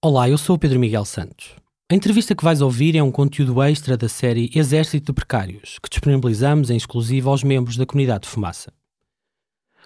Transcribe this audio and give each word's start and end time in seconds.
Olá, 0.00 0.30
eu 0.30 0.38
sou 0.38 0.54
o 0.54 0.58
Pedro 0.60 0.78
Miguel 0.78 1.04
Santos. 1.04 1.56
A 1.90 1.94
entrevista 1.94 2.32
que 2.32 2.44
vais 2.44 2.60
ouvir 2.60 2.94
é 2.94 3.02
um 3.02 3.10
conteúdo 3.10 3.60
extra 3.60 3.96
da 3.96 4.08
série 4.08 4.48
Exército 4.54 5.06
de 5.06 5.12
Precários, 5.12 5.80
que 5.82 5.90
disponibilizamos 5.90 6.70
em 6.70 6.76
exclusivo 6.76 7.28
aos 7.30 7.42
membros 7.42 7.76
da 7.76 7.84
comunidade 7.84 8.22
de 8.22 8.28
fumaça. 8.28 8.72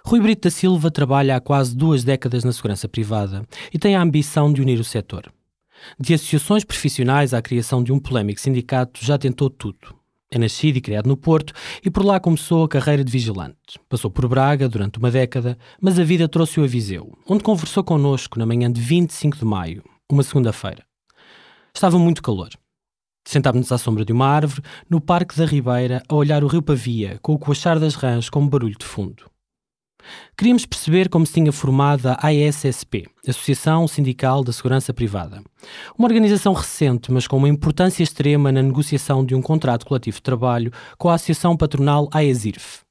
Rui 0.05 0.21
Brito 0.21 0.43
da 0.43 0.51
Silva 0.51 0.91
trabalha 0.91 1.35
há 1.35 1.41
quase 1.41 1.75
duas 1.75 2.05
décadas 2.05 2.45
na 2.45 2.53
segurança 2.53 2.87
privada 2.87 3.49
e 3.73 3.79
tem 3.79 3.97
a 3.97 4.03
ambição 4.03 4.53
de 4.53 4.61
unir 4.61 4.79
o 4.79 4.85
setor. 4.85 5.33
De 5.99 6.13
associações 6.13 6.63
profissionais 6.63 7.33
à 7.33 7.41
criação 7.41 7.83
de 7.83 7.91
um 7.91 7.99
polémico 7.99 8.39
sindicato, 8.39 9.03
já 9.03 9.17
tentou 9.17 9.49
tudo. 9.49 9.97
É 10.31 10.39
nascido 10.39 10.77
e 10.77 10.83
criado 10.83 11.07
no 11.09 11.17
Porto 11.17 11.55
e 11.83 11.91
por 11.91 12.05
lá 12.05 12.21
começou 12.21 12.65
a 12.65 12.69
carreira 12.69 13.03
de 13.03 13.11
vigilante. 13.11 13.81
Passou 13.89 14.11
por 14.11 14.29
Braga 14.29 14.69
durante 14.69 14.99
uma 14.99 15.11
década, 15.11 15.57
mas 15.81 15.99
a 15.99 16.05
vida 16.05 16.29
trouxe-o 16.29 16.65
a 16.65 16.67
Viseu, 16.67 17.17
onde 17.27 17.43
conversou 17.43 17.83
connosco 17.83 18.39
na 18.39 18.45
manhã 18.45 18.71
de 18.71 18.81
25 18.81 19.39
de 19.39 19.45
maio, 19.47 19.83
uma 20.13 20.23
segunda-feira. 20.23 20.85
Estava 21.75 21.99
muito 21.99 22.23
calor. 22.23 22.51
Sentávamos-nos 23.27 23.73
à 23.73 23.79
sombra 23.79 24.05
de 24.05 24.13
uma 24.13 24.27
árvore, 24.27 24.63
no 24.91 25.01
Parque 25.01 25.37
da 25.37 25.47
Ribeira, 25.47 26.03
a 26.07 26.15
olhar 26.15 26.45
o 26.45 26.49
rio 26.49 26.61
Pavia, 26.61 27.19
com 27.23 27.33
o 27.33 27.39
coachar 27.39 27.81
das 27.81 27.95
rãs 27.95 28.29
como 28.29 28.51
barulho 28.51 28.77
de 28.77 28.85
fundo. 28.85 29.31
Queríamos 30.37 30.67
perceber 30.67 31.09
como 31.09 31.25
se 31.25 31.33
tinha 31.33 31.53
formado 31.53 32.09
a 32.09 32.19
ASSP, 32.29 33.07
Associação 33.27 33.89
Sindical 33.89 34.45
da 34.45 34.53
Segurança 34.53 34.93
Privada. 34.93 35.43
Uma 35.97 36.09
organização 36.09 36.53
recente, 36.53 37.11
mas 37.11 37.27
com 37.27 37.39
uma 37.39 37.49
importância 37.49 38.03
extrema 38.03 38.53
na 38.53 38.63
negociação 38.63 39.25
de 39.25 39.35
um 39.35 39.41
contrato 39.41 39.87
coletivo 39.87 40.17
de 40.17 40.23
trabalho 40.23 40.73
com 40.99 41.09
a 41.09 41.15
Associação 41.15 41.57
Patronal 41.57 42.09
AESIRF. 42.13 42.83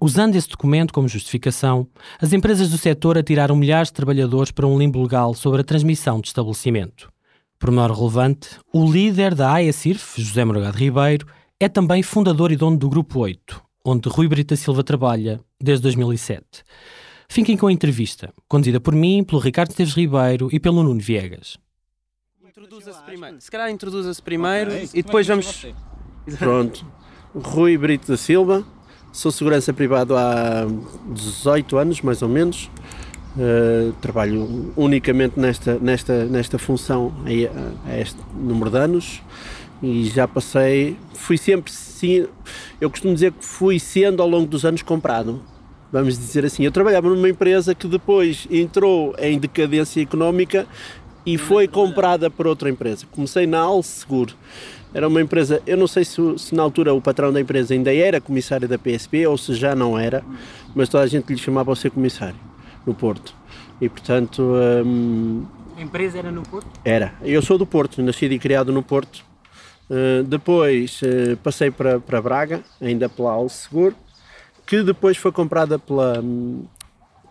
Usando 0.00 0.36
esse 0.36 0.48
documento 0.48 0.92
como 0.92 1.08
justificação, 1.08 1.86
as 2.20 2.32
empresas 2.32 2.70
do 2.70 2.78
setor 2.78 3.18
atiraram 3.18 3.56
milhares 3.56 3.88
de 3.88 3.94
trabalhadores 3.94 4.50
para 4.50 4.66
um 4.66 4.78
limbo 4.78 5.02
legal 5.02 5.34
sobre 5.34 5.60
a 5.60 5.64
transmissão 5.64 6.20
de 6.20 6.28
estabelecimento. 6.28 7.10
Por 7.58 7.70
menor 7.70 7.90
relevante, 7.90 8.58
o 8.72 8.90
líder 8.90 9.34
da 9.34 9.52
AESIRF, 9.52 10.22
José 10.22 10.44
Morgado 10.44 10.78
Ribeiro, 10.78 11.26
é 11.58 11.68
também 11.68 12.02
fundador 12.02 12.50
e 12.50 12.56
dono 12.56 12.78
do 12.78 12.88
Grupo 12.88 13.20
8, 13.20 13.62
onde 13.84 14.08
Rui 14.08 14.26
Brita 14.26 14.56
Silva 14.56 14.82
trabalha 14.82 15.40
desde 15.60 15.82
2007. 15.82 16.64
Fiquem 17.28 17.56
com 17.56 17.66
a 17.66 17.72
entrevista, 17.72 18.32
conduzida 18.48 18.80
por 18.80 18.94
mim, 18.94 19.22
pelo 19.22 19.40
Ricardo 19.40 19.70
Esteves 19.70 19.94
Ribeiro 19.94 20.48
e 20.50 20.58
pelo 20.58 20.82
Nuno 20.82 21.00
Viegas. 21.00 21.58
Introduza-se 22.42 23.02
primeiro. 23.04 23.40
Se 23.40 23.50
calhar 23.50 23.70
introduza-se 23.70 24.22
primeiro 24.22 24.70
okay. 24.70 24.88
e 24.94 25.02
depois 25.02 25.26
vamos. 25.26 25.66
Pronto. 26.38 26.84
Rui 27.34 27.78
Brito 27.78 28.08
da 28.08 28.16
Silva, 28.16 28.66
Sou 29.12 29.32
segurança 29.32 29.72
privado 29.72 30.16
há 30.16 30.66
18 31.08 31.76
anos, 31.76 32.00
mais 32.00 32.22
ou 32.22 32.28
menos. 32.28 32.70
Uh, 33.36 33.92
trabalho 34.00 34.72
unicamente 34.76 35.38
nesta, 35.38 35.78
nesta, 35.78 36.24
nesta 36.26 36.58
função 36.58 37.12
a, 37.24 37.90
a, 37.90 38.00
este 38.00 38.18
número 38.34 38.70
de 38.70 38.76
anos 38.76 39.22
e 39.80 40.04
já 40.06 40.26
passei, 40.26 40.96
fui 41.14 41.38
sempre, 41.38 41.70
sim, 41.72 42.26
eu 42.80 42.90
costumo 42.90 43.14
dizer 43.14 43.30
que 43.30 43.44
fui 43.44 43.78
sendo 43.78 44.20
ao 44.20 44.28
longo 44.28 44.46
dos 44.46 44.64
anos 44.64 44.82
comprado, 44.82 45.40
vamos 45.92 46.18
dizer 46.18 46.44
assim. 46.44 46.64
Eu 46.64 46.72
trabalhava 46.72 47.08
numa 47.08 47.28
empresa 47.28 47.74
que 47.74 47.86
depois 47.88 48.46
entrou 48.50 49.14
em 49.18 49.38
decadência 49.38 50.02
económica 50.02 50.66
e 51.24 51.38
foi 51.38 51.68
comprada 51.68 52.30
por 52.30 52.46
outra 52.46 52.68
empresa. 52.68 53.06
Comecei 53.10 53.46
na 53.46 53.60
Al 53.60 53.82
Seguro. 53.82 54.34
Era 54.92 55.06
uma 55.06 55.20
empresa, 55.20 55.62
eu 55.66 55.76
não 55.76 55.86
sei 55.86 56.04
se, 56.04 56.20
se, 56.36 56.54
na 56.54 56.62
altura 56.62 56.92
o 56.92 57.00
patrão 57.00 57.32
da 57.32 57.40
empresa 57.40 57.74
ainda 57.74 57.94
era 57.94 58.20
comissário 58.20 58.66
da 58.66 58.76
PSP 58.76 59.26
ou 59.26 59.38
se 59.38 59.54
já 59.54 59.74
não 59.74 59.98
era, 59.98 60.24
mas 60.74 60.88
toda 60.88 61.04
a 61.04 61.06
gente 61.06 61.32
lhe 61.32 61.38
chamava 61.38 61.70
ao 61.70 61.76
ser 61.76 61.90
comissário 61.90 62.38
no 62.84 62.92
Porto. 62.94 63.34
E 63.80 63.88
portanto. 63.88 64.42
Hum, 64.84 65.46
a 65.76 65.80
empresa 65.80 66.18
era 66.18 66.30
no 66.30 66.42
Porto? 66.42 66.68
Era. 66.84 67.14
Eu 67.22 67.40
sou 67.40 67.56
do 67.56 67.64
Porto, 67.64 68.02
nascido 68.02 68.32
e 68.32 68.38
criado 68.38 68.72
no 68.72 68.82
Porto. 68.82 69.24
Uh, 69.88 70.22
depois 70.24 71.00
uh, 71.02 71.36
passei 71.38 71.70
para, 71.70 71.98
para 71.98 72.20
Braga, 72.20 72.62
ainda 72.80 73.08
pela 73.08 73.32
Al 73.32 73.48
Seguro, 73.48 73.96
que 74.66 74.82
depois 74.82 75.16
foi 75.16 75.32
comprada 75.32 75.78
pela. 75.78 76.20
Hum, 76.20 76.64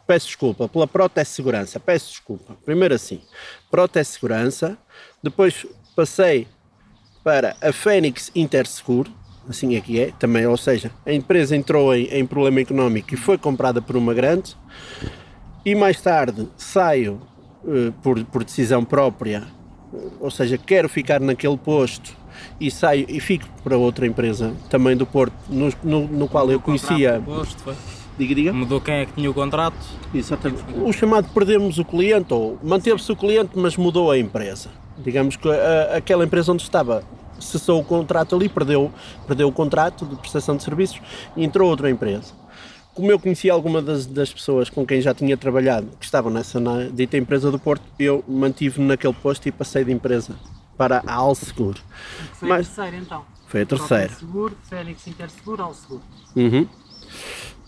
peço 0.08 0.28
desculpa, 0.28 0.68
pela 0.68 0.88
Proteste 0.88 1.36
Segurança. 1.36 1.80
Peço 1.80 2.10
desculpa. 2.10 2.58
Primeiro 2.66 2.96
assim, 2.96 3.22
Proteste 3.70 4.14
Segurança. 4.14 4.78
Depois 5.22 5.68
passei 5.96 6.48
para 7.24 7.56
a 7.62 7.72
Fênix 7.72 8.32
Interseguro, 8.36 9.12
assim 9.48 9.76
é 9.76 9.82
que 9.82 10.00
é, 10.00 10.12
também, 10.20 10.46
ou 10.46 10.58
seja, 10.58 10.92
a 11.06 11.14
empresa 11.14 11.56
entrou 11.56 11.94
em, 11.96 12.06
em, 12.06 12.26
problema 12.26 12.62
económico 12.62 13.14
e 13.14 13.18
foi 13.18 13.38
comprada 13.38 13.82
por 13.82 13.96
uma 13.96 14.14
grande, 14.14 14.56
e 15.66 15.76
mais 15.76 16.00
tarde 16.02 16.48
saio 16.56 17.20
uh, 17.64 17.92
por, 18.04 18.24
por 18.26 18.44
decisão 18.44 18.86
própria, 18.86 19.44
uh, 19.92 20.12
ou 20.20 20.32
seja, 20.32 20.58
quero 20.58 20.88
ficar 20.88 21.20
naquele 21.20 21.58
posto 21.58 22.16
e 22.60 22.72
saio 22.72 23.06
e 23.10 23.20
fico 23.20 23.46
para 23.64 23.78
outra 23.78 24.06
empresa 24.08 24.54
também 24.70 24.96
do 24.96 25.06
Porto, 25.06 25.34
no, 25.50 25.74
no, 25.84 26.08
no 26.08 26.28
qual 26.28 26.50
eu 26.50 26.60
conhecia. 26.60 27.22
Posto, 27.26 27.76
diga, 28.18 28.34
diga. 28.34 28.54
Mudou 28.54 28.80
quem 28.80 28.96
é 28.96 29.06
que 29.06 29.14
tinha 29.14 29.30
o 29.30 29.34
contrato? 29.34 29.78
Exatamente. 30.14 30.64
O 30.76 30.94
chamado 30.94 31.28
perdemos 31.34 31.80
o 31.80 31.84
cliente, 31.84 32.34
ou 32.34 32.58
manteve-se 32.64 33.12
o 33.12 33.16
cliente, 33.16 33.52
mas 33.56 33.76
mudou 33.76 34.10
a 34.10 34.18
empresa 34.18 34.70
digamos 35.04 35.36
que 35.36 35.50
a, 35.50 35.98
aquela 35.98 36.24
empresa 36.24 36.52
onde 36.52 36.64
estava 36.64 37.04
cessou 37.40 37.80
o 37.80 37.84
contrato 37.84 38.36
ali, 38.36 38.50
perdeu, 38.50 38.92
perdeu 39.26 39.48
o 39.48 39.52
contrato 39.52 40.06
de 40.06 40.16
prestação 40.16 40.58
de 40.58 40.64
serviços 40.64 41.02
e 41.36 41.44
entrou 41.44 41.70
outra 41.70 41.90
empresa. 41.90 42.34
Como 42.94 43.10
eu 43.10 43.20
conhecia 43.20 43.54
alguma 43.54 43.82
das, 43.82 44.06
das 44.06 44.34
pessoas 44.34 44.70
com 44.70 44.86
quem 44.86 45.00
já 45.02 45.14
tinha 45.14 45.38
trabalhado, 45.38 45.88
que 45.98 46.04
estavam 46.04 46.32
nessa 46.32 46.60
na, 46.60 46.86
dita 46.86 47.18
empresa 47.18 47.50
do 47.50 47.58
Porto, 47.58 47.84
eu 47.98 48.24
mantive-me 48.28 48.88
naquele 48.88 49.14
posto 49.14 49.48
e 49.48 49.52
passei 49.52 49.86
de 49.86 49.92
empresa 49.92 50.36
para 50.78 51.02
a 51.06 51.14
Alseguro. 51.14 51.80
Foi 52.34 52.50
Mas, 52.50 52.68
a 52.68 52.76
terceira 52.76 52.98
então? 52.98 53.26
Foi 53.48 53.62
a 53.62 53.66
terceira. 53.66 54.10
Seguro, 54.10 54.58
Félix 54.64 55.08
Interseguro, 55.08 55.64
Alseguro. 55.64 56.02
Uhum. 56.36 56.68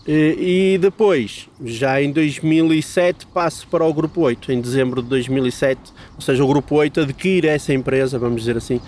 E 0.06 0.78
depois, 0.80 1.48
já 1.64 2.02
em 2.02 2.10
2007, 2.10 3.26
passo 3.28 3.66
para 3.68 3.84
o 3.84 3.94
Grupo 3.94 4.22
8, 4.22 4.50
em 4.50 4.60
dezembro 4.60 5.00
de 5.00 5.08
2007, 5.08 5.80
ou 6.16 6.20
seja, 6.20 6.42
o 6.42 6.46
Grupo 6.46 6.74
8 6.74 7.02
adquire 7.02 7.46
essa 7.46 7.72
empresa, 7.72 8.18
vamos 8.18 8.40
dizer 8.40 8.56
assim, 8.56 8.80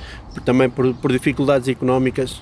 também 0.44 0.69
por, 0.69 0.92
por 0.94 1.12
dificuldades 1.12 1.69
económicas, 1.69 2.41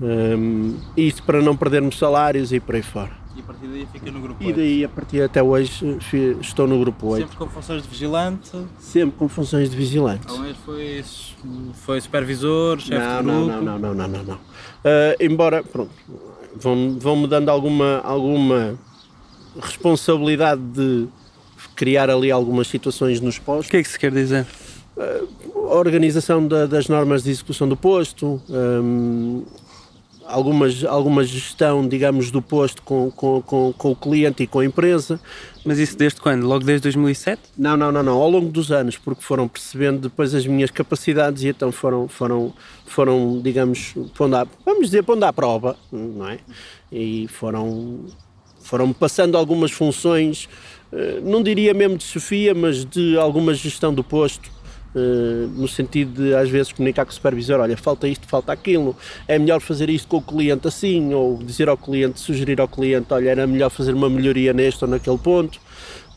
um, 0.00 0.76
isso 0.96 1.22
para 1.24 1.42
não 1.42 1.56
perdermos 1.56 1.98
salários 1.98 2.52
e 2.52 2.60
por 2.60 2.76
aí 2.76 2.82
fora. 2.82 3.10
E 3.36 3.40
a 3.40 3.42
partir 3.42 3.66
daí 3.66 3.86
fica 3.92 4.10
no 4.10 4.20
Grupo 4.20 4.44
8? 4.44 4.50
E 4.50 4.62
daí, 4.62 4.84
a 4.84 4.88
partir 4.88 5.22
até 5.22 5.42
hoje, 5.42 5.98
estou 6.40 6.68
no 6.68 6.78
Grupo 6.78 7.08
8. 7.08 7.22
Sempre 7.22 7.36
com 7.36 7.48
funções 7.48 7.82
de 7.82 7.88
vigilante? 7.88 8.50
Sempre 8.78 9.18
com 9.18 9.28
funções 9.28 9.70
de 9.70 9.76
vigilante. 9.76 10.22
Então 10.24 10.54
foi, 10.64 11.04
foi 11.74 12.00
supervisor, 12.00 12.78
chefe 12.78 12.98
não, 13.00 13.16
de 13.18 13.22
grupo? 13.22 13.46
Não, 13.46 13.62
não, 13.62 13.78
não, 13.78 13.94
não, 13.94 14.08
não, 14.08 14.24
não. 14.24 14.34
Uh, 14.34 15.16
embora, 15.20 15.62
pronto, 15.62 15.90
vão, 16.54 16.96
vão-me 16.98 17.26
dando 17.26 17.48
alguma, 17.48 18.00
alguma 18.04 18.78
responsabilidade 19.60 20.62
de 20.72 21.08
criar 21.74 22.10
ali 22.10 22.30
algumas 22.30 22.68
situações 22.68 23.20
nos 23.20 23.38
postos. 23.38 23.68
O 23.68 23.70
que 23.70 23.76
é 23.78 23.82
que 23.82 23.88
se 23.88 23.98
quer 23.98 24.12
dizer? 24.12 24.46
A 24.98 25.74
organização 25.74 26.46
da, 26.46 26.66
das 26.66 26.88
normas 26.88 27.22
de 27.22 27.30
execução 27.30 27.68
do 27.68 27.76
posto, 27.76 28.40
um, 28.48 29.44
algumas, 30.26 30.84
alguma 30.84 31.24
gestão, 31.24 31.86
digamos, 31.86 32.30
do 32.30 32.40
posto 32.42 32.82
com, 32.82 33.10
com, 33.10 33.42
com, 33.42 33.72
com, 33.72 33.90
o 33.92 33.96
cliente 33.96 34.42
e 34.42 34.46
com 34.46 34.60
a 34.60 34.64
empresa. 34.64 35.20
Mas 35.64 35.78
isso 35.78 35.96
desde 35.96 36.20
quando? 36.20 36.46
Logo 36.46 36.64
desde 36.64 36.84
2007? 36.84 37.40
Não, 37.56 37.76
não, 37.76 37.92
não, 37.92 38.02
não, 38.02 38.16
ao 38.16 38.30
longo 38.30 38.50
dos 38.50 38.72
anos, 38.72 38.96
porque 38.96 39.22
foram 39.22 39.46
percebendo 39.46 40.00
depois 40.00 40.34
as 40.34 40.46
minhas 40.46 40.70
capacidades 40.70 41.42
e 41.42 41.48
então 41.48 41.70
foram, 41.70 42.08
foram, 42.08 42.52
foram 42.86 43.40
digamos, 43.42 43.94
pondo 44.16 44.36
à, 44.36 44.46
vamos 44.64 44.86
dizer, 44.86 45.02
pondo 45.02 45.24
à 45.24 45.32
prova, 45.32 45.76
não 45.92 46.28
é? 46.28 46.38
E 46.90 47.28
foram, 47.28 48.06
foram 48.60 48.92
passando 48.92 49.36
algumas 49.36 49.70
funções, 49.70 50.48
eh, 50.92 51.20
não 51.22 51.42
diria 51.42 51.74
mesmo 51.74 51.98
de 51.98 52.04
Sofia, 52.04 52.54
mas 52.54 52.84
de 52.84 53.18
alguma 53.18 53.52
gestão 53.52 53.92
do 53.92 54.02
posto 54.02 54.50
Uh, 54.92 55.46
no 55.54 55.68
sentido 55.68 56.20
de 56.20 56.34
às 56.34 56.50
vezes 56.50 56.72
comunicar 56.72 57.04
com 57.04 57.12
o 57.12 57.14
supervisor, 57.14 57.60
olha, 57.60 57.76
falta 57.76 58.08
isto, 58.08 58.26
falta 58.26 58.52
aquilo, 58.52 58.96
é 59.28 59.38
melhor 59.38 59.60
fazer 59.60 59.88
isto 59.88 60.08
com 60.08 60.16
o 60.16 60.22
cliente 60.22 60.66
assim, 60.66 61.14
ou 61.14 61.38
dizer 61.38 61.68
ao 61.68 61.76
cliente, 61.76 62.18
sugerir 62.18 62.60
ao 62.60 62.66
cliente, 62.66 63.06
olha, 63.10 63.30
era 63.30 63.46
melhor 63.46 63.70
fazer 63.70 63.94
uma 63.94 64.10
melhoria 64.10 64.52
neste 64.52 64.84
ou 64.84 64.90
naquele 64.90 65.18
ponto, 65.18 65.60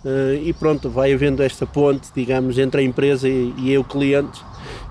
uh, 0.03 0.33
e 0.43 0.51
pronto, 0.53 0.89
vai 0.89 1.13
havendo 1.13 1.43
esta 1.43 1.67
ponte, 1.67 2.09
digamos, 2.15 2.57
entre 2.57 2.81
a 2.81 2.83
empresa 2.83 3.29
e, 3.29 3.53
e 3.59 3.77
o 3.77 3.83
cliente, 3.83 4.41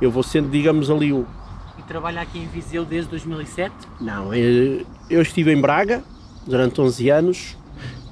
eu 0.00 0.12
vou 0.12 0.22
sendo, 0.22 0.48
digamos, 0.48 0.88
ali 0.88 1.12
o... 1.12 1.26
E 1.76 1.82
trabalha 1.82 2.20
aqui 2.20 2.38
em 2.38 2.46
Viseu 2.46 2.84
desde 2.84 3.10
2007? 3.10 3.74
Não, 4.00 4.32
eu, 4.32 4.86
eu 5.10 5.22
estive 5.22 5.52
em 5.52 5.60
Braga 5.60 6.04
durante 6.46 6.80
11 6.80 7.10
anos, 7.10 7.56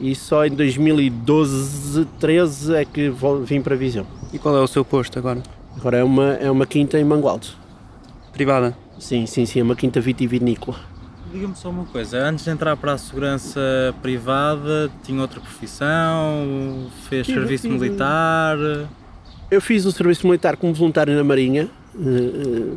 e 0.01 0.17
só 0.17 0.45
em 0.45 0.51
2012, 0.51 2.07
13 2.19 2.75
é 2.75 2.85
que 2.85 3.13
vim 3.45 3.61
para 3.63 3.77
Viseu. 3.77 4.05
E 4.33 4.39
qual 4.39 4.57
é 4.57 4.61
o 4.61 4.67
seu 4.67 4.85
posto 4.85 5.17
agora? 5.17 5.60
Agora 5.81 5.97
é 5.97 6.05
uma, 6.05 6.35
é 6.35 6.51
uma 6.51 6.67
quinta 6.67 6.99
em 6.99 7.05
Mangualde. 7.05 7.57
Privada? 8.35 8.77
Sim, 8.99 9.25
sim, 9.25 9.47
sim, 9.47 9.61
é 9.61 9.63
uma 9.63 9.75
quinta 9.75 9.99
vitivinícola. 9.99 10.79
Diga-me 11.33 11.57
só 11.57 11.71
uma 11.71 11.87
coisa, 11.87 12.19
antes 12.19 12.45
de 12.45 12.51
entrar 12.51 12.77
para 12.77 12.93
a 12.93 12.99
segurança 12.99 13.59
privada, 14.03 14.91
tinha 15.03 15.23
outra 15.23 15.41
profissão, 15.41 16.91
fez 17.09 17.27
tive, 17.27 17.39
serviço 17.39 17.67
tive, 17.67 17.79
militar? 17.79 18.59
eu 19.51 19.61
fiz 19.61 19.87
o 19.87 19.93
serviço 19.93 20.27
militar 20.27 20.59
como 20.59 20.75
voluntário 20.75 21.17
na 21.17 21.25
Marinha. 21.25 21.71
Uh, 21.95 22.77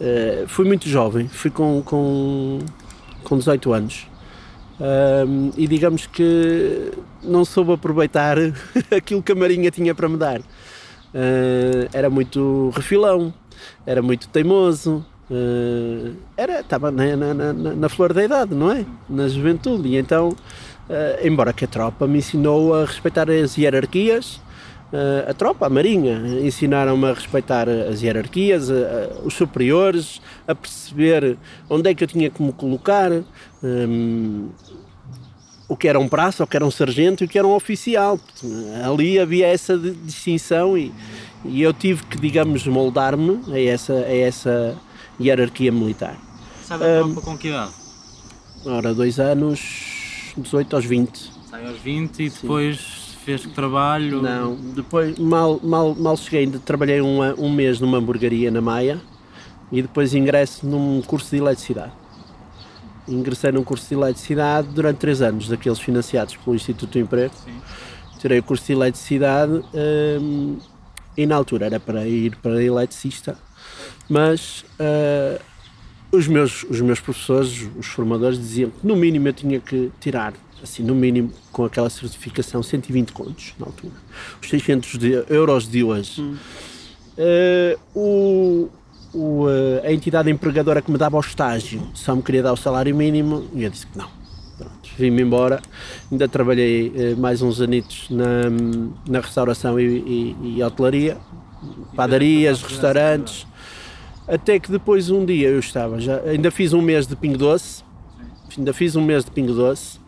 uh, 0.00 0.48
fui 0.48 0.64
muito 0.64 0.88
jovem, 0.88 1.28
fui 1.28 1.50
com, 1.50 1.82
com, 1.82 2.58
com 3.22 3.36
18 3.36 3.70
anos. 3.74 4.06
Um, 4.80 5.50
e 5.58 5.68
digamos 5.68 6.06
que 6.06 6.90
não 7.22 7.44
soube 7.44 7.72
aproveitar 7.74 8.38
aquilo 8.90 9.22
que 9.22 9.32
a 9.32 9.34
Marinha 9.34 9.70
tinha 9.70 9.94
para 9.94 10.08
me 10.08 10.16
dar. 10.16 10.40
Uh, 11.14 11.88
era 11.92 12.10
muito 12.10 12.72
refilão, 12.74 13.32
era 13.86 14.02
muito 14.02 14.28
teimoso, 14.28 15.06
uh, 15.30 16.12
era, 16.36 16.58
estava 16.58 16.90
na, 16.90 17.14
na, 17.14 17.32
na, 17.32 17.52
na, 17.52 17.88
flor 17.88 18.12
da 18.12 18.24
idade, 18.24 18.52
não 18.52 18.72
é? 18.72 18.84
Na 19.08 19.28
juventude. 19.28 19.90
E 19.90 19.96
então, 19.96 20.30
uh, 20.30 21.24
embora 21.24 21.52
que 21.52 21.66
a 21.66 21.68
tropa 21.68 22.08
me 22.08 22.18
ensinou 22.18 22.74
a 22.74 22.84
respeitar 22.84 23.30
as 23.30 23.56
hierarquias, 23.56 24.42
a 25.28 25.34
tropa, 25.34 25.66
a 25.66 25.68
marinha, 25.68 26.22
ensinaram-me 26.44 27.06
a 27.06 27.14
respeitar 27.14 27.68
as 27.68 28.00
hierarquias, 28.00 28.68
os 29.24 29.34
superiores, 29.34 30.22
a 30.46 30.54
perceber 30.54 31.36
onde 31.68 31.90
é 31.90 31.94
que 31.94 32.04
eu 32.04 32.06
tinha 32.06 32.30
que 32.30 32.40
me 32.40 32.52
colocar, 32.52 33.10
um, 33.60 34.50
o 35.68 35.76
que 35.76 35.88
era 35.88 35.98
um 35.98 36.08
praça, 36.08 36.44
o 36.44 36.46
que 36.46 36.56
era 36.56 36.64
um 36.64 36.70
sargento 36.70 37.24
e 37.24 37.26
o 37.26 37.28
que 37.28 37.38
era 37.38 37.46
um 37.46 37.54
oficial. 37.54 38.18
Ali 38.84 39.18
havia 39.18 39.46
essa 39.46 39.78
distinção 39.78 40.76
e, 40.76 40.92
e 41.44 41.62
eu 41.62 41.72
tive 41.72 42.02
que, 42.04 42.18
digamos, 42.18 42.66
moldar-me 42.66 43.40
a 43.52 43.58
essa, 43.58 43.92
a 43.94 44.14
essa 44.14 44.76
hierarquia 45.20 45.72
militar. 45.72 46.16
Sai 46.62 46.78
da 46.78 46.84
tropa 47.00 47.20
um, 47.20 47.22
com 47.22 47.38
que 47.38 47.48
idade? 47.48 47.72
Ora, 48.64 48.94
dois 48.94 49.18
anos, 49.18 50.32
18 50.36 50.76
aos 50.76 50.84
20. 50.84 51.32
Sai 51.50 51.66
aos 51.66 51.78
20 51.78 52.20
e 52.20 52.30
depois 52.30 52.78
Sim. 52.78 53.16
fez 53.24 53.46
que 53.46 53.52
trabalho? 53.52 54.22
Não, 54.22 54.56
depois 54.56 55.18
mal, 55.18 55.60
mal, 55.62 55.94
mal 55.94 56.16
cheguei, 56.16 56.46
trabalhei 56.64 57.00
um, 57.00 57.20
um 57.38 57.52
mês 57.52 57.80
numa 57.80 57.98
hamburgueria 57.98 58.50
na 58.50 58.60
Maia 58.60 59.00
e 59.70 59.82
depois 59.82 60.14
ingresso 60.14 60.66
num 60.66 61.02
curso 61.02 61.30
de 61.30 61.36
eletricidade. 61.36 61.92
Ingressei 63.06 63.52
num 63.52 63.64
curso 63.64 63.88
de 63.88 63.94
eletricidade 63.94 64.68
durante 64.68 64.98
três 64.98 65.20
anos, 65.20 65.48
daqueles 65.48 65.78
financiados 65.78 66.36
pelo 66.36 66.56
Instituto 66.56 66.92
do 66.92 66.98
Emprego. 66.98 67.34
Sim. 67.44 67.60
Tirei 68.18 68.38
o 68.38 68.42
curso 68.42 68.64
de 68.66 68.72
eletricidade 68.72 69.62
um, 69.74 70.58
e 71.16 71.26
na 71.26 71.36
altura 71.36 71.66
era 71.66 71.78
para 71.78 72.06
ir 72.06 72.36
para 72.36 72.62
eletricista, 72.62 73.38
mas 74.08 74.64
uh, 74.80 75.40
os, 76.10 76.26
meus, 76.26 76.64
os 76.64 76.80
meus 76.80 77.00
professores, 77.00 77.68
os 77.76 77.86
formadores, 77.86 78.38
diziam 78.38 78.70
que 78.70 78.86
no 78.86 78.96
mínimo 78.96 79.28
eu 79.28 79.32
tinha 79.32 79.60
que 79.60 79.92
tirar, 80.00 80.32
assim, 80.62 80.82
no 80.82 80.94
mínimo 80.94 81.32
com 81.52 81.64
aquela 81.64 81.90
certificação, 81.90 82.62
120 82.62 83.12
contos 83.12 83.54
na 83.58 83.66
altura. 83.66 83.94
Os 84.42 84.48
600 84.48 84.98
de, 84.98 85.24
euros 85.28 85.68
de 85.68 85.84
hoje. 85.84 86.20
Hum. 86.20 86.36
Uh, 87.16 87.78
o, 87.94 88.70
o, 89.14 89.46
a 89.82 89.92
entidade 89.92 90.30
empregadora 90.30 90.82
que 90.82 90.90
me 90.90 90.98
dava 90.98 91.16
o 91.16 91.20
estágio 91.20 91.80
só 91.94 92.14
me 92.14 92.22
queria 92.22 92.42
dar 92.42 92.52
o 92.52 92.56
salário 92.56 92.94
mínimo 92.94 93.46
e 93.54 93.64
eu 93.64 93.70
disse 93.70 93.86
que 93.86 93.96
não. 93.96 94.08
Vim-me 94.96 95.22
embora, 95.22 95.60
ainda 96.10 96.28
trabalhei 96.28 96.92
eh, 96.94 97.14
mais 97.16 97.42
uns 97.42 97.60
anitos 97.60 98.08
na, 98.10 98.48
na 99.08 99.20
restauração 99.20 99.78
e, 99.80 99.84
e, 99.84 100.56
e 100.58 100.62
hotelaria, 100.62 101.16
padarias, 101.96 102.62
restaurantes, 102.62 103.44
até 104.28 104.60
que 104.60 104.70
depois 104.70 105.10
um 105.10 105.24
dia 105.24 105.48
eu 105.48 105.58
estava, 105.58 106.00
já, 106.00 106.20
ainda 106.20 106.50
fiz 106.50 106.72
um 106.72 106.80
mês 106.80 107.08
de 107.08 107.16
Pingo 107.16 107.36
Doce, 107.36 107.82
ainda 108.56 108.72
fiz 108.72 108.94
um 108.94 109.04
mês 109.04 109.24
de 109.24 109.32
Pingo 109.32 109.52
Doce, 109.52 109.98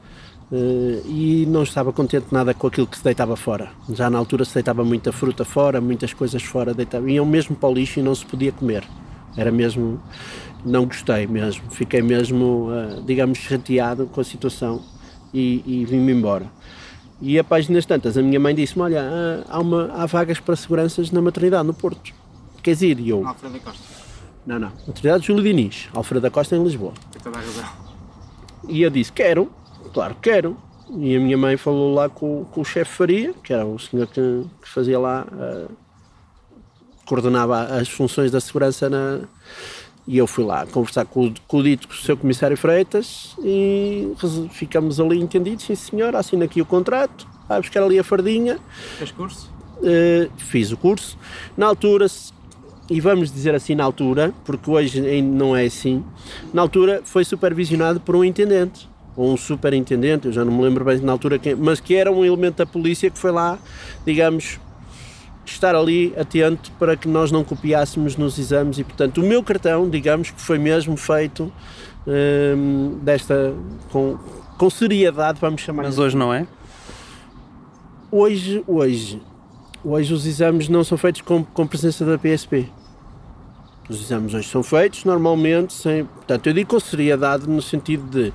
e 0.53 1.45
não 1.49 1.63
estava 1.65 1.93
contente 1.93 2.27
nada 2.31 2.55
com 2.55 2.67
aquilo 2.67 2.87
que 2.87 2.97
se 2.97 3.05
deitava 3.05 3.37
fora. 3.37 3.71
Já 3.91 4.09
na 4.09 4.19
altura 4.19 4.45
se 4.45 4.55
deitava 4.55 4.85
muita 4.85 5.13
fruta 5.13 5.45
fora, 5.45 5.81
muitas 5.81 6.13
coisas 6.13 6.43
fora, 6.43 6.73
deitava, 6.73 7.11
iam 7.11 7.27
mesmo 7.27 7.57
para 7.57 7.69
o 7.69 7.75
lixo 7.75 7.99
e 7.99 8.03
não 8.03 8.15
se 8.15 8.25
podia 8.25 8.53
comer. 8.53 8.85
Era 9.37 9.51
mesmo, 9.51 10.01
não 10.65 10.87
gostei 10.87 11.27
mesmo, 11.27 11.71
fiquei 11.71 12.01
mesmo, 12.01 12.69
uh, 12.71 13.03
digamos, 13.03 13.39
chateado 13.39 14.07
com 14.07 14.21
a 14.21 14.25
situação 14.25 14.83
e, 15.35 15.63
e 15.67 15.85
vim-me 15.85 16.13
embora. 16.13 16.47
E 17.21 17.39
a 17.39 17.45
páginas 17.45 17.85
tantas, 17.85 18.17
a 18.17 18.23
minha 18.23 18.39
mãe 18.39 18.55
disse-me: 18.55 18.83
Olha, 18.83 19.45
há, 19.49 19.59
uma, 19.59 19.91
há 19.95 20.07
vagas 20.07 20.39
para 20.39 20.55
seguranças 20.55 21.11
na 21.11 21.21
maternidade 21.21 21.67
no 21.67 21.75
Porto. 21.75 22.13
Queres 22.63 22.83
ir? 22.83 23.01
E 23.01 23.09
eu. 23.09 23.27
Alfredo 23.27 23.55
da 23.55 23.61
Costa. 23.61 23.83
Não, 24.47 24.59
não. 24.59 24.73
Maternidade 24.87 25.27
Júlio 25.27 25.43
Diniz, 25.43 25.89
Alfredo 25.95 26.23
da 26.23 26.31
Costa 26.31 26.57
em 26.57 26.63
Lisboa. 26.63 26.93
Tem 27.11 27.21
toda 27.21 27.39
a 27.39 27.41
razão. 27.41 27.65
E 28.69 28.83
eu 28.83 28.91
disse: 28.91 29.13
Quero 29.13 29.51
claro 29.97 30.15
que 30.17 30.31
quero. 30.31 30.57
E 30.99 31.17
a 31.17 31.21
minha 31.21 31.39
mãe 31.39 31.57
falou 31.57 31.95
lá 31.95 32.09
com, 32.09 32.45
com 32.45 32.61
o 32.61 32.65
chefe 32.65 32.93
Faria, 32.93 33.33
que 33.43 33.53
era 33.53 33.65
o 33.65 33.79
senhor 33.79 34.07
que, 34.07 34.45
que 34.63 34.69
fazia 34.69 34.99
lá, 34.99 35.27
uh, 35.33 35.73
coordenava 37.07 37.61
as 37.63 37.89
funções 37.89 38.31
da 38.31 38.41
segurança 38.41 38.89
na, 38.89 39.21
e 40.07 40.19
eu 40.19 40.27
fui 40.29 40.45
lá 40.45 40.65
conversar 40.67 41.05
com, 41.07 41.33
com 41.49 41.57
o 41.57 41.63
dito 41.63 41.89
com 41.89 41.95
o 41.95 41.97
seu 41.97 42.17
comissário 42.17 42.57
Freitas 42.57 43.35
e 43.43 44.13
ficamos 44.51 45.01
ali 45.01 45.21
entendidos, 45.21 45.65
sim 45.65 45.75
senhor, 45.75 46.15
assina 46.15 46.45
aqui 46.45 46.63
o 46.63 46.67
contrato, 46.67 47.27
vai 47.49 47.61
buscar 47.61 47.83
ali 47.83 47.99
a 47.99 48.05
fardinha. 48.05 48.59
Fez 48.99 49.11
curso? 49.11 49.51
Uh, 49.79 50.31
fiz 50.37 50.71
o 50.71 50.77
curso. 50.77 51.19
Na 51.57 51.67
altura, 51.67 52.07
e 52.89 53.01
vamos 53.01 53.33
dizer 53.33 53.57
assim 53.57 53.75
na 53.75 53.83
altura, 53.83 54.33
porque 54.45 54.71
hoje 54.71 55.05
ainda 55.05 55.37
não 55.37 55.57
é 55.57 55.65
assim, 55.65 56.05
na 56.55 56.63
altura 56.63 57.03
foi 57.05 57.25
supervisionado 57.25 57.99
por 57.99 58.15
um 58.15 58.23
intendente 58.23 58.89
ou 59.17 59.33
um 59.33 59.37
superintendente, 59.37 60.27
eu 60.27 60.33
já 60.33 60.45
não 60.45 60.53
me 60.53 60.63
lembro 60.63 60.85
bem 60.85 60.99
na 61.01 61.13
altura 61.13 61.39
quem, 61.39 61.55
mas 61.55 61.81
que 61.81 61.95
era 61.95 62.13
um 62.13 62.25
elemento 62.25 62.57
da 62.57 62.67
polícia 62.67 63.11
que 63.11 63.19
foi 63.19 63.31
lá, 63.31 63.59
digamos, 64.05 64.61
estar 65.45 65.75
ali 65.75 66.13
atento 66.19 66.71
para 66.73 66.97
que 66.97 67.09
nós 67.09 67.33
não 67.33 67.43
copiássemos 67.43 68.17
nos 68.17 68.39
exames 68.39 68.79
e, 68.79 68.85
portanto, 68.85 69.23
o 69.23 69.27
meu 69.27 69.43
cartão, 69.43 69.89
digamos, 69.89 70.31
que 70.31 70.41
foi 70.41 70.59
mesmo 70.59 70.97
feito 70.97 71.51
hum, 72.07 72.99
desta, 73.03 73.55
com, 73.91 74.19
com 74.59 74.69
seriedade, 74.69 75.39
vamos 75.41 75.63
chamar 75.63 75.85
Mas 75.85 75.99
hoje 75.99 76.17
não 76.17 76.33
é? 76.33 76.47
Hoje, 78.11 78.63
hoje, 78.67 79.23
hoje 79.83 80.13
os 80.13 80.27
exames 80.27 80.69
não 80.69 80.85
são 80.85 80.99
feitos 80.99 81.23
com, 81.23 81.43
com 81.43 81.67
presença 81.67 82.05
da 82.05 82.19
PSP. 82.19 82.69
Os 83.89 84.01
exames 84.01 84.35
hoje 84.35 84.49
são 84.49 84.63
feitos 84.63 85.05
normalmente 85.05 85.73
sem. 85.73 86.05
Portanto, 86.05 86.47
eu 86.49 86.53
digo 86.53 86.71
com 86.71 86.81
seriedade 86.81 87.49
no 87.49 87.63
sentido 87.63 88.05
de 88.11 88.33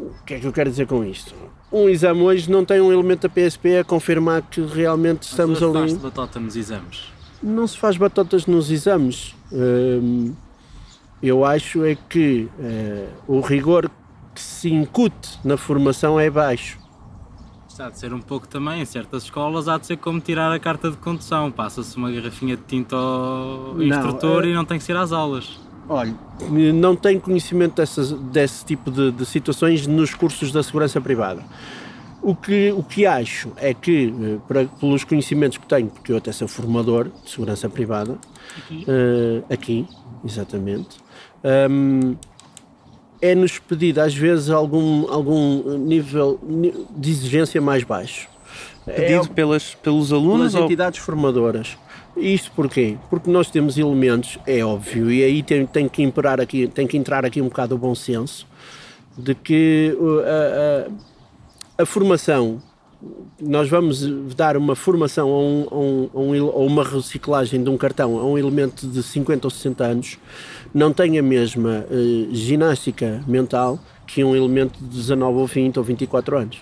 o 0.00 0.24
que 0.24 0.34
é 0.34 0.40
que 0.40 0.46
eu 0.46 0.52
quero 0.52 0.70
dizer 0.70 0.86
com 0.86 1.04
isto? 1.04 1.34
Um 1.70 1.88
exame 1.88 2.22
hoje 2.22 2.50
não 2.50 2.64
tem 2.64 2.80
um 2.80 2.90
elemento 2.92 3.28
da 3.28 3.28
PSP 3.28 3.78
a 3.78 3.84
confirmar 3.84 4.42
que 4.42 4.60
realmente 4.60 5.22
estamos 5.22 5.60
Mas 5.60 5.70
ali. 5.76 5.80
Não 5.80 5.88
se 5.88 5.96
batota 5.96 6.40
nos 6.40 6.56
exames? 6.56 7.12
Não 7.42 7.66
se 7.66 7.78
faz 7.78 7.96
batotas 7.96 8.46
nos 8.46 8.70
exames. 8.70 9.34
Hum, 9.52 10.34
eu 11.22 11.44
acho 11.44 11.84
é 11.84 11.94
que 11.94 12.48
uh, 12.58 13.08
o 13.26 13.40
rigor 13.40 13.90
que 14.34 14.40
se 14.40 14.72
incute 14.72 15.38
na 15.44 15.56
formação 15.56 16.18
é 16.18 16.30
baixo. 16.30 16.78
Está 17.68 17.88
de 17.88 17.98
ser 17.98 18.12
um 18.12 18.20
pouco 18.20 18.46
também, 18.48 18.82
em 18.82 18.84
certas 18.84 19.24
escolas 19.24 19.68
há 19.68 19.78
de 19.78 19.86
ser 19.86 19.96
como 19.96 20.20
tirar 20.20 20.52
a 20.52 20.58
carta 20.58 20.90
de 20.90 20.96
condução. 20.96 21.50
Passa-se 21.50 21.96
uma 21.96 22.10
garrafinha 22.10 22.56
de 22.56 22.62
tinta 22.62 22.96
ao 22.96 23.74
não, 23.74 23.82
instrutor 23.82 24.44
é... 24.44 24.48
e 24.48 24.54
não 24.54 24.64
tem 24.64 24.76
que 24.76 24.84
ser 24.84 24.96
às 24.96 25.12
aulas. 25.12 25.58
Olha, 25.88 26.14
não 26.74 26.94
tenho 26.94 27.20
conhecimento 27.20 27.76
dessas, 27.76 28.12
desse 28.12 28.64
tipo 28.64 28.90
de, 28.90 29.10
de, 29.10 29.26
situações 29.26 29.86
nos 29.86 30.14
cursos 30.14 30.52
da 30.52 30.62
segurança 30.62 31.00
privada. 31.00 31.42
O 32.22 32.34
que, 32.34 32.70
o 32.70 32.82
que 32.82 33.06
acho 33.06 33.50
é 33.56 33.72
que, 33.72 34.12
eh, 34.22 34.38
para, 34.46 34.66
pelos 34.66 35.04
conhecimentos 35.04 35.58
que 35.58 35.66
tenho, 35.66 35.88
porque 35.88 36.12
eu 36.12 36.18
até 36.18 36.30
sou 36.32 36.46
formador 36.46 37.08
de 37.24 37.30
segurança 37.30 37.68
privada, 37.68 38.18
aqui, 38.58 38.84
uh, 38.86 39.52
aqui 39.52 39.88
exatamente, 40.24 40.98
um, 41.42 41.48
ehm, 41.48 42.16
é-nos 43.22 43.58
pedido 43.58 44.00
às 44.00 44.14
vezes 44.14 44.50
algum, 44.50 45.10
algum 45.10 45.78
nível 45.78 46.38
de 46.94 47.10
exigência 47.10 47.60
mais 47.60 47.84
baixo. 47.84 48.28
Pedido 48.84 49.24
é, 49.24 49.34
pelas, 49.34 49.74
pelos 49.74 50.12
alunos? 50.12 50.52
Pelas 50.52 50.64
entidades 50.64 51.00
formadoras. 51.00 51.76
Isto 52.20 52.52
porquê? 52.52 52.98
Porque 53.08 53.30
nós 53.30 53.50
temos 53.50 53.78
elementos, 53.78 54.38
é 54.46 54.62
óbvio, 54.62 55.10
e 55.10 55.24
aí 55.24 55.42
tem, 55.42 55.66
tem, 55.66 55.88
que, 55.88 56.02
imperar 56.02 56.38
aqui, 56.38 56.68
tem 56.68 56.86
que 56.86 56.96
entrar 56.96 57.24
aqui 57.24 57.40
um 57.40 57.48
bocado 57.48 57.74
o 57.74 57.78
bom 57.78 57.94
senso, 57.94 58.46
de 59.16 59.34
que 59.34 59.96
uh, 59.98 60.20
a, 60.20 61.80
a, 61.80 61.82
a 61.82 61.86
formação, 61.86 62.62
nós 63.40 63.70
vamos 63.70 64.06
dar 64.34 64.54
uma 64.56 64.76
formação 64.76 65.30
a, 65.30 65.74
um, 65.74 66.10
um, 66.14 66.48
a, 66.50 66.56
uma 66.56 66.84
reciclagem 66.84 67.62
de 67.62 67.70
um 67.70 67.78
cartão 67.78 68.18
a 68.18 68.24
um 68.24 68.36
elemento 68.36 68.86
de 68.86 69.02
50 69.02 69.46
ou 69.46 69.50
60 69.50 69.84
anos, 69.84 70.18
não 70.74 70.92
tem 70.92 71.18
a 71.18 71.22
mesma 71.22 71.86
uh, 71.90 72.34
ginástica 72.34 73.24
mental 73.26 73.78
que 74.06 74.22
um 74.22 74.36
elemento 74.36 74.78
de 74.78 74.96
19 74.96 75.38
ou 75.38 75.46
20 75.46 75.78
ou 75.78 75.84
24 75.84 76.36
anos. 76.36 76.58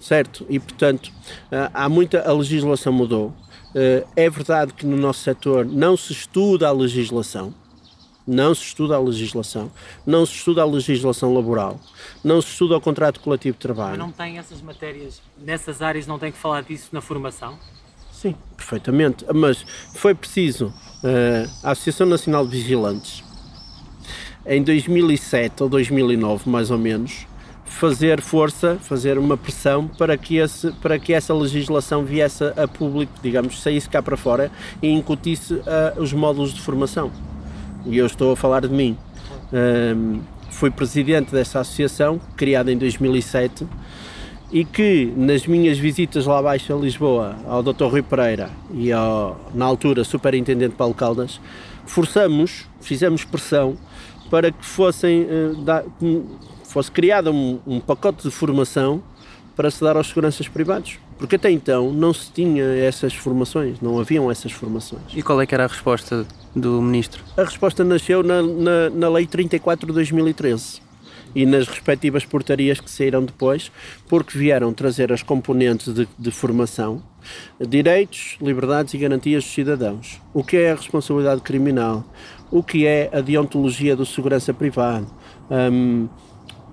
Certo? 0.00 0.44
E 0.48 0.58
portanto, 0.58 1.12
uh, 1.52 1.70
há 1.72 1.88
muita. 1.88 2.22
A 2.28 2.32
legislação 2.32 2.92
mudou 2.92 3.32
é 3.74 4.30
verdade 4.30 4.72
que 4.72 4.86
no 4.86 4.96
nosso 4.96 5.20
setor 5.20 5.64
não 5.64 5.96
se 5.96 6.12
estuda 6.12 6.68
a 6.68 6.72
legislação, 6.72 7.54
não 8.28 8.54
se 8.54 8.62
estuda 8.62 8.96
a 8.96 9.00
legislação, 9.00 9.70
não 10.06 10.26
se 10.26 10.34
estuda 10.34 10.62
a 10.62 10.66
legislação 10.66 11.32
laboral, 11.32 11.80
não 12.22 12.42
se 12.42 12.48
estuda 12.48 12.76
o 12.76 12.80
contrato 12.80 13.20
coletivo 13.20 13.54
de 13.54 13.60
trabalho. 13.60 13.90
Mas 13.90 13.98
não 13.98 14.12
tem 14.12 14.38
essas 14.38 14.60
matérias, 14.60 15.22
nessas 15.38 15.80
áreas, 15.80 16.06
não 16.06 16.18
tem 16.18 16.30
que 16.30 16.38
falar 16.38 16.62
disso 16.62 16.90
na 16.92 17.00
formação? 17.00 17.58
Sim, 18.12 18.34
perfeitamente. 18.56 19.24
Mas 19.32 19.64
foi 19.94 20.14
preciso 20.14 20.66
uh, 20.66 21.50
a 21.62 21.70
Associação 21.70 22.06
Nacional 22.06 22.46
de 22.46 22.58
Vigilantes, 22.58 23.24
em 24.44 24.62
2007 24.62 25.62
ou 25.62 25.68
2009, 25.68 26.50
mais 26.50 26.70
ou 26.70 26.78
menos, 26.78 27.27
fazer 27.68 28.20
força, 28.20 28.76
fazer 28.80 29.18
uma 29.18 29.36
pressão 29.36 29.86
para 29.86 30.16
que, 30.16 30.36
esse, 30.36 30.72
para 30.72 30.98
que 30.98 31.12
essa 31.12 31.32
legislação 31.34 32.04
viesse 32.04 32.44
a 32.56 32.66
público, 32.66 33.12
digamos, 33.22 33.60
saísse 33.60 33.88
cá 33.88 34.02
para 34.02 34.16
fora 34.16 34.50
e 34.82 34.88
incutisse 34.88 35.54
uh, 35.54 35.62
os 35.96 36.12
módulos 36.12 36.52
de 36.52 36.60
formação. 36.60 37.10
E 37.86 37.96
eu 37.96 38.06
estou 38.06 38.32
a 38.32 38.36
falar 38.36 38.62
de 38.62 38.68
mim. 38.68 38.96
Um, 39.52 40.20
fui 40.50 40.70
presidente 40.70 41.30
dessa 41.30 41.60
associação, 41.60 42.20
criada 42.36 42.72
em 42.72 42.76
2007, 42.76 43.66
e 44.50 44.64
que 44.64 45.12
nas 45.16 45.46
minhas 45.46 45.78
visitas 45.78 46.26
lá 46.26 46.38
abaixo 46.38 46.72
a 46.72 46.76
Lisboa, 46.76 47.36
ao 47.46 47.62
Dr. 47.62 47.84
Rui 47.84 48.02
Pereira 48.02 48.50
e 48.72 48.90
ao, 48.90 49.38
na 49.54 49.66
altura, 49.66 50.02
Superintendente 50.04 50.74
Paulo 50.74 50.94
Caldas, 50.94 51.38
forçamos, 51.86 52.66
fizemos 52.80 53.24
pressão 53.24 53.76
para 54.30 54.50
que 54.50 54.64
fossem, 54.64 55.26
da, 55.64 55.84
fosse 56.68 56.90
criado 56.90 57.32
um, 57.32 57.58
um 57.66 57.80
pacote 57.80 58.22
de 58.22 58.30
formação 58.30 59.02
para 59.56 59.70
se 59.70 59.82
dar 59.82 59.96
aos 59.96 60.06
seguranças 60.06 60.46
privados. 60.46 60.98
Porque 61.18 61.34
até 61.34 61.50
então 61.50 61.92
não 61.92 62.14
se 62.14 62.30
tinha 62.30 62.62
essas 62.62 63.12
formações, 63.12 63.80
não 63.80 63.98
haviam 63.98 64.30
essas 64.30 64.52
formações. 64.52 65.02
E 65.12 65.20
qual 65.20 65.40
é 65.40 65.46
que 65.46 65.54
era 65.54 65.64
a 65.64 65.66
resposta 65.66 66.24
do 66.54 66.80
Ministro? 66.80 67.24
A 67.36 67.42
resposta 67.42 67.82
nasceu 67.82 68.22
na, 68.22 68.40
na, 68.40 68.90
na 68.90 69.08
Lei 69.08 69.26
34 69.26 69.88
de 69.88 69.92
2013 69.92 70.80
e 71.34 71.44
nas 71.44 71.66
respectivas 71.66 72.24
portarias 72.24 72.80
que 72.80 72.90
saíram 72.90 73.24
depois, 73.24 73.70
porque 74.08 74.38
vieram 74.38 74.72
trazer 74.72 75.12
as 75.12 75.22
componentes 75.22 75.92
de, 75.92 76.08
de, 76.18 76.30
formação, 76.30 77.02
direitos, 77.60 78.36
liberdades 78.40 78.94
e 78.94 78.98
garantias 78.98 79.44
dos 79.44 79.52
cidadãos. 79.52 80.20
O 80.32 80.44
que 80.44 80.56
é 80.56 80.70
a 80.70 80.74
responsabilidade 80.74 81.40
criminal? 81.42 82.04
O 82.50 82.62
que 82.62 82.86
é 82.86 83.10
a 83.12 83.20
deontologia 83.20 83.94
do 83.94 84.06
segurança 84.06 84.54
privado? 84.54 85.06
Um, 85.50 86.08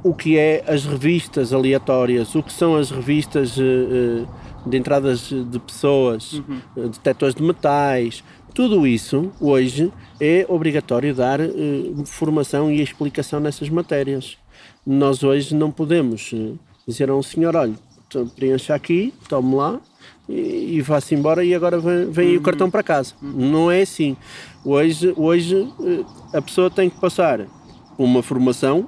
o 0.05 0.13
que 0.13 0.37
é 0.37 0.63
as 0.67 0.85
revistas 0.85 1.51
aleatórias, 1.51 2.35
o 2.35 2.43
que 2.43 2.53
são 2.53 2.75
as 2.75 2.91
revistas 2.91 3.57
uh, 3.57 4.27
de 4.63 4.77
entradas 4.77 5.29
de 5.29 5.57
pessoas, 5.57 6.33
uhum. 6.33 6.59
uh, 6.77 6.89
detectores 6.89 7.33
de 7.33 7.41
metais, 7.41 8.23
tudo 8.53 8.85
isso 8.85 9.31
hoje 9.41 9.91
é 10.21 10.45
obrigatório 10.47 11.13
dar 11.13 11.39
formação 12.05 12.71
e 12.71 12.83
explicação 12.83 13.39
nessas 13.39 13.67
matérias. 13.67 14.37
Nós 14.85 15.23
hoje 15.23 15.55
não 15.55 15.71
podemos 15.71 16.31
dizer 16.87 17.09
a 17.09 17.15
um 17.15 17.23
senhor, 17.23 17.55
olha, 17.55 17.73
preencha 18.35 18.75
aqui, 18.75 19.11
tome 19.27 19.55
lá 19.55 19.81
e, 20.29 20.75
e 20.75 20.81
vá-se 20.81 21.15
embora 21.15 21.43
e 21.43 21.55
agora 21.55 21.79
vem, 21.79 22.11
vem 22.11 22.29
uhum. 22.33 22.37
o 22.37 22.41
cartão 22.41 22.69
para 22.69 22.83
casa. 22.83 23.15
Uhum. 23.23 23.51
Não 23.51 23.71
é 23.71 23.81
assim. 23.81 24.15
Hoje, 24.63 25.11
hoje 25.17 25.67
a 26.31 26.41
pessoa 26.43 26.69
tem 26.69 26.91
que 26.91 27.01
passar 27.01 27.47
uma 27.97 28.21
formação 28.21 28.87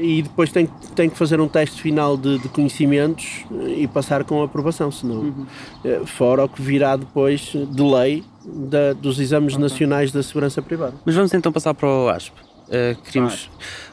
e 0.00 0.22
depois 0.22 0.50
tem, 0.52 0.68
tem 0.94 1.10
que 1.10 1.16
fazer 1.16 1.40
um 1.40 1.48
teste 1.48 1.80
final 1.80 2.16
de, 2.16 2.38
de 2.38 2.48
conhecimentos 2.48 3.44
e 3.76 3.86
passar 3.86 4.24
com 4.24 4.42
aprovação, 4.42 4.90
senão 4.90 5.16
uhum. 5.16 5.46
Eh, 5.84 6.00
fora 6.06 6.44
o 6.44 6.48
que 6.48 6.62
virá 6.62 6.96
depois 6.96 7.52
de 7.52 7.82
lei 7.82 8.24
da, 8.44 8.92
dos 8.92 9.18
exames 9.20 9.54
okay. 9.54 9.62
nacionais 9.62 10.12
da 10.12 10.22
segurança 10.22 10.62
privada. 10.62 10.94
Mas 11.04 11.14
vamos 11.14 11.32
então 11.34 11.52
passar 11.52 11.74
para 11.74 11.88
o 11.88 12.08
ASP. 12.08 12.32
Uh, 12.68 13.00
queríamos... 13.02 13.50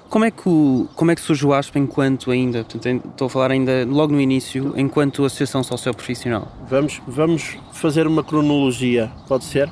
Como 0.09 0.23
é, 0.23 0.31
que 0.31 0.47
o, 0.47 0.87
como 0.95 1.11
é 1.11 1.15
que 1.15 1.21
surge 1.21 1.45
o 1.45 1.53
ASP 1.53 1.79
enquanto 1.79 2.29
ainda, 2.29 2.63
portanto, 2.63 3.07
estou 3.09 3.25
a 3.25 3.29
falar 3.29 3.51
ainda 3.51 3.85
logo 3.85 4.13
no 4.13 4.21
início, 4.21 4.73
enquanto 4.77 5.25
Associação 5.25 5.63
Socioprofissional? 5.63 6.47
Vamos, 6.69 7.01
vamos 7.07 7.57
fazer 7.73 8.05
uma 8.05 8.23
cronologia, 8.23 9.11
pode 9.27 9.45
ser? 9.45 9.67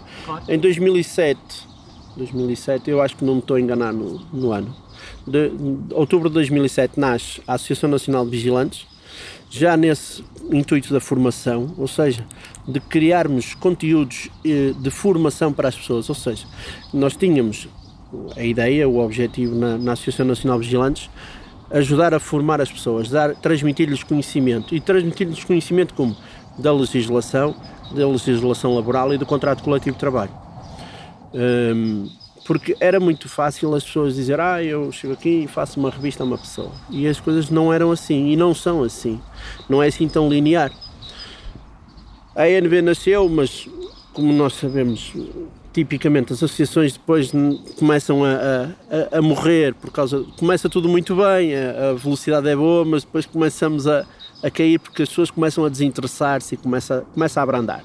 Em 0.50 0.58
2007, 0.58 1.40
2007, 2.18 2.90
eu 2.90 3.02
acho 3.02 3.16
que 3.16 3.24
não 3.24 3.36
me 3.36 3.40
estou 3.40 3.56
a 3.56 3.62
enganar 3.62 3.94
no, 3.94 4.20
no 4.34 4.52
ano, 4.52 4.76
de, 5.28 5.50
de 5.50 5.94
outubro 5.94 6.30
de 6.30 6.34
2007 6.36 7.00
nasce 7.00 7.42
a 7.48 7.54
Associação 7.54 7.90
Nacional 7.90 8.26
de 8.26 8.32
Vigilantes, 8.32 8.88
já 9.50 9.78
nesse 9.78 10.24
intuito 10.52 10.92
da 10.92 11.00
formação, 11.00 11.74
ou 11.78 11.88
seja, 11.88 12.26
de 12.68 12.80
criarmos 12.80 13.54
conteúdos 13.54 14.30
eh, 14.44 14.74
de 14.76 14.90
formação 14.90 15.54
para 15.54 15.70
as 15.70 15.76
pessoas, 15.76 16.10
ou 16.10 16.16
seja, 16.16 16.46
nós 16.92 17.16
tínhamos 17.16 17.68
a 18.36 18.44
ideia, 18.44 18.88
o 18.88 19.00
objetivo 19.00 19.56
na, 19.56 19.78
na 19.78 19.94
Associação 19.94 20.26
Nacional 20.26 20.60
de 20.60 20.66
Vigilantes, 20.66 21.10
ajudar 21.72 22.14
a 22.14 22.20
formar 22.20 22.62
as 22.62 22.72
pessoas, 22.72 23.10
dar, 23.10 23.36
transmitir-lhes 23.36 24.04
conhecimento. 24.04 24.76
E 24.76 24.80
transmitir-lhes 24.80 25.44
conhecimento 25.44 25.94
como? 25.94 26.16
Da 26.58 26.72
legislação, 26.72 27.56
da 27.92 28.08
legislação 28.08 28.76
laboral 28.76 29.14
e 29.14 29.18
do 29.18 29.26
contrato 29.26 29.64
coletivo 29.64 29.96
de 29.96 30.00
trabalho. 30.00 30.32
Um, 31.34 32.10
porque 32.46 32.76
era 32.80 33.00
muito 33.00 33.30
fácil 33.30 33.74
as 33.74 33.84
pessoas 33.84 34.16
dizer 34.16 34.40
ah, 34.40 34.62
eu 34.62 34.92
chego 34.92 35.14
aqui 35.14 35.44
e 35.44 35.48
faço 35.48 35.80
uma 35.80 35.90
revista 35.90 36.24
a 36.24 36.26
uma 36.26 36.38
pessoa. 36.38 36.72
E 36.90 37.08
as 37.08 37.20
coisas 37.20 37.50
não 37.50 37.72
eram 37.72 37.92
assim 37.92 38.28
e 38.32 38.36
não 38.36 38.54
são 38.54 38.84
assim. 38.84 39.20
Não 39.70 39.82
é 39.82 39.88
assim 39.88 40.08
tão 40.08 40.30
linear. 40.30 40.72
A 42.36 42.44
ANV 42.44 42.82
nasceu, 42.82 43.30
mas 43.30 43.68
como 44.14 44.34
nós 44.34 44.54
sabemos, 44.54 45.14
tipicamente 45.72 46.34
as 46.34 46.44
associações 46.44 46.94
depois 46.94 47.32
começam 47.80 48.24
a, 48.26 48.70
a, 49.14 49.20
a 49.20 49.22
morrer 49.22 49.74
por 49.74 49.92
causa. 49.92 50.26
Começa 50.38 50.68
tudo 50.68 50.90
muito 50.90 51.16
bem, 51.16 51.56
a, 51.56 51.92
a 51.92 51.94
velocidade 51.94 52.50
é 52.50 52.56
boa, 52.56 52.84
mas 52.84 53.04
depois 53.04 53.26
começamos 53.26 53.88
a, 53.88 54.06
a 54.44 54.52
cair 54.52 54.80
porque 54.80 55.04
as 55.04 55.10
pessoas 55.10 55.32
começam 55.32 55.64
a 55.64 55.70
desinteressar-se 55.70 56.56
e 56.56 56.58
começa, 56.58 57.06
começa 57.14 57.40
a 57.40 57.44
abrandar. 57.44 57.84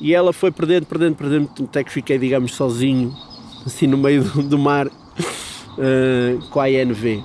E 0.00 0.14
ela 0.14 0.32
foi 0.32 0.50
perdendo, 0.50 0.86
perdendo, 0.86 1.16
perdendo, 1.16 1.50
até 1.64 1.82
que 1.82 1.90
fiquei, 1.90 2.18
digamos, 2.18 2.54
sozinho 2.54 3.14
assim 3.66 3.86
no 3.86 3.96
meio 3.96 4.24
do, 4.24 4.42
do 4.42 4.58
mar, 4.58 4.86
uh, 4.86 6.48
com 6.50 6.60
a 6.60 6.64
ANV. 6.64 7.22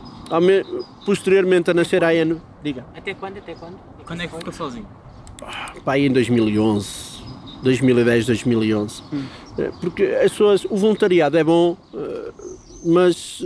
Posteriormente 1.06 1.72
a 1.72 1.74
nascer 1.74 2.04
a 2.04 2.10
ANV. 2.10 2.40
Diga. 2.64 2.86
Até 2.96 3.14
quando? 3.14 3.38
Até 3.38 3.56
quando? 3.56 3.80
E 4.00 4.04
quando 4.04 4.22
é 4.22 4.28
que 4.28 4.36
ficou 4.36 4.54
sozinho? 4.54 4.88
Pá, 5.84 5.94
aí 5.94 6.06
em 6.06 6.12
2011. 6.12 7.10
2010, 7.64 8.26
2011. 8.26 9.04
Hum. 9.12 9.24
Eh, 9.58 9.72
porque 9.82 10.04
as 10.04 10.32
pessoas, 10.32 10.66
o 10.66 10.78
voluntariado 10.78 11.38
é 11.38 11.44
bom, 11.44 11.76
eh, 11.94 12.32
mas 12.86 13.44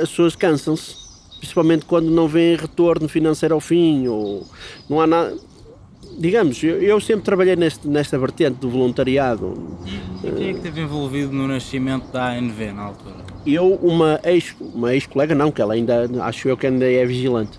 as 0.00 0.08
pessoas 0.08 0.36
cansam-se, 0.36 0.94
principalmente 1.38 1.84
quando 1.84 2.08
não 2.10 2.28
vem 2.28 2.56
retorno 2.56 3.08
financeiro 3.08 3.54
ao 3.54 3.60
fim, 3.60 4.06
ou 4.06 4.46
não 4.88 5.00
há 5.00 5.06
nada 5.06 5.36
digamos, 6.18 6.62
eu, 6.62 6.82
eu, 6.82 7.00
sempre 7.00 7.24
trabalhei 7.24 7.56
neste, 7.56 7.86
nesta 7.86 8.18
vertente 8.18 8.58
do 8.58 8.70
voluntariado. 8.70 9.76
E, 9.84 10.26
e 10.26 10.32
quem 10.32 10.48
é 10.48 10.52
que 10.52 10.58
esteve 10.58 10.80
envolvido 10.80 11.32
no 11.32 11.46
nascimento 11.46 12.10
da 12.12 12.30
ANV 12.30 12.72
na 12.72 12.82
altura? 12.82 13.16
Eu, 13.46 13.74
uma 13.74 14.20
ex, 14.24 14.56
uma 14.60 14.92
ex-colega, 14.94 15.34
não, 15.34 15.52
que 15.52 15.62
ela 15.62 15.74
ainda, 15.74 16.08
acho 16.22 16.48
eu 16.48 16.56
que 16.56 16.66
ainda 16.66 16.90
é 16.90 17.04
vigilante. 17.06 17.58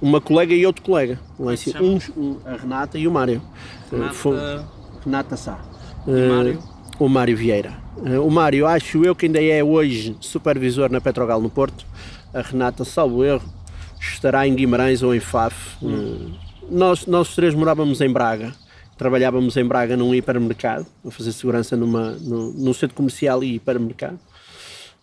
Uma 0.00 0.20
colega 0.20 0.54
e 0.54 0.66
outro 0.66 0.82
colega. 0.82 1.18
Um, 1.38 1.98
um, 2.16 2.36
a 2.44 2.56
Renata 2.56 2.98
e 2.98 3.08
o 3.08 3.10
Mário. 3.10 3.40
Renata, 3.90 4.12
Foi, 4.12 4.36
Renata 5.04 5.36
Sá. 5.36 5.58
Uh, 6.06 6.36
Mário? 6.36 6.58
O 6.98 7.08
Mário 7.08 7.36
Vieira. 7.36 7.72
Uh, 7.96 8.26
o 8.26 8.30
Mário, 8.30 8.66
acho 8.66 9.04
eu 9.04 9.14
que 9.14 9.26
ainda 9.26 9.42
é 9.42 9.64
hoje 9.64 10.16
supervisor 10.20 10.90
na 10.90 11.00
Petrogal 11.00 11.40
no 11.40 11.48
Porto. 11.48 11.86
A 12.32 12.42
Renata, 12.42 12.84
salvo 12.84 13.24
erro, 13.24 13.42
estará 13.98 14.46
em 14.46 14.54
Guimarães 14.54 15.02
ou 15.02 15.14
em 15.14 15.20
Faf. 15.20 15.76
Hum. 15.82 16.32
Uh, 16.32 16.43
nós, 16.70 17.06
nós 17.06 17.34
três 17.34 17.54
morávamos 17.54 18.00
em 18.00 18.10
Braga, 18.10 18.54
trabalhávamos 18.96 19.56
em 19.56 19.64
Braga 19.64 19.96
num 19.96 20.14
hipermercado, 20.14 20.86
a 21.04 21.10
fazer 21.10 21.32
segurança 21.32 21.76
numa, 21.76 22.12
no, 22.12 22.52
num 22.52 22.72
centro 22.72 22.96
comercial 22.96 23.42
e 23.42 23.56
hipermercado. 23.56 24.18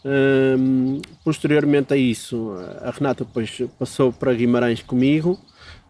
Um, 0.04 1.00
posteriormente 1.24 1.94
a 1.94 1.98
isso, 1.98 2.56
a 2.82 2.90
Renata 2.90 3.24
depois 3.24 3.62
passou 3.78 4.12
para 4.12 4.34
Guimarães 4.34 4.82
comigo 4.82 5.40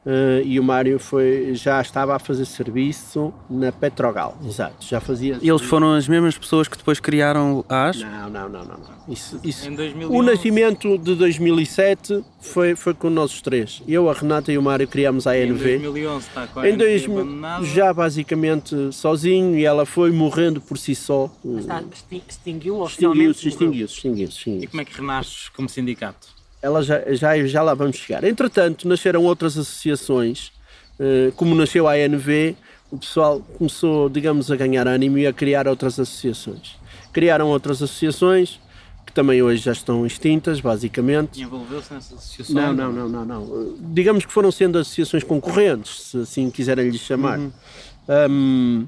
Uh, 0.03 0.41
e 0.43 0.59
o 0.59 0.63
Mário 0.63 0.97
foi, 0.97 1.53
já 1.53 1.79
estava 1.79 2.15
a 2.15 2.19
fazer 2.19 2.45
serviço 2.45 3.31
na 3.47 3.71
Petrogal, 3.71 4.35
exato, 4.43 4.83
já 4.83 4.99
fazia... 4.99 5.37
E 5.39 5.47
eles 5.47 5.61
foram 5.61 5.93
as 5.93 6.07
mesmas 6.07 6.35
pessoas 6.35 6.67
que 6.67 6.75
depois 6.75 6.99
criaram 6.99 7.63
a 7.69 7.89
AS? 7.89 8.01
Não, 8.01 8.29
não, 8.31 8.49
não, 8.49 8.65
não, 8.65 8.77
não. 8.77 8.91
Isso, 9.07 9.39
isso, 9.43 9.69
o 10.09 10.23
nascimento 10.23 10.97
de 10.97 11.13
2007 11.13 12.23
foi, 12.39 12.75
foi 12.75 12.95
com 12.95 13.11
nós 13.11 13.31
os 13.31 13.43
três, 13.43 13.83
eu, 13.87 14.09
a 14.09 14.13
Renata 14.13 14.51
e 14.51 14.57
o 14.57 14.61
Mário 14.63 14.87
criámos 14.87 15.27
a 15.27 15.33
ANV. 15.33 15.75
Em 15.75 15.81
2011 15.81 16.27
está 16.27 16.47
com 16.47 16.59
a 16.61 16.67
em 16.67 16.75
2000, 16.75 17.63
Já 17.65 17.93
basicamente 17.93 18.91
sozinho 18.91 19.55
e 19.55 19.65
ela 19.65 19.85
foi 19.85 20.11
morrendo 20.11 20.59
por 20.59 20.79
si 20.79 20.95
só. 20.95 21.29
Está, 21.59 21.83
extinguiu 22.27 22.83
Extinguiu-se, 22.83 23.47
extinguiu-se, 23.47 23.93
extinguiu-se. 23.93 24.49
E 24.49 24.67
como 24.67 24.81
é 24.81 24.85
que 24.85 24.97
renasces 24.97 25.49
como 25.49 25.69
sindicato? 25.69 26.40
Ela 26.61 26.81
já, 26.83 27.01
já, 27.13 27.45
já 27.45 27.61
lá 27.61 27.73
vamos 27.73 27.97
chegar. 27.97 28.23
Entretanto, 28.23 28.87
nasceram 28.87 29.23
outras 29.23 29.57
associações, 29.57 30.51
eh, 30.99 31.31
como 31.35 31.55
nasceu 31.55 31.87
a 31.87 31.93
ANV, 31.93 32.55
o 32.91 32.97
pessoal 32.97 33.41
começou, 33.57 34.09
digamos, 34.09 34.51
a 34.51 34.55
ganhar 34.55 34.87
ânimo 34.87 35.17
e 35.17 35.25
a 35.25 35.33
criar 35.33 35.67
outras 35.67 35.99
associações. 35.99 36.77
Criaram 37.11 37.47
outras 37.47 37.81
associações, 37.81 38.59
que 39.05 39.13
também 39.13 39.41
hoje 39.41 39.63
já 39.63 39.71
estão 39.71 40.05
extintas, 40.05 40.59
basicamente. 40.61 41.39
E 41.39 41.43
envolveu-se 41.43 41.93
nessas 41.93 42.17
associações? 42.17 42.55
Não, 42.55 42.73
não, 42.73 42.91
não, 42.91 43.09
não, 43.09 43.25
não. 43.25 43.75
Digamos 43.93 44.25
que 44.25 44.31
foram 44.31 44.51
sendo 44.51 44.77
associações 44.77 45.23
concorrentes, 45.23 46.01
se 46.01 46.17
assim 46.19 46.49
quiserem 46.51 46.89
lhe 46.89 46.97
chamar. 46.97 47.39
Uhum. 47.39 47.51
Um, 48.29 48.87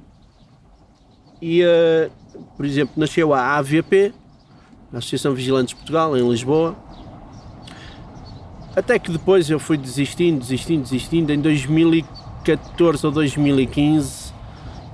e, 1.41 1.63
uh, 1.63 2.11
por 2.55 2.65
exemplo, 2.65 2.93
nasceu 2.97 3.33
a 3.33 3.57
AVP, 3.57 4.13
a 4.93 4.97
Associação 4.97 5.33
Vigilantes 5.33 5.69
de 5.69 5.75
Portugal, 5.75 6.15
em 6.17 6.29
Lisboa. 6.29 6.75
Até 8.75 8.97
que 8.97 9.11
depois 9.11 9.49
eu 9.49 9.59
fui 9.59 9.77
desistindo, 9.77 10.39
desistindo, 10.39 10.83
desistindo. 10.83 11.31
Em 11.31 11.39
2014 11.39 13.05
ou 13.05 13.11
2015, 13.11 14.33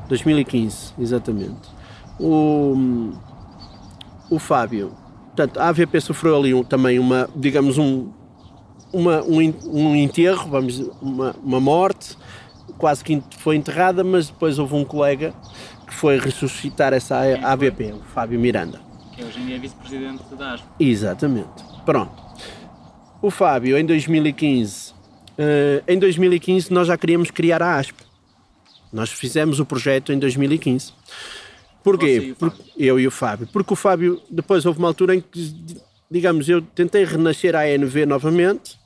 2015, 0.07 0.93
exatamente. 0.99 1.69
O, 2.19 3.13
o 4.29 4.37
Fábio, 4.37 4.91
portanto, 5.27 5.59
a 5.59 5.69
AVP 5.69 6.01
sofreu 6.01 6.35
ali 6.35 6.53
um, 6.53 6.63
também 6.63 6.99
uma, 6.99 7.29
digamos, 7.33 7.77
um, 7.77 8.11
uma, 8.91 9.21
um, 9.23 9.53
um 9.71 9.95
enterro, 9.95 10.49
vamos 10.49 10.73
dizer, 10.73 10.91
uma, 11.01 11.33
uma 11.41 11.59
morte, 11.61 12.17
quase 12.77 13.03
que 13.03 13.23
foi 13.37 13.55
enterrada, 13.55 14.03
mas 14.03 14.27
depois 14.27 14.59
houve 14.59 14.75
um 14.75 14.83
colega 14.83 15.33
que 15.87 15.93
foi 15.93 16.19
ressuscitar 16.19 16.91
essa 16.91 17.17
AVP, 17.43 17.93
o 17.93 18.01
Fábio 18.13 18.39
Miranda. 18.39 18.81
Que 19.13 19.23
hoje 19.23 19.39
em 19.39 19.45
dia 19.45 19.55
é 19.55 19.59
vice-presidente 19.59 20.23
da 20.35 20.53
ASP. 20.55 20.65
Exatamente. 20.79 21.63
Pronto. 21.85 22.28
O 23.21 23.29
Fábio, 23.29 23.77
em 23.77 23.85
2015, 23.85 24.91
uh, 24.91 24.95
eh, 25.37 25.83
em 25.89 25.99
2015 25.99 26.71
nós 26.71 26.87
já 26.87 26.97
queríamos 26.97 27.29
criar 27.29 27.61
a 27.61 27.77
ASP. 27.77 27.95
Nós 28.93 29.11
fizemos 29.11 29.59
o 29.59 29.65
projeto 29.65 30.13
em 30.13 30.17
2015. 30.17 30.93
Porquê? 31.83 32.33
Por, 32.39 32.53
eu 32.77 32.97
e 32.97 33.05
o 33.05 33.11
Fábio. 33.11 33.47
Porque 33.51 33.73
o 33.73 33.75
Fábio, 33.75 34.21
depois 34.29 34.65
houve 34.65 34.79
uma 34.79 34.87
altura 34.87 35.15
em 35.15 35.21
que, 35.21 35.53
digamos, 36.09 36.47
eu 36.47 36.61
tentei 36.61 37.03
renascer 37.03 37.55
a 37.55 37.63
ANV 37.63 38.05
novamente, 38.05 38.77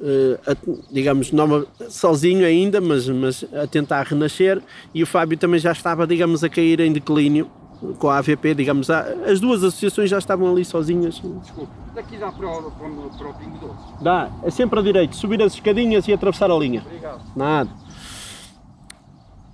uh, 0.00 0.38
a, 0.50 0.56
digamos, 0.90 1.30
nova, 1.30 1.66
sozinho 1.90 2.46
ainda, 2.46 2.80
mas, 2.80 3.06
mas 3.06 3.44
a 3.52 3.66
tentar 3.66 4.02
renascer, 4.06 4.62
e 4.94 5.02
o 5.02 5.06
Fábio 5.06 5.36
também 5.36 5.60
já 5.60 5.72
estava, 5.72 6.06
digamos, 6.06 6.42
a 6.42 6.48
cair 6.48 6.80
em 6.80 6.90
declínio 6.90 7.50
com 7.98 8.08
a 8.08 8.18
AVP, 8.18 8.54
digamos, 8.54 8.90
as 8.90 9.40
duas 9.40 9.62
associações 9.62 10.10
já 10.10 10.18
estavam 10.18 10.50
ali 10.50 10.64
sozinhas. 10.64 11.20
Desculpe, 11.42 11.72
daqui 11.94 12.16
dá 12.16 12.32
para 12.32 12.48
o, 12.48 12.70
para 12.70 12.88
o, 12.88 13.10
para 13.16 13.28
o 13.28 13.34
Pingo 13.34 13.58
Doce? 13.58 14.02
Dá, 14.02 14.30
é 14.42 14.50
sempre 14.50 14.78
a 14.80 14.82
direito, 14.82 15.16
subir 15.16 15.42
as 15.42 15.54
escadinhas 15.54 16.06
e 16.08 16.12
atravessar 16.12 16.50
a 16.50 16.56
linha. 16.56 16.82
Obrigado. 16.84 17.20
Nada. 17.36 17.70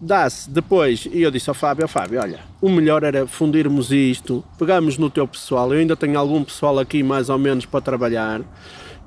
Dá-se 0.00 0.50
depois, 0.50 1.08
e 1.10 1.22
eu 1.22 1.30
disse 1.30 1.48
ao 1.48 1.54
Fábio, 1.54 1.84
ao 1.84 1.88
Fábio, 1.88 2.20
olha, 2.20 2.40
o 2.60 2.68
melhor 2.68 3.02
era 3.04 3.26
fundirmos 3.26 3.90
isto, 3.90 4.44
pegamos 4.58 4.98
no 4.98 5.08
teu 5.08 5.26
pessoal, 5.26 5.72
eu 5.72 5.80
ainda 5.80 5.96
tenho 5.96 6.18
algum 6.18 6.44
pessoal 6.44 6.78
aqui 6.78 7.02
mais 7.02 7.30
ou 7.30 7.38
menos 7.38 7.64
para 7.64 7.80
trabalhar, 7.80 8.42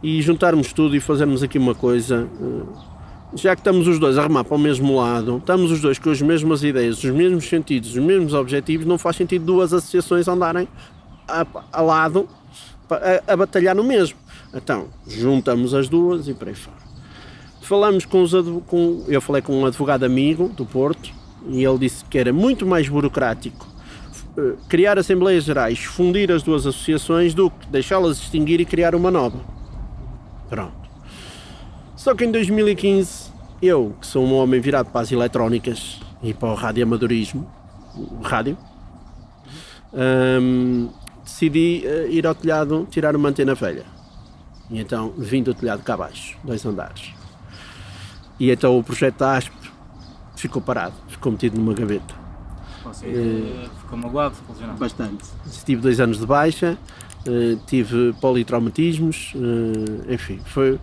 e 0.01 0.21
juntarmos 0.21 0.73
tudo 0.73 0.95
e 0.95 0.99
fazermos 0.99 1.43
aqui 1.43 1.57
uma 1.57 1.75
coisa 1.75 2.27
eh, 2.41 2.96
já 3.33 3.55
que 3.55 3.61
estamos 3.61 3.87
os 3.87 3.99
dois 3.99 4.17
a 4.17 4.23
remar 4.23 4.43
para 4.43 4.55
o 4.55 4.59
mesmo 4.59 4.95
lado, 4.95 5.37
estamos 5.37 5.71
os 5.71 5.81
dois 5.81 5.99
com 5.99 6.09
as 6.09 6.21
mesmas 6.21 6.63
ideias, 6.63 7.03
os 7.03 7.11
mesmos 7.11 7.47
sentidos, 7.47 7.91
os 7.91 7.97
mesmos 7.97 8.33
objetivos, 8.33 8.85
não 8.85 8.97
faz 8.97 9.15
sentido 9.15 9.45
duas 9.45 9.73
associações 9.73 10.27
andarem 10.27 10.67
a, 11.27 11.45
a 11.71 11.81
lado 11.81 12.27
a, 12.89 13.33
a, 13.33 13.35
batalhar 13.35 13.75
no 13.75 13.83
mesmo. 13.83 14.17
Então, 14.53 14.87
juntamos 15.05 15.73
as 15.73 15.89
duas 15.89 16.27
e 16.27 16.33
para 16.33 16.49
aí 16.49 16.55
fora. 16.55 16.77
Falamos 17.61 18.05
com 18.05 18.21
os 18.21 18.31
com, 18.65 19.03
eu 19.07 19.21
falei 19.21 19.41
com 19.41 19.59
um 19.59 19.65
advogado 19.65 20.05
amigo 20.05 20.47
do 20.47 20.65
Porto 20.65 21.11
e 21.49 21.63
ele 21.63 21.77
disse 21.79 22.05
que 22.05 22.17
era 22.17 22.31
muito 22.31 22.65
mais 22.65 22.87
burocrático 22.87 23.67
eh, 24.37 24.53
criar 24.69 24.97
assembleias 24.97 25.43
gerais, 25.43 25.79
fundir 25.79 26.31
as 26.31 26.43
duas 26.43 26.65
associações 26.65 27.33
do 27.33 27.49
que 27.51 27.67
deixá-las 27.67 28.19
extinguir 28.19 28.61
e 28.61 28.65
criar 28.65 28.95
uma 28.95 29.11
nova. 29.11 29.39
Pronto. 30.49 30.86
Só 32.07 32.15
que 32.15 32.23
em 32.23 32.31
2015, 32.31 33.33
eu, 33.61 33.93
que 33.99 34.07
sou 34.07 34.25
um 34.25 34.33
homem 34.35 34.61
virado 34.61 34.89
para 34.89 35.01
as 35.01 35.11
eletrónicas 35.11 35.99
e 36.23 36.33
para 36.33 36.47
o 36.47 36.55
radioamadorismo, 36.55 37.45
rádio, 38.23 38.57
um, 40.41 40.89
decidi 41.21 41.83
uh, 41.85 42.09
ir 42.09 42.25
ao 42.25 42.33
telhado 42.33 42.87
tirar 42.89 43.13
uma 43.13 43.27
antena 43.27 43.53
velha. 43.53 43.83
E 44.69 44.79
então 44.79 45.13
vim 45.17 45.43
do 45.43 45.53
telhado 45.53 45.83
cá 45.83 45.95
abaixo, 45.95 46.37
dois 46.45 46.65
andares. 46.65 47.13
E 48.39 48.51
então 48.51 48.79
o 48.79 48.81
projeto 48.81 49.17
da 49.17 49.35
ASP 49.35 49.51
ficou 50.37 50.61
parado, 50.61 50.95
ficou 51.09 51.33
metido 51.33 51.59
numa 51.59 51.73
gaveta. 51.73 52.15
Você 52.85 53.05
uh, 53.05 53.69
ficou 53.81 53.97
magoado, 53.97 54.33
funcionou? 54.47 54.77
Bastante. 54.77 55.25
Tive 55.65 55.81
dois 55.81 55.99
anos 55.99 56.19
de 56.19 56.25
baixa, 56.25 56.77
uh, 57.27 57.59
tive 57.67 58.13
politraumatismos, 58.21 59.33
uh, 59.35 60.09
enfim, 60.13 60.39
foi 60.45 60.79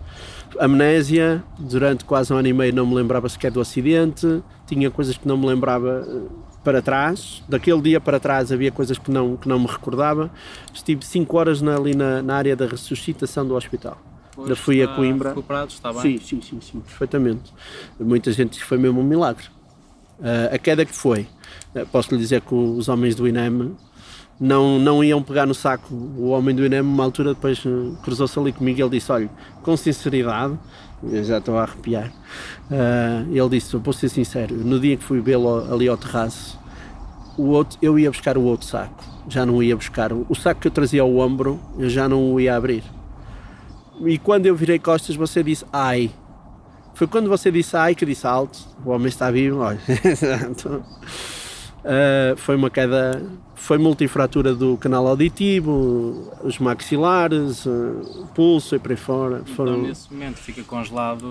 amnésia, 0.59 1.43
durante 1.57 2.05
quase 2.05 2.33
um 2.33 2.37
ano 2.37 2.47
e 2.47 2.53
meio 2.53 2.73
não 2.73 2.85
me 2.85 2.95
lembrava 2.95 3.27
sequer 3.29 3.51
do 3.51 3.59
acidente, 3.59 4.43
tinha 4.65 4.89
coisas 4.89 5.17
que 5.17 5.27
não 5.27 5.37
me 5.37 5.45
lembrava 5.45 6.05
eh, 6.07 6.21
para 6.63 6.81
trás, 6.81 7.43
daquele 7.47 7.81
dia 7.81 8.01
para 8.01 8.19
trás 8.19 8.51
havia 8.51 8.71
coisas 8.71 8.97
que 8.97 9.11
não, 9.11 9.37
que 9.37 9.47
não 9.47 9.59
me 9.59 9.67
recordava. 9.67 10.31
Estive 10.73 11.05
5 11.05 11.37
horas 11.37 11.61
na, 11.61 11.75
ali 11.75 11.95
na, 11.95 12.21
na, 12.21 12.35
área 12.35 12.55
da 12.55 12.65
ressuscitação 12.65 13.47
do 13.47 13.55
hospital. 13.55 13.97
Ainda 14.37 14.55
fui 14.55 14.81
a 14.81 14.87
Coimbra. 14.87 15.29
Recuperado, 15.29 15.71
está 15.71 15.93
bem? 15.93 16.01
Sim, 16.01 16.19
sim, 16.19 16.41
sim, 16.41 16.59
sim, 16.61 16.79
perfeitamente. 16.81 17.53
Muita 17.99 18.31
gente 18.31 18.51
diz 18.51 18.59
que 18.59 18.65
foi 18.65 18.77
mesmo 18.77 18.99
um 18.99 19.03
milagre. 19.03 19.45
Uh, 20.19 20.55
a 20.55 20.57
queda 20.57 20.85
que 20.85 20.95
foi, 20.95 21.27
uh, 21.75 21.85
posso 21.91 22.13
lhe 22.13 22.19
dizer 22.19 22.41
que 22.41 22.53
os 22.53 22.87
homens 22.89 23.15
do 23.15 23.27
INEM 23.27 23.75
não, 24.39 24.77
não 24.79 25.03
iam 25.03 25.21
pegar 25.23 25.45
no 25.45 25.53
saco. 25.53 25.93
O 25.93 26.29
homem 26.29 26.55
do 26.55 26.65
INEM, 26.65 26.81
uma 26.81 27.03
altura, 27.03 27.33
depois 27.33 27.63
eh, 27.65 27.95
cruzou-se 28.03 28.37
ali 28.37 28.51
comigo 28.51 28.79
e 28.79 28.81
ele 28.81 28.89
disse: 28.91 29.11
Olha, 29.11 29.29
com 29.63 29.77
sinceridade, 29.77 30.57
eu 31.03 31.23
já 31.23 31.37
estou 31.37 31.57
a 31.57 31.63
arrepiar. 31.63 32.11
Uh, 32.69 33.31
ele 33.31 33.49
disse: 33.49 33.75
Vou 33.77 33.93
ser 33.93 34.09
sincero, 34.09 34.55
no 34.55 34.79
dia 34.79 34.97
que 34.97 35.03
fui 35.03 35.21
vê-lo 35.21 35.71
ali 35.73 35.87
ao 35.87 35.97
terraço, 35.97 36.59
o 37.37 37.49
outro, 37.49 37.77
eu 37.81 37.97
ia 37.97 38.11
buscar 38.11 38.37
o 38.37 38.43
outro 38.43 38.67
saco, 38.67 39.03
já 39.27 39.45
não 39.45 39.61
ia 39.63 39.75
buscar. 39.75 40.11
O 40.11 40.35
saco 40.35 40.61
que 40.61 40.67
eu 40.67 40.71
trazia 40.71 41.01
ao 41.01 41.15
ombro, 41.17 41.59
eu 41.77 41.89
já 41.89 42.09
não 42.09 42.33
o 42.33 42.39
ia 42.39 42.55
abrir. 42.55 42.83
E 44.05 44.17
quando 44.17 44.45
eu 44.45 44.55
virei 44.55 44.79
costas, 44.79 45.15
você 45.15 45.41
disse: 45.43 45.65
Ai. 45.71 46.11
Foi 46.93 47.07
quando 47.07 47.27
você 47.27 47.51
disse 47.51 47.75
ai 47.75 47.93
que 47.93 48.05
disse 48.05 48.25
alto, 48.25 48.57
o 48.85 48.89
homem 48.89 49.07
está 49.09 49.29
vivo, 49.29 49.59
olha. 49.59 49.77
Uh, 51.85 52.35
foi 52.35 52.55
uma 52.55 52.71
queda, 52.71 53.21
foi 53.53 53.77
multifratura 53.77 54.55
do 54.55 54.75
canal 54.75 55.05
auditivo, 55.05 56.33
os 56.43 56.57
maxilares, 56.57 57.63
uh, 57.67 58.27
pulso 58.33 58.75
e 58.75 58.79
por 58.79 58.89
aí 58.89 58.97
fora. 58.97 59.41
Então, 59.43 59.55
foram... 59.55 59.81
nesse 59.83 60.11
momento 60.11 60.37
fica 60.37 60.63
congelado 60.63 61.23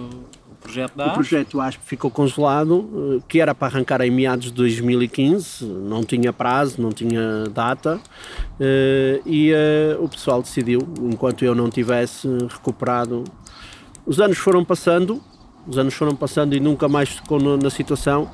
o 0.49 0.55
projeto 0.63 0.95
da 0.95 1.07
ASP? 1.07 1.13
O 1.13 1.15
projeto 1.17 1.61
ASP 1.61 1.81
ficou 1.85 2.09
congelado, 2.09 2.77
uh, 2.77 3.23
que 3.27 3.41
era 3.41 3.53
para 3.53 3.67
arrancar 3.67 4.01
em 4.03 4.13
meados 4.13 4.47
de 4.47 4.53
2015, 4.53 5.65
não 5.65 6.05
tinha 6.05 6.33
prazo, 6.33 6.81
não 6.81 6.93
tinha 6.93 7.49
data, 7.53 8.01
e 9.27 9.53
o 9.99 10.09
pessoal 10.09 10.41
decidiu, 10.41 10.79
enquanto 11.03 11.45
eu 11.45 11.53
não 11.53 11.69
tivesse 11.69 12.29
recuperado. 12.49 13.25
Os 14.07 14.21
anos 14.21 14.39
foram 14.39 14.65
passando, 14.65 15.21
os 15.67 15.77
anos 15.77 15.95
foram 15.95 16.15
passando 16.15 16.55
e 16.55 16.61
nunca 16.61 16.89
mais 16.89 17.09
ficou 17.09 17.41
na 17.41 17.71
situação 17.71 18.31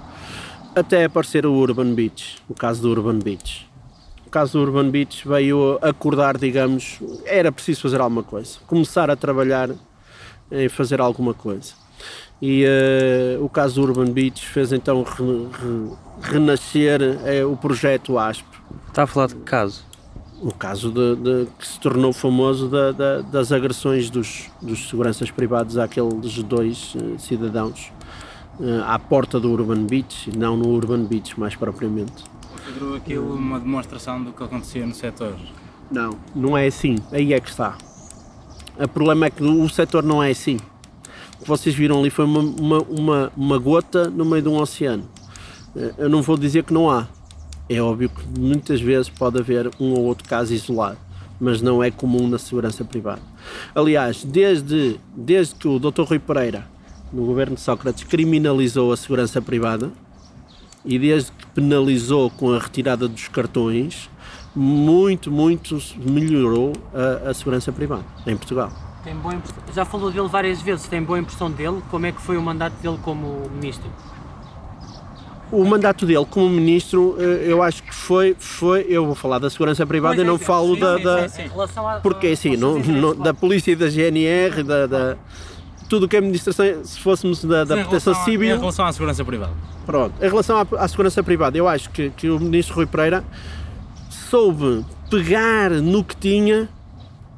até 0.74 1.04
aparecer 1.04 1.46
o 1.46 1.52
Urban 1.52 1.94
Beach, 1.94 2.38
o 2.48 2.54
caso 2.54 2.82
do 2.82 2.90
Urban 2.90 3.18
Beach. 3.18 3.68
O 4.26 4.30
caso 4.30 4.58
do 4.58 4.64
Urban 4.64 4.90
Beach 4.90 5.26
veio 5.26 5.78
acordar, 5.82 6.38
digamos, 6.38 7.00
era 7.24 7.50
preciso 7.50 7.82
fazer 7.82 8.00
alguma 8.00 8.22
coisa, 8.22 8.58
começar 8.66 9.10
a 9.10 9.16
trabalhar 9.16 9.70
em 10.50 10.68
fazer 10.68 11.00
alguma 11.00 11.34
coisa. 11.34 11.74
E 12.40 12.64
uh, 12.64 13.44
o 13.44 13.48
caso 13.48 13.74
do 13.74 13.88
Urban 13.88 14.12
Beach 14.12 14.46
fez 14.46 14.72
então 14.72 15.02
re, 15.02 15.24
re, 15.24 15.96
renascer 16.22 17.00
uh, 17.02 17.52
o 17.52 17.56
projeto 17.56 18.18
ASP. 18.18 18.46
Está 18.88 19.02
a 19.02 19.06
falar 19.06 19.26
de 19.26 19.34
que 19.34 19.42
caso? 19.42 19.84
O 20.40 20.54
caso 20.54 20.90
de, 20.90 21.16
de, 21.16 21.48
que 21.58 21.66
se 21.66 21.78
tornou 21.78 22.14
famoso 22.14 22.66
da, 22.68 22.92
da, 22.92 23.20
das 23.20 23.52
agressões 23.52 24.08
dos, 24.08 24.48
dos 24.62 24.88
seguranças 24.88 25.30
privados 25.30 25.76
àqueles 25.76 26.42
dois 26.42 26.94
uh, 26.94 27.18
cidadãos 27.18 27.92
à 28.86 28.98
porta 28.98 29.40
do 29.40 29.50
Urban 29.50 29.86
Beach, 29.86 30.30
não 30.36 30.56
no 30.56 30.68
Urban 30.68 31.04
Beach 31.04 31.38
mais 31.38 31.54
propriamente. 31.54 32.24
Considerou 32.52 32.94
aquilo 32.94 33.34
uma 33.34 33.58
demonstração 33.58 34.22
do 34.22 34.32
que 34.32 34.42
acontecia 34.42 34.86
no 34.86 34.94
setor? 34.94 35.34
Não, 35.90 36.16
não 36.34 36.56
é 36.56 36.66
assim, 36.66 36.96
aí 37.10 37.32
é 37.32 37.40
que 37.40 37.48
está. 37.48 37.76
O 38.78 38.88
problema 38.88 39.26
é 39.26 39.30
que 39.30 39.42
o 39.42 39.68
setor 39.68 40.02
não 40.02 40.22
é 40.22 40.30
assim. 40.30 40.56
O 41.38 41.42
que 41.42 41.48
vocês 41.48 41.74
viram 41.74 41.98
ali 41.98 42.10
foi 42.10 42.24
uma, 42.24 42.40
uma, 42.40 42.78
uma, 42.82 43.32
uma 43.36 43.58
gota 43.58 44.08
no 44.08 44.24
meio 44.24 44.42
de 44.42 44.48
um 44.48 44.56
oceano. 44.56 45.04
Eh, 45.74 45.94
eu 45.98 46.08
não 46.08 46.22
vou 46.22 46.36
dizer 46.36 46.64
que 46.64 46.72
não 46.72 46.88
há. 46.88 47.08
É 47.68 47.80
óbvio 47.80 48.08
que 48.10 48.40
muitas 48.40 48.80
vezes 48.80 49.08
pode 49.08 49.38
haver 49.38 49.70
um 49.80 49.92
ou 49.92 50.04
outro 50.04 50.28
caso 50.28 50.52
isolado, 50.52 50.98
mas 51.40 51.60
não 51.60 51.82
é 51.82 51.90
comum 51.90 52.28
na 52.28 52.38
segurança 52.38 52.84
privada. 52.84 53.22
Aliás, 53.74 54.24
desde, 54.24 55.00
desde 55.16 55.54
que 55.54 55.68
o 55.68 55.78
Dr. 55.78 56.02
Rui 56.02 56.18
Pereira 56.18 56.66
no 57.12 57.24
governo 57.24 57.54
de 57.56 57.60
Sócrates, 57.60 58.04
criminalizou 58.04 58.92
a 58.92 58.96
segurança 58.96 59.40
privada 59.42 59.90
e 60.84 60.98
desde 60.98 61.32
que 61.32 61.46
penalizou 61.48 62.30
com 62.30 62.52
a 62.52 62.58
retirada 62.58 63.06
dos 63.08 63.28
cartões, 63.28 64.08
muito, 64.54 65.30
muito 65.30 65.78
melhorou 65.96 66.72
a, 66.94 67.30
a 67.30 67.34
segurança 67.34 67.70
privada 67.72 68.04
em 68.26 68.36
Portugal. 68.36 68.72
Tem 69.04 69.14
boa 69.14 69.34
Já 69.74 69.84
falou 69.84 70.10
dele 70.10 70.28
várias 70.28 70.60
vezes, 70.60 70.86
tem 70.86 71.02
boa 71.02 71.18
impressão 71.18 71.50
dele? 71.50 71.82
Como 71.90 72.06
é 72.06 72.12
que 72.12 72.20
foi 72.20 72.36
o 72.36 72.42
mandato 72.42 72.74
dele 72.82 72.98
como 73.02 73.48
ministro? 73.54 73.90
o 75.52 75.64
mandato 75.64 76.06
dele 76.06 76.24
como 76.30 76.48
ministro, 76.48 77.16
eh, 77.18 77.46
eu 77.48 77.60
acho 77.60 77.82
que 77.82 77.92
foi, 77.92 78.36
foi 78.38 78.86
eu 78.88 79.04
vou 79.04 79.16
falar 79.16 79.40
da 79.40 79.50
segurança 79.50 79.84
privada, 79.84 80.20
eu 80.20 80.24
não 80.24 80.38
falo 80.38 80.76
da, 80.76 80.96
da 80.96 81.26
porque 82.02 82.28
assim, 82.28 82.56
não, 82.56 82.78
não- 82.78 83.16
da 83.16 83.34
polícia 83.34 83.72
e 83.72 83.74
da 83.74 83.88
GNR, 83.88 84.62
da, 84.62 84.86
da- 84.86 85.16
tudo 85.90 86.04
o 86.06 86.08
que 86.08 86.16
é 86.16 86.20
administração, 86.20 86.64
se 86.84 86.98
fôssemos 87.00 87.44
da, 87.44 87.64
da 87.64 87.78
Em 87.78 87.82
proteção 87.82 88.14
a- 88.14 88.20
Em 88.20 88.24
civil, 88.24 88.58
relação 88.58 88.86
à 88.86 88.92
segurança 88.92 89.24
privada. 89.24 89.52
pronto. 89.84 90.14
Em 90.24 90.28
relação 90.28 90.56
à, 90.56 90.66
à 90.84 90.88
segurança 90.88 91.22
privada, 91.22 91.58
eu 91.58 91.66
acho 91.68 91.90
que, 91.90 92.10
que 92.16 92.30
o 92.30 92.38
ministro 92.40 92.76
Rui 92.76 92.86
Pereira 92.86 93.22
soube 94.08 94.84
pegar 95.10 95.70
no 95.70 96.02
que 96.04 96.16
tinha 96.16 96.68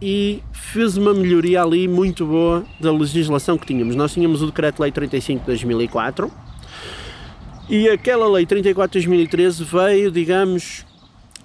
e 0.01 0.43
fez 0.53 0.97
uma 0.97 1.15
melhoria 1.15 1.62
ali 1.62 1.88
muito 1.88 2.27
boa 2.27 2.65
da 2.79 2.93
legislação 2.93 3.57
que 3.57 3.67
tínhamos. 3.67 3.97
Nós 3.97 4.12
tínhamos 4.12 4.43
o 4.43 4.47
Decreto-Lei 4.47 4.93
35 4.93 5.41
de 5.41 5.47
2004 5.47 6.31
e 7.69 7.88
aquela 7.88 8.29
Lei 8.31 8.45
34 8.45 9.01
de 9.01 9.07
2013 9.07 9.65
veio, 9.65 10.11
digamos, 10.11 10.85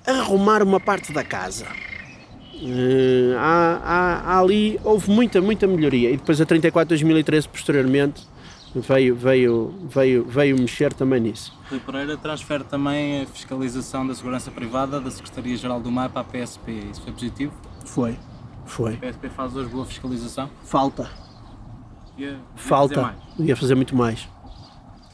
arrumar 0.06 0.62
uma 0.64 0.80
parte 0.80 1.14
da 1.14 1.24
casa. 1.24 1.66
Eh, 2.60 3.36
há, 3.38 3.80
há- 3.84 4.22
há 4.34 4.40
ali 4.40 4.80
houve 4.84 5.10
muita, 5.12 5.40
muita 5.42 5.68
melhoria. 5.68 6.10
E 6.12 6.18
depois 6.18 6.40
a 6.42 6.46
34 6.46 6.86
de 6.96 7.04
2013, 7.04 7.48
posteriormente, 7.50 8.24
veio, 8.76 9.16
veio, 9.16 9.74
veio, 9.90 10.26
veio 10.26 10.60
mexer 10.60 10.94
também 10.94 11.20
nisso. 11.22 11.54
Rui 11.70 11.80
Pereira 11.80 12.18
transfere 12.18 12.64
também 12.64 13.22
a 13.22 13.26
fiscalização 13.28 14.06
da 14.08 14.16
segurança 14.16 14.50
privada 14.52 15.00
da 15.00 15.12
Secretaria-Geral 15.12 15.80
do 15.80 15.92
MAP 15.92 16.18
à 16.18 16.24
PSP. 16.24 16.72
Isso 16.92 17.02
foi 17.02 17.14
positivo? 17.14 17.54
Foi, 17.86 18.18
foi. 18.66 18.94
A 18.96 18.98
PSP 18.98 19.30
faz 19.30 19.56
hoje 19.56 19.70
boa 19.70 19.86
fiscalização? 19.86 20.50
Falta. 20.64 21.10
Ia- 22.18 22.30
ia 22.30 22.38
fazer 22.56 22.68
Falta. 22.68 23.02
mais. 23.02 23.16
Devia 23.38 23.56
fazer 23.56 23.76
muito 23.76 23.96
mais. 23.96 24.28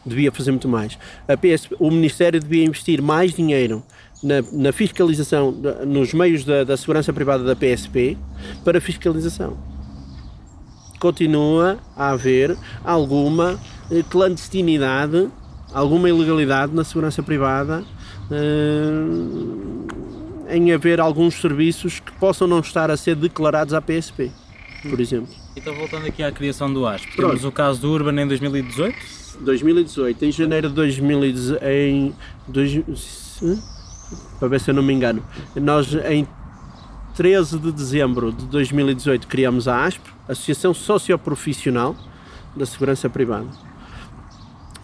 Devia 0.06 0.32
fazer 0.32 0.52
muito 0.52 0.68
mais. 0.68 0.98
A 1.28 1.38
PSP, 1.38 1.76
o 1.80 1.90
Ministério 1.90 2.40
devia 2.40 2.64
investir 2.66 3.02
mais 3.02 3.34
dinheiro 3.34 3.84
na, 4.24 4.42
na 4.52 4.72
fiscalização, 4.72 5.52
nos 5.86 6.14
meios 6.14 6.46
da, 6.46 6.64
da 6.64 6.78
segurança 6.78 7.12
privada 7.12 7.44
da 7.44 7.56
PSP 7.56 8.18
para 8.64 8.80
fiscalização. 8.80 9.58
Continua 11.00 11.78
a 11.96 12.12
haver 12.12 12.58
alguma 12.84 13.60
eh, 13.92 14.04
clandestinidade, 14.10 15.30
alguma 15.74 16.08
ilegalidade 16.08 16.74
na 16.74 16.86
segurança 16.86 17.22
privada 17.22 17.84
eh, 18.32 18.94
em 20.56 20.72
haver 20.72 21.02
alguns 21.02 21.36
serviços 21.36 22.00
que 22.00 22.12
possam 22.14 22.48
não 22.48 22.60
estar 22.60 22.90
a 22.90 22.96
ser 22.96 23.16
declarados 23.16 23.74
à 23.74 23.82
PSP, 23.82 24.32
por 24.90 25.00
exemplo. 25.02 25.30
Então, 25.56 25.76
voltando 25.76 26.08
aqui 26.08 26.24
à 26.24 26.32
criação 26.32 26.72
do 26.74 26.88
ASP, 26.88 27.16
Pronto. 27.16 27.32
temos 27.32 27.46
o 27.46 27.52
caso 27.52 27.82
do 27.82 27.92
Urban 27.92 28.22
em 28.22 28.28
2018. 28.28 29.24
2018, 29.42 30.26
em 30.26 30.32
janeiro 30.32 30.70
de 30.70 30.76
2018, 30.76 31.66
em 31.66 32.14
dois? 32.48 32.84
Para 34.44 34.50
ver 34.50 34.60
se 34.60 34.70
eu 34.72 34.76
não 34.76 34.84
me 34.84 34.94
engano, 34.94 35.24
nós 35.56 35.96
em 36.10 36.28
13 37.16 37.58
de 37.60 37.72
dezembro 37.72 38.34
de 38.34 38.44
2018 38.48 39.26
criamos 39.26 39.70
a 39.70 39.86
ASP, 39.86 40.02
Associação 40.28 40.74
Socioprofissional 40.74 41.96
da 42.54 42.66
Segurança 42.66 43.10
Privada. 43.10 43.48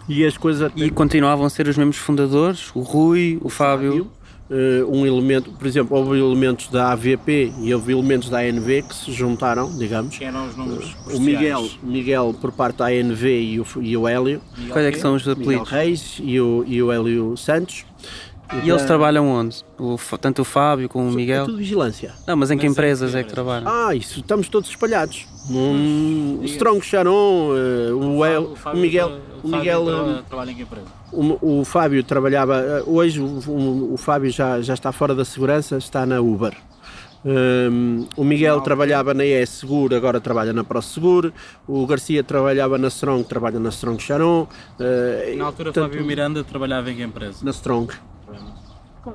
E 0.08 0.24
as 0.24 0.38
coisas 0.38 0.72
E 0.74 0.88
continuavam 0.88 1.44
a 1.44 1.50
ser 1.50 1.68
os 1.68 1.76
mesmos 1.76 1.98
fundadores, 1.98 2.70
o 2.74 2.80
Rui, 2.80 3.38
o 3.42 3.50
Fábio. 3.50 4.10
eh, 4.50 4.82
um 4.88 5.04
elemento, 5.04 5.50
por 5.50 5.66
exemplo, 5.66 5.94
houve 5.94 6.18
elementos 6.18 6.68
da 6.68 6.90
AVP 6.90 7.52
e 7.60 7.74
houve 7.74 7.92
elementos 7.92 8.30
da 8.30 8.38
ANV 8.38 8.82
que 8.88 8.94
se 8.94 9.12
juntaram, 9.12 9.76
digamos. 9.76 10.16
Que 10.16 10.24
eram 10.24 10.48
os 10.48 10.56
números 10.56 10.96
O 11.12 11.20
Miguel, 11.20 11.68
o 11.82 11.86
Miguel 11.86 12.34
por 12.40 12.50
parte 12.50 12.78
da 12.78 12.86
ANV 12.86 13.24
e 13.26 13.60
o, 13.60 13.66
e 13.82 13.94
o 13.94 14.08
Hélio, 14.08 14.40
Quais 14.70 14.86
é 14.86 14.90
que 14.90 14.98
são 14.98 15.14
os 15.16 15.26
Miguel 15.26 15.42
apelidos? 15.42 15.70
Reis 15.70 16.16
e 16.24 16.40
o, 16.40 16.64
e 16.66 16.82
o 16.82 16.90
Hélio 16.90 17.36
Santos. 17.36 17.84
E 18.52 18.68
eles 18.68 18.84
trabalham 18.84 19.28
onde? 19.28 19.58
O 19.78 19.96
tanto 20.20 20.42
o 20.42 20.44
Fábio 20.44 20.88
como 20.88 21.08
o 21.08 21.12
É 21.12 21.14
Miguel? 21.14 21.44
tudo 21.46 21.58
vigilância. 21.58 22.12
Não, 22.26 22.36
mas 22.36 22.50
em 22.50 22.58
que 22.58 22.64
Mas 22.64 22.70
em 22.70 22.72
empresas 22.72 23.10
que 23.12 23.16
é 23.18 23.22
que 23.22 23.30
trabalham? 23.30 23.68
Ah, 23.70 23.94
isso, 23.94 24.18
estamos 24.20 24.48
todos 24.48 24.68
espalhados. 24.70 25.26
Um, 25.48 26.40
Strong 26.44 26.84
Sharon, 26.84 27.52
eh, 27.56 27.92
o, 27.92 28.24
El, 28.24 28.54
o 28.72 28.76
Miguel, 28.76 29.18
o 29.42 29.48
Miguel, 29.48 29.86
eh, 29.88 30.22
trabalha 30.28 30.50
em 30.50 30.54
que 30.54 30.62
empresa? 30.62 30.86
o, 31.12 31.60
o 31.60 31.64
Fábio 31.64 32.02
trabalhava, 32.04 32.56
eh, 32.58 32.82
hoje 32.86 33.20
o, 33.20 33.24
o- 33.48 33.94
o 33.94 33.96
Fábio 33.96 34.30
já, 34.30 34.60
já 34.60 34.74
está 34.74 34.90
fora 34.92 35.14
da 35.14 35.24
segurança, 35.24 35.76
está 35.78 36.04
na 36.04 36.20
Uber. 36.20 36.52
Um, 37.22 38.06
o 38.16 38.24
Miguel 38.24 38.60
trabalhava 38.62 39.12
na 39.12 39.24
ES 39.24 39.50
Seguro, 39.50 39.94
agora 39.94 40.20
trabalha 40.20 40.52
na 40.52 40.64
ProSeguro. 40.64 41.32
O 41.68 41.86
Garcia 41.86 42.24
trabalhava 42.24 42.78
na 42.78 42.88
Strong, 42.88 43.24
trabalha 43.24 43.58
na 43.60 43.68
Strong 43.68 44.02
Sharon. 44.02 44.46
eh, 44.78 45.34
Na 45.36 45.44
altura, 45.46 45.72
portanto, 45.72 45.90
Fábio 45.92 46.06
Miranda 46.06 46.42
trabalhava 46.42 46.90
em 46.90 46.96
que 46.96 47.02
empresa? 47.02 47.44
Na 47.44 47.50
Strong. 47.50 47.92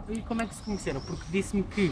E 0.09 0.21
como 0.21 0.41
é 0.41 0.45
que 0.45 0.55
se 0.55 0.61
conheceram? 0.63 1.01
Porque 1.01 1.23
disse-me 1.31 1.63
que 1.63 1.91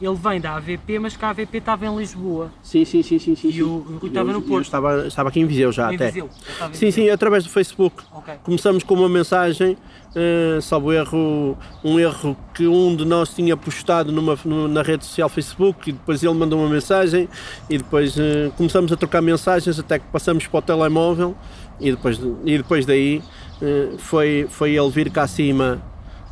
ele 0.00 0.14
vem 0.16 0.40
da 0.40 0.56
AVP, 0.56 0.98
mas 0.98 1.16
que 1.16 1.24
a 1.24 1.30
AVP 1.30 1.58
estava 1.58 1.86
em 1.86 1.96
Lisboa. 1.96 2.50
Sim, 2.62 2.84
sim, 2.84 3.02
sim, 3.02 3.18
sim. 3.18 3.34
sim, 3.36 3.48
E 3.50 3.62
o 3.62 3.78
Rui 4.00 4.08
estava 4.08 4.26
no 4.32 4.38
Eu- 4.38 4.42
eu 4.42 4.46
Porto. 4.48 4.64
estava, 4.64 5.06
estava 5.06 5.28
aqui 5.28 5.40
em 5.40 5.46
Viseu 5.46 5.70
já 5.72 5.90
em 5.92 5.94
até. 5.96 6.06
Viseu. 6.10 6.28
Sim, 6.72 6.90
sim, 6.90 7.08
através 7.10 7.44
do 7.44 7.50
Facebook. 7.50 8.02
Ok. 8.12 8.34
Começamos 8.42 8.82
com 8.82 8.94
uma 8.94 9.08
mensagem, 9.08 9.76
eh, 10.14 10.58
salvo 10.60 10.92
erro, 10.92 11.56
um 11.84 11.98
erro 11.98 12.36
que 12.52 12.66
um 12.66 12.94
de 12.96 13.04
nós 13.04 13.30
tinha 13.34 13.56
postado 13.56 14.10
numa, 14.12 14.36
na 14.68 14.82
rede 14.82 15.04
social 15.04 15.28
Facebook 15.28 15.90
e 15.90 15.92
depois 15.92 16.22
ele 16.22 16.34
mandou 16.34 16.58
uma 16.60 16.68
mensagem 16.68 17.28
e 17.70 17.78
depois 17.78 18.16
eh, 18.18 18.50
começamos 18.56 18.92
a 18.92 18.96
trocar 18.96 19.22
mensagens 19.22 19.78
até 19.78 19.98
que 19.98 20.06
passamos 20.12 20.46
para 20.46 20.58
o 20.58 20.62
telemóvel 20.62 21.34
e 21.80 21.90
depois, 21.90 22.20
e 22.44 22.58
depois 22.58 22.84
daí 22.86 23.22
eh, 23.62 23.90
foi, 23.98 24.46
foi 24.50 24.76
ele 24.76 24.90
vir 24.90 25.10
cá 25.10 25.22
acima, 25.22 25.80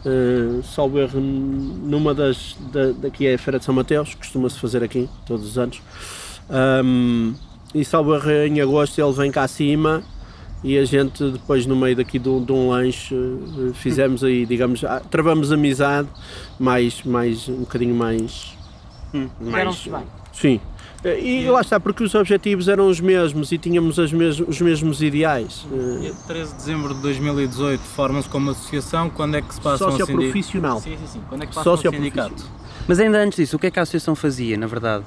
eh, 0.05 0.61
salvo 0.63 0.99
erro, 0.99 1.21
numa 1.21 2.15
das, 2.15 2.57
da, 2.73 2.93
daqui 2.93 3.27
é 3.27 3.35
a 3.35 3.39
Feira 3.39 3.59
de 3.59 3.65
São 3.65 3.75
Mateus, 3.75 4.15
costuma-se 4.15 4.59
fazer 4.59 4.83
aqui 4.83 5.09
todos 5.27 5.47
os 5.47 5.59
anos. 5.59 5.81
Ahm, 6.51 7.35
e 7.75 7.85
salvo 7.85 8.15
erro, 8.15 8.31
em 8.31 8.61
agosto 8.61 9.01
ele 9.01 9.13
vem 9.13 9.31
cá 9.31 9.45
acima 9.45 10.03
e 10.65 10.77
a 10.79 10.85
gente 10.85 11.31
depois 11.31 11.67
no 11.67 11.75
meio 11.75 11.97
daqui 11.97 12.19
de 12.19 12.29
um, 12.29 12.45
de 12.45 12.53
um 12.53 12.69
lanche 12.69 13.15
eh, 13.15 13.73
fizemos 13.75 14.23
aí, 14.23 14.45
digamos, 14.47 14.85
ah, 14.85 15.01
travamos 15.11 15.53
amizade 15.53 16.09
mais, 16.59 17.03
mais 17.03 17.49
um 17.49 17.61
bocadinho 17.61 17.95
mais. 17.95 18.57
Deram-se 19.41 19.91
bem. 19.91 20.03
Sim. 20.33 20.61
Eh, 21.05 21.21
E 21.21 21.51
lá 21.51 21.61
está, 21.61 21.81
porque 21.81 22.05
os 22.05 22.15
objetivos 22.15 22.69
eram 22.69 22.89
os 22.89 23.01
mesmos 23.01 23.51
e 23.53 23.59
tínhamos 23.59 23.99
as 23.99 24.13
mes- 24.13 24.39
os 24.41 24.61
mesmos 24.61 25.03
ideais. 25.03 25.67
E 26.01 26.09
a 26.09 26.15
13 26.29 26.51
de 26.53 26.57
dezembro 26.59 26.95
de 26.95 27.01
2018 27.01 27.81
formam-se 27.83 28.29
como 28.29 28.51
associação. 28.51 29.11
Quando 29.11 29.37
é 29.37 29.43
que 29.43 29.53
se 29.55 29.61
passa 29.61 29.85
um 29.87 29.91
sindicato? 29.91 30.07
Socioprofissional. 30.13 30.81
Sim, 30.81 30.97
sim, 30.99 31.07
sim. 31.07 31.21
Quando 31.29 31.43
é 31.43 31.47
que 31.47 31.55
passa 31.55 31.71
um 31.71 31.77
sindicato? 31.77 32.45
Mas 32.87 32.99
ainda 33.01 33.19
antes 33.19 33.37
disso, 33.37 33.57
o 33.57 33.59
que 33.59 33.67
é 33.67 33.71
que 33.71 33.79
a 33.79 33.83
associação 33.83 34.15
fazia, 34.15 34.57
na 34.57 34.67
verdade? 34.67 35.05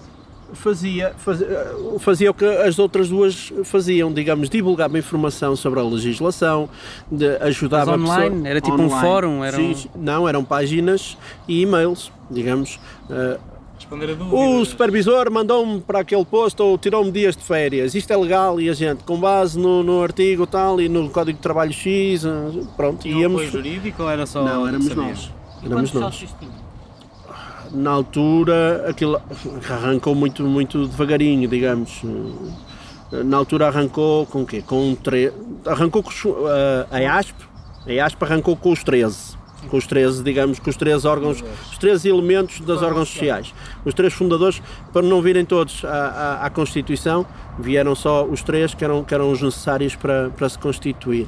Fazia, 0.53 1.13
fazia, 1.17 1.47
eh, 1.47 1.75
fazia 1.99 2.31
o 2.31 2.33
que 2.33 2.45
as 2.45 2.77
outras 2.77 3.09
duas 3.09 3.51
faziam, 3.63 4.13
digamos, 4.13 4.47
divulgava 4.49 4.97
informação 4.97 5.55
sobre 5.55 5.79
a 5.79 5.83
legislação, 5.83 6.69
de, 7.11 7.25
ajudava 7.37 7.97
Mas 7.97 8.09
a 8.11 8.13
pessoa- 8.15 8.27
online? 8.31 8.47
Era 8.49 8.61
tipo 8.61 8.81
um 8.81 8.89
fórum? 8.89 9.43
Era 9.43 9.57
Sim, 9.57 9.75
não, 9.95 10.29
eram 10.29 10.45
páginas 10.45 11.17
e 11.47 11.61
e-mails, 11.61 12.11
digamos. 12.29 12.79
eh, 13.09 13.13
dúvidas. 13.13 13.54
O 14.31 14.65
supervisor 14.65 15.29
mandou-me 15.31 15.79
para 15.79 15.99
aquele 15.99 16.25
posto 16.25 16.61
ou 16.63 16.77
tirou-me 16.77 17.11
dias 17.11 17.35
de 17.35 17.43
férias. 17.43 17.93
Isto 17.93 18.11
é 18.13 18.17
legal 18.17 18.59
e 18.59 18.69
a 18.69 18.73
gente, 18.73 19.03
com 19.03 19.19
base 19.19 19.57
no, 19.59 19.83
no 19.83 20.01
artigo 20.01 20.47
tal 20.47 20.81
e 20.81 20.89
no 20.89 21.09
Código 21.09 21.37
de 21.37 21.41
Trabalho 21.43 21.71
X, 21.71 22.25
eh, 22.25 22.29
pronto, 22.75 23.01
Tinha 23.01 23.21
íamos. 23.21 23.41
apoio 23.41 23.51
jurídico 23.51 24.03
ou 24.03 24.09
era 24.09 24.25
só. 24.25 24.43
Não, 24.43 24.67
éramos 24.67 24.87
saber? 24.87 25.01
nós. 25.01 25.31
E 25.61 25.65
Éramos 25.67 25.91
quantos 25.91 26.21
nós. 26.21 26.35
Na 27.71 27.91
altura, 27.91 28.85
aquilo 28.89 29.21
arrancou 29.69 30.15
muito, 30.15 30.43
muito 30.43 30.87
devagarinho, 30.87 31.47
digamos. 31.47 32.01
Na 33.11 33.37
altura 33.37 33.67
arrancou 33.67 34.25
com 34.25 34.41
o 34.41 34.45
quê? 34.45 34.63
Com 34.65 34.89
um 34.91 34.95
tre... 34.95 35.31
Arrancou 35.65 36.01
com 36.01 36.09
os, 36.09 36.23
eh, 36.25 37.07
a 37.07 37.17
ASP. 37.19 37.35
A 37.87 38.05
ASP 38.05 38.23
arrancou 38.23 38.55
com 38.55 38.71
os 38.71 38.83
13. 38.83 39.34
Com 39.69 39.77
os 39.77 39.87
13, 39.87 40.23
digamos, 40.23 40.59
com 40.59 40.69
os 40.69 40.77
13 40.77 41.07
órgãos, 41.07 41.43
os 41.71 41.77
13 41.77 42.09
elementos 42.09 42.59
dos 42.59 42.81
órgãos 42.81 43.09
sociais. 43.09 43.53
Os 43.83 43.93
três 43.93 44.13
fundadores, 44.13 44.61
para 44.91 45.01
não 45.01 45.21
virem 45.21 45.45
todos 45.45 45.83
à, 45.85 45.89
à, 45.89 46.45
à 46.45 46.49
Constituição, 46.49 47.25
vieram 47.59 47.95
só 47.95 48.25
os 48.25 48.41
três 48.41 48.73
que 48.73 48.83
eram, 48.83 49.03
que 49.03 49.13
eram 49.13 49.31
os 49.31 49.41
necessários 49.41 49.95
para, 49.95 50.29
para 50.29 50.49
se 50.49 50.57
constituir. 50.59 51.27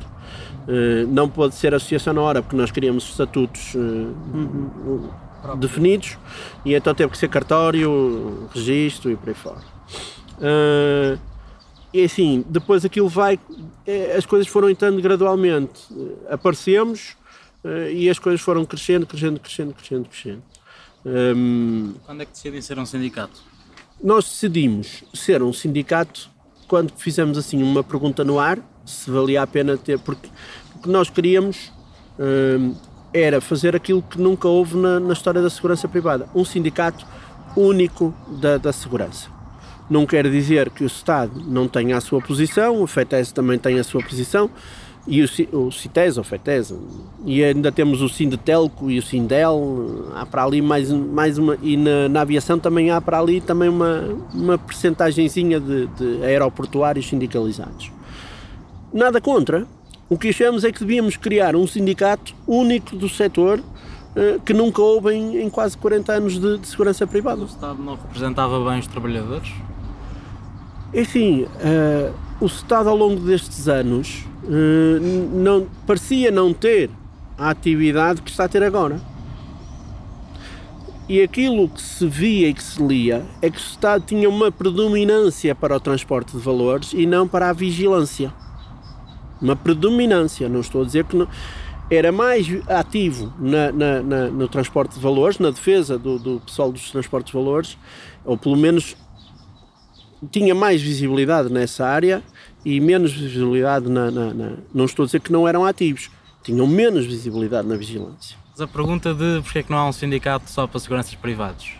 Eh, 0.67 1.06
não 1.08 1.30
pode 1.30 1.56
ser 1.56 1.73
associação 1.73 2.13
na 2.13 2.21
hora, 2.21 2.41
porque 2.41 2.56
nós 2.58 2.71
queríamos 2.71 3.06
estatutos 3.06 3.73
eh, 3.76 5.56
definidos 5.58 6.17
e 6.65 6.73
então 6.73 6.93
teve 6.93 7.12
que 7.12 7.17
ser 7.17 7.30
cartório, 7.30 8.50
registro 8.54 9.10
e 9.10 9.15
por 9.15 9.30
aí 9.30 9.36
fora. 9.36 9.62
Eh, 10.41 11.17
e 11.93 12.04
assim, 12.04 12.43
depois 12.50 12.84
aquilo 12.84 13.08
vai, 13.08 13.39
as 14.15 14.26
coisas 14.26 14.47
foram 14.47 14.69
entrando 14.69 15.02
gradualmente. 15.02 15.88
Aparecemos 16.30 17.15
e 17.91 18.10
as 18.10 18.19
coisas 18.19 18.41
foram 18.41 18.65
crescendo, 18.65 19.06
crescendo, 19.06 19.39
crescendo, 19.39 19.73
crescendo, 19.73 20.10
crescendo. 20.10 20.43
Ehm, 21.06 21.93
Quando 22.06 22.21
é 22.21 22.25
que 22.25 22.32
decidem 22.32 22.62
ser 22.62 22.77
um 22.80 22.86
sindicato? 22.86 23.39
nós 24.03 24.25
decidimos 24.25 25.03
ser 25.13 25.41
um 25.41 25.51
sindicato 25.51 26.30
quando 26.67 26.91
fizemos 26.95 27.38
assim 27.38 27.63
uma 27.63 27.84
pergunta 27.84 28.23
no 28.23 28.39
ar 28.39 28.60
se 28.86 29.10
valia 29.10 29.41
a 29.41 29.47
pena 29.47 29.77
ter 29.77 29.97
porque, 29.99 30.30
porque 30.71 30.89
nós 30.89 31.10
queríamos 31.10 31.71
hum, 32.19 32.75
era 33.13 33.41
fazer 33.41 33.75
aquilo 33.75 34.01
que 34.01 34.19
nunca 34.19 34.47
houve 34.47 34.77
na, 34.77 34.99
na 34.99 35.13
história 35.13 35.41
da 35.41 35.49
segurança 35.49 35.88
privada: 35.88 36.30
um 36.36 36.45
sindicato 36.45 37.06
único 37.56 38.13
da, 38.39 38.58
da 38.58 38.71
segurança. 38.71 39.30
Não 39.89 40.06
quer 40.06 40.30
dizer 40.30 40.69
que 40.69 40.84
o 40.84 40.88
Estado 40.88 41.41
não 41.47 41.67
tenha 41.67 41.97
a 41.97 42.01
sua 42.01 42.21
posição, 42.21 42.82
o 42.82 42.88
FETES 42.88 43.32
também 43.32 43.58
tem 43.58 43.80
a 43.80 43.84
sua 43.84 44.03
posição, 44.03 44.49
e 45.08 45.24
o, 45.24 45.58
o 45.58 45.72
CITES, 45.72 46.17
ou 46.17 46.24
FETES, 46.24 46.76
e 47.26 47.43
ainda 47.43 47.72
temos 47.72 48.02
o 48.02 48.10
Sindetelco 48.10 48.91
e 48.91 49.00
o 49.00 49.02
Sindel, 49.02 50.06
há 50.13 50.26
para 50.26 50.43
ali 50.43 50.62
mais, 50.62 50.91
mais 50.91 51.38
uma, 51.38 51.58
e 51.62 51.78
na, 51.78 52.10
na 52.10 52.22
aviação 52.22 52.60
também 52.60 52.91
há 52.91 53.00
para 53.00 53.17
ali 53.17 53.39
também 53.39 53.70
uma, 53.70 54.04
uma 54.34 54.58
percentagenzinha 54.58 55.60
de, 55.60 55.88
de 55.88 56.24
aeroportuários 56.24 57.08
sindicalizados. 57.08 57.89
Nada 58.93 59.22
contra, 59.22 59.65
o 60.10 60.17
que 60.17 60.30
achamos 60.30 60.65
é 60.65 60.72
que 60.72 60.80
devíamos 60.80 61.15
criar 61.15 61.56
um 61.56 61.65
sindicato 61.65 62.36
único 62.46 62.96
do 62.96 63.08
setor 63.08 63.62
eh, 64.15 64.39
que 64.46 64.54
nunca 64.54 64.82
houve 64.82 65.13
em, 65.13 65.43
em 65.43 65.50
quase 65.50 65.78
40 65.78 66.12
anos 66.12 66.39
de, 66.39 66.58
de 66.58 66.67
segurança 66.67 67.06
privada. 67.06 67.41
O 67.41 67.46
Estado 67.46 67.82
não 67.82 67.96
representava 67.96 68.70
bem 68.70 68.80
os 68.80 68.88
trabalhadores? 68.88 69.52
Enfim, 70.93 71.46
eh, 71.60 72.12
o 72.41 72.46
Estado 72.46 72.89
ao 72.89 72.96
longo 72.96 73.22
destes 73.22 73.67
anos 73.67 74.24
não, 74.49 75.67
parecia 75.86 76.31
não 76.31 76.53
ter 76.53 76.89
a 77.38 77.49
atividade 77.49 78.21
que 78.21 78.29
está 78.31 78.45
a 78.45 78.47
ter 78.49 78.63
agora. 78.63 78.99
E 81.10 81.21
aquilo 81.21 81.69
que 81.69 81.81
se 81.81 82.05
via 82.05 82.49
e 82.49 82.53
que 82.53 82.62
se 82.63 82.81
lia 82.86 83.25
é 83.41 83.49
que 83.49 83.57
o 83.57 83.60
Estado 83.60 84.03
tinha 84.05 84.27
uma 84.27 84.51
predominância 84.51 85.55
para 85.55 85.75
o 85.75 85.79
transporte 85.79 86.36
de 86.36 86.39
valores 86.43 86.91
e 86.93 87.05
não 87.05 87.27
para 87.27 87.49
a 87.49 87.53
vigilância. 87.53 88.33
Uma 89.41 89.55
predominância, 89.55 90.49
não 90.49 90.60
estou 90.60 90.81
a 90.81 90.86
dizer 90.86 91.05
que 91.05 91.15
não. 91.15 91.27
Era 91.89 92.12
mais 92.12 92.45
ativo 92.67 93.31
na- 93.39 93.71
na- 93.71 94.01
na- 94.03 94.27
no 94.27 94.47
transporte 94.49 94.95
de 94.95 94.99
valores, 94.99 95.39
na 95.39 95.49
defesa 95.49 95.97
do, 95.97 96.19
do 96.19 96.41
pessoal 96.41 96.69
dos 96.69 96.91
transportes 96.91 97.31
de 97.31 97.38
valores, 97.38 97.77
ou 98.25 98.38
pelo 98.38 98.57
menos 98.57 98.97
tinha 100.29 100.53
mais 100.53 100.81
visibilidade 100.81 101.49
nessa 101.49 101.86
área 101.86 102.21
e 102.65 102.80
menos 102.80 103.12
visibilidade 103.13 103.89
na, 103.89 104.10
na- 104.12 104.34
na- 104.34 104.54
Não 104.74 104.86
estou 104.86 105.04
a 105.04 105.06
dizer 105.06 105.22
que 105.22 105.32
não 105.32 105.48
eram 105.48 105.65
ativos, 105.65 106.10
tinham 106.43 106.67
menos 106.67 107.06
visibilidade 107.06 107.67
na 107.67 107.76
vigilância. 107.76 108.36
Mas 108.52 108.62
a 108.62 108.67
pergunta 108.67 109.13
de 109.13 109.41
porque 109.43 109.60
é 109.60 109.63
que 109.63 109.72
não 109.72 109.78
há 109.78 109.88
um 109.88 109.91
sindicato 109.91 110.50
só 110.50 110.65
para 110.65 110.80
seguranças 110.80 111.13
privados? 111.15 111.74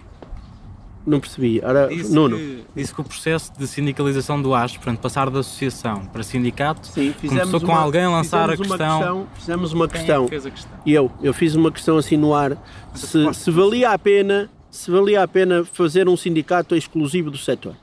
Não 1.06 1.22
percebi. 1.22 1.62
Ora, 1.64 1.88
Disse, 1.88 2.12
Nuno. 2.14 2.36
que, 2.38 2.66
disse 2.76 2.94
que 2.94 3.00
o 3.00 3.04
processo 3.04 3.54
de 3.58 3.66
sindicalização 3.66 4.42
do 4.42 4.54
AS, 4.54 4.76
portanto, 4.76 5.00
passar 5.00 5.30
da 5.30 5.40
associação 5.40 6.06
para 6.08 6.22
sindicato, 6.22 6.86
Sim, 6.88 7.14
começou 7.26 7.62
com 7.62 7.74
alguém 7.74 8.04
a 8.04 8.10
lançar 8.10 8.50
a 8.50 8.54
uma 8.54 8.58
questão. 8.58 9.28
Fizemos 9.36 9.72
uma 9.72 9.86
é 9.86 9.88
questão. 9.88 10.26
que 10.26 10.30
fez 10.32 10.46
a 10.46 10.52
questão? 10.52 10.78
Eu, 10.86 11.10
eu 11.24 11.34
fiz 11.34 11.56
uma 11.56 11.72
questão 11.72 11.98
assim 11.98 12.18
no 12.18 12.34
ar, 12.34 12.58
se, 12.94 13.34
se 13.34 13.50
valia 13.50 13.92
a 13.92 13.98
pena, 13.98 14.50
se 14.70 14.92
valia 14.92 15.24
a 15.24 15.28
pena 15.30 15.64
fazer 15.64 16.10
um 16.10 16.18
sindicato 16.18 16.76
exclusivo 16.76 17.32
do 17.32 17.38
setor. 17.38 17.76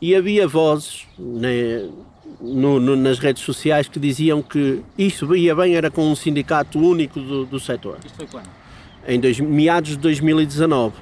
E 0.00 0.16
havia 0.16 0.48
vozes 0.48 1.06
né, 1.18 1.86
no- 2.40 2.80
no- 2.80 2.96
nas 2.96 3.18
redes 3.18 3.42
sociais 3.42 3.88
que 3.88 3.98
diziam 4.00 4.42
que 4.42 4.82
isso 4.96 5.34
ia 5.36 5.54
bem 5.54 5.74
era 5.74 5.90
com 5.90 6.10
um 6.10 6.14
sindicato 6.16 6.78
único 6.78 7.20
do, 7.20 7.44
do 7.44 7.60
setor. 7.60 7.98
Isto 8.04 8.16
foi 8.16 8.26
quando? 8.26 8.48
Em 9.06 9.18
dois, 9.18 9.38
meados 9.40 9.90
de 9.90 9.96
2019, 9.98 10.94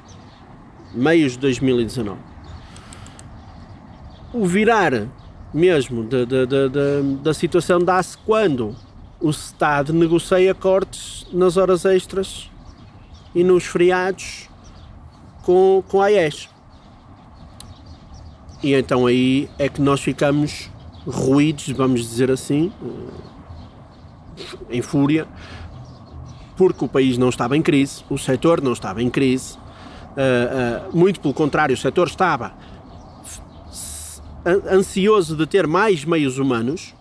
meios 0.94 1.32
de 1.32 1.38
2019. 1.38 2.18
O 4.32 4.46
virar 4.46 5.06
mesmo 5.52 6.04
da, 6.04 6.24
da, 6.24 6.44
da, 6.44 6.68
da, 6.68 6.80
da 7.22 7.34
situação 7.34 7.78
dá-se 7.80 8.16
quando 8.18 8.76
o 9.20 9.30
Estado 9.30 9.92
negocia 9.92 10.54
cortes 10.54 11.26
nas 11.32 11.56
horas 11.56 11.84
extras 11.84 12.50
e 13.34 13.42
nos 13.42 13.64
feriados 13.64 14.48
com, 15.42 15.82
com 15.88 16.00
a 16.02 16.06
AES. 16.06 16.48
E 18.62 18.74
então 18.74 19.06
aí 19.06 19.48
é 19.58 19.68
que 19.68 19.80
nós 19.80 20.00
ficamos 20.00 20.68
ruídos, 21.08 21.68
vamos 21.70 22.00
dizer 22.02 22.30
assim, 22.30 22.72
eh, 22.82 24.76
em 24.76 24.82
fúria, 24.82 25.26
porque 26.56 26.84
o 26.84 26.88
país 26.88 27.16
não 27.16 27.28
estava 27.28 27.56
em 27.56 27.62
crise, 27.62 28.04
o 28.10 28.18
setor 28.18 28.60
não 28.60 28.72
estava 28.72 29.02
em 29.02 29.08
crise, 29.08 29.56
ah, 30.16 30.84
ah, 30.86 30.90
muito 30.92 31.20
pelo 31.20 31.32
contrário, 31.32 31.74
o 31.74 31.78
setor 31.78 32.08
estava 32.08 32.52
ansioso 34.70 35.36
de 35.36 35.46
ter 35.46 35.66
mais 35.66 36.04
meios 36.04 36.38
humanos, 36.38 36.94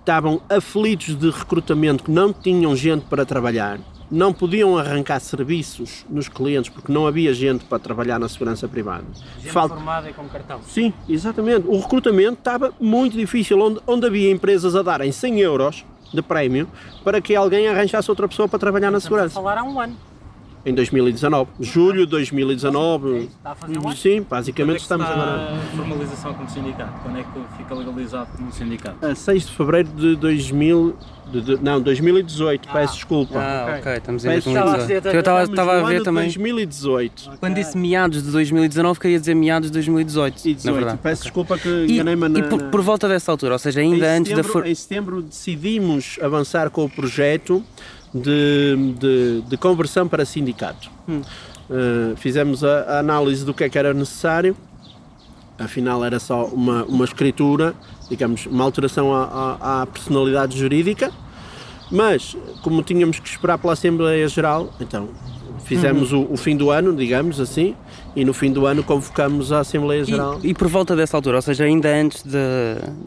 estavam 0.00 0.42
aflitos 0.48 1.16
de 1.16 1.30
recrutamento, 1.30 2.04
que 2.04 2.10
não 2.10 2.32
tinham 2.32 2.74
gente 2.76 3.06
para 3.06 3.24
trabalhar, 3.24 3.78
não 4.12 4.32
podiam 4.32 4.76
arrancar 4.76 5.18
serviços 5.20 6.04
nos 6.08 6.28
clientes 6.28 6.70
porque 6.70 6.92
não 6.92 7.06
havia 7.06 7.32
gente 7.32 7.64
para 7.64 7.78
trabalhar 7.78 8.18
na 8.18 8.28
segurança 8.28 8.68
privada. 8.68 9.04
Gente 9.40 9.50
Falta- 9.50 9.74
formada 9.74 10.10
e 10.10 10.12
com 10.12 10.28
cartão. 10.28 10.60
Sim, 10.68 10.92
exatamente. 11.08 11.66
O 11.66 11.78
recrutamento 11.80 12.34
estava 12.34 12.72
muito 12.78 13.16
difícil, 13.16 13.58
onde, 13.58 13.80
onde 13.86 14.06
havia 14.06 14.30
empresas 14.30 14.76
a 14.76 14.82
darem 14.82 15.10
100 15.10 15.40
euros 15.40 15.84
de 16.12 16.20
prémio 16.20 16.68
para 17.02 17.20
que 17.22 17.34
alguém 17.34 17.66
arranjasse 17.68 18.10
outra 18.10 18.28
pessoa 18.28 18.46
para 18.46 18.58
trabalhar 18.58 18.90
na 18.90 18.98
Estamos 18.98 19.18
a 19.18 19.28
segurança. 19.30 19.34
falar 19.34 19.58
há 19.58 19.64
um 19.64 19.80
ano. 19.80 19.96
Em 20.64 20.72
2019, 20.72 21.50
julho 21.58 22.04
de 22.06 22.10
2019. 22.12 23.24
Está 23.24 23.50
a 23.50 23.54
fazer 23.56 23.78
um 23.78 23.88
ano. 23.88 23.96
Sim, 23.96 24.10
Quando 24.10 24.22
é 24.22 24.24
basicamente 24.30 24.76
que 24.76 24.82
estamos 24.82 25.08
está 25.08 25.20
agora. 25.20 25.54
a 25.56 25.76
formalização 25.76 26.34
como 26.34 26.48
sindicato? 26.50 27.00
Quando 27.02 27.18
é 27.18 27.22
que 27.24 27.56
fica 27.58 27.74
legalizado 27.74 28.30
como 28.36 28.52
sindicato? 28.52 29.04
A 29.04 29.12
6 29.12 29.46
de 29.46 29.52
fevereiro 29.56 29.88
de 29.88 30.14
2000. 30.16 30.96
de- 31.32 31.40
de- 31.40 31.64
não, 31.64 31.80
2018, 31.80 32.68
peço 32.68 32.94
desculpa. 32.94 33.38
Ah, 33.38 33.76
Ok. 33.78 33.92
estamos 33.94 34.22
em 34.24 34.28
Peço 34.28 34.50
2018. 34.50 34.86
desculpa. 35.02 35.08
Eu 35.16 35.20
estava 35.48 35.80
a 35.80 35.82
ver 35.88 36.02
também. 36.02 36.24
2018 36.24 37.30
Quando 37.40 37.54
disse 37.54 37.78
meados 37.78 38.22
de 38.22 38.30
2019, 38.30 39.00
queria 39.00 39.18
dizer 39.18 39.34
meados 39.34 39.70
de 39.70 39.72
2018. 39.72 40.44
e 40.44 40.48
na 40.50 40.54
18. 40.56 40.74
verdade. 40.76 40.98
Peço 41.02 41.22
desculpa 41.22 41.56
que 41.58 41.86
enganei-me 41.88 42.28
na. 42.28 42.38
e 42.38 42.42
por, 42.42 42.62
por 42.64 42.82
volta 42.82 43.08
dessa 43.08 43.32
altura, 43.32 43.54
ou 43.54 43.58
seja, 43.58 43.80
em 43.82 43.94
ainda 43.94 44.10
antes 44.14 44.30
da. 44.30 44.36
setembro, 44.36 44.52
For... 44.52 44.66
em 44.66 44.74
setembro 44.74 45.22
decidimos 45.22 46.18
avançar 46.22 46.68
com 46.70 46.84
o 46.84 46.90
projeto 46.90 47.64
de, 48.14 48.94
de, 48.98 49.40
de 49.48 49.56
conversão 49.56 50.06
para 50.08 50.24
sindicato. 50.24 50.90
Hum. 51.08 51.22
Uh, 51.70 52.16
fizemos 52.16 52.62
a, 52.64 52.80
a 52.82 52.98
análise 52.98 53.44
do 53.44 53.54
que 53.54 53.64
é 53.64 53.68
que 53.68 53.78
era 53.78 53.94
necessário, 53.94 54.56
afinal 55.58 56.04
era 56.04 56.18
só 56.18 56.46
uma, 56.46 56.84
uma 56.84 57.04
escritura, 57.04 57.74
digamos, 58.10 58.46
uma 58.46 58.64
alteração 58.64 59.14
à, 59.14 59.56
à- 59.60 59.82
à 59.82 59.86
personalidade 59.86 60.58
jurídica, 60.58 61.10
mas 61.90 62.36
como 62.62 62.82
tínhamos 62.82 63.18
que 63.20 63.28
esperar 63.28 63.58
pela 63.58 63.72
Assembleia 63.74 64.26
Geral, 64.28 64.72
então 64.80 65.08
fizemos 65.64 66.12
Uhum. 66.12 66.22
o, 66.30 66.32
o 66.34 66.36
fim 66.36 66.56
do 66.56 66.70
ano, 66.70 66.94
digamos 66.94 67.38
assim, 67.40 67.74
e 68.14 68.24
no 68.24 68.34
fim 68.34 68.52
do 68.52 68.66
ano 68.66 68.82
convocamos 68.84 69.50
a 69.52 69.60
Assembleia 69.60 70.04
Geral. 70.04 70.38
E, 70.42 70.50
e 70.50 70.54
por 70.54 70.68
volta 70.68 70.94
dessa 70.94 71.16
altura, 71.16 71.36
ou 71.36 71.42
seja, 71.42 71.64
ainda 71.64 71.88
antes 71.88 72.22
da, 72.22 72.38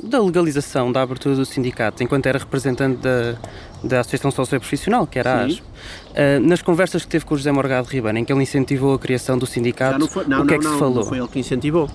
da 0.04 0.20
legalização, 0.22 0.92
da 0.92 1.02
abertura 1.02 1.36
do 1.36 1.46
sindicato, 1.46 2.02
enquanto 2.04 2.26
era 2.26 2.40
representante 2.40 3.02
da, 3.02 3.36
da 3.84 4.00
Associação 4.00 4.32
Socioprofissional, 4.32 5.06
que 5.06 5.20
era 5.20 5.42
a. 5.42 5.46
ASP, 5.46 5.62
ah, 6.16 6.40
nas 6.40 6.62
conversas 6.62 7.04
que 7.04 7.10
teve 7.12 7.24
com 7.26 7.36
o 7.36 7.38
José 7.38 7.52
Morgado 7.52 7.88
Ribeiro, 7.88 8.18
em 8.18 8.26
que 8.26 8.34
ele 8.34 8.42
incentivou 8.44 8.96
a 8.96 9.00
criação 9.00 9.38
do 9.38 9.46
sindicato, 9.46 10.00
não 10.00 10.08
foi- 10.08 10.26
não, 10.26 10.42
o 10.44 10.48
que 10.48 10.54
é 10.56 10.58
não, 10.58 10.64
que 10.64 10.70
se 10.74 10.80
falou? 10.80 10.96
Não 10.96 11.06
foi 11.06 11.18
ele 11.20 11.28
que 11.28 11.40
incentivou. 11.40 11.90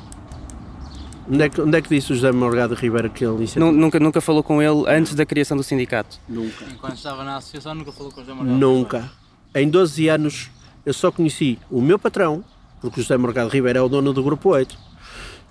Onde 1.33 1.43
é 1.45 1.49
que, 1.49 1.61
onde 1.61 1.79
é 1.79 1.81
que 1.83 1.89
disse 1.89 2.13
o 2.13 2.15
José 2.17 2.33
Morgado 2.33 2.75
Ribeiro 2.75 3.09
que 3.11 3.25
ele 3.25 3.45
incentivou? 3.45 3.71
Nu- 3.73 3.79
nunca, 3.79 4.01
nunca 4.01 4.21
falou 4.21 4.43
com 4.43 4.61
ele 4.61 4.85
antes 4.89 5.15
da 5.15 5.25
criação 5.25 5.57
do 5.57 5.63
sindicato. 5.63 6.19
Nunca. 6.29 6.65
Enquanto 6.73 6.97
estava 6.97 7.23
na 7.23 7.37
associação, 7.37 7.75
nunca 7.75 7.93
falou 7.93 8.11
com 8.11 8.21
o 8.21 8.25
José 8.25 8.35
Morgado? 8.35 8.59
Nunca. 8.59 9.11
Em 9.55 9.69
12 9.69 10.09
anos 10.09 10.51
eu 10.85 10.93
só 10.93 11.11
conheci 11.13 11.59
o 11.71 11.81
meu 11.81 11.99
patrão, 11.99 12.43
porque 12.81 13.01
o 13.01 13.03
José 13.03 13.17
Morgado 13.17 13.51
Ribeiro 13.51 13.79
é 13.79 13.83
o 13.83 13.89
dono 13.89 14.13
do 14.13 14.23
Grupo 14.23 14.51
8. 14.51 14.77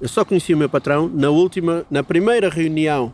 Eu 0.02 0.08
só 0.08 0.24
conheci 0.24 0.54
o 0.54 0.58
meu 0.58 0.70
patrão 0.70 1.10
na 1.14 1.30
última, 1.30 1.86
na 1.90 2.04
primeira 2.04 2.50
reunião 2.50 3.12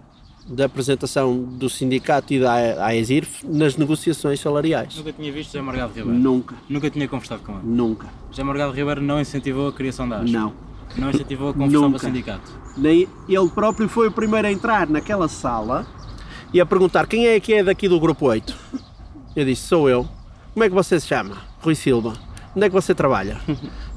da 0.47 0.65
apresentação 0.65 1.35
do 1.37 1.67
sindicato 1.69 2.31
e 2.33 2.39
da 2.39 2.53
AESIRF 2.85 3.45
nas 3.47 3.75
negociações 3.77 4.39
salariais. 4.39 4.95
Nunca 4.95 5.11
tinha 5.11 5.31
visto 5.31 5.51
José 5.51 5.61
Morgado 5.61 5.93
Ribeiro? 5.93 6.19
Nunca. 6.19 6.55
Nunca 6.69 6.89
tinha 6.89 7.07
conversado 7.07 7.41
com 7.41 7.53
ele? 7.53 7.61
Nunca. 7.63 8.07
José 8.29 8.43
Morgado 8.43 8.71
Ribeiro 8.71 9.01
não 9.01 9.19
incentivou 9.19 9.67
a 9.69 9.73
criação 9.73 10.07
da 10.07 10.17
ASP? 10.17 10.31
Não. 10.31 10.53
Não 10.95 11.09
incentivou 11.09 11.49
a 11.49 11.53
conversão 11.53 11.81
para 11.81 11.87
o 11.87 11.91
Nunca. 11.91 12.05
sindicato? 12.05 12.51
Nem 12.77 13.07
ele 13.27 13.49
próprio 13.49 13.89
foi 13.89 14.07
o 14.07 14.11
primeiro 14.11 14.47
a 14.47 14.51
entrar 14.51 14.87
naquela 14.87 15.27
sala 15.27 15.87
e 16.53 16.61
a 16.61 16.65
perguntar 16.65 17.07
quem 17.07 17.27
é 17.27 17.39
que 17.39 17.53
é 17.53 17.63
daqui 17.63 17.89
do 17.89 17.99
grupo 17.99 18.27
8. 18.27 18.55
Eu 19.35 19.43
disse, 19.45 19.63
sou 19.63 19.89
eu. 19.89 20.07
Como 20.53 20.63
é 20.63 20.69
que 20.69 20.75
você 20.75 20.99
se 20.99 21.07
chama? 21.07 21.37
Rui 21.59 21.73
Silva. 21.73 22.13
Onde 22.55 22.67
é 22.67 22.69
que 22.69 22.75
você 22.75 22.93
trabalha? 22.95 23.41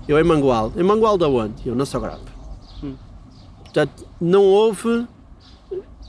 Eu 0.09 0.19
em 0.19 0.25
Mangual. 0.25 0.73
Em 0.77 0.83
Mangual 0.83 1.17
da 1.19 1.29
onde? 1.29 1.69
Eu 1.69 1.75
na 1.75 1.85
Sograpa. 1.85 2.19
Portanto, 3.65 4.07
não 4.21 4.43
houve. 4.45 5.07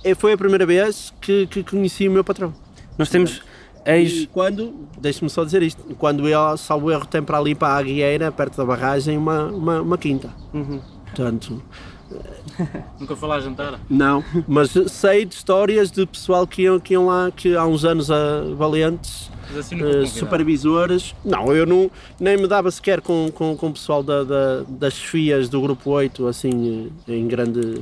eh, 0.04 0.16
Foi 0.16 0.34
a 0.34 0.38
primeira 0.38 0.66
vez 0.66 1.14
que, 1.22 1.46
que 1.48 1.64
conheci 1.64 2.08
o 2.08 2.12
meu 2.12 2.24
patrão. 2.24 2.54
Nós 2.98 3.10
temos 3.10 3.42
E 3.86 3.92
ex. 3.92 4.26
quando, 4.32 4.74
deixe-me 5.00 5.30
só 5.30 5.44
dizer 5.44 5.62
isto, 5.64 5.82
quando 5.98 6.28
ele, 6.28 6.58
salvo 6.58 6.90
erro, 6.92 7.06
tem 7.06 7.22
para 7.22 7.38
ali 7.38 7.54
para 7.54 7.74
a 7.74 7.78
Aguieira, 7.78 8.32
perto 8.32 8.58
da 8.58 8.66
barragem, 8.66 9.18
uma, 9.18 9.46
uma, 9.48 9.82
uma 9.82 9.98
quinta. 9.98 10.30
Uhum. 10.54 10.80
Portanto, 11.06 11.62
Nunca 13.00 13.16
foi 13.16 13.30
lá 13.30 13.40
jantar? 13.40 13.80
Não, 13.90 14.24
mas 14.48 14.72
sei 14.88 15.26
de 15.26 15.36
histórias 15.36 15.92
de 15.92 16.06
pessoal 16.06 16.48
que 16.48 16.64
iam, 16.64 16.80
que 16.80 16.94
iam 16.94 17.06
lá, 17.06 17.30
que 17.32 17.56
há 17.56 17.66
uns 17.66 17.86
anos 17.86 18.10
a 18.10 18.42
valentes, 18.58 19.30
assim 19.58 19.78
convidado. 19.78 20.08
supervisores. 20.08 21.16
Não, 21.26 21.54
eu 21.54 21.66
não, 21.66 21.90
nem 22.20 22.38
me 22.38 22.48
dava 22.48 22.70
sequer 22.72 23.02
com, 23.02 23.30
com, 23.34 23.56
com 23.56 23.68
o 23.68 23.74
pessoal 23.74 24.04
da, 24.04 24.24
da- 24.24 24.64
das 24.68 24.98
FIAs 24.98 25.50
do 25.50 25.62
Grupo 25.62 25.90
8, 25.92 26.28
assim, 26.28 26.92
eh, 27.08 27.14
em 27.16 27.28
grande, 27.28 27.82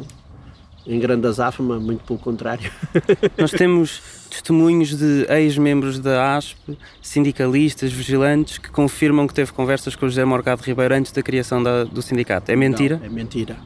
em 0.85 0.99
grande 0.99 1.27
azáfama, 1.27 1.79
muito 1.79 2.03
pelo 2.03 2.19
contrário. 2.19 2.71
Nós 3.37 3.51
temos 3.51 4.01
testemunhos 4.29 4.95
de 4.97 5.25
ex-membros 5.29 5.99
da 5.99 6.35
ASP, 6.37 6.77
sindicalistas, 7.01 7.91
vigilantes, 7.91 8.57
que 8.57 8.69
confirmam 8.69 9.25
que 9.27 9.33
teve 9.33 9.51
conversas 9.51 9.95
com 9.95 10.05
o 10.05 10.09
José 10.09 10.23
Morgado 10.25 10.61
Ribeiro 10.63 10.93
antes 10.93 11.11
da 11.11 11.21
criação 11.23 11.61
da- 11.63 11.83
do 11.85 12.01
sindicato. 12.01 12.51
É 12.51 12.55
mentira? 12.55 12.97
Não, 12.97 13.05
é 13.05 13.09
mentira. 13.09 13.57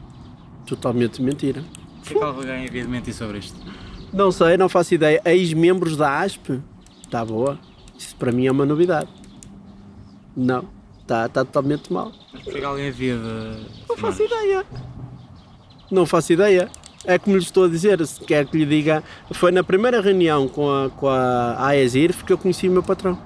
Totalmente 0.66 1.20
mentira. 1.20 1.62
O 2.00 2.02
que 2.04 2.14
é 2.14 2.18
que 2.18 2.24
alguém 2.24 2.66
havia 2.66 2.82
de 2.82 2.88
mentir 2.88 3.14
sobre 3.14 3.38
isto? 3.38 3.56
Não 4.12 4.30
sei, 4.30 4.56
não 4.56 4.68
faço 4.68 4.94
ideia. 4.94 5.20
Ex-membros 5.24 5.96
da 5.96 6.20
ASP? 6.20 6.60
Está 7.04 7.24
boa. 7.24 7.58
Isso 8.02 8.16
para 8.16 8.32
mim 8.32 8.46
é 8.46 8.52
uma 8.52 8.66
novidade. 8.66 9.08
Não, 10.36 10.64
está 11.00 11.28
tá 11.28 11.44
totalmente 11.44 11.92
mal. 11.92 12.12
Mas 12.32 12.42
porquê 12.42 12.58
que 12.58 12.64
alguém 12.64 12.88
havia 12.88 13.16
de. 13.16 13.66
Não 13.88 13.96
faço 13.96 14.22
ideia. 14.22 14.66
Não 15.90 16.06
faço 16.06 16.32
ideia. 16.32 16.70
É 17.04 17.18
como 17.18 17.36
lhe 17.36 17.42
estou 17.42 17.64
a 17.64 17.68
dizer, 17.68 18.04
se 18.06 18.20
quer 18.20 18.46
que 18.46 18.56
lhe 18.56 18.64
diga, 18.64 19.02
foi 19.32 19.50
na 19.50 19.64
primeira 19.64 20.00
reunião 20.00 20.46
com 20.46 20.70
a, 20.70 20.88
com 20.90 21.08
a 21.08 21.66
AESIRF 21.66 22.24
que 22.24 22.32
eu 22.32 22.38
conheci 22.38 22.68
o 22.68 22.72
meu 22.72 22.82
patrão. 22.82 23.18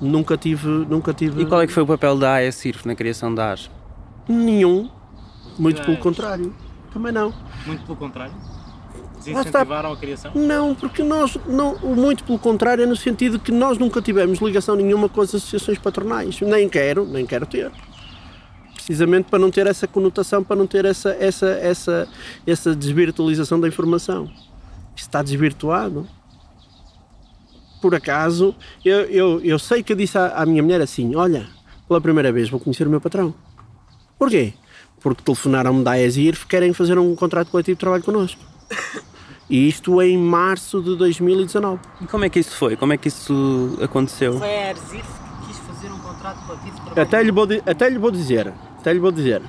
Nunca 0.00 0.36
tive, 0.36 0.68
nunca 0.68 1.14
tive 1.14 1.42
E 1.42 1.46
qual 1.46 1.62
é 1.62 1.66
que 1.68 1.72
foi 1.72 1.84
o 1.84 1.86
papel 1.86 2.18
da 2.18 2.34
AESIRF 2.34 2.86
na 2.86 2.94
criação 2.96 3.32
da 3.34 3.52
ASP? 3.52 3.70
nenhum. 4.28 4.90
Muito 5.58 5.82
pelo 5.82 5.96
contrário. 5.98 6.54
Também 6.92 7.12
não. 7.12 7.32
Muito 7.66 7.84
pelo 7.84 7.96
contrário. 7.96 8.34
Desincentivaram 9.24 9.92
a 9.92 9.96
criação? 9.96 10.32
Não, 10.34 10.74
porque 10.74 11.02
nós, 11.02 11.36
não, 11.46 11.76
muito 11.78 12.24
pelo 12.24 12.38
contrário, 12.38 12.84
é 12.84 12.86
no 12.86 12.96
sentido 12.96 13.38
que 13.38 13.50
nós 13.50 13.78
nunca 13.78 14.02
tivemos 14.02 14.38
ligação 14.40 14.76
nenhuma 14.76 15.08
com 15.08 15.20
as 15.20 15.34
associações 15.34 15.78
patronais. 15.78 16.40
Nem 16.40 16.68
quero, 16.68 17.06
nem 17.06 17.24
quero 17.24 17.46
ter. 17.46 17.72
Precisamente 18.74 19.30
para 19.30 19.38
não 19.38 19.50
ter 19.50 19.66
essa 19.66 19.86
conotação, 19.86 20.44
para 20.44 20.56
não 20.56 20.66
ter 20.66 20.84
essa, 20.84 21.10
essa, 21.18 21.46
essa, 21.46 22.08
essa 22.46 22.74
desvirtualização 22.76 23.58
da 23.58 23.66
informação. 23.66 24.30
Isto 24.94 25.08
está 25.08 25.22
desvirtuado. 25.22 26.06
Por 27.80 27.94
acaso, 27.94 28.54
eu, 28.84 29.00
eu, 29.02 29.40
eu 29.42 29.58
sei 29.58 29.82
que 29.82 29.92
eu 29.92 29.96
disse 29.96 30.18
à, 30.18 30.28
à 30.42 30.46
minha 30.46 30.62
mulher 30.62 30.80
assim: 30.80 31.14
Olha, 31.14 31.46
pela 31.88 32.00
primeira 32.00 32.32
vez 32.32 32.48
vou 32.48 32.60
conhecer 32.60 32.86
o 32.86 32.90
meu 32.90 33.00
patrão. 33.00 33.34
Porquê? 34.18 34.54
Porque 35.00 35.22
telefonaram-me 35.22 35.82
da 35.84 35.98
ESIRF 35.98 36.46
querem 36.46 36.72
fazer 36.72 36.98
um 36.98 37.14
contrato 37.14 37.50
coletivo 37.50 37.76
de 37.76 37.80
trabalho 37.80 38.02
connosco. 38.02 38.40
E 39.48 39.68
isto 39.68 40.00
em 40.00 40.16
março 40.16 40.80
de 40.82 40.96
2019. 40.96 41.78
E 42.00 42.06
como 42.06 42.24
é 42.24 42.28
que 42.30 42.38
isso 42.38 42.56
foi? 42.56 42.76
Como 42.76 42.92
é 42.92 42.96
que 42.96 43.08
isso 43.08 43.78
aconteceu? 43.82 44.38
Foi 44.38 44.48
a 44.48 44.70
Erzif 44.70 45.02
que 45.02 45.46
quis 45.48 45.58
fazer 45.58 45.88
um 45.92 45.98
contrato 45.98 46.46
coletivo 46.46 46.70
de 46.70 46.80
trabalho. 46.82 47.02
Até 47.02 47.22
lhe 47.22 47.30
vou, 47.30 47.46
até 47.66 47.90
lhe 47.90 47.98
vou 47.98 48.10
dizer, 48.10 48.52
até 48.78 48.92
lhe 48.92 48.98
vou 48.98 49.12
dizer. 49.12 49.42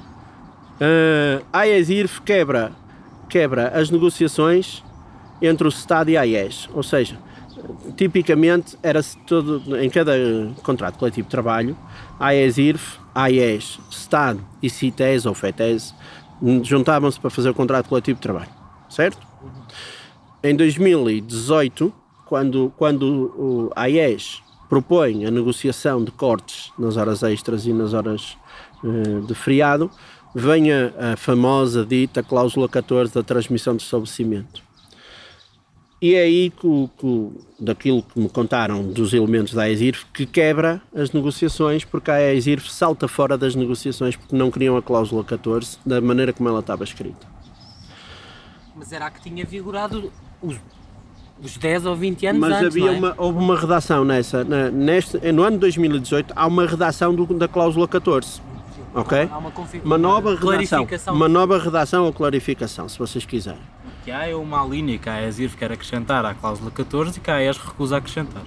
eh, 0.81 1.41
a 1.53 1.59
AESIRF 1.59 2.21
quebra, 2.23 2.71
quebra 3.29 3.69
as 3.69 3.89
negociações 3.89 4.83
entre 5.41 5.65
o 5.65 5.69
Estado 5.69 6.09
e 6.09 6.17
a 6.17 6.21
AES. 6.21 6.67
Ou 6.73 6.83
seja, 6.83 7.17
tipicamente 7.95 8.77
era 8.83 9.01
todo 9.25 9.63
em 9.77 9.89
cada 9.89 10.11
contrato 10.63 10.97
coletivo 10.99 11.25
de 11.27 11.31
trabalho, 11.31 11.77
a 12.19 12.27
AESIRF, 12.27 12.99
AES, 13.13 13.79
Estado 13.89 14.41
e 14.61 14.69
CITES 14.69 15.25
ou 15.25 15.33
FETES 15.33 15.95
juntavam-se 16.63 17.17
para 17.19 17.29
fazer 17.29 17.49
o 17.49 17.53
contrato 17.53 17.87
coletivo 17.87 18.17
de 18.17 18.21
trabalho, 18.21 18.49
certo? 18.89 19.25
Em 20.43 20.55
2018, 20.55 21.93
quando, 22.25 22.73
quando 22.77 23.03
o 23.37 23.71
AES 23.75 24.41
propõe 24.69 25.25
a 25.25 25.31
negociação 25.31 26.03
de 26.03 26.11
cortes 26.11 26.71
nas 26.77 26.97
horas 26.97 27.23
extras 27.23 27.65
e 27.65 27.73
nas 27.73 27.93
horas 27.93 28.37
eh, 28.83 29.21
de 29.25 29.33
feriado, 29.33 29.89
vem 30.33 30.71
a, 30.71 31.13
a 31.13 31.17
famosa 31.17 31.85
dita 31.85 32.21
cláusula 32.21 32.67
14 32.67 33.13
da 33.13 33.23
transmissão 33.23 33.75
de 33.75 33.83
estabelecimento. 33.83 34.63
E 36.01 36.13
é 36.13 36.23
aí 36.23 36.49
que, 36.51 36.89
que 36.97 37.31
daquilo 37.59 38.03
que 38.03 38.19
me 38.19 38.29
contaram 38.29 38.83
dos 38.83 39.13
elementos 39.13 39.53
da 39.53 39.63
AESIRF 39.63 40.05
que 40.13 40.25
quebra 40.25 40.81
as 40.93 41.11
negociações, 41.11 41.85
porque 41.85 42.11
a 42.11 42.15
AESIRF 42.15 42.71
salta 42.71 43.07
fora 43.07 43.37
das 43.37 43.55
negociações 43.55 44.15
porque 44.15 44.35
não 44.35 44.51
queriam 44.51 44.75
a 44.75 44.81
cláusula 44.81 45.23
14 45.23 45.79
da 45.85 46.01
maneira 46.01 46.33
como 46.33 46.49
ela 46.49 46.59
estava 46.59 46.83
escrita. 46.83 47.34
Mas 48.75 48.91
era 48.91 49.05
a 49.05 49.09
que 49.11 49.21
tinha 49.21 49.45
vigorado 49.45 50.11
os, 50.41 50.57
os 51.41 51.57
10 51.57 51.85
ou 51.85 51.95
20 51.95 52.27
anos 52.27 52.41
Mas 52.41 52.51
antes, 52.53 52.65
havia 52.67 52.85
não 52.85 52.93
é? 52.93 52.97
uma, 52.97 53.13
houve 53.17 53.39
uma 53.39 53.59
redação 53.59 54.03
nessa, 54.03 54.43
na- 54.43 54.69
neste, 54.69 55.17
no 55.31 55.43
ano 55.43 55.51
de 55.57 55.61
2018 55.61 56.33
há 56.35 56.45
uma 56.47 56.65
redação 56.65 57.15
do- 57.15 57.25
da 57.33 57.47
cláusula 57.47 57.87
14, 57.87 58.41
ok? 58.93 59.29
Há 59.31 59.37
uma, 59.37 59.51
Uma 59.83 59.97
nova 59.97 60.35
redação, 60.35 60.87
uma 61.13 61.27
nova 61.29 61.57
redação 61.57 62.05
ou 62.05 62.11
clarificação, 62.13 62.89
se 62.89 62.99
vocês 62.99 63.25
quiserem. 63.25 63.59
O 63.59 64.03
que 64.05 64.11
há 64.11 64.27
é 64.27 64.35
uma 64.35 64.63
linha 64.65 64.97
que 64.99 65.09
a 65.09 65.25
ESIRF 65.27 65.55
quer 65.57 65.71
acrescentar 65.71 66.25
à 66.25 66.33
cláusula 66.33 66.69
14 66.69 67.17
e 67.17 67.21
que 67.21 67.31
a 67.31 67.35
AES 67.37 67.57
recusa 67.57 67.97
acrescentar. 67.97 68.43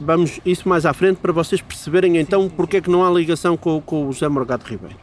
Vamos 0.00 0.40
isso 0.44 0.68
mais 0.68 0.84
à 0.84 0.92
frente 0.92 1.16
para 1.18 1.32
vocês 1.32 1.60
perceberem 1.60 2.16
então 2.18 2.48
porque 2.48 2.76
é 2.78 2.80
que 2.80 2.90
não 2.90 3.04
há 3.04 3.10
ligação 3.10 3.56
com, 3.56 3.80
com 3.80 4.08
o 4.08 4.12
José 4.12 4.28
Morgado 4.28 4.64
Ribeiro. 4.64 4.96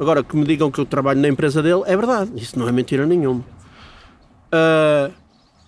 Agora, 0.00 0.24
que 0.24 0.34
me 0.34 0.44
digam 0.46 0.70
que 0.70 0.80
eu 0.80 0.86
trabalho 0.86 1.20
na 1.20 1.28
empresa 1.28 1.62
dele, 1.62 1.82
é 1.86 1.94
verdade, 1.96 2.32
isso 2.34 2.58
não 2.58 2.66
é 2.66 2.72
mentira 2.72 3.04
nenhuma. 3.06 3.44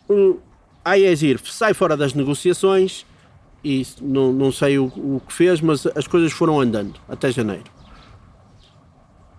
O- 0.08 0.38
a 0.84 0.98
ESIRF 0.98 1.52
sai 1.52 1.74
fora 1.74 1.96
das 1.96 2.14
negociações 2.14 3.06
e 3.64 3.86
não, 4.00 4.32
não 4.32 4.50
sei 4.50 4.78
o, 4.78 4.86
o 4.86 5.22
que 5.26 5.32
fez, 5.32 5.60
mas 5.60 5.86
as 5.94 6.06
coisas 6.06 6.32
foram 6.32 6.60
andando 6.60 6.94
até 7.08 7.30
janeiro. 7.30 7.64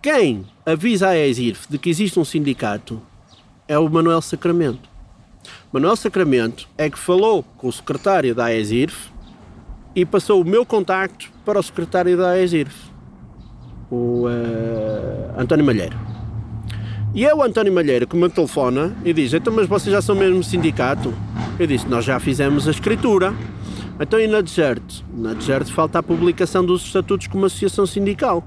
Quem 0.01 0.45
avisa 0.65 1.09
a 1.09 1.17
ESIRF 1.17 1.67
de 1.69 1.77
que 1.77 1.89
existe 1.89 2.19
um 2.19 2.25
sindicato 2.25 3.01
é 3.67 3.77
o 3.77 3.89
Manuel 3.89 4.21
Sacramento. 4.21 4.87
Manuel 5.71 5.95
Sacramento 5.95 6.67
é 6.77 6.89
que 6.89 6.99
falou 6.99 7.43
com 7.57 7.67
o 7.67 7.73
secretário 7.73 8.33
da 8.35 8.45
AESIRF 8.45 9.09
e 9.95 10.05
passou 10.05 10.41
o 10.41 10.45
meu 10.45 10.65
contacto 10.65 11.29
para 11.43 11.59
o 11.59 11.63
secretário 11.63 12.15
da 12.17 12.29
AESIRF, 12.31 12.92
o 13.93 14.25
eh, 14.27 15.29
António 15.41 15.65
Malheiro. 15.65 15.95
E 17.13 17.25
é 17.25 17.33
o 17.35 17.43
António 17.43 17.71
Malheiro 17.71 18.07
que 18.07 18.15
me 18.15 18.27
telefona 18.29 18.95
e 19.05 19.13
diz: 19.13 19.33
Então, 19.33 19.53
mas 19.53 19.67
vocês 19.67 19.93
já 19.93 20.01
são 20.01 20.15
mesmo 20.15 20.43
sindicato? 20.43 21.13
Eu 21.59 21.67
disse: 21.67 21.87
Nós 21.87 22.03
já 22.03 22.19
fizemos 22.19 22.67
a 22.67 22.71
escritura. 22.71 23.33
Então, 23.99 24.19
e 24.19 24.25
na 24.27 24.41
DESERT? 24.41 25.03
Na 25.15 25.33
DESERT 25.33 25.69
falta 25.71 25.99
a 25.99 26.03
publicação 26.03 26.65
dos 26.65 26.83
estatutos 26.83 27.27
como 27.27 27.45
associação 27.45 27.85
sindical. 27.85 28.43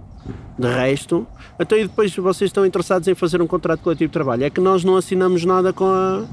De 0.59 0.67
resto, 0.67 1.27
então 1.61 1.77
e 1.79 1.83
depois 1.83 2.17
vocês 2.17 2.49
estão 2.49 2.65
interessados 2.65 3.07
em 3.07 3.15
fazer 3.15 3.41
um 3.43 3.47
contrato 3.47 3.81
coletivo 3.81 4.09
de 4.09 4.13
trabalho? 4.13 4.43
É 4.43 4.49
que 4.51 4.61
nós 4.61 4.83
não 4.83 4.97
assinamos 4.97 5.45
nada 5.45 5.71
com, 5.71 5.85
a, 5.85 6.25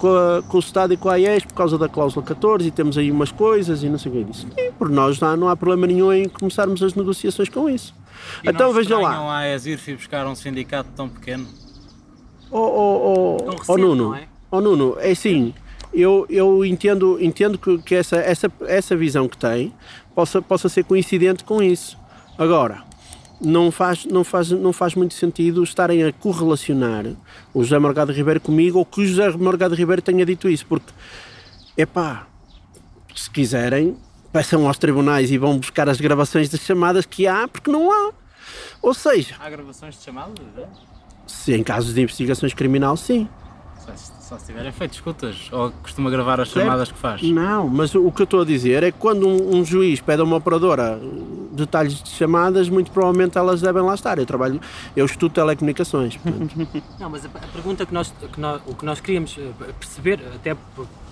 com, 0.00 0.08
a- 0.08 0.42
com 0.48 0.56
o 0.56 0.60
Estado 0.60 0.92
e 0.92 0.96
com 0.96 1.08
a 1.08 1.12
AES 1.14 1.44
por 1.44 1.54
causa 1.54 1.78
da 1.78 1.88
cláusula 1.88 2.26
14 2.26 2.66
e 2.66 2.70
temos 2.72 2.98
aí 2.98 3.08
umas 3.10 3.30
coisas 3.30 3.84
e 3.84 3.88
não 3.88 3.98
sei 3.98 4.10
o 4.10 4.14
que 4.16 4.24
disso. 4.24 4.48
E 4.58 4.72
por 4.72 4.90
nós 4.90 5.20
não 5.20 5.28
há, 5.28 5.36
não 5.36 5.48
há 5.48 5.56
problema 5.56 5.86
nenhum 5.86 6.12
em 6.12 6.28
começarmos 6.28 6.82
as 6.82 6.94
negociações 6.96 7.48
com 7.48 7.70
isso. 7.70 7.94
E 8.42 8.50
então 8.50 8.68
não 8.68 8.74
veja 8.74 8.98
lá. 8.98 9.38
a 9.38 9.54
ESIRF 9.54 9.90
ir 9.90 9.96
buscar 9.96 10.26
um 10.26 10.34
sindicato 10.34 10.90
tão 10.96 11.08
pequeno? 11.08 11.46
Oh, 12.50 12.58
oh, 12.58 13.36
oh, 13.46 13.50
recente, 13.50 13.64
oh, 13.68 13.78
Nuno, 13.78 14.14
é? 14.14 14.28
oh, 14.50 14.60
Nuno, 14.60 14.96
é 14.98 15.10
assim, 15.10 15.54
eu, 15.92 16.26
eu 16.28 16.64
entendo, 16.64 17.18
entendo 17.20 17.58
que, 17.58 17.78
que 17.78 17.94
essa, 17.94 18.16
essa, 18.16 18.52
essa 18.66 18.96
visão 18.96 19.28
que 19.28 19.36
tem 19.36 19.72
possa, 20.14 20.42
possa 20.42 20.68
ser 20.68 20.84
coincidente 20.84 21.44
com 21.44 21.62
isso. 21.62 21.98
Agora, 22.38 22.82
não 23.40 23.70
faz, 23.70 24.04
não, 24.04 24.22
faz, 24.22 24.50
não 24.50 24.72
faz 24.72 24.94
muito 24.94 25.14
sentido 25.14 25.62
estarem 25.62 26.04
a 26.04 26.12
correlacionar 26.12 27.06
o 27.52 27.62
José 27.62 27.78
Morgado 27.78 28.12
Ribeiro 28.12 28.40
comigo 28.40 28.78
ou 28.78 28.86
que 28.86 29.00
o 29.00 29.06
José 29.06 29.30
Morgado 29.30 29.74
Ribeiro 29.74 30.00
tenha 30.00 30.24
dito 30.24 30.48
isso, 30.48 30.64
porque, 30.66 30.92
epá, 31.76 32.26
se 33.14 33.28
quiserem, 33.28 33.96
peçam 34.32 34.66
aos 34.66 34.78
tribunais 34.78 35.30
e 35.30 35.38
vão 35.38 35.58
buscar 35.58 35.88
as 35.88 36.00
gravações 36.00 36.48
das 36.48 36.60
chamadas 36.60 37.04
que 37.06 37.26
há, 37.26 37.46
porque 37.46 37.70
não 37.70 37.90
há. 37.92 38.12
Ou 38.80 38.94
seja, 38.94 39.34
Há 39.38 39.48
gravações 39.50 39.96
de 39.98 40.02
chamadas? 40.04 40.34
é? 40.58 40.66
se 41.26 41.54
em 41.54 41.62
casos 41.62 41.94
de 41.94 42.00
investigações 42.02 42.52
criminal, 42.52 42.96
sim. 42.96 43.28
Só, 43.78 44.38
se- 44.38 44.46
tiverem 44.46 44.72
feito 44.72 44.94
escutas. 44.94 45.48
Ou 45.52 45.70
costuma 45.82 46.08
gravar 46.10 46.40
as 46.40 46.48
Certo. 46.50 46.64
chamadas 46.64 46.90
que 46.90 46.98
faz. 46.98 47.20
Não, 47.22 47.68
mas 47.68 47.94
o 47.94 48.10
que 48.10 48.22
eu 48.22 48.24
estou 48.24 48.40
a 48.40 48.44
dizer 48.46 48.82
é 48.82 48.90
que 48.90 48.98
quando 48.98 49.28
um, 49.28 49.56
um 49.56 49.64
juiz 49.64 50.00
pede 50.00 50.22
a 50.22 50.24
uma 50.24 50.36
operadora 50.36 50.98
detalhes 51.52 52.02
de 52.02 52.08
chamadas, 52.10 52.68
muito 52.70 52.90
provavelmente 52.90 53.36
elas 53.36 53.60
devem 53.60 53.82
lá 53.82 53.94
estar. 53.94 54.18
Eu 54.18 54.24
trabalho, 54.26 54.58
eu 54.96 55.04
estudo 55.04 55.32
telecomunicações. 55.34 56.16
portanto. 56.16 56.54
Não, 56.98 57.10
mas 57.10 57.24
a, 57.26 57.28
a 57.28 57.46
pergunta 57.52 57.84
que 57.84 57.92
nós, 57.92 58.12
que 58.32 58.40
nós- 58.40 58.62
o 58.66 58.74
que 58.74 58.84
nós 58.86 59.00
queríamos 59.00 59.36
eh, 59.38 59.50
perceber, 59.78 60.20
até 60.34 60.56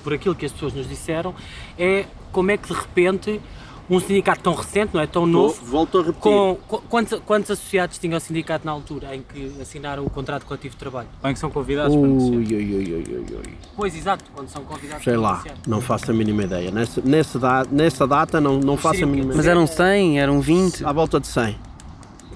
por, 0.03 0.13
aquilo 0.15 0.35
que 0.35 0.47
as 0.47 0.53
pessoas 0.53 0.73
nos 0.75 0.89
disseram, 0.89 1.35
é 1.79 2.07
como 2.33 2.51
é 2.51 2.57
que 2.57 2.69
de 2.69 2.75
repente 2.75 3.41
um 3.89 3.99
sindicato 3.99 4.41
tão 4.41 4.55
recente, 4.55 4.95
não 4.95 5.01
é? 5.01 5.07
Tão 5.09 5.27
novo. 5.27 5.65
Volto 5.65 5.99
a 5.99 6.03
repetir. 6.03 6.21
Com, 6.23 6.57
quantos, 6.89 7.21
quantos 7.27 7.51
associados 7.51 7.99
tinha 7.99 8.17
o 8.17 8.21
sindicato 8.21 8.65
na 8.65 8.71
altura 8.71 9.17
em 9.17 9.21
que 9.23 9.53
assinaram 9.61 10.05
o 10.07 10.11
contrato 10.11 10.47
coletivo 10.47 10.75
de 10.75 10.79
trabalho? 10.79 11.09
Bem 11.21 11.33
que 11.33 11.41
são 11.41 11.51
convidados 11.51 11.97
para 11.97 12.07
negociar. 12.07 12.37
Ui, 12.37 12.45
ui, 12.47 12.55
ui, 12.55 12.93
ui, 12.95 13.05
ui, 13.09 13.27
ui. 13.37 13.55
Pois, 13.77 13.97
exato, 13.97 14.25
quando 14.33 14.49
são 14.49 14.63
convidados 14.63 15.03
Sei 15.03 15.15
para 15.15 15.23
lá, 15.23 15.33
negociar. 15.39 15.55
não 15.67 15.81
faço 15.81 16.09
a 16.09 16.15
mínima 16.15 16.45
ideia. 16.45 16.71
Nessa, 16.71 17.01
nessa, 17.05 17.39
da- 17.41 17.67
nessa 17.69 18.07
data 18.07 18.41
não, 18.41 18.61
não 18.61 18.77
faço 18.77 19.03
a 19.03 19.07
o 19.07 19.07
quê? 19.07 19.07
mínima 19.07 19.29
Mas 19.35 19.39
ideia. 19.45 19.51
eram 19.53 19.67
100, 19.67 20.21
eram 20.21 20.41
20. 20.41 20.85
À 20.85 20.93
volta 20.93 21.19
de 21.19 21.27
100. 21.27 21.59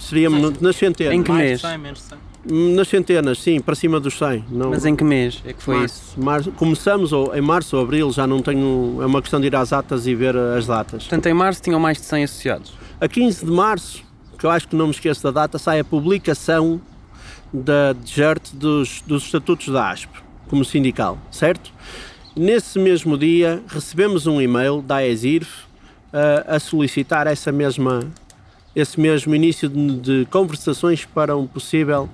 Seria 0.00 0.28
no- 0.28 0.52
nas 0.60 0.74
centenas. 0.74 1.14
Em 1.14 1.22
que 1.22 1.30
mês? 1.30 1.60
de 1.60 1.68
100, 1.68 1.78
menos 1.78 2.00
de 2.00 2.04
100. 2.06 2.18
Nas 2.46 2.88
centenas, 2.88 3.38
sim, 3.38 3.58
para 3.60 3.74
cima 3.74 3.98
dos 3.98 4.18
100. 4.18 4.44
Não, 4.50 4.70
Mas 4.70 4.84
em 4.84 4.94
que 4.94 5.02
mês 5.02 5.42
é 5.46 5.52
que 5.54 5.62
foi 5.62 5.84
isso? 5.84 6.14
março, 6.18 6.20
março. 6.20 6.52
Começamos 6.52 7.12
ou, 7.12 7.34
em 7.34 7.40
março 7.40 7.76
ou 7.76 7.82
abril, 7.82 8.12
já 8.12 8.26
não 8.26 8.42
tenho. 8.42 8.98
É 9.00 9.06
uma 9.06 9.22
questão 9.22 9.40
de 9.40 9.46
ir 9.46 9.56
às 9.56 9.72
atas 9.72 10.06
e 10.06 10.14
ver 10.14 10.36
as 10.36 10.66
datas. 10.66 11.04
Portanto, 11.04 11.26
em 11.26 11.34
março 11.34 11.62
tinham 11.62 11.80
mais 11.80 11.96
de 11.98 12.04
100 12.04 12.24
associados. 12.24 12.72
A 13.00 13.08
15 13.08 13.46
de 13.46 13.50
março, 13.50 14.02
que 14.38 14.44
eu 14.44 14.50
acho 14.50 14.68
que 14.68 14.76
não 14.76 14.86
me 14.86 14.92
esqueço 14.92 15.22
da 15.22 15.30
data, 15.30 15.58
sai 15.58 15.80
a 15.80 15.84
publicação 15.84 16.80
da 17.52 17.92
DGERT 17.94 18.52
dos, 18.52 19.00
dos 19.06 19.24
estatutos 19.24 19.68
da 19.68 19.90
ASP, 19.90 20.10
como 20.48 20.64
sindical, 20.64 21.16
certo? 21.30 21.72
Nesse 22.36 22.78
mesmo 22.78 23.16
dia, 23.16 23.62
recebemos 23.68 24.26
um 24.26 24.40
e-mail 24.40 24.82
da 24.82 24.96
AESIRF 24.96 25.50
a, 26.12 26.56
a 26.56 26.60
solicitar 26.60 27.26
essa 27.26 27.52
mesma, 27.52 28.00
esse 28.74 29.00
mesmo 29.00 29.34
início 29.34 29.68
de, 29.68 29.96
de 30.00 30.26
conversações 30.30 31.04
para 31.04 31.36
um 31.36 31.46
possível 31.46 32.08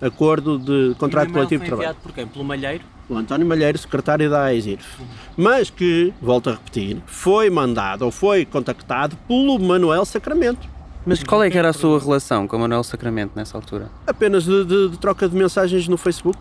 acordo 0.00 0.58
de 0.58 0.94
contrato 0.98 1.30
E 1.30 1.32
coletivo 1.32 1.62
de 1.64 1.68
foi 1.70 1.76
trabalho. 1.78 1.88
enviado 1.90 1.98
por 2.02 2.12
quem? 2.12 2.26
Pelo 2.26 2.44
Malheiro? 2.44 2.84
O 3.08 3.16
António 3.16 3.46
Malheiro, 3.46 3.76
secretário 3.78 4.30
da 4.30 4.44
AESIRF. 4.44 5.02
Mas 5.36 5.68
que, 5.70 6.12
volto 6.22 6.48
a 6.50 6.52
repetir, 6.54 7.02
foi 7.06 7.50
mandado 7.50 8.02
ou 8.04 8.10
foi 8.10 8.44
contactado 8.46 9.16
pelo 9.28 9.58
Manuel 9.58 10.04
Sacramento. 10.04 10.66
Mas 11.06 11.22
qual 11.22 11.42
é 11.42 11.50
que 11.50 11.58
era 11.58 11.68
a 11.68 11.72
sua 11.74 11.98
relação 12.00 12.48
com 12.48 12.56
o 12.56 12.60
Manuel 12.60 12.82
Sacramento 12.82 13.32
nessa 13.36 13.58
altura? 13.58 13.90
Apenas 14.06 14.44
de, 14.44 14.64
de- 14.64 14.88
de 14.88 14.98
troca 14.98 15.28
de 15.28 15.36
mensagens 15.36 15.86
no 15.86 15.98
Facebook. 15.98 16.38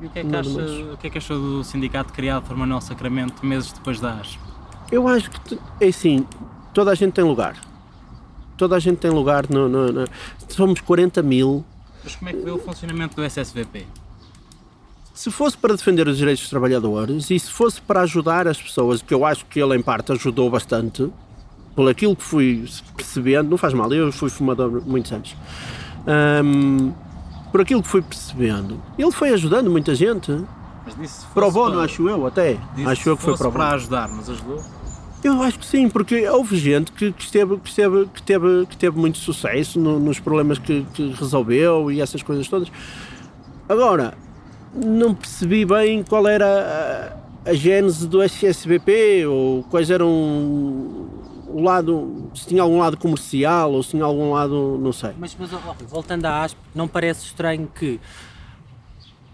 E 0.00 0.06
o 0.06 0.10
que, 0.10 0.18
é 0.20 0.24
que 0.24 0.36
acha, 0.36 0.48
o 0.50 0.96
que 0.96 1.06
é 1.06 1.10
que 1.10 1.18
achou 1.18 1.38
do 1.38 1.64
sindicato 1.64 2.12
criado 2.14 2.44
por 2.44 2.56
Manuel 2.56 2.80
Sacramento 2.80 3.44
meses 3.44 3.72
depois 3.72 4.00
da 4.00 4.14
ASP? 4.14 4.38
Eu 4.90 5.06
acho 5.06 5.30
que, 5.30 5.58
é 5.80 5.88
assim, 5.88 6.26
toda 6.72 6.92
a 6.92 6.94
gente 6.94 7.12
tem 7.12 7.24
lugar. 7.24 7.56
Toda 8.56 8.74
a 8.76 8.78
gente 8.78 8.96
tem 8.98 9.10
lugar. 9.10 9.44
No, 9.50 9.68
no- 9.68 9.92
no- 9.92 10.06
somos 10.48 10.80
40 10.80 11.22
mil. 11.22 11.62
Mas 12.06 12.14
como 12.14 12.28
é 12.30 12.32
que 12.32 12.38
vê 12.38 12.50
o 12.52 12.58
funcionamento 12.58 13.16
do 13.16 13.24
SSVP? 13.24 13.84
Se 15.12 15.28
fosse 15.28 15.56
para 15.58 15.74
defender 15.74 16.06
os 16.06 16.16
direitos 16.16 16.42
dos 16.44 16.50
trabalhadores 16.50 17.28
e 17.32 17.38
se 17.38 17.50
fosse 17.50 17.80
para 17.80 18.02
ajudar 18.02 18.46
as 18.46 18.62
pessoas, 18.62 19.02
que 19.02 19.12
eu 19.12 19.24
acho 19.24 19.44
que 19.46 19.58
ele 19.60 19.74
em 19.76 19.82
parte 19.82 20.12
ajudou 20.12 20.48
bastante, 20.48 21.10
por 21.74 21.90
aquilo 21.90 22.14
que 22.14 22.22
fui 22.22 22.64
percebendo, 22.96 23.50
não 23.50 23.58
faz 23.58 23.74
mal, 23.74 23.92
eu 23.92 24.12
fui 24.12 24.30
fumador 24.30 24.82
muitos 24.86 25.10
anos. 25.10 25.34
Ahm, 26.06 26.92
por 27.50 27.60
aquilo 27.62 27.82
que 27.82 27.88
fui 27.88 28.02
percebendo, 28.02 28.80
ele 28.96 29.10
foi 29.10 29.30
ajudando 29.30 29.68
muita 29.68 29.92
gente. 29.94 30.30
Mas 30.84 30.94
disse 30.96 31.26
para- 31.34 31.46
acho 31.82 32.08
eu, 32.08 32.24
até. 32.24 32.56
disse 32.76 32.88
Acho 32.88 33.08
eu 33.08 33.16
que 33.16 33.22
foi 33.24 33.36
provado. 33.36 33.64
para 33.64 33.74
ajudar, 33.74 34.08
mas 34.08 34.30
ajudou. 34.30 34.62
Eu 35.24 35.42
acho 35.42 35.58
que 35.58 35.66
sim, 35.66 35.88
porque 35.88 36.28
houve 36.28 36.56
gente 36.56 36.92
que, 36.92 37.10
que 37.12 37.22
esteve, 37.22 37.56
que, 37.58 37.68
esteve, 37.68 38.06
que, 38.14 38.22
teve, 38.22 38.66
que 38.66 38.76
teve 38.76 38.98
muito 38.98 39.18
sucesso 39.18 39.78
no- 39.80 39.98
nos 39.98 40.20
problemas 40.20 40.58
que, 40.58 40.86
que 40.94 41.08
resolveu 41.12 41.90
e 41.90 42.00
essas 42.00 42.22
coisas 42.22 42.46
todas. 42.48 42.70
Agora, 43.68 44.14
não 44.72 45.14
percebi 45.14 45.64
bem 45.64 46.02
qual 46.04 46.28
era 46.28 47.18
a, 47.46 47.50
a 47.50 47.54
gênese 47.54 48.06
do 48.06 48.22
SSBP 48.22 49.26
ou 49.26 49.64
quais 49.64 49.90
eram 49.90 50.08
o 51.48 51.60
lado, 51.62 52.30
se 52.34 52.46
tinha 52.46 52.62
algum 52.62 52.78
lado 52.78 52.96
comercial 52.96 53.72
ou 53.72 53.82
se 53.82 53.90
tinha 53.90 54.04
algum 54.04 54.32
lado, 54.32 54.78
não 54.80 54.92
sei. 54.92 55.10
Mas, 55.18 55.34
mas 55.38 55.50
voltando 55.88 56.26
à 56.26 56.42
ASP, 56.44 56.58
não 56.74 56.86
parece 56.86 57.24
estranho 57.26 57.68
que 57.74 57.98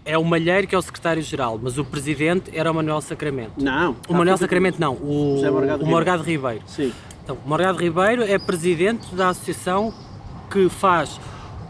é 0.05 0.17
o 0.17 0.23
Malheiro 0.23 0.67
que 0.67 0.75
é 0.75 0.77
o 0.77 0.81
secretário-geral, 0.81 1.59
mas 1.61 1.77
o 1.77 1.85
presidente 1.85 2.51
era 2.53 2.69
o 2.71 2.73
Manuel 2.75 3.01
Sacramento. 3.01 3.53
Não. 3.57 3.95
O 4.07 4.13
Manuel 4.13 4.37
Sacramento 4.37 4.79
não, 4.79 4.93
o, 4.95 5.35
José 5.35 5.49
Morgado 5.51 5.83
o 5.83 5.87
Morgado 5.87 6.23
Ribeiro. 6.23 6.61
Sim. 6.67 6.91
Então, 7.23 7.37
o 7.45 7.47
Morgado 7.49 7.77
Ribeiro 7.79 8.21
é 8.23 8.37
presidente 8.37 9.13
da 9.15 9.29
associação 9.29 9.93
que 10.51 10.67
faz 10.69 11.19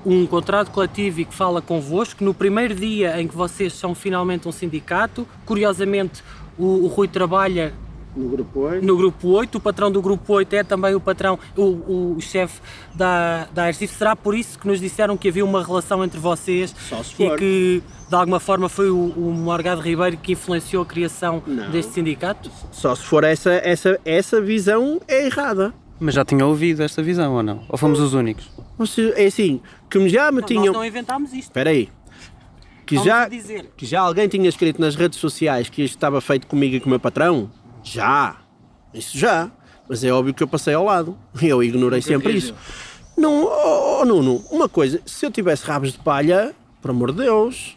um 0.06 0.26
contrato 0.26 0.72
coletivo 0.72 1.22
e 1.22 1.26
que 1.26 1.34
fala 1.34 1.62
convosco. 1.62 2.24
No 2.24 2.34
primeiro 2.34 2.74
dia 2.76 3.22
em 3.22 3.28
que 3.28 3.36
vocês 3.36 3.74
são 3.74 3.94
finalmente 3.96 4.48
um 4.48 4.52
sindicato, 4.52 5.28
curiosamente 5.46 6.24
o, 6.58 6.66
o 6.84 6.88
Rui 6.88 7.08
trabalha 7.08 7.74
No 8.16 8.28
grupo 8.30 8.60
8. 8.60 8.86
no 8.86 8.98
grupo 8.98 9.28
8, 9.30 9.58
o 9.58 9.62
patrão 9.62 9.92
do 9.92 10.02
grupo 10.02 10.34
8 10.34 10.54
é 10.56 10.64
também 10.64 10.94
o 10.94 11.00
patrão, 11.00 11.40
o, 11.56 12.16
o 12.16 12.18
chefe 12.20 12.60
da, 12.94 13.46
da 13.54 13.66
Arcif. 13.66 13.94
Será 13.96 14.16
por 14.16 14.36
isso 14.36 14.60
que 14.60 14.68
nos 14.68 14.80
disseram 14.80 15.16
que 15.16 15.30
havia 15.30 15.46
uma 15.46 15.64
relação 15.64 16.04
entre 16.04 16.20
vocês 16.20 16.76
Só 16.90 17.02
se 17.04 17.14
e 17.24 17.28
for. 17.30 17.38
que 17.38 17.82
de 18.14 18.20
alguma 18.20 18.40
forma 18.40 18.70
foi 18.70 18.92
o, 18.92 19.08
o 19.08 19.34
Morgado 19.34 19.82
Ribeiro 19.82 20.18
que 20.18 20.34
influenciou 20.34 20.84
a 20.84 20.86
criação 20.86 21.42
Não. 21.48 21.72
deste 21.72 21.94
sindicato? 21.94 22.52
Só 22.72 22.94
se 22.94 23.04
for 23.04 23.24
essa, 23.24 23.52
essa, 23.54 24.00
essa 24.06 24.40
visão 24.40 25.02
é 25.08 25.26
errada. 25.26 25.74
Mas 26.00 26.14
já 26.14 26.24
tinha 26.24 26.46
ouvido 26.46 26.84
esta 26.84 27.02
visão 27.02 27.34
ou 27.34 27.42
não? 27.42 27.64
Ou 27.68 27.76
fomos 27.76 28.00
os 28.00 28.14
únicos? 28.14 28.48
Você, 28.78 29.12
é 29.16 29.26
assim, 29.26 29.60
que 29.90 30.08
já 30.10 30.32
me 30.32 30.42
Nós 30.42 30.48
tinham. 30.48 30.72
não 30.74 30.86
inventámos 30.86 31.34
isto. 31.34 31.50
Espera 31.50 31.72
aí. 31.72 31.90
Que 32.86 33.04
já, 33.04 33.28
dizer. 33.28 33.72
que 33.76 33.84
já 33.84 34.02
alguém 34.02 34.28
tinha 34.28 34.48
escrito 34.48 34.80
nas 34.80 34.96
redes 34.96 35.18
sociais 35.18 35.68
que 35.68 35.82
isto 35.82 35.96
estava 35.96 36.22
feito 36.22 36.46
comigo 36.46 36.76
e 36.76 36.80
com 36.80 36.86
o 36.86 36.90
meu 36.92 37.00
patrão? 37.00 37.50
Já. 37.84 38.38
Isso 38.94 39.18
já. 39.18 39.50
Mas 39.90 40.04
é 40.04 40.12
óbvio 40.12 40.36
que 40.36 40.44
eu 40.44 40.48
passei 40.48 40.76
ao 40.76 40.84
lado. 40.84 41.18
Eu 41.42 41.64
ignorei 41.64 42.02
sempre 42.02 42.34
isso. 42.34 42.54
Não, 43.18 43.46
oh, 43.46 44.02
oh, 44.02 44.06
Nuno, 44.06 44.44
uma 44.52 44.70
coisa, 44.70 45.02
se 45.04 45.26
eu 45.26 45.32
tivesse 45.32 45.66
rabos 45.66 45.94
de 45.94 45.98
palha, 45.98 46.54
por 46.80 46.92
amor 46.92 47.12
de 47.12 47.24
Deus, 47.24 47.76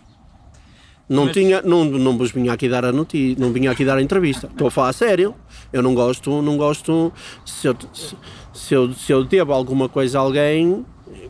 não 1.08 1.24
Mas- 1.26 1.34
tinha, 1.34 1.62
não, 1.62 1.84
não 1.84 2.16
vos 2.18 2.30
vinha 2.30 2.52
aqui 2.52 2.68
dar 2.68 2.84
a 2.84 2.92
notícia, 2.92 3.36
não 3.38 3.52
vinha 3.52 3.70
aqui 3.70 3.84
dar 3.84 3.96
a 3.98 4.02
entrevista. 4.02 4.46
Estou 4.48 4.68
a 4.68 4.70
falar 4.70 4.88
a 4.88 4.92
sério. 4.92 5.34
Eu 5.72 5.82
não 5.82 5.94
gosto, 5.94 6.42
não 6.42 6.56
gosto, 6.56 7.12
se 7.44 7.66
eu, 7.68 7.76
se, 7.92 8.16
se 8.52 8.74
eu, 8.74 8.92
se 8.92 9.12
eu 9.12 9.24
devo 9.24 9.52
alguma 9.52 9.88
coisa 9.88 10.18
a 10.18 10.22
alguém, 10.22 10.84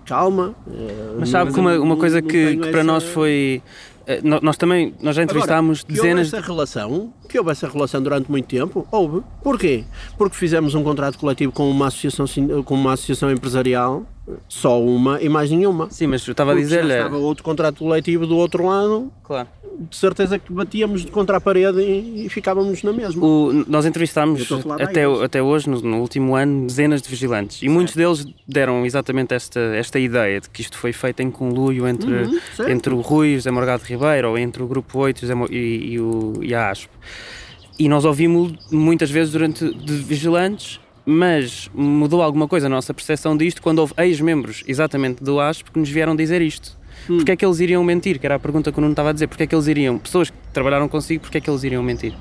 calma. 0.04 0.54
eh, 0.70 1.14
Mas 1.18 1.28
sabe 1.30 1.52
que 1.52 1.58
uma, 1.60 1.78
uma 1.78 1.96
coisa 1.96 2.20
não 2.20 2.28
que, 2.28 2.56
que 2.56 2.60
para 2.70 2.70
essa- 2.70 2.82
nós 2.84 3.04
foi. 3.04 3.62
eh, 4.06 4.20
nó- 4.22 4.40
Nós 4.42 4.56
também, 4.56 4.94
nós 5.02 5.16
já 5.16 5.22
entrevistámos 5.24 5.80
Agora, 5.80 5.86
que 5.86 5.92
houve 6.00 6.02
dezenas 6.14 6.32
essa 6.32 6.46
relação, 6.46 7.12
que 7.28 7.38
houve 7.38 7.50
essa 7.50 7.68
relação 7.68 8.00
durante 8.02 8.30
muito 8.30 8.46
tempo, 8.46 8.86
houve. 8.90 9.22
Porquê? 9.42 9.84
Porque 10.16 10.36
fizemos 10.36 10.74
um 10.74 10.82
contrato 10.84 11.18
coletivo 11.18 11.50
com 11.52 11.68
uma 11.70 11.88
associação, 11.88 12.26
com 12.64 12.74
uma 12.74 12.92
associação 12.92 13.30
empresarial, 13.32 14.04
só 14.48 14.80
uma 14.80 15.20
e 15.20 15.28
mais 15.28 15.50
nenhuma. 15.50 15.88
Sim, 15.90 16.08
mas 16.08 16.24
eu 16.26 16.32
estava 16.32 16.50
a 16.50 16.54
Porque 16.54 16.64
dizer-lhe. 16.64 16.92
estava 16.92 17.16
outro 17.16 17.42
contrato 17.42 17.78
coletivo 17.78 18.26
do 18.26 18.36
outro 18.36 18.66
lado, 18.66 19.10
Claro. 19.24 19.48
De 19.78 19.96
certeza 19.96 20.38
que 20.38 20.52
batíamos 20.52 21.04
de 21.04 21.10
contra 21.10 21.36
a 21.36 21.40
parede 21.40 21.80
e, 21.80 22.26
e 22.26 22.28
ficávamos 22.28 22.82
na 22.82 22.92
mesma. 22.92 23.24
O- 23.24 23.64
nós 23.68 23.84
entrevistámos 23.86 24.48
até, 24.80 25.04
até 25.24 25.42
hoje, 25.42 25.68
no, 25.68 25.80
no 25.80 26.00
último 26.00 26.34
ano, 26.34 26.66
dezenas 26.66 27.02
de 27.02 27.08
vigilantes 27.08 27.62
e 27.62 27.68
muitos 27.68 27.94
deles 27.94 28.24
deram 28.48 28.84
exatamente 28.86 29.34
esta, 29.34 29.60
esta 29.76 29.98
ideia 29.98 30.40
de 30.40 30.48
que 30.50 30.60
isto 30.62 30.78
foi 30.78 30.92
feito 30.92 31.20
em 31.20 31.30
conluio 31.30 31.86
entre, 31.86 32.12
Uhum, 32.12 32.38
certo. 32.56 32.70
entre 32.72 32.94
o 32.94 33.00
Rui 33.00 33.28
e 33.28 33.32
o 33.34 33.36
José 33.36 33.50
Morgado 33.50 33.82
Ribeiro 33.84 34.30
ou 34.30 34.38
entre 34.38 34.62
o 34.62 34.66
Grupo 34.66 34.98
8 34.98 35.16
e, 35.16 35.18
o 35.18 35.20
José 35.22 35.34
Mo- 35.34 35.48
e, 35.50 35.92
e 35.92 36.00
o, 36.00 36.32
e 36.42 36.54
a 36.54 36.70
ASP. 36.70 36.88
E 37.78 37.88
nós 37.88 38.04
ouvimos 38.04 38.54
muitas 38.70 39.10
vezes 39.10 39.32
durante 39.32 39.68
de 39.72 39.92
vigilantes, 39.98 40.80
mas 41.04 41.70
mudou 41.74 42.22
alguma 42.22 42.48
coisa 42.48 42.66
a 42.66 42.70
nossa 42.70 42.92
percepção 42.94 43.36
disto 43.36 43.60
quando 43.62 43.78
houve 43.80 43.92
ex-membros 43.98 44.64
exatamente 44.66 45.22
do 45.22 45.38
ASP 45.38 45.70
que 45.70 45.78
nos 45.78 45.88
vieram 45.90 46.16
dizer 46.16 46.40
isto. 46.40 46.76
Hum. 47.08 47.18
Porquê 47.18 47.32
é 47.32 47.36
que 47.36 47.44
eles 47.44 47.60
iriam 47.60 47.84
mentir? 47.84 48.18
Que 48.18 48.26
era 48.26 48.34
a 48.34 48.38
pergunta 48.38 48.72
que 48.72 48.78
o 48.78 48.80
Nuno 48.80 48.92
estava 48.92 49.10
a 49.10 49.12
dizer. 49.12 49.26
Porquê 49.26 49.44
é 49.44 49.46
que 49.46 49.54
eles 49.54 49.66
iriam, 49.66 49.98
pessoas 49.98 50.30
que 50.30 50.36
trabalharam 50.52 50.88
consigo, 50.88 51.22
porquê 51.22 51.38
é 51.38 51.40
que 51.40 51.48
eles 51.48 51.62
iriam 51.64 51.82
mentir? 51.82 52.14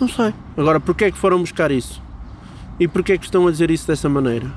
Não 0.00 0.08
sei. 0.08 0.32
Agora, 0.56 0.80
porquê 0.80 1.06
é 1.06 1.10
que 1.10 1.18
foram 1.18 1.40
buscar 1.40 1.70
isso? 1.70 2.00
E 2.78 2.88
porquê 2.88 3.12
é 3.12 3.18
que 3.18 3.24
estão 3.24 3.46
a 3.46 3.50
dizer 3.50 3.70
isso 3.70 3.86
dessa 3.86 4.08
maneira? 4.08 4.50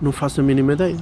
Não 0.00 0.12
faço 0.12 0.40
a 0.40 0.44
mínima 0.44 0.72
ideia. 0.72 0.96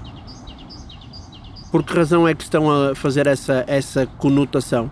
Por 1.71 1.83
que 1.83 1.95
razão 1.95 2.27
é 2.27 2.35
que 2.35 2.43
estão 2.43 2.71
a 2.71 2.95
fazer 2.95 3.27
essa, 3.27 3.65
essa 3.67 4.07
conotação? 4.07 4.91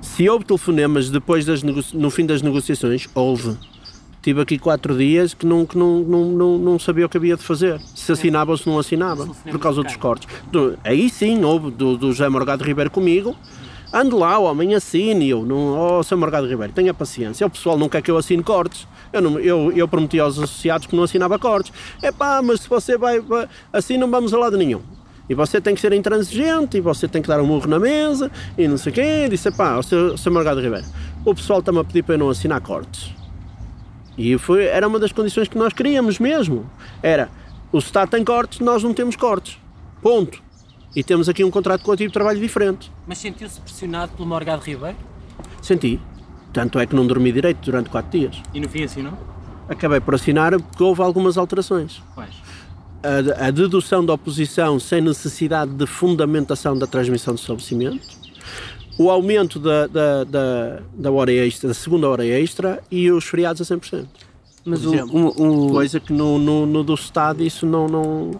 Se 0.00 0.28
houve 0.28 0.44
telefonemas 0.44 1.10
depois 1.10 1.44
das 1.44 1.62
no 1.62 2.10
fim 2.10 2.26
das 2.26 2.42
negociações, 2.42 3.08
houve. 3.14 3.56
Tive 4.20 4.40
aqui 4.42 4.58
quatro 4.58 4.96
dias 4.96 5.32
que 5.32 5.46
não, 5.46 5.64
que 5.64 5.78
não, 5.78 6.00
não, 6.00 6.24
não, 6.26 6.58
não 6.58 6.78
sabia 6.78 7.06
o 7.06 7.08
que 7.08 7.16
havia 7.16 7.36
de 7.36 7.42
fazer. 7.42 7.80
Se 7.94 8.10
assinava 8.12 8.50
ou 8.50 8.56
se 8.56 8.68
não 8.68 8.78
assinava, 8.78 9.26
por 9.50 9.58
causa 9.60 9.82
dos 9.82 9.96
cortes. 9.96 10.28
Do- 10.50 10.76
aí 10.84 11.08
sim, 11.08 11.44
houve 11.44 11.70
do, 11.70 11.96
do 11.96 12.12
José 12.12 12.28
Morgado 12.28 12.64
Ribeiro 12.64 12.90
comigo. 12.90 13.36
Ande 13.92 14.14
lá, 14.14 14.38
homem, 14.38 14.74
assine. 14.74 15.30
Eu, 15.30 15.44
não, 15.44 15.98
oh, 15.98 16.02
Sr. 16.02 16.16
Morgado 16.16 16.46
Ribeiro, 16.46 16.72
tenha 16.74 16.92
paciência. 16.92 17.46
O 17.46 17.50
pessoal 17.50 17.78
não 17.78 17.88
quer 17.88 18.02
que 18.02 18.10
eu 18.10 18.18
assine 18.18 18.42
cortes. 18.42 18.86
Eu, 19.12 19.22
não, 19.22 19.38
eu, 19.38 19.72
eu 19.72 19.88
prometi 19.88 20.20
aos 20.20 20.38
associados 20.38 20.86
que 20.86 20.94
não 20.94 21.04
assinava 21.04 21.38
cortes. 21.38 21.72
É 22.02 22.12
pá, 22.12 22.42
mas 22.42 22.60
se 22.60 22.68
você 22.68 22.98
vai, 22.98 23.20
vai 23.20 23.48
assim, 23.72 23.96
não 23.96 24.10
vamos 24.10 24.34
a 24.34 24.38
lado 24.38 24.58
nenhum. 24.58 24.82
E 25.26 25.34
você 25.34 25.60
tem 25.60 25.74
que 25.74 25.80
ser 25.80 25.92
intransigente, 25.92 26.76
e 26.78 26.80
você 26.80 27.06
tem 27.06 27.22
que 27.22 27.28
dar 27.28 27.40
um 27.40 27.46
murro 27.46 27.66
na 27.66 27.78
mesa, 27.78 28.30
e 28.58 28.66
não 28.66 28.76
sei 28.76 28.92
o 28.92 28.94
quê. 28.94 29.28
Disse, 29.30 29.50
pá, 29.50 29.78
o. 29.78 29.82
Sr. 29.82 30.30
Morgado 30.30 30.60
Ribeiro, 30.60 30.86
o 31.24 31.34
pessoal 31.34 31.60
está-me 31.60 31.78
a 31.78 31.84
pedir 31.84 32.02
para 32.02 32.14
eu 32.14 32.18
não 32.18 32.28
assinar 32.30 32.60
cortes. 32.60 33.10
E 34.18 34.36
foi, 34.36 34.64
era 34.64 34.88
uma 34.88 34.98
das 34.98 35.12
condições 35.12 35.46
que 35.46 35.56
nós 35.56 35.72
queríamos 35.72 36.18
mesmo. 36.18 36.68
Era, 37.00 37.30
o 37.70 37.78
Estado 37.78 38.10
tem 38.10 38.24
cortes, 38.24 38.58
nós 38.58 38.82
não 38.82 38.92
temos 38.92 39.14
cortes. 39.14 39.56
Ponto. 40.02 40.42
E 40.96 41.04
temos 41.04 41.28
aqui 41.28 41.44
um 41.44 41.50
contrato 41.50 41.84
coletivo 41.84 42.08
de 42.08 42.14
trabalho 42.14 42.40
diferente. 42.40 42.90
Mas 43.06 43.18
sentiu-se 43.18 43.60
pressionado 43.60 44.12
pelo 44.12 44.26
Morgado 44.26 44.62
Ribeiro? 44.62 44.96
Senti. 45.62 46.00
Tanto 46.52 46.80
é 46.80 46.86
que 46.86 46.96
não 46.96 47.06
dormi 47.06 47.30
direito 47.30 47.60
durante 47.64 47.90
quatro 47.90 48.18
dias. 48.18 48.42
E 48.52 48.58
no 48.58 48.68
fim 48.68 48.82
assinou? 48.82 49.12
Acabei 49.68 50.00
por 50.00 50.14
assinar 50.16 50.58
porque 50.60 50.82
houve 50.82 51.00
algumas 51.00 51.38
alterações. 51.38 52.02
Quais? 52.14 52.34
A, 53.02 53.46
a 53.46 53.50
dedução 53.52 54.04
da 54.04 54.14
oposição 54.14 54.80
sem 54.80 55.00
necessidade 55.00 55.70
de 55.70 55.86
fundamentação 55.86 56.76
da 56.76 56.86
transmissão 56.88 57.34
do 57.34 57.38
estabelecimento, 57.38 58.00
o 58.98 59.10
aumento 59.10 59.58
da, 59.58 59.86
da, 59.86 60.24
da, 60.24 60.80
da 60.92 61.10
hora 61.12 61.32
extra, 61.32 61.68
da 61.68 61.74
segunda 61.74 62.08
hora 62.08 62.26
extra 62.26 62.82
e 62.90 63.10
os 63.10 63.24
feriados 63.24 63.60
a 63.70 63.76
100%. 63.76 64.06
Mas 64.64 64.84
exemplo, 64.84 65.32
o- 65.38 65.68
o- 65.68 65.70
Coisa 65.70 65.98
que 66.00 66.12
no, 66.12 66.38
no, 66.38 66.66
no 66.66 66.84
do 66.84 66.92
Estado 66.94 67.42
isso 67.42 67.64
não, 67.64 67.88
não... 67.88 68.32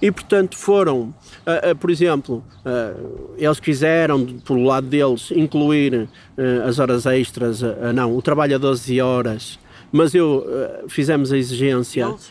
E 0.00 0.12
portanto 0.12 0.56
foram, 0.56 1.12
ah, 1.46 1.70
ah, 1.70 1.74
por 1.74 1.90
exemplo, 1.90 2.44
ah, 2.64 2.94
eles 3.36 3.58
quiseram, 3.58 4.24
pelo 4.24 4.62
lado 4.64 4.86
deles, 4.86 5.30
incluir 5.34 6.08
ah, 6.38 6.68
as 6.68 6.78
horas 6.78 7.06
extras, 7.06 7.62
ah, 7.64 7.92
não, 7.92 8.14
o 8.16 8.22
trabalho 8.22 8.54
a 8.54 8.58
12 8.58 9.00
horas, 9.00 9.58
mas 9.90 10.14
eu 10.14 10.46
ah, 10.46 10.84
fizemos 10.86 11.32
a 11.32 11.38
exigência, 11.38 12.04
Eles? 12.04 12.30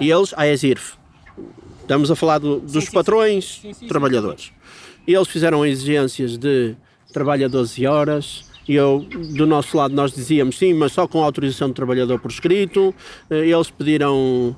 e 0.00 0.10
eles, 0.10 0.34
a 0.36 0.46
ESIRF, 0.46 0.94
estamos 1.80 2.10
a 2.10 2.16
falar 2.16 2.38
do- 2.38 2.58
dos 2.60 2.84
sim, 2.84 2.90
patrões 2.92 3.58
sim, 3.62 3.72
sim, 3.72 3.80
sim. 3.80 3.86
trabalhadores, 3.86 4.52
e 5.06 5.14
eles 5.14 5.28
fizeram 5.28 5.64
exigências 5.64 6.36
de 6.36 6.74
trabalho 7.16 7.46
a 7.46 7.48
12 7.48 7.86
horas, 7.86 8.44
e 8.68 8.74
eu, 8.74 9.06
do 9.34 9.46
nosso 9.46 9.74
lado, 9.74 9.94
nós 9.94 10.12
dizíamos 10.12 10.58
sim, 10.58 10.74
mas 10.74 10.92
só 10.92 11.08
com 11.08 11.24
autorização 11.24 11.68
do 11.68 11.74
trabalhador 11.74 12.18
por 12.20 12.30
escrito. 12.30 12.94
Eh, 13.30 13.48
Eles 13.48 13.70
pediram. 13.70 14.54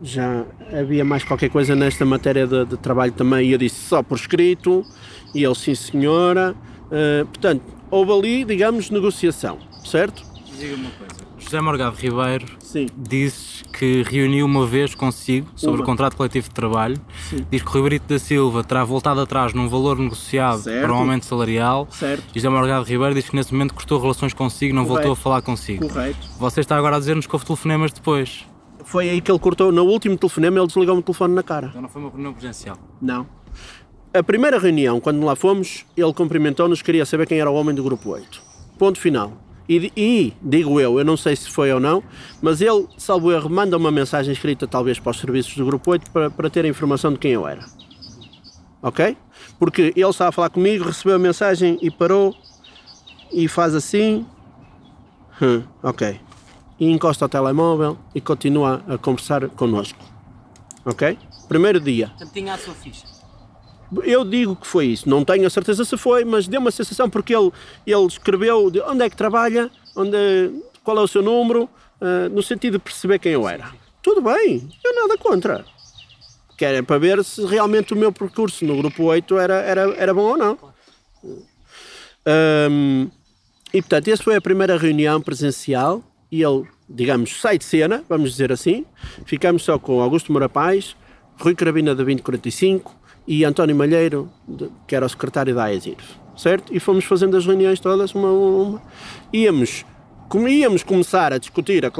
Já 0.00 0.46
havia 0.72 1.04
mais 1.04 1.22
qualquer 1.22 1.50
coisa 1.50 1.76
nesta 1.76 2.04
matéria 2.06 2.46
de, 2.46 2.64
de 2.64 2.76
trabalho 2.78 3.12
também, 3.12 3.50
e 3.50 3.52
eu 3.52 3.58
disse 3.58 3.88
só 3.88 4.02
por 4.02 4.16
escrito, 4.16 4.84
e 5.34 5.44
eles 5.44 5.58
sim, 5.58 5.74
senhora. 5.74 6.54
Eh, 6.90 7.24
portanto, 7.24 7.62
houve 7.90 8.12
ali, 8.12 8.44
digamos, 8.44 8.88
negociação, 8.88 9.58
certo? 9.84 10.22
Diga-me 10.58 10.84
uma 10.84 10.90
coisa. 10.92 11.21
José 11.52 11.60
Morgado 11.60 11.94
Ribeiro 11.98 12.46
Sim. 12.60 12.86
disse 12.96 13.62
que 13.64 14.02
reuniu 14.04 14.46
uma 14.46 14.66
vez 14.66 14.94
consigo 14.94 15.48
sobre 15.54 15.76
Uma. 15.76 15.82
o 15.82 15.86
contrato 15.86 16.16
coletivo 16.16 16.48
de 16.48 16.54
trabalho. 16.54 16.96
Sim. 17.28 17.44
Diz 17.50 17.60
que 17.60 17.68
o 17.68 17.72
Rui 17.72 17.82
Brito 17.82 18.08
da 18.08 18.18
Silva 18.18 18.64
terá 18.64 18.82
voltado 18.84 19.20
atrás 19.20 19.52
num 19.52 19.68
valor 19.68 19.98
negociado 19.98 20.62
Certo. 20.62 20.80
para 20.82 20.94
um 20.94 20.96
aumento 20.96 21.26
salarial. 21.26 21.86
Certo. 21.90 22.24
E 22.34 22.38
José 22.38 22.48
Morgado 22.48 22.86
Ribeiro 22.86 23.14
diz 23.14 23.28
que 23.28 23.36
nesse 23.36 23.52
momento 23.52 23.74
cortou 23.74 24.00
relações 24.00 24.32
consigo, 24.32 24.74
não 24.74 24.86
Correto. 24.86 25.08
voltou 25.08 25.12
a 25.12 25.16
falar 25.16 25.42
consigo. 25.42 25.86
Correto. 25.86 26.26
Você 26.38 26.60
está 26.60 26.74
agora 26.74 26.96
a 26.96 26.98
dizer-nos 26.98 27.26
que 27.26 27.34
houve 27.34 27.44
telefonemas 27.44 27.92
depois. 27.92 28.46
Foi 28.86 29.10
aí 29.10 29.20
que 29.20 29.30
ele 29.30 29.38
cortou, 29.38 29.70
no 29.70 29.84
último 29.84 30.16
telefonema, 30.16 30.56
ele 30.58 30.66
desligou-me 30.66 31.00
o 31.00 31.04
telefone 31.04 31.34
na 31.34 31.42
cara. 31.42 31.66
Então 31.66 31.82
não 31.82 31.88
foi 31.90 32.00
uma 32.00 32.10
reunião 32.10 32.32
presencial. 32.32 32.78
Não. 32.98 33.26
A 34.14 34.22
primeira 34.22 34.58
reunião, 34.58 34.98
quando 35.00 35.22
lá 35.22 35.36
fomos, 35.36 35.84
ele 35.94 36.14
cumprimentou-nos, 36.14 36.80
queria 36.80 37.04
saber 37.04 37.26
quem 37.26 37.38
era 37.38 37.50
o 37.50 37.54
homem 37.54 37.74
do 37.74 37.82
grupo 37.82 38.08
8. 38.08 38.40
Ponto 38.78 38.98
final. 38.98 39.34
E, 39.68 39.92
e, 39.96 40.32
digo 40.42 40.80
eu, 40.80 40.98
eu 40.98 41.04
não 41.04 41.16
sei 41.16 41.36
se 41.36 41.48
foi 41.48 41.72
ou 41.72 41.80
não, 41.80 42.02
mas 42.40 42.60
ele, 42.60 42.86
salvo 42.98 43.30
erro, 43.30 43.48
manda 43.48 43.76
uma 43.76 43.90
mensagem 43.90 44.32
escrita 44.32 44.66
talvez 44.66 44.98
para 44.98 45.10
os 45.10 45.18
serviços 45.18 45.54
do 45.56 45.64
grupo 45.64 45.90
8 45.90 46.10
para, 46.10 46.30
para 46.30 46.50
ter 46.50 46.64
a 46.64 46.68
informação 46.68 47.12
de 47.12 47.18
quem 47.18 47.32
eu 47.32 47.46
era. 47.46 47.64
Ok? 48.82 49.16
Porque 49.58 49.92
ele 49.94 50.08
estava 50.08 50.30
a 50.30 50.32
falar 50.32 50.50
comigo, 50.50 50.84
recebeu 50.84 51.14
a 51.14 51.18
mensagem 51.18 51.78
e 51.80 51.90
parou 51.90 52.34
e 53.32 53.46
faz 53.46 53.74
assim. 53.74 54.26
Hum, 55.40 55.62
ok. 55.82 56.20
E 56.78 56.90
encosta 56.90 57.24
o 57.24 57.28
telemóvel 57.28 57.96
e 58.14 58.20
continua 58.20 58.82
a 58.88 58.98
conversar 58.98 59.48
connosco. 59.50 59.98
Ok? 60.84 61.16
Primeiro 61.48 61.78
dia. 61.78 62.10
Tinha 62.32 62.54
a 62.54 62.58
sua 62.58 62.74
ficha. 62.74 63.11
Eu 64.04 64.24
digo 64.24 64.56
que 64.56 64.66
foi 64.66 64.86
isso, 64.86 65.08
não 65.08 65.24
tenho 65.24 65.46
a 65.46 65.50
certeza 65.50 65.84
se 65.84 65.96
foi, 65.96 66.24
mas 66.24 66.48
deu 66.48 66.60
uma 66.60 66.70
sensação 66.70 67.10
porque 67.10 67.34
ele, 67.34 67.50
ele 67.86 68.06
escreveu 68.06 68.70
de 68.70 68.80
onde 68.80 69.04
é 69.04 69.10
que 69.10 69.16
trabalha, 69.16 69.70
onde, 69.94 70.16
qual 70.82 70.96
é 70.98 71.00
o 71.00 71.06
seu 71.06 71.22
número, 71.22 71.68
ah, 72.02 72.28
no 72.28 72.42
sentido 72.42 72.72
de 72.72 72.78
perceber 72.80 73.20
quem 73.20 73.32
eu 73.32 73.48
era. 73.48 73.70
Tudo 74.02 74.20
bem, 74.20 74.68
eu 74.84 74.94
nada 74.96 75.16
contra. 75.16 75.64
Que 76.58 76.64
era 76.64 76.82
para 76.82 76.98
ver 76.98 77.22
se 77.22 77.44
realmente 77.46 77.92
o 77.92 77.96
meu 77.96 78.12
percurso 78.12 78.64
no 78.64 78.76
grupo 78.76 79.04
8 79.04 79.38
era, 79.38 79.54
era, 79.54 79.94
era 79.94 80.12
bom 80.12 80.32
ou 80.32 80.36
não. 80.36 80.58
Ahm, 82.26 83.08
e 83.72 83.80
portanto, 83.80 84.08
essa 84.08 84.22
foi 84.22 84.34
a 84.34 84.40
primeira 84.40 84.76
reunião 84.76 85.20
presencial 85.20 86.02
e 86.30 86.42
ele, 86.42 86.66
digamos, 86.88 87.40
sai 87.40 87.56
de 87.56 87.64
cena, 87.64 88.04
vamos 88.08 88.32
dizer 88.32 88.50
assim. 88.50 88.84
Ficamos 89.24 89.62
só 89.62 89.78
com 89.78 90.00
Augusto 90.00 90.32
Moura 90.32 90.48
Paz, 90.48 90.96
Rui 91.38 91.54
Carabina 91.54 91.94
da 91.94 92.02
2045 92.02 93.01
e 93.26 93.44
António 93.44 93.74
Malheiro, 93.76 94.30
de- 94.46 94.70
que 94.86 94.94
era 94.96 95.06
o 95.06 95.08
secretário 95.08 95.54
da 95.54 95.64
AESIRF, 95.64 96.16
certo? 96.36 96.74
E 96.74 96.80
fomos 96.80 97.04
fazendo 97.04 97.36
as 97.36 97.46
reuniões 97.46 97.78
todas, 97.80 98.14
uma 98.14 98.28
a 98.28 98.32
uma. 98.32 98.82
Íamos, 99.32 99.84
íamos 100.48 100.82
começar 100.82 101.32
a 101.32 101.38
discutir, 101.38 101.84
a 101.86 101.90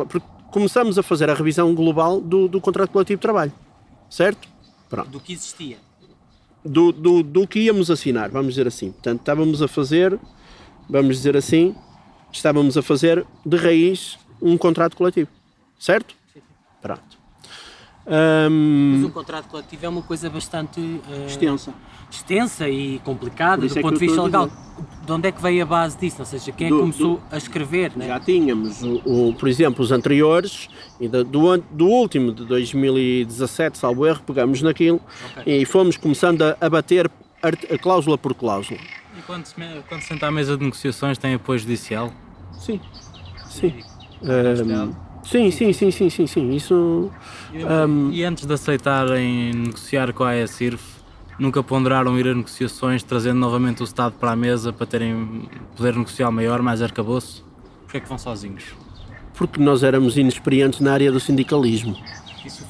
começamos 0.51 0.99
a 0.99 1.03
fazer 1.03 1.31
a 1.31 1.35
revisão 1.35 1.75
global 1.75 2.21
do, 2.21 2.47
do 2.49 2.61
contrato 2.61 2.91
coletivo 2.91 3.19
de 3.19 3.23
trabalho, 3.23 3.53
certo? 4.11 4.47
Pronto 4.91 5.09
Do 5.09 5.21
que 5.21 5.33
existia. 5.33 5.79
do, 6.65 6.93
do, 6.93 7.23
do 7.23 7.47
que 7.47 7.61
íamos 7.61 7.91
assinar, 7.91 8.31
vamos 8.31 8.55
dizer 8.55 8.67
assim. 8.67 8.93
Portanto, 8.93 9.21
estávamos 9.21 9.63
a 9.63 9.69
fazer, 9.69 10.19
vamos 10.89 11.17
dizer 11.17 11.37
assim, 11.37 11.75
estávamos 12.31 12.77
a 12.77 12.83
fazer 12.83 13.25
de 13.47 13.57
raiz 13.57 14.19
um 14.43 14.59
contrato 14.59 14.97
coletivo, 14.97 15.31
certo? 15.79 16.15
Pronto. 16.83 17.12
Ahm, 18.07 18.95
Mas 18.97 19.05
um 19.05 19.11
contrato 19.11 19.47
coletivo 19.49 19.87
é 19.87 19.89
uma 19.89 20.03
coisa 20.03 20.29
bastante 20.29 20.81
eh, 21.11 21.27
extensa. 21.27 21.73
extensa 22.11 22.69
e 22.69 22.99
complicada 23.05 23.67
do 23.67 23.79
é 23.79 23.83
ponto 23.83 23.95
de 23.95 24.01
vista 24.07 24.23
legal. 24.23 24.51
De 25.07 25.13
onde 25.13 25.29
é 25.29 25.33
que 25.33 25.41
veio 25.43 25.63
a 25.63 25.67
base 25.67 25.97
disso? 25.99 26.17
Ou 26.21 26.25
seja, 26.27 26.51
quem 26.53 26.67
é 26.67 26.71
Do- 26.71 26.77
que 26.77 26.81
começou 26.83 27.21
a 27.31 27.37
escrever? 27.37 27.93
Né? 27.97 28.07
Já 28.09 28.19
tínhamos, 28.19 28.83
o, 28.83 29.01
o- 29.29 29.35
por 29.35 29.49
exemplo, 29.49 29.85
os 29.85 29.93
anteriores, 29.93 30.69
do, 31.01 31.57
do 31.71 31.87
último, 31.87 32.33
de 32.33 32.45
2017, 32.45 33.79
salvo 33.79 34.07
erro, 34.07 34.23
pegamos 34.27 34.63
naquilo 34.63 35.01
e 35.47 35.65
fomos 35.65 35.97
começando 35.97 36.43
a, 36.43 36.57
a 36.61 36.69
bater 36.71 37.11
art- 37.43 37.71
a 37.73 37.79
cláusula 37.79 38.17
por 38.19 38.35
cláusula. 38.35 38.81
E 39.17 39.23
quando 39.23 39.45
se, 39.47 39.55
quando 39.89 40.01
se 40.01 40.09
senta 40.09 40.27
à 40.27 40.31
mesa 40.31 40.57
de 40.57 40.65
negociações 40.65 41.19
tem 41.19 41.35
apoio 41.35 41.59
judicial? 41.59 42.13
Sim, 42.59 42.81
sim. 43.49 43.75
Ahm, 44.25 44.93
sim, 45.25 45.51
sim, 45.51 45.73
sim, 45.73 45.91
sim, 45.91 46.11
sim, 46.11 46.27
sim. 46.27 46.55
Isso. 46.55 47.11
E, 47.53 47.63
Ahm, 47.63 48.11
e 48.13 48.25
antes 48.25 48.47
de 48.47 48.53
aceitarem 48.53 49.53
negociar 49.53 50.13
com 50.13 50.25
a 50.25 50.31
AESIRF, 50.31 50.83
nunca 51.39 51.63
ponderaram 51.63 52.19
ir 52.19 52.27
a 52.29 52.35
negociações, 52.35 53.03
trazendo 53.03 53.39
novamente 53.39 53.83
o 53.83 53.85
Estado 53.85 54.15
para 54.19 54.33
a 54.33 54.37
mesa 54.37 54.73
para 54.73 54.87
terem 54.87 55.49
poder 55.77 55.97
negocial 55.97 56.31
maior, 56.33 56.63
mais 56.63 56.83
arcabouço? 56.83 57.45
Porquê 57.85 57.99
é 57.99 58.01
que 58.01 58.09
vão 58.09 58.19
sozinhos? 58.19 58.65
porque 59.35 59.61
nós 59.61 59.83
éramos 59.83 60.17
inexperientes 60.17 60.81
na 60.81 60.93
área 60.93 61.11
do 61.11 61.19
sindicalismo. 61.19 61.97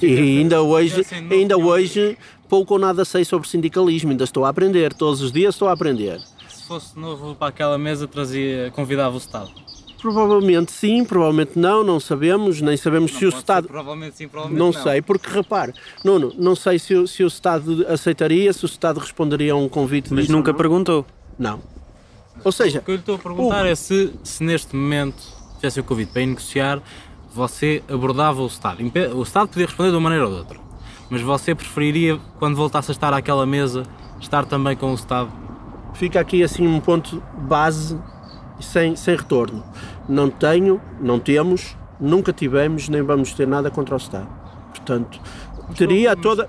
E 0.00 0.38
ainda 0.38 0.62
hoje, 0.62 1.04
ainda 1.30 1.56
hoje, 1.58 2.16
pouco 2.48 2.74
ou 2.74 2.80
nada 2.80 3.04
sei 3.04 3.24
sobre 3.24 3.48
sindicalismo, 3.48 4.10
ainda 4.10 4.24
estou 4.24 4.44
a 4.44 4.48
aprender, 4.48 4.92
todos 4.94 5.20
os 5.20 5.32
dias 5.32 5.54
estou 5.54 5.68
a 5.68 5.72
aprender. 5.72 6.20
Se 6.48 6.66
fosse 6.66 6.98
novo 6.98 7.34
para 7.34 7.48
aquela 7.48 7.76
mesa, 7.78 8.06
trazia, 8.06 8.70
convidava 8.74 9.14
o 9.14 9.18
Estado. 9.18 9.50
Provavelmente 10.02 10.72
sim, 10.72 11.04
provavelmente 11.04 11.52
não, 11.56 11.84
não 11.84 12.00
sabemos, 12.00 12.60
nem 12.60 12.76
sabemos 12.76 13.12
se 13.12 13.18
o 13.18 13.20
pode 13.20 13.32
ser, 13.34 13.38
Estado. 13.38 13.68
provavelmente 13.68 14.16
sim, 14.16 14.26
provavelmente 14.28 14.58
Não 14.58 14.72
não. 14.72 14.82
sei, 14.82 15.00
porque 15.00 15.30
repare, 15.30 15.72
Nuno, 16.04 16.32
não 16.36 16.56
sei 16.56 16.76
se, 16.78 16.92
o- 16.94 17.06
se 17.06 17.22
o 17.22 17.28
Estado 17.28 17.86
aceitaria, 17.88 18.52
se 18.52 18.64
o 18.64 18.66
Estado 18.66 18.98
responderia 18.98 19.52
a 19.52 19.56
um 19.56 19.68
convite 19.68 20.12
mas 20.12 20.28
nunca 20.28 20.50
não. 20.50 20.58
perguntou. 20.58 21.06
Não. 21.38 21.60
Ou 22.44 22.50
seja, 22.50 22.80
O 22.80 22.82
que 22.82 22.90
eu 22.90 22.94
lhe 22.96 23.00
estou 23.00 23.14
a 23.14 23.18
perguntar 23.18 23.64
é 23.64 23.74
se, 23.76 24.12
se 24.24 24.42
neste 24.42 24.74
momento 24.74 25.22
tivesse 25.56 25.78
o 25.78 25.84
convite 25.84 26.10
para 26.10 26.22
ir 26.22 26.26
negociar, 26.26 26.82
você 27.32 27.80
abordava 27.88 28.42
o 28.42 28.46
Estado. 28.46 28.78
O 29.14 29.22
Estado 29.22 29.48
podia 29.48 29.66
responder 29.66 29.90
de 29.90 29.94
uma 29.94 30.00
maneira 30.02 30.26
ou 30.26 30.32
de 30.32 30.38
outra, 30.40 30.58
mas 31.08 31.20
você 31.22 31.54
preferiria, 31.54 32.18
quando 32.40 32.56
voltasse 32.56 32.90
a 32.90 32.92
estar 32.92 33.14
àquela 33.14 33.46
mesa, 33.46 33.84
estar 34.20 34.44
também 34.46 34.76
com 34.76 34.90
o 34.90 34.94
Estado? 34.94 35.30
fica 35.94 36.18
aqui 36.18 36.42
assim 36.42 36.66
um 36.66 36.80
ponto 36.80 37.22
base 37.42 37.96
sem, 38.60 38.96
sem 38.96 39.14
retorno. 39.16 39.62
Não 40.08 40.28
tenho, 40.28 40.80
não 41.00 41.18
temos, 41.18 41.76
nunca 42.00 42.32
tivemos, 42.32 42.88
nem 42.88 43.02
vamos 43.02 43.32
ter 43.32 43.46
nada 43.46 43.70
contra 43.70 43.94
o 43.94 43.98
Estado. 43.98 44.28
Portanto, 44.70 45.20
teria 45.76 46.16
toda. 46.16 46.48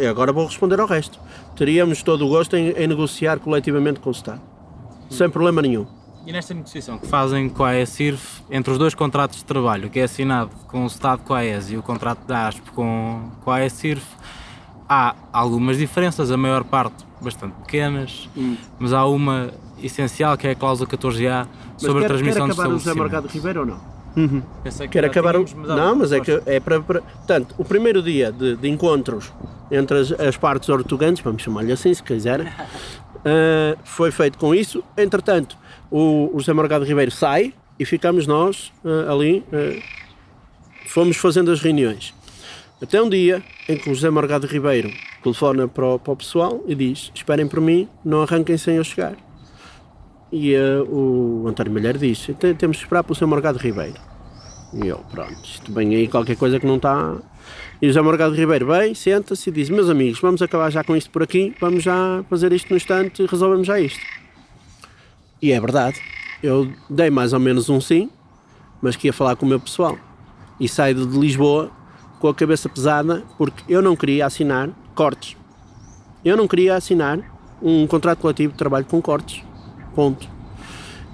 e 0.00 0.06
Agora 0.06 0.32
vou 0.32 0.46
responder 0.46 0.80
ao 0.80 0.86
resto. 0.86 1.18
Teríamos 1.56 2.02
todo 2.02 2.24
o 2.24 2.28
gosto 2.28 2.56
em, 2.56 2.70
em 2.70 2.86
negociar 2.86 3.38
coletivamente 3.40 4.00
com 4.00 4.10
o 4.10 4.12
Estado. 4.12 4.40
Sem 5.10 5.28
problema 5.28 5.62
nenhum. 5.62 5.86
E 6.26 6.32
nesta 6.32 6.52
negociação 6.52 6.98
que 6.98 7.06
fazem 7.06 7.48
com 7.48 7.62
a 7.62 7.68
AESIRF, 7.68 8.42
entre 8.50 8.72
os 8.72 8.78
dois 8.78 8.94
contratos 8.94 9.38
de 9.38 9.44
trabalho, 9.44 9.88
que 9.88 10.00
é 10.00 10.02
assinado 10.02 10.50
com 10.66 10.82
o 10.82 10.86
Estado 10.86 11.22
com 11.22 11.32
a 11.32 11.38
AES 11.38 11.70
e 11.70 11.76
o 11.76 11.82
contrato 11.84 12.26
da 12.26 12.48
ASP 12.48 12.72
com, 12.72 13.30
com 13.44 13.50
a 13.52 13.56
AESIRF, 13.56 14.04
há 14.88 15.14
algumas 15.32 15.78
diferenças, 15.78 16.32
a 16.32 16.36
maior 16.36 16.64
parte 16.64 17.06
bastante 17.20 17.54
pequenas, 17.60 18.28
mas 18.76 18.92
há 18.92 19.06
uma 19.06 19.52
essencial 19.82 20.36
que 20.36 20.46
é 20.46 20.50
a 20.52 20.54
cláusula 20.54 20.88
14A 20.88 21.46
Mas 21.72 21.82
sobre 21.82 22.00
quer, 22.00 22.04
a 22.04 22.08
transmissão 22.08 22.46
quer 22.46 22.54
de 22.54 22.60
acabar 22.60 22.74
o 22.74 22.78
José. 22.78 22.94
Morgado 22.94 23.28
Ribeiro 23.28 23.60
ou 23.60 23.66
não? 23.66 23.96
Pensei 24.62 24.86
que 24.86 24.94
Quero 24.94 25.06
já 25.06 25.10
acabar 25.10 25.36
o... 25.36 25.44
Não, 25.56 25.94
mas 25.94 26.10
é 26.10 26.20
que 26.20 26.40
é 26.46 26.58
para, 26.58 26.80
para... 26.80 27.02
Portanto, 27.02 27.54
o 27.58 27.64
primeiro 27.64 28.02
dia 28.02 28.32
de, 28.32 28.56
de 28.56 28.68
encontros 28.68 29.30
entre 29.70 29.98
as, 29.98 30.12
as 30.12 30.36
partes 30.38 30.68
ortogantes, 30.70 31.22
vamos 31.22 31.42
chamar-lhe 31.42 31.70
assim, 31.70 31.92
se 31.92 32.02
quiserem, 32.02 32.46
eh, 33.24 33.76
foi 33.84 34.10
feito 34.10 34.38
com 34.38 34.54
isso. 34.54 34.82
Entretanto, 34.96 35.58
o, 35.90 36.30
o 36.32 36.38
José 36.38 36.54
Morgado 36.54 36.84
Ribeiro 36.84 37.10
sai 37.10 37.52
e 37.78 37.84
ficamos 37.84 38.26
nós 38.26 38.72
eh, 38.84 39.12
ali, 39.12 39.44
eh, 39.52 39.82
fomos 40.86 41.18
fazendo 41.18 41.50
as 41.50 41.60
reuniões. 41.60 42.14
Até 42.80 43.02
um 43.02 43.10
dia 43.10 43.42
em 43.68 43.76
que 43.76 43.90
o 43.90 43.94
José 43.94 44.08
Morgado 44.08 44.46
Ribeiro 44.46 44.90
telefona 45.22 45.68
para 45.68 45.86
o, 45.86 45.98
para 45.98 46.12
o 46.12 46.16
pessoal 46.16 46.62
e 46.66 46.74
diz: 46.74 47.10
Esperem 47.14 47.46
por 47.46 47.60
mim, 47.60 47.88
não 48.04 48.22
arranquem 48.22 48.56
sem 48.56 48.76
eu 48.76 48.84
chegar. 48.84 49.14
E 50.32 50.54
eh, 50.54 50.80
o 50.88 51.44
António 51.48 51.72
Malheiro 51.72 51.98
diz: 51.98 52.26
"Tem- 52.38 52.54
Temos 52.54 52.78
que 52.78 52.82
esperar 52.84 53.02
pelo 53.04 53.14
José 53.14 53.26
Morgado 53.26 53.58
Ribeiro. 53.58 53.94
E 54.74 54.86
eu, 54.88 54.98
pronto, 55.10 55.36
isto 55.44 55.72
vem 55.72 55.94
aí 55.94 56.08
qualquer 56.08 56.36
coisa 56.36 56.58
que 56.58 56.66
não 56.66 56.76
está. 56.76 57.16
E 57.80 57.86
o 57.86 57.88
José 57.88 58.02
Morgado 58.02 58.34
Ribeiro 58.34 58.66
vem, 58.66 58.94
senta-se 58.94 59.48
e 59.48 59.52
diz: 59.52 59.70
Meus 59.70 59.88
amigos, 59.88 60.20
vamos 60.20 60.42
acabar 60.42 60.70
já 60.70 60.82
com 60.82 60.96
isto 60.96 61.10
por 61.10 61.22
aqui, 61.22 61.54
vamos 61.60 61.82
já 61.82 62.24
fazer 62.28 62.52
isto 62.52 62.68
no 62.70 62.76
instante 62.76 63.22
e 63.22 63.26
resolvemos 63.26 63.66
já 63.66 63.78
isto. 63.78 64.00
E 65.40 65.52
é 65.52 65.60
verdade, 65.60 66.00
eu 66.42 66.72
dei 66.90 67.10
mais 67.10 67.32
ou 67.32 67.38
menos 67.40 67.68
um 67.68 67.80
sim, 67.80 68.10
mas 68.82 68.96
que 68.96 69.06
ia 69.06 69.12
falar 69.12 69.36
com 69.36 69.46
o 69.46 69.48
meu 69.48 69.60
pessoal. 69.60 69.96
E 70.58 70.68
saio 70.68 71.06
de 71.06 71.18
Lisboa 71.18 71.70
com 72.18 72.28
a 72.28 72.34
cabeça 72.34 72.68
pesada 72.68 73.22
porque 73.36 73.62
eu 73.72 73.80
não 73.82 73.94
queria 73.94 74.26
assinar 74.26 74.70
cortes. 74.94 75.36
Eu 76.24 76.36
não 76.36 76.48
queria 76.48 76.74
assinar 76.74 77.20
um 77.62 77.86
contrato 77.86 78.18
coletivo 78.18 78.52
de 78.52 78.58
trabalho 78.58 78.86
com 78.86 79.00
cortes. 79.00 79.42
Ponto. 79.96 80.28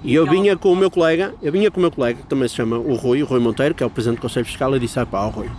E 0.03 0.13
eu 0.13 0.29
vinha 0.29 0.57
com 0.57 0.73
o 0.73 0.75
meu 0.75 0.91
colega, 0.91 1.33
eu 1.41 1.49
vinha 1.49 1.71
com 1.71 1.79
o 1.79 1.81
meu 1.81 1.89
colega, 1.89 2.21
que 2.21 2.27
também 2.27 2.45
se 2.49 2.55
chama 2.55 2.77
o 2.77 2.95
Rui, 2.95 3.23
o 3.23 3.25
Rui 3.25 3.39
Monteiro, 3.39 3.73
que 3.73 3.81
é 3.81 3.85
o 3.85 3.89
presidente 3.89 4.17
do 4.17 4.21
Conselho 4.21 4.45
Fiscal, 4.45 4.75
e 4.75 4.79
disse: 4.79 4.99
ah, 4.99 5.05
pá, 5.05 5.25
ó 5.25 5.29
Rui, 5.29 5.49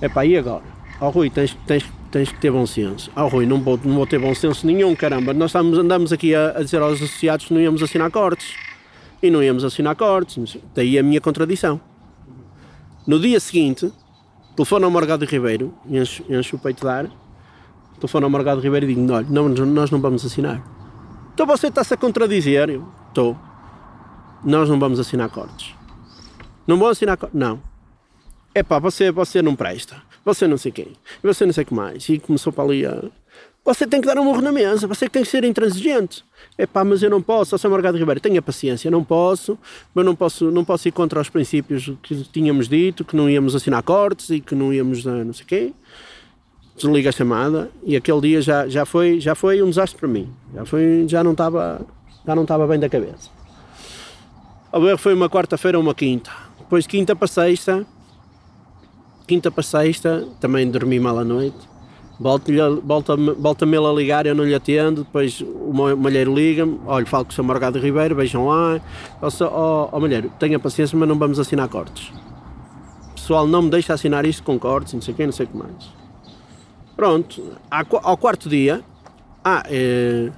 é 0.00 0.08
pá, 0.08 0.24
e 0.24 0.38
agora? 0.38 0.62
Ó 1.00 1.08
Rui, 1.10 1.28
tens, 1.28 1.58
tens, 1.66 1.84
tens 2.12 2.30
que 2.30 2.38
ter 2.38 2.52
bom 2.52 2.64
senso. 2.64 3.10
Ó 3.16 3.26
Rui, 3.26 3.46
não 3.46 3.60
vou, 3.60 3.80
não 3.82 3.96
vou 3.96 4.06
ter 4.06 4.20
bom 4.20 4.32
senso 4.32 4.64
nenhum, 4.64 4.94
caramba. 4.94 5.34
Nós 5.34 5.50
estamos, 5.50 5.76
andamos 5.76 6.12
aqui 6.12 6.32
a, 6.32 6.58
a 6.58 6.62
dizer 6.62 6.80
aos 6.80 7.02
associados 7.02 7.46
que 7.46 7.52
não 7.52 7.60
íamos 7.60 7.82
assinar 7.82 8.08
cortes. 8.12 8.54
E 9.20 9.28
não 9.28 9.42
íamos 9.42 9.64
assinar 9.64 9.96
cortes. 9.96 10.56
Daí 10.72 10.96
a 10.96 11.02
minha 11.02 11.20
contradição. 11.20 11.80
No 13.04 13.18
dia 13.18 13.40
seguinte, 13.40 13.92
telefono 14.54 14.84
ao 14.84 14.90
Morgado 14.92 15.24
Ribeiro, 15.24 15.74
encho, 15.88 16.22
encho 16.28 16.54
o 16.54 16.58
peito 16.60 16.82
de 16.82 16.88
ar, 16.88 17.10
telefono 17.98 18.26
ao 18.26 18.30
Morgado 18.30 18.60
Ribeiro 18.60 18.88
e 18.88 18.94
digo: 18.94 19.12
olha, 19.12 19.26
não, 19.28 19.48
nós 19.48 19.90
não 19.90 20.00
vamos 20.00 20.24
assinar. 20.24 20.79
Então 21.40 21.56
você 21.56 21.68
está-se 21.68 21.94
a 21.94 21.96
contradizer? 21.96 22.68
Eu, 22.68 22.86
Estou. 23.08 23.34
Nós 24.44 24.68
não 24.68 24.78
vamos 24.78 25.00
assinar 25.00 25.30
cortes. 25.30 25.74
Não 26.66 26.78
vão 26.78 26.88
assinar 26.88 27.16
cortes? 27.16 27.34
Não. 27.40 27.62
É 28.54 28.62
pá, 28.62 28.78
você, 28.78 29.10
você 29.10 29.40
não 29.40 29.56
presta. 29.56 30.02
Você 30.22 30.46
não 30.46 30.58
sei 30.58 30.70
quem. 30.70 30.92
Você 31.22 31.46
não 31.46 31.52
sei 31.54 31.64
o 31.64 31.66
que 31.66 31.72
mais. 31.72 32.06
E 32.10 32.18
começou 32.18 32.52
para 32.52 32.64
ali 32.64 32.84
a... 32.84 33.04
Você 33.64 33.86
tem 33.86 34.02
que 34.02 34.06
dar 34.06 34.18
um 34.18 34.24
morro 34.24 34.42
na 34.42 34.52
mesa. 34.52 34.86
Você 34.86 35.08
tem 35.08 35.22
que 35.22 35.30
ser 35.30 35.42
intransigente. 35.44 36.22
É 36.58 36.66
pá, 36.66 36.84
mas 36.84 37.02
eu 37.02 37.08
não 37.08 37.22
posso. 37.22 37.56
Sr. 37.56 37.70
Morgado 37.70 37.96
Ribeiro, 37.96 38.20
tenha 38.20 38.42
paciência. 38.42 38.90
Não 38.90 39.02
posso. 39.02 39.58
Mas 39.94 40.04
não 40.04 40.14
posso, 40.14 40.50
não 40.50 40.62
posso 40.62 40.88
ir 40.88 40.92
contra 40.92 41.22
os 41.22 41.30
princípios 41.30 41.90
que 42.02 42.22
tínhamos 42.24 42.68
dito, 42.68 43.02
que 43.02 43.16
não 43.16 43.30
íamos 43.30 43.56
assinar 43.56 43.82
cortes 43.82 44.28
e 44.28 44.40
que 44.40 44.54
não 44.54 44.74
íamos 44.74 45.06
a 45.06 45.24
não 45.24 45.32
sei 45.32 45.46
quem. 45.46 45.74
Desliga 46.80 47.10
a 47.10 47.12
chamada. 47.12 47.70
E 47.84 47.96
aquele 47.96 48.20
dia 48.20 48.42
já, 48.42 48.68
já, 48.68 48.84
foi, 48.86 49.20
já 49.20 49.34
foi 49.34 49.62
um 49.62 49.68
desastre 49.68 49.98
para 49.98 50.08
mim. 50.08 50.28
Já, 50.54 50.64
foi, 50.64 51.04
já 51.06 51.22
não 51.22 51.32
estava 51.32 51.86
já 52.26 52.34
não 52.34 52.42
estava 52.42 52.66
bem 52.66 52.78
da 52.78 52.88
cabeça. 52.88 53.30
A 54.72 54.78
ver, 54.78 54.96
foi 54.98 55.14
uma 55.14 55.28
quarta-feira 55.28 55.78
ou 55.78 55.82
uma 55.82 55.94
quinta. 55.94 56.30
Depois 56.58 56.84
de 56.84 56.90
quinta 56.90 57.16
para 57.16 57.26
sexta, 57.26 57.84
quinta 59.26 59.50
para 59.50 59.62
sexta, 59.62 60.28
também 60.38 60.70
dormi 60.70 61.00
mal 61.00 61.18
à 61.18 61.24
noite. 61.24 61.58
Volta-me 62.20 62.58
volta, 63.38 63.64
ele 63.64 63.86
a 63.86 63.92
ligar, 63.92 64.26
eu 64.26 64.34
não 64.34 64.44
lhe 64.44 64.54
atendo. 64.54 65.04
Depois 65.04 65.40
o 65.40 65.72
malheiro 65.96 66.34
liga-me: 66.34 66.78
olha, 66.86 67.06
falo 67.06 67.24
com 67.24 67.30
o 67.30 67.34
Sr. 67.34 67.42
Morgado 67.42 67.78
Ribeiro, 67.78 68.14
vejam 68.14 68.46
lá. 68.46 68.80
Ó 69.22 69.28
oh, 69.28 69.88
oh, 69.90 70.00
malheiro, 70.00 70.30
tenha 70.38 70.58
paciência, 70.58 70.96
mas 70.98 71.08
não 71.08 71.18
vamos 71.18 71.40
assinar 71.40 71.66
cortes. 71.68 72.12
O 73.10 73.14
pessoal 73.14 73.46
não 73.46 73.62
me 73.62 73.70
deixa 73.70 73.94
assinar 73.94 74.26
isto 74.26 74.42
com 74.42 74.58
cortes, 74.58 74.92
não 74.92 75.00
sei 75.00 75.14
quem, 75.14 75.26
não 75.26 75.32
sei 75.32 75.46
o 75.46 75.48
que 75.48 75.56
mais. 75.56 75.99
Pronto, 77.00 77.56
ao 78.02 78.14
quarto 78.18 78.46
dia, 78.46 78.84
ah, 79.42 79.62
é, 79.64 80.30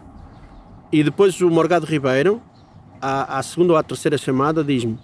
e 0.93 1.03
depois 1.03 1.41
o 1.41 1.51
Morgado 1.51 1.85
Ribeiro, 1.85 2.41
à, 3.01 3.39
à 3.39 3.43
segunda 3.43 3.73
ou 3.73 3.77
à 3.77 3.83
terceira 3.83 4.17
chamada, 4.17 4.63
diz-me: 4.63 4.97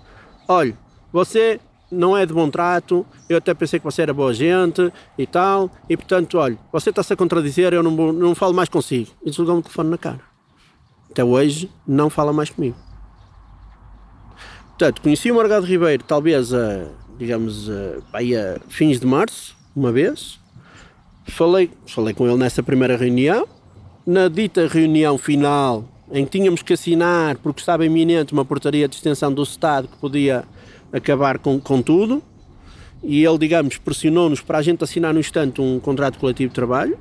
Olha, 0.46 0.78
você 1.12 1.58
não 1.90 2.16
é 2.16 2.24
de 2.24 2.32
bom 2.32 2.48
trato, 2.48 3.04
eu 3.28 3.38
até 3.38 3.52
pensei 3.54 3.80
que 3.80 3.84
você 3.84 4.02
era 4.02 4.14
boa 4.14 4.32
gente 4.32 4.92
e 5.18 5.26
tal, 5.26 5.68
e 5.88 5.96
portanto, 5.96 6.38
olha, 6.38 6.56
você 6.70 6.90
está-se 6.90 7.12
a 7.12 7.16
contradizer, 7.16 7.74
eu 7.74 7.82
não, 7.82 8.12
não 8.12 8.36
falo 8.36 8.54
mais 8.54 8.68
consigo. 8.68 9.10
E 9.24 9.28
desligou-me 9.28 9.58
o 9.58 9.62
telefone 9.64 9.90
na 9.90 9.98
cara. 9.98 10.20
Até 11.10 11.24
hoje 11.24 11.68
não 11.84 12.08
fala 12.08 12.32
mais 12.32 12.50
comigo. 12.50 12.76
Portanto, 14.68 15.02
conheci 15.02 15.28
o 15.32 15.34
Morgado 15.34 15.66
Ribeiro 15.66 16.04
talvez 16.04 16.54
a, 16.54 16.86
digamos, 17.18 17.68
a, 17.68 17.98
aí 18.12 18.36
a 18.36 18.60
fins 18.68 19.00
de 19.00 19.06
março, 19.08 19.56
uma 19.74 19.90
vez. 19.90 20.38
Falei, 21.28 21.70
falei 21.86 22.14
com 22.14 22.26
ele 22.26 22.38
nessa 22.38 22.62
primeira 22.62 22.96
reunião. 22.96 23.46
Na 24.06 24.28
dita 24.28 24.66
reunião 24.66 25.18
final, 25.18 25.84
em 26.10 26.24
que 26.24 26.38
tínhamos 26.38 26.62
que 26.62 26.72
assinar, 26.72 27.36
porque 27.36 27.60
estava 27.60 27.84
iminente 27.84 28.32
uma 28.32 28.44
portaria 28.44 28.88
de 28.88 28.96
extensão 28.96 29.32
do 29.32 29.42
Estado 29.42 29.88
que 29.88 29.96
podia 29.98 30.44
acabar 30.90 31.38
com, 31.38 31.60
com 31.60 31.82
tudo, 31.82 32.22
e 33.02 33.22
ele, 33.24 33.38
digamos, 33.38 33.76
pressionou-nos 33.76 34.40
para 34.40 34.58
a 34.58 34.62
gente 34.62 34.82
assinar 34.82 35.12
no 35.12 35.20
instante 35.20 35.60
um 35.60 35.78
contrato 35.78 36.18
coletivo 36.18 36.48
de 36.48 36.54
trabalho. 36.54 36.98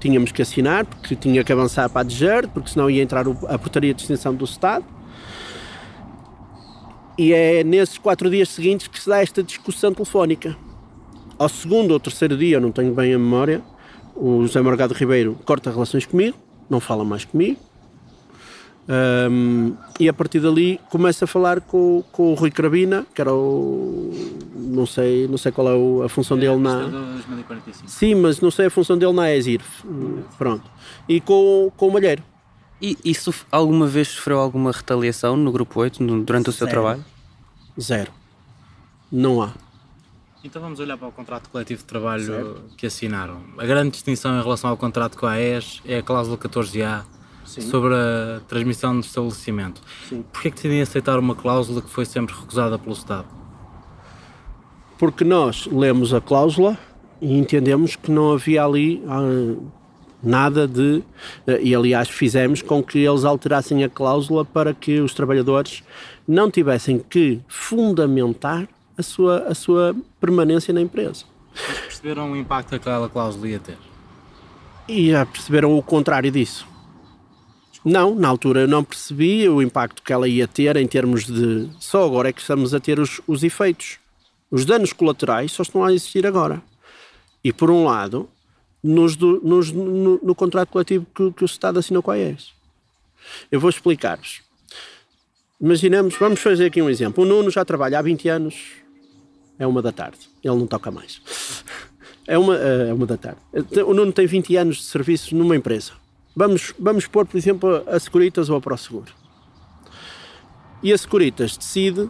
Tínhamos 0.00 0.32
que 0.32 0.40
assinar, 0.40 0.86
porque 0.86 1.14
tinha 1.14 1.44
que 1.44 1.52
avançar 1.52 1.88
para 1.90 2.00
a 2.00 2.04
DGER, 2.04 2.48
porque 2.48 2.70
senão 2.70 2.88
ia 2.88 3.02
entrar 3.02 3.26
a 3.28 3.58
portaria 3.58 3.92
de 3.92 4.00
extensão 4.00 4.34
do 4.34 4.46
Estado. 4.46 4.84
E 7.18 7.34
é 7.34 7.62
nesses 7.62 7.98
quatro 7.98 8.30
dias 8.30 8.48
seguintes 8.48 8.88
que 8.88 8.98
se 8.98 9.08
dá 9.08 9.20
esta 9.20 9.42
discussão 9.42 9.92
telefónica. 9.92 10.56
Ao 11.40 11.48
segundo 11.48 11.92
ou 11.92 11.98
terceiro 11.98 12.36
dia, 12.36 12.58
eu 12.58 12.60
não 12.60 12.70
tenho 12.70 12.92
bem 12.94 13.14
a 13.14 13.18
memória, 13.18 13.62
o 14.14 14.42
José 14.42 14.60
Morgado 14.60 14.92
Ribeiro 14.92 15.38
corta 15.46 15.70
relações 15.70 16.04
comigo, 16.04 16.36
não 16.68 16.80
fala 16.80 17.02
mais 17.02 17.24
comigo. 17.24 17.58
Ahm, 18.86 19.72
e 19.98 20.06
a 20.08 20.12
partir 20.12 20.40
dali 20.40 20.78
começa 20.90 21.24
a 21.24 21.28
falar 21.28 21.60
com, 21.62 22.02
com 22.12 22.32
o 22.32 22.34
Rui 22.34 22.50
Carabina, 22.50 23.06
que 23.14 23.20
era 23.22 23.32
o. 23.32 24.10
Não 24.54 24.84
sei, 24.84 25.26
não 25.28 25.38
sei 25.38 25.50
qual 25.52 25.68
é 25.68 25.74
o- 25.74 26.02
a 26.02 26.08
função 26.10 26.36
dele 26.36 26.56
na. 26.56 26.82
2045. 26.88 27.88
Sim, 27.88 28.16
mas 28.16 28.40
não 28.40 28.50
sei 28.50 28.66
a 28.66 28.70
função 28.70 28.98
dele 28.98 29.12
na 29.12 29.32
ESIRF. 29.34 29.84
Pronto. 30.36 30.68
E 31.08 31.20
com, 31.20 31.72
com 31.76 31.88
o 31.88 31.92
Malheiro. 31.92 32.22
E 32.82 32.96
isso 33.04 33.32
alguma 33.50 33.86
vez 33.86 34.08
sofreu 34.08 34.38
alguma 34.40 34.72
retaliação 34.72 35.36
no 35.36 35.52
Grupo 35.52 35.80
8 35.80 36.02
no- 36.02 36.22
durante 36.24 36.50
o 36.50 36.52
seu 36.52 36.66
trabalho? 36.66 37.04
Zero. 37.80 38.10
Não 39.12 39.40
há. 39.40 39.50
Então 40.42 40.60
vamos 40.62 40.80
olhar 40.80 40.96
para 40.96 41.08
o 41.08 41.12
contrato 41.12 41.50
coletivo 41.50 41.80
de 41.80 41.86
trabalho 41.86 42.62
que 42.76 42.86
assinaram. 42.86 43.42
A 43.58 43.66
grande 43.66 43.90
distinção 43.90 44.38
em 44.38 44.42
relação 44.42 44.70
ao 44.70 44.76
contrato 44.76 45.18
com 45.18 45.26
a 45.26 45.32
AES 45.32 45.82
é 45.84 45.98
a 45.98 46.02
cláusula 46.02 46.38
14A 46.38 47.02
sobre 47.44 47.94
a 47.94 48.40
transmissão 48.48 48.98
de 48.98 49.06
estabelecimento. 49.06 49.82
Sim. 50.08 50.24
Porquê 50.32 50.50
que 50.50 50.56
decidem 50.56 50.80
aceitar 50.80 51.18
uma 51.18 51.34
cláusula 51.34 51.82
que 51.82 51.90
foi 51.90 52.06
sempre 52.06 52.34
recusada 52.34 52.78
pelo 52.78 52.94
Estado? 52.94 53.26
Porque 54.98 55.24
nós 55.24 55.66
lemos 55.66 56.14
a 56.14 56.20
cláusula 56.20 56.78
e 57.20 57.36
entendemos 57.36 57.96
que 57.96 58.10
não 58.10 58.32
havia 58.32 58.64
ali 58.64 59.02
ah, 59.08 59.56
nada 60.22 60.66
de. 60.66 61.02
eh, 61.46 61.60
E 61.62 61.74
aliás, 61.74 62.08
fizemos 62.08 62.62
com 62.62 62.82
que 62.82 62.98
eles 62.98 63.24
alterassem 63.24 63.84
a 63.84 63.88
cláusula 63.90 64.44
para 64.44 64.72
que 64.72 65.00
os 65.00 65.12
trabalhadores 65.12 65.82
não 66.26 66.50
tivessem 66.50 66.98
que 66.98 67.40
fundamentar 67.48 68.68
a 69.00 69.02
sua, 69.02 69.38
a 69.48 69.54
sua 69.54 69.94
permanência 70.20 70.72
na 70.72 70.80
empresa. 70.80 71.24
Perceberam 71.82 72.30
o 72.32 72.36
impacto 72.36 72.68
que 72.70 72.74
aquela 72.76 73.08
cláusula 73.08 73.48
ia 73.48 73.58
ter? 73.58 73.76
E 74.88 75.10
já 75.10 75.26
perceberam 75.26 75.76
o 75.76 75.82
contrário 75.82 76.30
disso? 76.30 76.66
Não, 77.84 78.14
na 78.14 78.28
altura 78.28 78.60
eu 78.62 78.68
não 78.68 78.84
percebi 78.84 79.48
o 79.48 79.62
impacto 79.62 80.02
que 80.02 80.12
ela 80.12 80.28
ia 80.28 80.46
ter 80.46 80.76
em 80.76 80.86
termos 80.86 81.24
de. 81.24 81.68
Só 81.80 82.04
agora 82.04 82.28
é 82.28 82.32
que 82.32 82.40
estamos 82.40 82.74
a 82.74 82.80
ter 82.80 82.98
os, 83.00 83.20
os 83.26 83.42
efeitos. 83.42 83.98
Os 84.50 84.64
danos 84.64 84.92
colaterais 84.92 85.52
só 85.52 85.62
estão 85.62 85.82
a 85.84 85.92
existir 85.92 86.26
agora. 86.26 86.62
E 87.42 87.52
por 87.52 87.70
um 87.70 87.84
lado, 87.86 88.28
nos 88.82 89.16
do- 89.16 89.40
nos- 89.42 89.72
no, 89.72 90.20
no 90.22 90.34
contrato 90.34 90.68
coletivo 90.70 91.06
que, 91.14 91.30
que 91.32 91.42
o 91.42 91.46
Estado 91.46 91.78
assinou 91.78 92.02
com 92.02 92.10
a 92.10 92.14
AES. 92.14 92.52
Eu 93.50 93.58
vou 93.60 93.70
explicar-vos. 93.70 94.42
Imaginemos, 95.60 96.14
vamos 96.18 96.40
fazer 96.40 96.66
aqui 96.66 96.80
um 96.82 96.88
exemplo. 96.90 97.22
O 97.24 97.26
Nuno 97.26 97.50
já 97.50 97.64
trabalha 97.64 97.98
há 97.98 98.02
20 98.02 98.28
anos, 98.28 98.56
é 99.60 99.66
uma 99.66 99.82
da 99.82 99.92
tarde, 99.92 100.18
ele 100.42 100.56
não 100.56 100.66
toca 100.66 100.90
mais. 100.90 101.20
É 102.26 102.38
uma, 102.38 102.56
é 102.56 102.92
uma 102.94 103.06
da 103.06 103.18
tarde. 103.18 103.40
O 103.86 103.92
Nuno 103.92 104.10
tem 104.10 104.26
20 104.26 104.56
anos 104.56 104.76
de 104.76 104.82
serviço 104.84 105.36
numa 105.36 105.54
empresa. 105.54 105.92
Vamos, 106.34 106.72
vamos 106.78 107.06
pôr, 107.06 107.26
por 107.26 107.36
exemplo, 107.36 107.84
a 107.86 107.98
Securitas 107.98 108.48
ou 108.48 108.56
a 108.56 108.60
ProSeguro. 108.60 109.12
E 110.82 110.92
a 110.92 110.96
Securitas 110.96 111.58
decide 111.58 112.08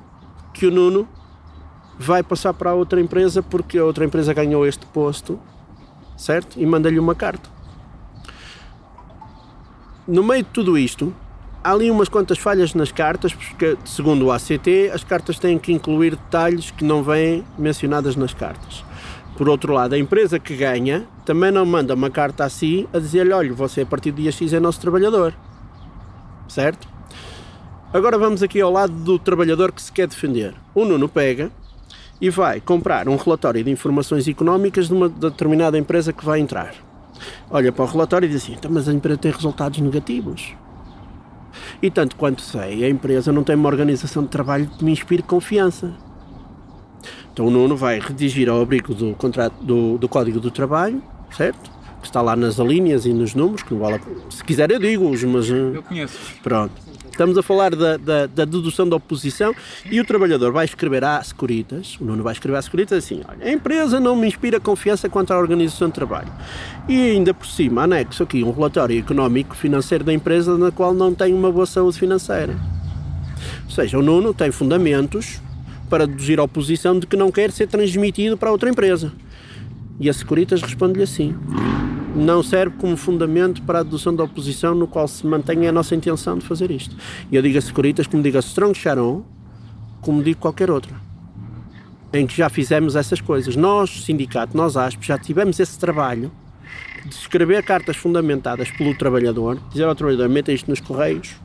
que 0.55 0.64
o 0.66 0.70
Nuno 0.70 1.09
vai 1.98 2.22
passar 2.22 2.55
para 2.55 2.72
outra 2.72 3.01
empresa 3.01 3.42
porque 3.42 3.78
a 3.78 3.84
outra 3.84 4.05
empresa 4.05 4.32
ganhou 4.32 4.64
este 4.64 4.86
posto, 4.86 5.40
certo? 6.16 6.61
E 6.61 6.64
manda-lhe 6.64 7.01
uma 7.01 7.16
carta. 7.16 7.51
No 10.07 10.22
meio 10.22 10.44
de 10.44 10.51
tudo 10.51 10.78
isto, 10.78 11.12
há 11.62 11.72
ali 11.72 11.90
umas 11.90 12.08
quantas 12.08 12.38
falhas 12.38 12.74
nas 12.74 12.90
cartas, 12.90 13.32
porque, 13.32 13.76
segundo 13.84 14.26
o 14.26 14.32
ACT, 14.32 14.90
as 14.92 15.04
cartas 15.04 15.38
têm 15.38 15.58
que 15.58 15.72
incluir 15.72 16.16
detalhes 16.16 16.70
que 16.70 16.84
não 16.84 17.02
vêm 17.02 17.44
mencionadas 17.58 18.16
nas 18.16 18.34
cartas. 18.34 18.84
Por 19.36 19.48
outro 19.48 19.72
lado, 19.72 19.94
a 19.94 19.98
empresa 19.98 20.38
que 20.38 20.56
ganha 20.56 21.06
também 21.24 21.50
não 21.50 21.64
manda 21.64 21.94
uma 21.94 22.11
carta 22.11 22.44
assim 22.44 22.86
a 22.92 22.98
dizer-lhe: 22.98 23.32
olha, 23.32 23.52
você 23.54 23.82
a 23.82 23.86
partir 23.86 24.11
do 24.11 24.20
dia 24.20 24.32
X 24.32 24.52
é 24.52 24.61
nosso 24.61 24.80
trabalhador. 24.80 25.34
Certo? 26.48 26.88
Agora 27.92 28.18
vamos 28.18 28.42
aqui 28.42 28.61
ao 28.61 28.70
lado 28.70 28.92
do 28.92 29.18
trabalhador 29.18 29.72
que 29.72 29.82
se 29.82 29.90
quer 29.90 30.06
defender. 30.06 30.54
O 30.74 30.84
Nuno 30.84 31.08
pega 31.08 31.50
e 32.20 32.28
vai 32.28 32.61
comprar 32.61 33.08
um 33.08 33.16
relatório 33.16 33.64
de 33.64 33.70
informações 33.70 34.28
económicas 34.28 34.88
de 34.88 34.94
uma 34.94 35.08
determinada 35.08 35.78
empresa 35.78 36.12
que 36.12 36.24
vai 36.24 36.38
entrar. 36.38 36.74
Olha 37.50 37.72
para 37.72 37.84
o 37.84 37.88
relatório 37.88 38.26
e 38.26 38.28
diz 38.28 38.42
assim: 38.42 38.52
"Então, 38.52 38.70
mas 38.70 38.88
a 38.88 38.92
empresa 38.92 39.18
tem 39.18 39.32
resultados 39.32 39.78
negativos. 39.78 40.54
E 41.82 41.90
tanto 41.90 42.16
quanto 42.16 42.42
sei, 42.42 42.84
a 42.84 42.88
empresa 42.88 43.32
não 43.32 43.42
tem 43.42 43.57
uma 43.57 43.68
organização 43.68 44.22
de 44.22 44.28
trabalho 44.28 44.66
que 44.66 44.84
me 44.84 44.92
inspire 44.92 45.22
confiança. 45.22 45.92
Então 47.32 47.46
o 47.46 47.51
Nuno 47.51 47.76
vai 47.76 47.98
redigir 47.98 48.48
ao 48.48 48.61
abrigo 48.61 48.94
do, 48.94 49.14
contrato, 49.14 49.55
do, 49.62 49.96
do 49.98 50.09
Código 50.09 50.40
do 50.40 50.51
Trabalho, 50.51 51.03
certo? 51.30 51.70
Que 52.01 52.07
está 52.07 52.22
lá 52.22 52.34
nas 52.34 52.59
alíneas 52.59 53.05
e 53.07 53.12
nos 53.12 53.34
números, 53.34 53.62
que 53.62 53.74
não 53.74 53.80
vale 53.80 54.01
Se 54.30 54.42
quiser 54.42 54.70
eu 54.70 54.78
digo-os, 54.78 55.22
mas... 55.24 55.51
eh, 55.51 55.72
Eu 55.74 55.82
conheço. 55.82 56.18
Pronto. 56.42 56.72
Estamos 57.11 57.36
a 57.36 57.42
falar 57.42 57.74
da, 57.76 57.98
da, 57.98 58.26
da 58.26 58.44
dedução 58.46 58.88
da 58.88 58.96
oposição 58.96 59.55
e 59.90 60.01
o 60.01 60.05
trabalhador 60.07 60.53
vai 60.53 60.64
escrever 60.64 61.05
à 61.05 61.22
Securitas, 61.22 61.98
o 62.01 62.05
Nuno 62.05 62.22
vai 62.22 62.32
escrever 62.32 62.57
à 62.57 62.62
Securitas 62.62 62.96
assim, 63.05 63.20
olha, 63.28 63.46
a 63.46 63.53
empresa 63.53 64.01
não 64.01 64.16
me 64.16 64.26
inspira 64.26 64.59
confiança 64.59 65.07
quanto 65.07 65.30
à 65.30 65.38
organização 65.38 65.88
de 65.88 65.94
trabalho. 65.94 66.32
E 66.88 67.11
ainda 67.11 67.34
por 67.34 67.46
cima, 67.46 67.82
anexo 67.82 68.22
aqui 68.22 68.42
um 68.42 68.51
relatório 68.53 68.98
económico 68.98 69.55
financeiro 69.55 70.03
da 70.03 70.14
empresa 70.14 70.57
na 70.57 70.70
qual 70.70 70.94
não 70.94 71.12
tem 71.12 71.34
uma 71.34 71.53
boa 71.53 71.66
saúde 71.66 71.98
financeira. 71.98 72.57
Ou 73.66 73.70
seja, 73.70 73.98
o 73.98 74.03
Nuno 74.03 74.32
tem 74.32 74.51
fundamentos 74.51 75.40
para 75.90 76.07
deduzir 76.07 76.38
a 76.40 76.44
oposição 76.44 76.98
de 76.98 77.07
que 77.07 77.16
não 77.16 77.30
quer 77.30 77.51
ser 77.51 77.66
transmitido 77.66 78.38
para 78.38 78.51
outra 78.51 78.70
empresa. 78.70 79.12
E 80.01 80.09
a 80.09 80.14
Securitas 80.14 80.62
responde-lhe 80.62 81.05
assim: 81.05 81.36
não 82.16 82.42
serve 82.42 82.76
como 82.78 82.96
fundamento 82.96 83.62
para 83.62 83.80
a 83.80 83.82
dedução 83.82 84.14
da 84.14 84.24
oposição 84.24 84.74
no 84.74 84.86
qual 84.86 85.07
se 85.07 85.26
mantém 85.26 85.68
a 85.68 85.72
nossa 85.72 85.94
intenção 85.94 86.38
de 86.38 86.46
fazer 86.46 86.70
isto. 86.70 86.96
E 87.30 87.36
eu 87.36 87.42
digo 87.42 87.59
a 87.59 87.61
Securitas 87.61 88.07
como 88.07 88.22
digo 88.22 88.38
a 88.38 88.40
Strong 88.40 88.76
Sharon, 88.76 89.22
como 90.01 90.22
digo 90.22 90.40
qualquer 90.40 90.70
outra. 90.70 90.94
Em 92.12 92.26
que 92.26 92.34
já 92.34 92.48
fizemos 92.48 92.96
essas 92.96 93.20
coisas. 93.20 93.55
Nós, 93.55 94.05
sindicato, 94.05 94.57
nós 94.57 94.76
ASP, 94.76 95.07
já 95.07 95.18
tivemos 95.18 95.61
esse 95.61 95.78
trabalho 95.78 96.32
de 97.05 97.14
escrever 97.14 97.62
cartas 97.62 97.96
fundamentadas 97.96 98.70
pelo 98.70 98.96
trabalhador, 98.96 99.59
dizer 99.70 99.84
ao 99.84 99.94
trabalhador, 99.94 100.28
meta 100.28 100.51
isto 100.51 100.68
nos 100.68 100.80
correios, 100.80 101.36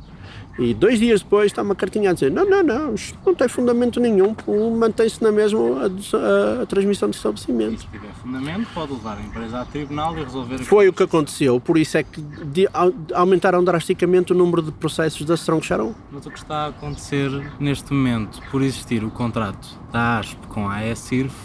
e 0.58 0.74
dois 0.74 1.00
dias 1.00 1.22
depois 1.22 1.48
está 1.48 1.62
uma 1.62 1.76
cartinha 1.76 2.12
a 2.12 2.14
dizer 2.14 2.32
não, 2.32 2.46
não, 2.50 2.64
não, 2.64 2.94
isto 2.96 3.18
não 3.26 3.36
tem 3.36 3.48
fundamento 3.50 4.00
nenhum, 4.00 4.36
mantém-se 4.78 5.22
na 5.22 5.32
mesma 5.32 5.60
a, 5.60 5.86
a- 5.86 6.62
a 6.64 6.66
transmissão 6.66 7.10
de 7.10 7.18
estabelecimento. 7.18 7.82
Se 7.82 7.88
tiver 7.88 8.14
fundamento, 8.22 8.68
pode 8.74 8.94
levar 8.94 9.18
a 9.18 9.22
empresa 9.22 9.60
a 9.62 9.66
tribunal 9.66 10.18
e 10.18 10.24
resolver 10.24 10.58
Foi 10.60 10.88
o 10.88 10.94
que 10.94 11.04
aconteceu, 11.04 11.60
por 11.60 11.78
isso 11.78 11.98
é 11.98 12.04
que 12.04 12.22
de- 12.22 12.70
au- 12.74 12.94
aumentaram 13.14 13.64
drasticamente 13.64 14.32
o 14.32 14.36
número 14.36 14.62
de 14.62 14.72
processos 14.72 15.26
da 15.26 15.36
Strong 15.36 15.66
Sharon. 15.66 15.94
Mas 16.12 16.26
o 16.26 16.32
que 16.32 16.38
está 16.40 16.66
a 16.66 16.68
acontecer 16.68 17.30
neste 17.60 17.94
momento, 17.94 18.42
por 18.50 18.62
existir 18.62 19.04
o 19.04 19.12
contrato 19.12 19.68
da 19.92 20.20
ASP 20.20 20.38
com 20.48 20.70
a 20.70 20.76
AESIRF, 20.76 21.36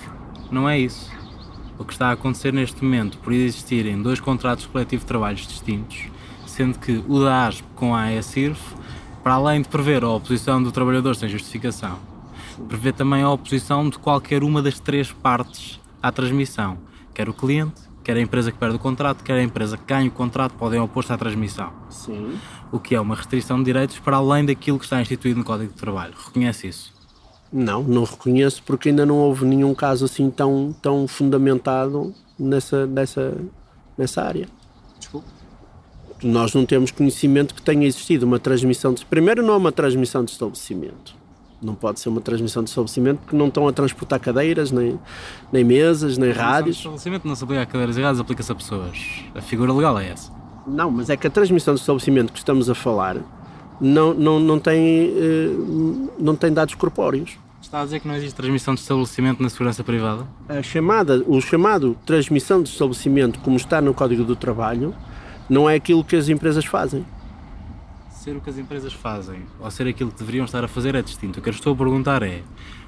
não 0.50 0.68
é 0.68 0.78
isso. 0.78 1.11
O 1.78 1.84
que 1.84 1.92
está 1.92 2.08
a 2.08 2.12
acontecer 2.12 2.52
neste 2.52 2.84
momento, 2.84 3.18
por 3.18 3.32
existirem 3.32 4.00
dois 4.00 4.20
contratos 4.20 4.66
coletivos 4.66 5.02
de 5.02 5.08
trabalhos 5.08 5.46
distintos, 5.46 6.04
sendo 6.46 6.78
que 6.78 7.02
o 7.08 7.20
da 7.24 7.46
ASP 7.48 7.64
com 7.74 7.94
a 7.94 8.02
AESIRF, 8.02 8.61
para 9.22 9.34
além 9.34 9.62
de 9.62 9.68
prever 9.68 10.02
a 10.02 10.08
oposição 10.08 10.62
do 10.62 10.72
trabalhador 10.72 11.14
sem 11.14 11.28
justificação, 11.28 11.98
prevê 12.68 12.92
também 12.92 13.22
a 13.22 13.30
oposição 13.30 13.88
de 13.88 13.98
qualquer 13.98 14.42
uma 14.42 14.62
das 14.62 14.78
três 14.78 15.12
partes 15.12 15.80
à 16.02 16.10
transmissão, 16.10 16.78
quer 17.14 17.28
o 17.28 17.34
cliente, 17.34 17.82
quer 18.02 18.16
a 18.16 18.20
empresa 18.20 18.50
que 18.50 18.58
perde 18.58 18.76
o 18.76 18.78
contrato, 18.78 19.22
quer 19.22 19.34
a 19.34 19.42
empresa 19.42 19.76
que 19.76 19.84
ganha 19.84 20.08
o 20.08 20.12
contrato, 20.12 20.52
podem 20.54 20.80
opor-se 20.80 21.12
à 21.12 21.18
transmissão 21.18 21.70
Sim. 21.90 22.38
o 22.72 22.78
que 22.78 22.94
é 22.94 23.00
uma 23.00 23.14
restrição 23.14 23.58
de 23.58 23.64
direitos 23.64 23.98
para 23.98 24.16
além 24.16 24.44
daquilo 24.44 24.78
que 24.78 24.84
está 24.84 25.00
instituído 25.00 25.38
no 25.38 25.44
Código 25.44 25.72
de 25.72 25.78
Trabalho. 25.78 26.14
Reconhece 26.26 26.68
isso? 26.68 26.92
Não, 27.52 27.82
não 27.82 28.04
reconheço 28.04 28.62
porque 28.62 28.90
ainda 28.90 29.04
não 29.04 29.16
houve 29.16 29.44
nenhum 29.44 29.74
caso 29.74 30.04
assim 30.04 30.30
tão, 30.30 30.74
tão 30.80 31.06
fundamentado 31.08 32.14
nessa, 32.38 32.86
nessa, 32.86 33.36
nessa 33.98 34.22
área. 34.22 34.46
Nós 36.22 36.52
não 36.54 36.66
temos 36.66 36.90
conhecimento 36.90 37.54
que 37.54 37.62
tenha 37.62 37.86
existido 37.86 38.26
uma 38.26 38.38
transmissão 38.38 38.92
de. 38.92 39.04
Primeiro, 39.06 39.42
não 39.42 39.54
é 39.54 39.56
uma 39.56 39.72
transmissão 39.72 40.24
de 40.24 40.30
estabelecimento. 40.32 41.14
Não 41.62 41.74
pode 41.74 42.00
ser 42.00 42.08
uma 42.08 42.20
transmissão 42.22 42.62
de 42.62 42.70
estabelecimento 42.70 43.18
porque 43.18 43.36
não 43.36 43.48
estão 43.48 43.68
a 43.68 43.72
transportar 43.72 44.18
cadeiras, 44.18 44.70
nem, 44.70 44.98
nem 45.52 45.62
mesas, 45.62 46.16
nem 46.16 46.30
O 46.30 46.34
rádios. 46.34 46.76
estabelecimento 46.76 47.28
não 47.28 47.34
se 47.34 47.44
aplica 47.44 47.62
a 47.62 47.66
cadeiras 47.66 47.98
erradas, 47.98 48.20
aplica-se 48.20 48.50
a 48.50 48.54
pessoas. 48.54 48.98
A 49.34 49.42
figura 49.42 49.72
legal 49.72 49.98
é 49.98 50.08
essa. 50.08 50.32
Não, 50.66 50.90
mas 50.90 51.10
é 51.10 51.16
que 51.16 51.26
a 51.26 51.30
transmissão 51.30 51.74
de 51.74 51.80
estabelecimento 51.80 52.32
que 52.32 52.38
estamos 52.38 52.70
a 52.70 52.74
falar 52.74 53.16
não, 53.80 54.14
não, 54.14 54.38
não, 54.40 54.58
tem, 54.58 55.12
eh, 55.16 55.50
não 56.18 56.34
tem 56.36 56.52
dados 56.52 56.74
corpóreos. 56.74 57.32
Está 57.60 57.82
a 57.82 57.84
dizer 57.84 58.00
que 58.00 58.08
não 58.08 58.14
existe 58.14 58.34
transmissão 58.34 58.74
de 58.74 58.80
estabelecimento 58.80 59.42
na 59.42 59.48
segurança 59.50 59.84
privada? 59.84 60.26
A 60.48 60.62
chamada, 60.62 61.22
o 61.26 61.40
chamado 61.40 61.96
transmissão 62.06 62.62
de 62.62 62.70
estabelecimento, 62.70 63.38
como 63.40 63.56
está 63.56 63.80
no 63.82 63.92
Código 63.92 64.24
do 64.24 64.34
Trabalho, 64.34 64.94
não 65.51 65.68
é 65.68 65.74
aquilo 65.74 66.05
que 66.05 66.14
as 66.14 66.28
empresas 66.28 66.64
fazem. 66.64 67.05
Ser 68.12 68.36
o 68.36 68.40
que 68.40 68.48
as 68.48 68.57
empresas 68.57 68.92
fazem 68.92 69.42
ou 69.59 69.70
ser 69.70 69.86
aquilo 69.88 70.11
que 70.12 70.18
deveriam 70.18 70.44
estar 70.44 70.62
a 70.62 70.68
fazer 70.68 70.94
é 70.94 71.03
distinto. 71.03 71.40
O 71.40 71.42
que 71.42 71.48
eu 71.48 71.53
estou 71.53 71.72
a 71.72 71.76
perguntar 71.76 72.22
é: 72.22 72.42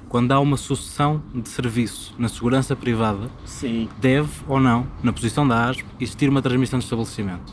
quando 0.09 0.31
há 0.31 0.39
uma 0.39 0.57
sucessão 0.57 1.23
de 1.35 1.49
serviço 1.49 2.15
na 2.19 2.29
segurança 2.29 2.77
privada, 2.77 3.29
Sim. 3.45 3.89
deve 3.99 4.31
ou 4.47 4.61
não, 4.61 4.87
na 5.03 5.13
posição 5.13 5.47
da 5.49 5.69
ASP, 5.69 5.85
existir 5.99 6.29
uma 6.29 6.41
transmissão 6.41 6.79
de 6.79 6.85
estabelecimento? 6.85 7.53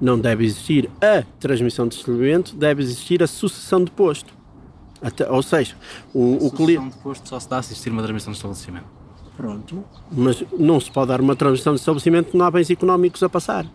Não 0.00 0.18
deve 0.18 0.44
existir 0.44 0.90
a 1.00 1.22
transmissão 1.40 1.88
de 1.88 1.94
estabelecimento, 1.96 2.54
deve 2.54 2.82
existir 2.82 3.22
a 3.22 3.26
sucessão 3.26 3.82
de 3.82 3.90
posto. 3.90 4.32
Até- 5.00 5.28
ou 5.30 5.42
seja, 5.42 5.74
o, 6.12 6.46
o 6.46 6.50
cliente. 6.50 6.82
Sucessão 6.82 6.88
de 6.88 7.02
posto 7.02 7.28
só 7.28 7.40
se 7.40 7.48
dá 7.48 7.62
se 7.62 7.72
existir 7.72 7.90
uma 7.90 8.02
transmissão 8.02 8.30
de 8.30 8.36
estabelecimento. 8.36 8.86
Pronto. 9.36 9.84
Mas 10.12 10.44
não 10.58 10.78
se 10.78 10.90
pode 10.90 11.08
dar 11.08 11.20
uma 11.20 11.34
transmissão 11.34 11.72
de 11.74 11.80
estabelecimento 11.80 12.30
que 12.30 12.36
não 12.36 12.44
há 12.44 12.50
bens 12.50 12.68
económicos 12.70 13.22
a 13.22 13.28
passar. 13.28 13.66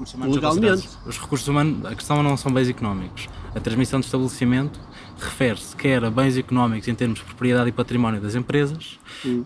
Os 0.00 0.12
recursos 0.12 0.14
humanos 0.14 0.34
Legalmente. 0.34 0.88
Os 1.06 1.18
recursos 1.18 1.48
humanos, 1.48 1.84
a 1.86 1.94
questão 1.94 2.22
não 2.22 2.36
são 2.36 2.52
bens 2.52 2.68
económicos. 2.68 3.28
A 3.54 3.60
transmissão 3.60 4.00
de 4.00 4.06
estabelecimento 4.06 4.78
refere-se 5.18 5.74
quer 5.74 6.04
a 6.04 6.10
bens 6.10 6.36
económicos 6.36 6.88
em 6.88 6.94
termos 6.94 7.18
de 7.18 7.24
propriedade 7.24 7.68
e 7.70 7.72
património 7.72 8.20
das 8.20 8.34
empresas, 8.34 8.98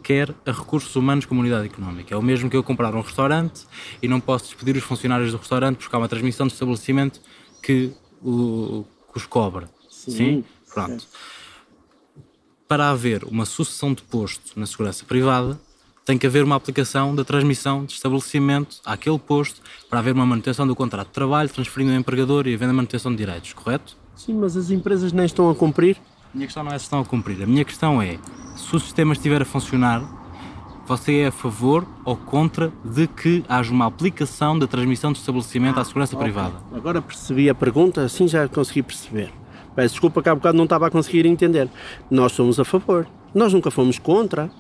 quer 0.03 0.35
a 0.45 0.51
recursos 0.51 0.95
humanos 0.97 1.25
como 1.25 1.41
unidade 1.41 1.67
económica. 1.67 2.15
É 2.15 2.19
o 2.19 2.23
mesmo 2.23 2.51
que 2.51 2.57
eu 2.57 2.63
comprar 2.63 2.95
um 2.95 3.01
restaurante 3.01 3.67
e 4.03 4.09
não 4.09 4.21
posso 4.21 4.47
despedir 4.47 4.77
os 4.77 4.83
funcionários 4.83 5.31
do 5.31 5.39
restaurante 5.39 5.77
porque 5.77 5.95
há 5.95 5.99
uma 5.99 6.09
transmissão 6.09 6.47
de 6.47 6.55
estabelecimento 6.55 7.21
que, 7.63 7.93
o, 8.23 8.85
que 9.13 9.19
os 9.19 9.27
cobra. 9.27 9.69
Sim, 9.89 10.45
Pronto. 10.73 11.07
Para 12.67 12.91
haver 12.91 13.25
uma 13.25 13.45
sucessão 13.45 13.93
de 13.93 14.03
posto 14.03 14.59
na 14.59 14.67
segurança 14.67 15.05
privada, 15.05 15.61
tem 16.11 16.19
que 16.19 16.27
haver 16.27 16.43
uma 16.43 16.57
aplicação 16.57 17.15
da 17.15 17.23
transmissão 17.23 17.85
de 17.85 17.93
estabelecimento 17.93 18.81
àquele 18.85 19.17
posto 19.17 19.61
para 19.89 20.01
haver 20.01 20.13
uma 20.13 20.27
manutenção 20.27 20.67
do 20.67 20.75
contrato 20.75 21.07
de 21.07 21.13
trabalho, 21.13 21.49
transferindo 21.49 21.93
o 21.93 21.95
empregador 21.95 22.49
e 22.49 22.55
havendo 22.55 22.71
a 22.71 22.73
manutenção 22.73 23.13
de 23.13 23.19
direitos, 23.19 23.53
correto? 23.53 23.97
Sim, 24.17 24.35
mas 24.35 24.57
as 24.57 24.73
empresas 24.73 25.13
nem 25.13 25.25
estão 25.25 25.49
a 25.49 25.55
cumprir. 25.55 25.97
A 26.35 26.37
minha 26.37 26.49
questão 26.49 26.65
não 26.65 26.73
é 26.73 26.79
se 26.79 26.87
estão 26.87 26.99
a 26.99 27.05
cumprir. 27.05 27.41
A 27.41 27.47
minha 27.47 27.65
questão 27.65 28.03
é, 28.03 28.19
se 28.57 28.75
o 28.75 28.81
sistema 28.81 29.13
estiver 29.13 29.41
a 29.41 29.45
funcionar, 29.45 30.03
você 30.85 31.19
é 31.19 31.27
a 31.29 31.31
favor 31.31 31.87
ou 32.05 32.17
contra 32.17 32.73
de 32.85 33.07
que 33.07 33.45
haja 33.49 33.71
uma 33.71 33.87
aplicação 33.87 34.59
da 34.59 34.67
transmissão 34.67 35.13
de 35.13 35.21
estabelecimento 35.21 35.79
à 35.79 35.85
segurança 35.85 36.17
privada? 36.17 36.57
Agora 36.75 37.01
percebi 37.01 37.49
a 37.49 37.55
pergunta, 37.55 38.03
assim 38.03 38.27
já 38.27 38.49
consegui 38.49 38.83
perceber. 38.83 39.31
Peço 39.77 39.95
desculpa 39.95 40.21
que 40.21 40.29
há 40.29 40.35
bocado 40.35 40.57
não 40.57 40.65
estava 40.65 40.89
a 40.89 40.91
conseguir 40.91 41.25
entender. 41.25 41.69
Nós 42.11 42.33
somos 42.33 42.59
a 42.59 42.65
favor. 42.65 43.07
Nós 43.33 43.53
nunca 43.53 43.71
fomos 43.71 43.97
contra. 43.97 44.51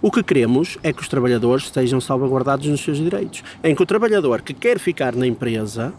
O 0.00 0.10
que 0.10 0.22
queremos 0.22 0.78
é 0.82 0.92
que 0.92 1.02
os 1.02 1.08
trabalhadores 1.08 1.64
estejam 1.64 2.00
salvaguardados 2.00 2.66
nos 2.66 2.80
seus 2.80 2.98
direitos. 2.98 3.42
Em 3.62 3.74
que 3.74 3.82
o 3.82 3.86
trabalhador 3.86 4.42
que 4.42 4.54
quer 4.54 4.78
ficar 4.78 5.14
na 5.14 5.26
empresa 5.26 5.92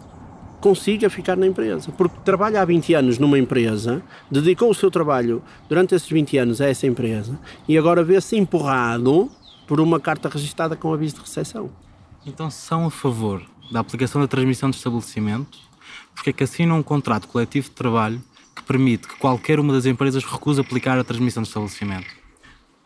consiga 0.60 1.08
ficar 1.08 1.36
na 1.36 1.46
empresa. 1.46 1.92
Porque 1.92 2.16
trabalha 2.24 2.60
há 2.60 2.64
20 2.64 2.94
anos 2.94 3.18
numa 3.18 3.38
empresa, 3.38 4.02
dedicou 4.30 4.70
o 4.70 4.74
seu 4.74 4.90
trabalho 4.90 5.42
durante 5.68 5.94
esses 5.94 6.08
20 6.08 6.38
anos 6.38 6.60
a 6.60 6.68
essa 6.68 6.86
empresa 6.86 7.38
e 7.66 7.78
agora 7.78 8.02
vê-se 8.02 8.36
empurrado 8.36 9.30
por 9.66 9.80
uma 9.80 10.00
carta 10.00 10.28
registada 10.28 10.74
com 10.74 10.92
aviso 10.92 11.16
de 11.16 11.20
recepção. 11.20 11.70
Então 12.26 12.50
são 12.50 12.86
a 12.86 12.90
favor 12.90 13.42
da 13.70 13.80
aplicação 13.80 14.20
da 14.20 14.26
transmissão 14.26 14.70
de 14.70 14.76
estabelecimento, 14.76 15.58
porque 16.14 16.30
é 16.30 16.32
que 16.32 16.44
assinam 16.44 16.78
um 16.78 16.82
contrato 16.82 17.28
coletivo 17.28 17.68
de 17.68 17.74
trabalho 17.74 18.20
que 18.56 18.62
permite 18.62 19.06
que 19.06 19.16
qualquer 19.16 19.60
uma 19.60 19.72
das 19.72 19.86
empresas 19.86 20.24
recuse 20.24 20.60
aplicar 20.60 20.98
a 20.98 21.04
transmissão 21.04 21.42
de 21.42 21.48
estabelecimento. 21.48 22.08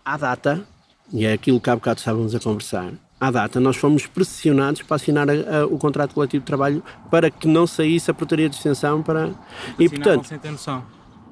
à 0.05 0.17
data, 0.17 0.67
e 1.13 1.25
é 1.27 1.33
aquilo 1.33 1.61
que 1.61 1.69
há 1.71 1.75
bocado 1.77 1.99
estávamos 1.99 2.35
a 2.35 2.41
conversar, 2.41 2.93
à 3.21 3.31
data 3.31 3.61
nós 3.61 3.77
fomos 3.77 4.07
pressionados 4.07 4.83
para 4.83 4.97
assinar 4.97 5.29
a- 5.31 5.33
a- 5.63 5.67
o 5.67 5.79
contrato 5.79 6.15
coletivo 6.15 6.41
de 6.43 6.47
trabalho 6.47 6.83
para 7.11 7.31
que 7.31 7.47
não 7.47 7.67
saísse 7.67 8.11
a 8.11 8.15
portaria 8.15 8.49
de 8.49 8.57
extensão 8.57 9.03
para... 9.03 9.31
E 9.79 9.89
portanto, 9.89 10.27
sem 10.27 10.39
ter 10.39 10.51
noção. 10.51 10.83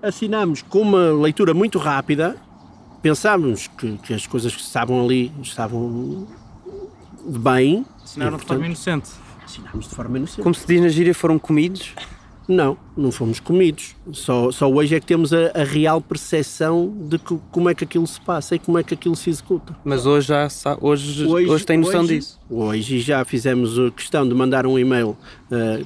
assinamos 0.02 0.62
com 0.62 0.80
uma 0.82 1.12
leitura 1.12 1.52
muito 1.54 1.78
rápida, 1.78 2.36
pensámos 3.02 3.66
que, 3.68 3.96
que 3.98 4.14
as 4.14 4.26
coisas 4.26 4.54
que 4.54 4.60
estavam 4.62 5.02
ali 5.04 5.32
estavam 5.42 6.26
bem. 7.26 7.84
Assinaram 8.04 8.36
e, 8.36 8.40
de 8.40 8.46
forma 8.46 8.62
portanto, 8.62 8.64
inocente. 8.66 9.10
assinámos 9.44 9.88
de 9.88 9.94
forma 9.94 10.18
inocente. 10.18 10.42
Como 10.42 10.54
se 10.54 10.66
diz 10.66 10.80
na 10.80 10.88
gíria, 10.88 11.14
foram 11.14 11.38
comidos. 11.38 11.94
Não, 12.52 12.76
não 12.96 13.12
fomos 13.12 13.38
comidos. 13.38 13.94
Só, 14.12 14.50
só 14.50 14.68
hoje 14.68 14.96
é 14.96 14.98
que 14.98 15.06
temos 15.06 15.32
a, 15.32 15.52
a 15.54 15.62
real 15.62 16.00
percepção 16.00 16.92
de 17.08 17.16
que- 17.16 17.38
como 17.52 17.68
é 17.68 17.74
que 17.76 17.84
aquilo 17.84 18.04
se 18.08 18.20
passa 18.20 18.56
e 18.56 18.58
como 18.58 18.76
é 18.76 18.82
que 18.82 18.92
aquilo 18.92 19.14
se 19.14 19.30
executa. 19.30 19.76
Mas 19.84 20.04
hoje 20.04 20.26
já 20.28 20.48
sa- 20.48 20.76
hoje, 20.80 21.24
hoje, 21.24 21.64
tem 21.64 21.78
noção 21.78 22.00
hoje- 22.00 22.16
disso. 22.16 22.40
Hoje 22.50 22.98
já 22.98 23.24
fizemos 23.24 23.78
a 23.78 23.92
questão 23.92 24.28
de 24.28 24.34
mandar 24.34 24.66
um 24.66 24.76
e-mail 24.76 25.16
eh, 25.48 25.84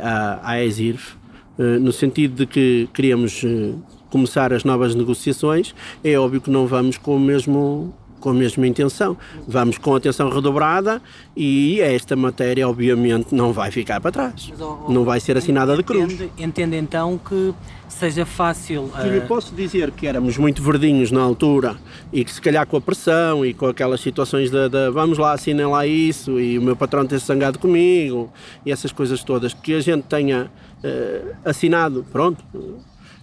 à, 0.00 0.50
à, 0.52 0.62
ESIRF, 0.64 1.16
eh, 1.58 1.78
no 1.80 1.92
sentido 1.92 2.36
de 2.36 2.46
que 2.46 2.88
queríamos 2.94 3.42
eh, 3.44 3.72
começar 4.08 4.52
as 4.52 4.62
novas 4.62 4.94
negociações. 4.94 5.74
É 6.04 6.16
óbvio 6.16 6.40
que 6.40 6.50
não 6.50 6.68
vamos 6.68 6.96
com 6.98 7.16
o 7.16 7.20
mesmo 7.20 7.92
com 8.26 8.30
a 8.30 8.34
mesma 8.34 8.66
intenção. 8.66 9.16
Vamos 9.46 9.78
com 9.78 9.94
atenção 9.94 10.28
redobrada 10.28 11.00
e 11.36 11.80
esta 11.80 12.16
matéria, 12.16 12.68
obviamente, 12.68 13.32
não 13.32 13.52
vai 13.52 13.70
ficar 13.70 14.00
para 14.00 14.10
trás. 14.10 14.50
Mas, 14.50 14.58
Não 14.92 15.04
vai 15.04 15.20
ser 15.20 15.36
assinada 15.36 15.76
de 15.76 15.84
cruz. 15.84 16.12
Entende, 16.12 16.30
entende 16.36 16.76
então 16.76 17.20
que 17.24 17.54
seja 17.88 18.26
fácil. 18.26 18.90
Que 19.00 19.08
lhe 19.08 19.18
eh, 19.18 19.20
posso 19.20 19.54
dizer 19.54 19.92
que 19.92 20.08
éramos 20.08 20.36
muito 20.38 20.60
verdinhos 20.60 21.12
na 21.12 21.20
altura 21.22 21.76
e 22.12 22.24
que 22.24 22.32
se 22.34 22.42
calhar 22.42 22.66
com 22.66 22.76
a 22.78 22.80
pressão 22.80 23.46
e 23.46 23.54
com 23.54 23.66
aquelas 23.66 24.00
situações 24.00 24.50
da, 24.50 24.66
da 24.66 24.90
vamos 24.90 25.18
lá, 25.18 25.32
assinem 25.32 25.66
lá 25.66 25.86
isso 25.86 26.40
e 26.40 26.58
o 26.58 26.62
meu 26.62 26.74
patrão 26.74 27.06
ter 27.06 27.18
zangado 27.20 27.60
comigo 27.60 28.28
e 28.64 28.72
essas 28.72 28.90
coisas 28.90 29.22
todas, 29.22 29.54
que 29.54 29.72
a 29.72 29.78
gente 29.80 30.02
tenha 30.08 30.50
eh, 30.82 31.22
assinado, 31.44 32.04
pronto, 32.10 32.42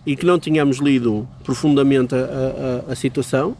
e 0.05 0.15
que 0.15 0.25
não 0.25 0.39
tínhamos 0.39 0.77
lido 0.77 1.27
profundamente 1.43 2.15
a, 2.15 2.19
a- 2.87 2.91
a 2.93 2.95
situação. 2.95 3.57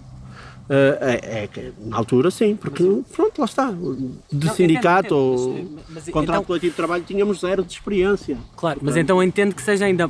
Eh, 0.70 1.20
é, 1.22 1.60
é 1.60 1.72
na 1.86 1.98
altura 1.98 2.32
sim, 2.32 2.56
porque 2.56 2.84
pronto, 3.14 3.40
lá 3.40 3.46
está. 3.46 3.72
De 3.72 4.48
Não, 4.48 4.54
sindicato 4.56 5.16
ou 5.16 5.50
mas- 5.50 5.84
mas 5.90 6.04
contrato 6.10 6.36
então- 6.38 6.44
coletivo 6.46 6.72
de 6.72 6.76
trabalho 6.78 7.04
tínhamos 7.04 7.40
zero 7.42 7.64
de 7.64 7.74
experiência. 7.74 8.38
Claro, 8.56 8.80
mas 8.82 8.96
então 8.96 9.22
entendo 9.22 9.54
que 9.56 9.62
seja 9.62 9.86
ainda. 9.86 10.10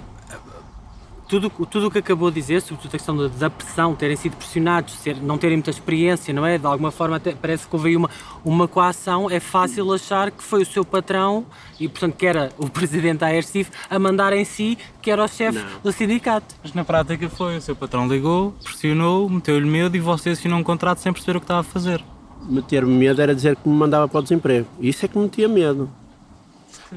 Tudo 1.27 1.49
tudo 1.49 1.87
o 1.87 1.91
que 1.91 1.97
acabou 1.97 2.29
de 2.29 2.35
dizer, 2.39 2.61
sobretudo 2.61 2.89
a 2.89 2.97
questão 2.97 3.17
da, 3.17 3.27
da 3.27 3.49
pressão, 3.49 3.95
terem 3.95 4.15
sido 4.15 4.35
pressionados, 4.35 4.93
ser, 4.95 5.15
não 5.19 5.37
terem 5.37 5.57
muita 5.57 5.71
experiência, 5.71 6.31
não 6.33 6.45
é? 6.45 6.59
De 6.59 6.65
alguma 6.67 6.91
forma 6.91 7.15
até 7.15 7.33
parece 7.33 7.65
que 7.65 7.75
houve 7.75 7.95
uma, 7.95 8.09
uma 8.45 8.67
coação, 8.67 9.31
é 9.31 9.39
fácil 9.39 9.91
achar 9.93 10.29
que 10.29 10.43
foi 10.43 10.61
o 10.61 10.65
seu 10.65 10.85
patrão 10.85 11.45
e, 11.83 11.87
portanto, 11.89 12.15
que 12.15 12.25
era 12.25 12.51
o 12.57 12.69
presidente 12.69 13.19
da 13.19 13.27
AERCIF 13.27 13.69
a 13.89 13.99
mandar 13.99 14.33
em 14.33 14.45
si, 14.45 14.77
que 15.01 15.11
era 15.11 15.23
o 15.23 15.27
chefe 15.27 15.59
Não. 15.59 15.65
do 15.83 15.91
sindicato. 15.91 16.55
Mas 16.63 16.73
na 16.73 16.83
prática 16.83 17.29
foi, 17.29 17.57
o 17.57 17.61
seu 17.61 17.75
patrão 17.75 18.07
ligou, 18.07 18.53
pressionou, 18.63 19.29
meteu-lhe 19.29 19.69
medo 19.69 19.95
e 19.97 19.99
você 19.99 20.31
assinou 20.31 20.59
um 20.59 20.63
contrato 20.63 20.99
sem 20.99 21.11
perceber 21.11 21.37
o 21.37 21.41
que 21.41 21.45
estava 21.45 21.59
a 21.61 21.63
fazer. 21.63 22.03
meter-me 22.47 22.93
medo 22.93 23.21
era 23.21 23.33
dizer 23.33 23.55
que 23.55 23.67
me 23.69 23.75
mandava 23.75 24.07
para 24.07 24.19
o 24.19 24.23
desemprego. 24.23 24.67
Isso 24.79 25.05
é 25.05 25.07
que 25.07 25.17
me 25.17 25.23
metia 25.25 25.47
medo. 25.47 25.89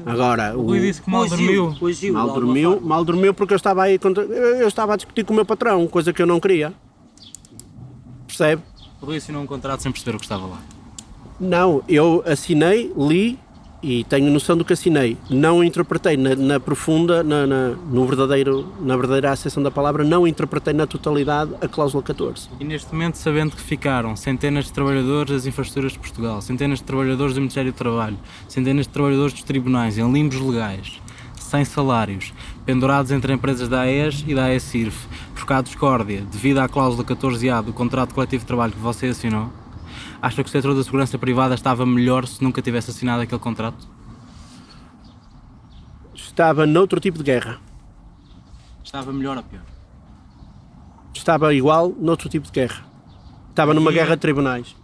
Agora, 0.05 0.55
O 0.57 0.61
Rui 0.63 0.79
disse 0.79 1.01
que 1.01 1.09
mal 1.09 1.27
dormiu. 1.27 1.75
Mal 2.11 2.29
dormiu, 2.33 2.81
mal 2.81 3.03
dormiu 3.03 3.33
porque 3.33 3.53
eu 3.53 3.57
estava 3.57 3.83
aí 3.83 3.97
contra, 3.97 4.23
eu 4.23 4.57
eu 4.57 4.67
estava 4.67 4.93
a 4.93 4.95
discutir 4.95 5.23
com 5.25 5.33
o 5.33 5.35
meu 5.35 5.45
patrão, 5.45 5.87
coisa 5.87 6.13
que 6.13 6.21
eu 6.21 6.27
não 6.27 6.39
queria. 6.39 6.73
Percebe? 8.27 8.61
O 9.01 9.05
Rui 9.05 9.17
assinou 9.17 9.41
um 9.41 9.47
contrato 9.47 9.81
sem 9.81 9.91
perceber 9.91 10.15
o 10.15 10.19
que 10.19 10.25
estava 10.25 10.45
lá. 10.45 10.61
Não, 11.39 11.83
eu 11.87 12.23
assinei, 12.25 12.91
li 12.97 13.39
e 13.81 14.03
tenho 14.05 14.31
noção 14.31 14.57
do 14.57 14.65
que 14.65 14.73
assinei. 14.73 15.17
Não 15.29 15.63
interpretei 15.63 16.17
na, 16.17 16.35
na 16.35 16.59
profunda, 16.59 17.23
na, 17.23 17.45
na- 17.45 17.69
no 17.91 18.05
verdadeiro, 18.05 18.67
na 18.81 18.95
verdadeira 18.97 19.31
acessão 19.31 19.61
da 19.61 19.69
palavra, 19.69 20.03
não 20.03 20.27
interpretei 20.27 20.73
na 20.73 20.87
totalidade 20.87 21.51
a 21.61 21.67
cláusula 21.67 22.01
14. 22.01 22.49
E 22.59 22.63
neste 22.65 22.91
momento, 22.91 23.15
sabendo 23.15 23.55
que 23.55 23.61
ficaram 23.61 24.15
centenas 24.15 24.65
de 24.65 24.73
trabalhadores 24.73 25.31
das 25.31 25.45
infraestruturas 25.45 25.91
de 25.93 25.99
Portugal, 25.99 26.41
centenas 26.41 26.79
de 26.79 26.85
trabalhadores 26.85 27.33
do 27.35 27.39
Ministério 27.41 27.71
do 27.71 27.75
Trabalho, 27.75 28.17
centenas 28.47 28.87
de 28.87 28.93
trabalhadores 28.93 29.33
dos 29.33 29.43
tribunais 29.43 29.97
em 29.97 30.11
limbos 30.11 30.39
legais, 30.39 30.99
sem 31.35 31.63
salários, 31.63 32.33
pendurados 32.65 33.11
entre 33.11 33.31
empresas 33.31 33.69
da 33.69 33.81
AES 33.81 34.25
e 34.27 34.33
da 34.35 34.45
AESIRF, 34.45 35.07
por 35.35 35.45
cá 35.45 35.61
de 35.61 35.67
discórdia, 35.69 36.23
devido 36.31 36.57
à 36.57 36.67
cláusula 36.67 37.03
14A 37.05 37.61
do 37.63 37.71
contrato 37.71 38.13
coletivo 38.13 38.41
de 38.41 38.47
trabalho 38.47 38.73
que 38.73 38.79
você 38.79 39.05
assinou, 39.05 39.49
acha 40.21 40.43
que 40.43 40.49
o 40.49 40.51
setor 40.51 40.75
da 40.75 40.83
segurança 40.83 41.17
privada 41.17 41.55
estava 41.55 41.85
melhor 41.85 42.27
se 42.27 42.43
nunca 42.43 42.61
tivesse 42.61 42.91
assinado 42.91 43.21
aquele 43.21 43.39
contrato? 43.39 43.87
Estava 46.13 46.65
noutro 46.65 46.99
tipo 46.99 47.17
de 47.17 47.23
guerra. 47.23 47.59
Estava 48.83 49.11
melhor 49.11 49.37
ou 49.37 49.43
pior? 49.43 49.63
Estava 51.13 51.53
igual 51.53 51.93
noutro 51.99 52.29
tipo 52.29 52.45
de 52.45 52.51
guerra. 52.51 52.85
Estava 53.49 53.73
numa 53.73 53.91
guerra 53.91 54.15
de 54.15 54.21
tribunais. 54.21 54.75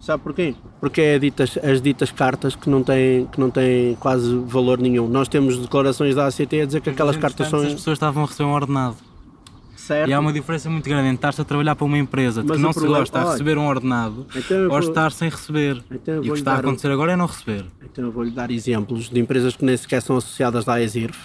Sabe 0.00 0.22
porquê? 0.22 0.54
Porque 0.80 1.00
é 1.00 1.18
ditas, 1.18 1.58
as 1.58 1.82
ditas 1.82 2.10
cartas 2.10 2.54
que 2.54 2.70
não, 2.70 2.82
têm, 2.82 3.26
que 3.26 3.38
não 3.38 3.50
têm 3.50 3.96
quase 3.96 4.34
valor 4.46 4.78
nenhum. 4.78 5.08
Nós 5.08 5.28
temos 5.28 5.58
declarações 5.58 6.14
da 6.14 6.26
ACT 6.26 6.60
a 6.62 6.66
dizer 6.66 6.80
que 6.80 6.90
aquelas 6.90 7.16
cartas 7.16 7.48
são 7.48 7.60
As 7.60 7.74
pessoas 7.74 7.96
estavam 7.96 8.22
a 8.22 8.26
receber 8.26 8.48
um 8.48 8.52
ordenado. 8.52 8.96
Certas. 9.88 10.10
E 10.10 10.12
há 10.12 10.20
uma 10.20 10.32
diferença 10.32 10.70
muito 10.70 10.88
grande 10.88 11.08
entre 11.08 11.16
estar-se 11.16 11.40
a 11.40 11.44
trabalhar 11.44 11.74
para 11.74 11.84
uma 11.84 11.98
empresa 11.98 12.42
de 12.42 12.52
que 12.52 12.58
não 12.58 12.72
se 12.72 12.78
problema- 12.78 13.00
gosta 13.00 13.18
a 13.18 13.22
olha, 13.24 13.30
receber 13.32 13.58
um 13.58 13.66
ordenado 13.66 14.26
Então 14.36 14.62
ou 14.64 14.68
vou- 14.68 14.78
estar 14.78 15.10
sem 15.12 15.28
receber. 15.28 15.82
Então 15.90 16.16
e 16.22 16.30
o 16.30 16.34
que 16.34 16.38
está 16.38 16.52
a 16.52 16.54
dar 16.56 16.64
um- 16.64 16.68
acontecer 16.68 16.90
agora 16.90 17.12
é 17.12 17.16
não 17.16 17.26
receber. 17.26 17.64
Então 17.84 18.04
eu 18.04 18.12
vou-lhe 18.12 18.30
dar 18.30 18.50
exemplos 18.50 19.08
de 19.10 19.18
empresas 19.18 19.56
que 19.56 19.64
nem 19.64 19.76
sequer 19.76 20.00
são 20.02 20.16
associadas 20.16 20.64
da 20.64 20.74
AESIRF 20.74 21.18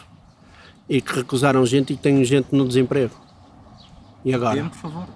e 0.89 0.99
que 1.01 1.13
recusaram 1.13 1.65
gente 1.65 1.93
e 1.93 1.95
que 1.95 2.01
têm 2.01 2.23
gente 2.25 2.47
no 2.51 2.67
desemprego. 2.67 3.13
E 4.25 4.33
agora? 4.33 4.55
Dê-me, 4.55 4.69
por 4.69 4.77
favor. 4.77 5.07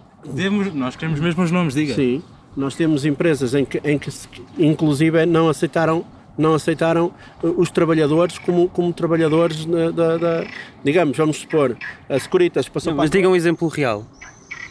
Nós 0.76 0.96
queremos 0.96 1.20
mesmo 1.20 1.44
os 1.44 1.52
nomes, 1.52 1.74
diga. 1.74 1.96
Sim, 1.96 2.22
nós 2.56 2.76
temos 2.76 3.06
empresas 3.06 3.54
em 3.54 3.64
que, 3.64 3.80
em 3.84 3.98
que 3.98 4.10
inclusive 4.58 5.26
não 5.26 5.48
aceitaram 5.48 6.06
não 6.38 6.54
aceitaram 6.54 7.12
uh, 7.44 7.48
os 7.58 7.70
trabalhadores 7.72 8.38
como, 8.40 8.70
como 8.70 8.94
trabalhadores 8.94 9.66
na- 9.66 9.92
da, 9.92 10.18
da- 10.18 10.46
digamos, 10.84 11.18
vamos 11.18 11.38
supor, 11.38 11.76
a 12.10 12.20
Securitas 12.20 12.68
passou 12.70 12.94
Mas 12.94 13.10
para 13.10 13.18
diga 13.20 13.30
um 13.30 13.36
exemplo 13.36 13.68
real. 13.68 14.06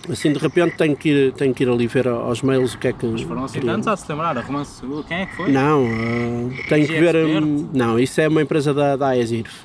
assim 0.09 0.33
de 0.33 0.39
repente 0.39 0.77
tenho 0.77 0.97
que 0.97 1.09
ir, 1.09 1.33
tenho 1.33 1.53
que 1.55 1.65
ir 1.65 1.69
ali 1.69 1.87
ver 1.87 2.07
aos 2.09 2.41
mails 2.43 2.75
o 2.75 2.79
que 2.79 2.89
é 2.89 2.93
que 2.93 3.25
Foram 3.25 3.45
assim 3.45 3.61
tantos 3.61 3.89
a 3.89 3.97
se 3.97 4.11
lembrar, 4.11 4.39
a 4.39 4.41
Romance 4.41 4.79
Seguro. 4.79 5.03
Quem 5.05 5.19
é 5.23 5.27
que 5.27 5.35
foi? 5.37 5.51
não, 5.51 5.85
uh, 5.85 6.51
tenho 6.69 6.87
que 6.87 6.93
ver 7.01 7.15
expert? 7.17 7.45
hum, 7.45 7.69
não, 7.73 7.99
isso 7.99 8.21
é 8.21 8.29
uma 8.29 8.43
empresa 8.43 8.73
da, 8.73 8.95
da 8.97 9.09
AESIRF 9.09 9.65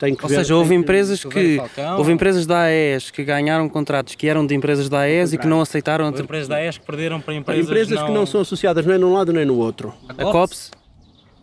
tenho 0.00 0.16
que 0.16 0.24
Ou 0.24 0.28
ver, 0.30 0.36
seja, 0.36 0.56
houve 0.56 0.74
empresas 0.74 1.22
que. 1.22 1.56
Falcão. 1.56 1.98
Houve 1.98 2.10
empresas 2.10 2.46
da 2.46 2.62
AES 2.62 3.10
que 3.10 3.22
ganharam 3.22 3.68
contratos 3.68 4.14
que 4.14 4.26
eram 4.26 4.46
de 4.46 4.54
empresas 4.54 4.88
da 4.88 5.00
AES 5.00 5.34
e 5.34 5.38
que 5.38 5.46
não 5.46 5.60
aceitaram 5.60 6.06
Houve 6.06 6.22
empresas 6.22 6.48
da 6.48 6.64
ES 6.64 6.78
que 6.78 6.86
perderam 6.86 7.20
para 7.20 7.34
Há 7.34 7.36
empresas, 7.36 7.66
empresas 7.66 8.02
que 8.02 8.10
não 8.10 8.24
são 8.24 8.40
associadas 8.40 8.86
nem 8.86 8.98
num 8.98 9.12
lado 9.12 9.30
nem 9.30 9.44
no 9.44 9.58
outro 9.58 9.92
a 10.08 10.14
COPS. 10.24 10.70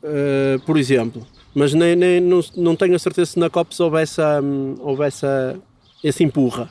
Uh, 0.04 0.60
por 0.66 0.78
exemplo. 0.78 1.26
Mas 1.54 1.74
nem, 1.74 1.96
nem- 1.96 2.20
não, 2.20 2.40
não 2.56 2.76
tenho 2.76 2.96
a 2.96 3.00
certeza 3.00 3.32
se 3.32 3.40
na 3.40 3.50
COPS 3.50 3.80
houve, 3.80 4.02
essa, 4.02 4.42
hum, 4.42 4.76
houve 4.80 5.04
essa, 5.04 5.56
esse 6.04 6.24
empurra. 6.24 6.70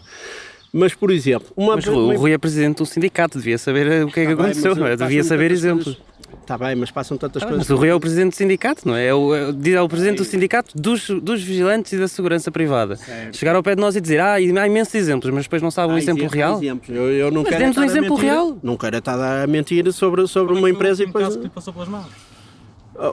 Mas, 0.72 0.94
por 0.94 1.10
exemplo, 1.10 1.48
uma, 1.56 1.76
Mas 1.76 1.86
o 1.86 2.16
Rui 2.16 2.32
é 2.32 2.38
presidente 2.38 2.78
do 2.78 2.86
sindicato, 2.86 3.38
devia 3.38 3.58
saber 3.58 4.04
o 4.04 4.10
que 4.10 4.20
é 4.20 4.26
que 4.26 4.34
bem, 4.34 4.44
aconteceu, 4.44 4.70
mas 4.72 4.78
não 4.78 4.86
é? 4.86 4.96
devia 4.96 5.24
saber 5.24 5.50
exemplos. 5.50 5.98
Está 6.42 6.56
bem, 6.56 6.76
mas 6.76 6.90
passam 6.92 7.16
tantas 7.16 7.42
bem, 7.42 7.48
coisas. 7.50 7.68
Mas 7.68 7.76
o 7.76 7.80
Rui 7.80 7.88
é 7.88 7.94
o 7.94 7.98
presidente 7.98 8.30
do 8.30 8.36
sindicato, 8.36 8.86
não 8.86 8.94
é? 8.94 9.06
É 9.06 9.14
o, 9.14 9.34
é, 9.34 9.50
o- 9.50 9.84
é 9.84 9.88
presidente 9.88 10.18
do 10.18 10.24
sindicato 10.24 10.80
dos, 10.80 11.08
dos 11.10 11.42
vigilantes 11.42 11.92
e 11.92 11.98
da 11.98 12.06
segurança 12.06 12.50
privada. 12.52 12.94
Certo. 12.96 13.36
Chegar 13.36 13.56
ao 13.56 13.62
pé 13.62 13.74
de 13.74 13.80
nós 13.80 13.96
e 13.96 14.00
dizer, 14.00 14.20
ah, 14.20 14.40
e 14.40 14.56
há 14.56 14.66
imensos 14.66 14.94
exemplos, 14.94 15.32
mas 15.34 15.44
depois 15.44 15.60
não 15.60 15.70
sabe 15.72 15.92
um 15.92 15.98
exemplo 15.98 16.26
real. 16.28 16.56
exemplos. 16.58 16.88
Eu, 16.88 17.10
eu 17.10 17.30
não 17.32 17.42
Mas 17.42 17.48
quero 17.50 17.60
dê-nos 17.62 17.76
um 17.76 17.82
estar 17.84 17.94
a 17.94 17.98
exemplo 17.98 18.14
mentir- 18.16 18.30
real. 18.32 18.58
Não 18.62 18.76
quero 18.76 18.96
estar 18.98 19.42
a 19.42 19.46
mentir 19.46 19.92
sobre, 19.92 20.26
sobre 20.28 20.54
uma 20.54 20.70
empresa 20.70 21.02
e 21.02 21.06
um 21.06 21.12
caso 21.12 21.24
depois. 21.24 21.36
que 21.38 21.42
lhe 21.44 21.50
passou 21.50 21.72
pelas 21.72 21.88
mãos. 21.88 22.06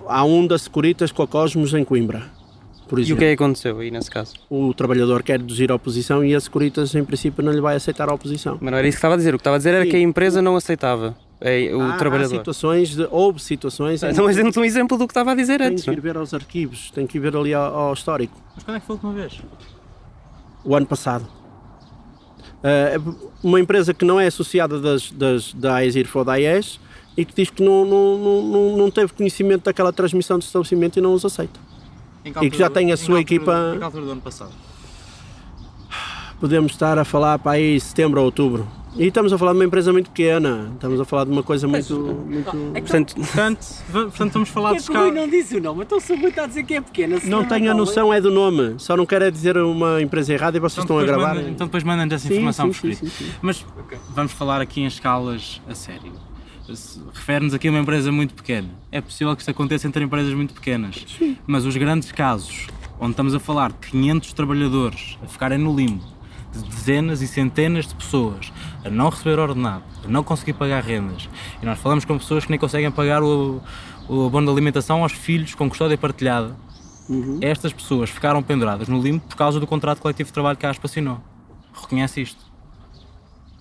Há 0.08 0.24
um 0.24 0.48
da 0.48 0.58
Securitas 0.58 1.12
com 1.12 1.24
a 1.24 1.28
Cosmos 1.28 1.74
em 1.74 1.84
Coimbra. 1.84 2.24
Por 2.88 3.00
E 3.00 3.02
o 3.02 3.04
exemplo, 3.06 3.20
que 3.20 3.26
é 3.26 3.36
que 3.36 3.44
aconteceu 3.44 3.80
aí 3.80 3.90
nesse 3.90 4.12
caso? 4.12 4.34
o 4.50 4.74
trabalhador 4.74 5.24
quer 5.24 5.40
reduzir 5.40 5.72
a 5.72 5.76
oposição 5.76 6.24
e 6.24 6.36
a 6.36 6.40
Securitas, 6.40 6.94
em 6.94 7.04
princípio, 7.04 7.44
não 7.44 7.52
lhe 7.52 7.62
vai 7.62 7.76
aceitar 7.76 8.08
a 8.10 8.14
oposição. 8.14 8.58
Mas 8.62 8.72
não 8.72 8.78
era 8.78 8.88
isso 8.88 8.96
que 8.98 9.00
estava 9.00 9.16
a 9.16 9.18
dizer. 9.18 9.34
O 9.34 9.38
que 9.38 9.42
estava 9.42 9.56
a 9.56 9.58
dizer 9.58 9.74
era 9.74 9.84
Sim. 9.86 9.90
que 9.90 9.96
a 9.96 10.00
empresa 10.00 10.42
não 10.42 10.56
aceitava 10.56 11.16
é, 11.44 11.76
o 11.76 11.82
Há- 11.82 11.94
Há 11.94 11.98
trabalhador. 11.98 12.36
situações, 12.38 12.96
de, 12.96 13.08
houve 13.12 13.40
situações. 13.40 14.02
Então, 14.02 14.24
mas 14.26 14.36
dê-nos 14.36 14.56
um 14.58 14.64
exemplo 14.64 14.98
do 14.98 15.06
que 15.06 15.12
estava 15.12 15.32
a 15.34 15.36
dizer 15.36 15.60
Tem 15.60 15.68
antes. 15.68 15.84
que 15.84 15.90
não 15.90 15.94
ir 15.94 15.98
é? 16.00 16.02
ver 16.02 16.18
aos 16.18 16.34
arquivos, 16.34 16.90
tem 16.92 17.06
que 17.06 17.18
ir 17.18 17.22
ver 17.22 17.36
ali 17.36 17.54
ao, 17.54 17.76
ao 17.76 17.94
histórico. 17.94 18.34
Mas 18.56 18.64
quando 18.64 18.78
é 18.78 18.80
que 18.80 18.86
foi 18.88 18.94
a 18.94 18.98
última 18.98 19.14
vez? 19.14 19.42
O 20.64 20.76
ano 20.76 20.86
passado. 20.88 21.28
Ah, 22.64 22.98
uma 23.44 23.60
empresa 23.60 23.94
que 23.94 24.06
não 24.06 24.20
é 24.20 24.28
associada 24.28 24.80
das, 24.80 25.12
das, 25.12 25.54
da 25.54 25.76
AESIRF 25.76 26.18
ou 26.18 26.24
da 26.24 26.34
AES 26.34 26.80
e 27.18 27.26
que 27.26 27.34
diz 27.36 27.50
que 27.50 27.62
não, 27.62 27.84
não, 27.86 28.18
não, 28.18 28.42
não, 28.44 28.78
não 28.78 28.90
teve 28.92 29.12
conhecimento 29.14 29.66
daquela 29.66 29.92
transmissão 29.92 30.40
de 30.40 30.46
estabelecimento 30.46 30.98
e 30.98 31.02
não 31.02 31.14
os 31.14 31.26
aceita. 31.26 31.60
E 32.42 32.50
que 32.50 32.58
já 32.58 32.70
tem 32.70 32.92
a 32.94 32.96
sua 32.98 33.18
altura- 33.18 33.22
equipa- 33.22 33.72
Em 33.76 33.78
que 33.80 33.84
altura 33.84 34.06
do 34.06 34.12
ano 34.12 34.22
passado? 34.22 34.52
podemos 36.40 36.72
estar 36.72 36.98
a 36.98 37.04
falar 37.06 37.38
para 37.40 37.54
aí 37.54 37.80
setembro 37.80 38.20
ou 38.20 38.26
outubro. 38.26 38.68
E 38.96 39.08
estamos 39.08 39.34
a 39.34 39.38
falar 39.40 39.54
de 39.54 39.58
uma 39.58 39.66
empresa 39.66 39.92
muito 39.92 40.12
pequena, 40.12 40.70
estamos 40.74 41.00
a 41.00 41.06
falar 41.06 41.26
de 41.26 41.32
uma 41.32 41.42
coisa 41.42 41.68
muito. 41.68 41.96
muito... 41.96 42.52
Portanto, 42.52 43.16
Portanto, 43.16 43.66
va- 43.90 44.02
portanto 44.04 44.34
vamos 44.34 44.50
falar 44.50 44.70
Porquê 44.70 44.84
de 44.84 44.92
escala. 44.92 45.12
não 45.12 45.28
disse 45.28 45.58
o 45.58 45.62
nome? 45.62 45.82
Então 45.84 46.00
se 46.00 46.14
o 46.14 46.16
Rui 46.20 46.30
está 46.30 46.44
a 46.44 46.48
dizer 46.48 46.64
que 46.64 46.76
é 46.76 46.82
pequena. 46.82 47.20
se 47.20 47.28
Não 47.28 47.44
tenho 47.44 47.70
a 47.70 47.74
é 47.74 47.74
noção 47.74 48.14
é 48.14 48.22
do 48.22 48.30
nome, 48.30 48.76
só 48.78 48.96
não 48.96 49.06
quero 49.06 49.26
é 49.26 49.32
dizer 49.32 49.58
uma 49.58 50.00
empresa 50.00 50.32
errada 50.34 50.58
e 50.58 50.60
vocês 50.60 50.84
Então 50.86 51.00
estão 51.00 51.00
a 51.00 51.18
gravar. 51.18 51.34
mandam- 51.36 51.50
então 51.52 51.66
depois 51.66 51.84
mandam-nos 51.84 52.14
essa 52.14 52.28
Sim, 52.28 52.34
informação 52.36 52.72
sim, 52.72 52.72
por 52.72 52.82
sim, 52.88 52.90
escrito. 53.06 53.12
sim, 53.18 53.26
sim. 53.26 53.32
Mas 53.42 53.66
vamos 54.10 54.32
falar 54.32 54.62
aqui 54.62 54.82
em 54.82 54.86
escalas 54.86 55.60
a 55.68 55.74
sério. 55.74 56.12
Refere-nos 57.14 57.54
aqui 57.56 57.68
a 57.68 57.72
uma 57.72 57.80
empresa 57.80 58.12
muito 58.12 58.36
pequena. 58.36 58.70
É 58.92 59.02
possível 59.02 59.36
que 59.36 59.42
isto 59.42 59.50
aconteça 59.50 59.88
entre 59.88 60.04
empresas 60.04 60.34
muito 60.36 60.54
pequenas. 60.54 61.06
Mas 61.48 61.66
os 61.66 61.76
grandes 61.76 62.12
casos, 62.12 62.68
onde 63.00 63.12
estamos 63.12 63.34
a 63.34 63.40
falar 63.40 63.72
de 63.72 63.88
500 63.90 64.34
trabalhadores 64.34 65.18
a 65.24 65.28
ficarem 65.28 65.58
no 65.58 65.76
limbo, 65.76 66.04
de 66.54 66.64
dezenas 66.70 67.22
e 67.24 67.28
centenas 67.28 67.88
de 67.88 67.96
pessoas 67.96 68.54
a 68.84 68.90
não 68.90 69.10
receber 69.10 69.40
ordenado, 69.40 69.84
a 70.04 70.08
não 70.08 70.24
conseguir 70.24 70.54
pagar 70.54 70.84
rendas, 70.84 71.30
e 71.62 71.66
nós 71.66 71.80
falamos 71.80 72.06
com 72.06 72.18
pessoas 72.18 72.46
que 72.46 72.52
nem 72.52 72.60
conseguem 72.60 72.92
pagar 72.92 73.24
o, 73.24 73.62
o 74.08 74.26
abono 74.28 74.48
de 74.48 74.52
alimentação 74.54 75.04
aos 75.04 75.14
filhos 75.14 75.56
com 75.56 75.70
custódia 75.70 75.98
partilhada. 75.98 76.56
Estas 77.42 77.74
pessoas 77.74 78.10
ficaram 78.10 78.42
penduradas 78.42 78.88
no 78.88 79.02
limbo 79.02 79.26
por 79.28 79.36
causa 79.36 79.60
do 79.60 79.68
contrato 79.68 80.02
coletivo 80.02 80.28
de 80.28 80.34
trabalho 80.34 80.58
que 80.58 80.66
a 80.66 80.70
ASPA 80.70 80.88
assinou. 80.88 81.20
Reconhece 81.74 82.22
isto? 82.22 82.54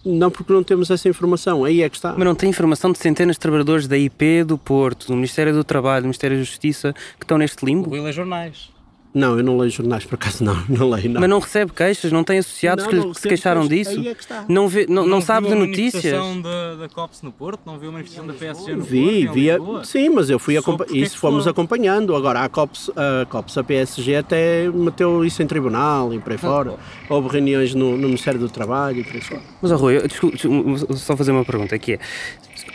Não, 0.05 0.31
porque 0.31 0.53
não 0.53 0.65
temos 0.65 0.91
essa 0.91 1.09
informação, 1.09 1.65
aí 1.65 1.83
é 1.83 1.89
que 1.89 1.97
está. 1.97 2.13
mas 2.13 2.25
não 2.25 2.35
tem 2.35 2.51
informação 2.51 2.91
de 2.91 2.99
centenas 2.99 3.37
de 3.37 3.41
trabalhadores 3.41 3.87
da 3.87 3.97
IP, 3.97 4.43
do 4.43 4.59
Porto, 4.59 5.07
do 5.07 5.15
Ministério 5.15 5.53
do 5.53 5.63
Trabalho, 5.63 6.03
do 6.03 6.07
Ministério 6.07 6.37
da 6.37 6.43
Justiça, 6.43 6.93
que 7.19 7.25
estão 7.25 7.39
neste 7.39 7.65
limbo? 7.65 7.91
Lê 7.91 8.13
jornais. 8.13 8.72
Não, 9.15 9.37
eu 9.37 9.45
não 9.45 9.59
leio 9.59 9.71
jornais 9.71 10.07
por 10.07 10.15
acaso, 10.15 10.43
não, 10.43 10.57
não 10.69 10.89
leio. 10.89 11.11
Não. 11.11 11.21
Mas 11.21 11.29
não 11.29 11.39
recebe 11.39 11.71
queixas, 11.73 12.11
não 12.11 12.25
tem 12.25 12.39
associados 12.39 12.85
Não, 12.85 12.91
que, 12.91 12.97
não 12.97 13.13
que 13.13 13.21
se 13.21 13.29
queixaram 13.29 13.69
queixas. 13.69 13.89
disso? 13.93 14.01
Aí 14.01 14.09
é 14.09 14.15
que 14.15 14.23
está. 14.23 14.45
Não, 14.49 14.67
vê, 14.69 14.87
não, 14.89 15.07
não, 15.07 15.21
sabe 15.21 15.49
de 15.49 15.53
viu 15.55 15.63
a 15.63 15.67
notícias? 15.67 16.03
manifestação 16.15 16.41
da, 16.41 16.75
da 16.77 16.89
COPS 16.89 17.21
no 17.23 17.31
Porto? 17.31 17.61
Não 17.67 17.79
viu 17.79 17.91
a 17.91 17.93
manifestação 17.93 18.27
da 18.27 18.33
PSG 18.33 18.75
no 18.75 18.83
Vi, 18.83 19.25
Porto? 19.27 19.35
vi, 19.35 19.51
Lisboa? 19.51 19.85
sim, 19.85 20.09
mas 20.09 20.31
eu 20.31 20.39
fui 20.39 20.57
acompa- 20.57 20.87
é 20.91 20.97
isso 20.97 21.19
fomos 21.19 21.41
foram. 21.45 21.51
acompanhando. 21.51 22.17
Agora 22.17 22.41
a 22.41 22.49
COPS, 22.49 22.91
a 22.97 23.27
COPS, 23.27 23.59
a 23.59 23.65
PSG 23.65 24.17
até 24.17 24.71
meteu 24.71 25.23
isso 25.27 25.43
em 25.43 25.47
tribunal 25.47 26.15
e 26.15 26.19
por 26.19 26.33
aí 26.33 26.39
fora. 26.39 26.75
Houve 27.11 27.29
reuniões 27.29 27.75
no, 27.75 27.93
no 27.99 28.07
Ministério 28.09 28.41
do 28.41 28.49
Trabalho 28.49 29.01
e 29.01 29.05
por 29.05 29.15
aí 29.15 29.21
fora. 29.21 29.43
Mas, 29.61 29.71
ó, 29.73 29.77
Rui, 29.77 29.99
eu- 29.99 30.09
desculpe, 30.09 30.37
desculpe, 30.37 30.97
só 30.97 31.15
fazer 31.19 31.33
uma 31.33 31.45
pergunta, 31.45 31.79
que 31.79 31.93
é, 31.93 31.99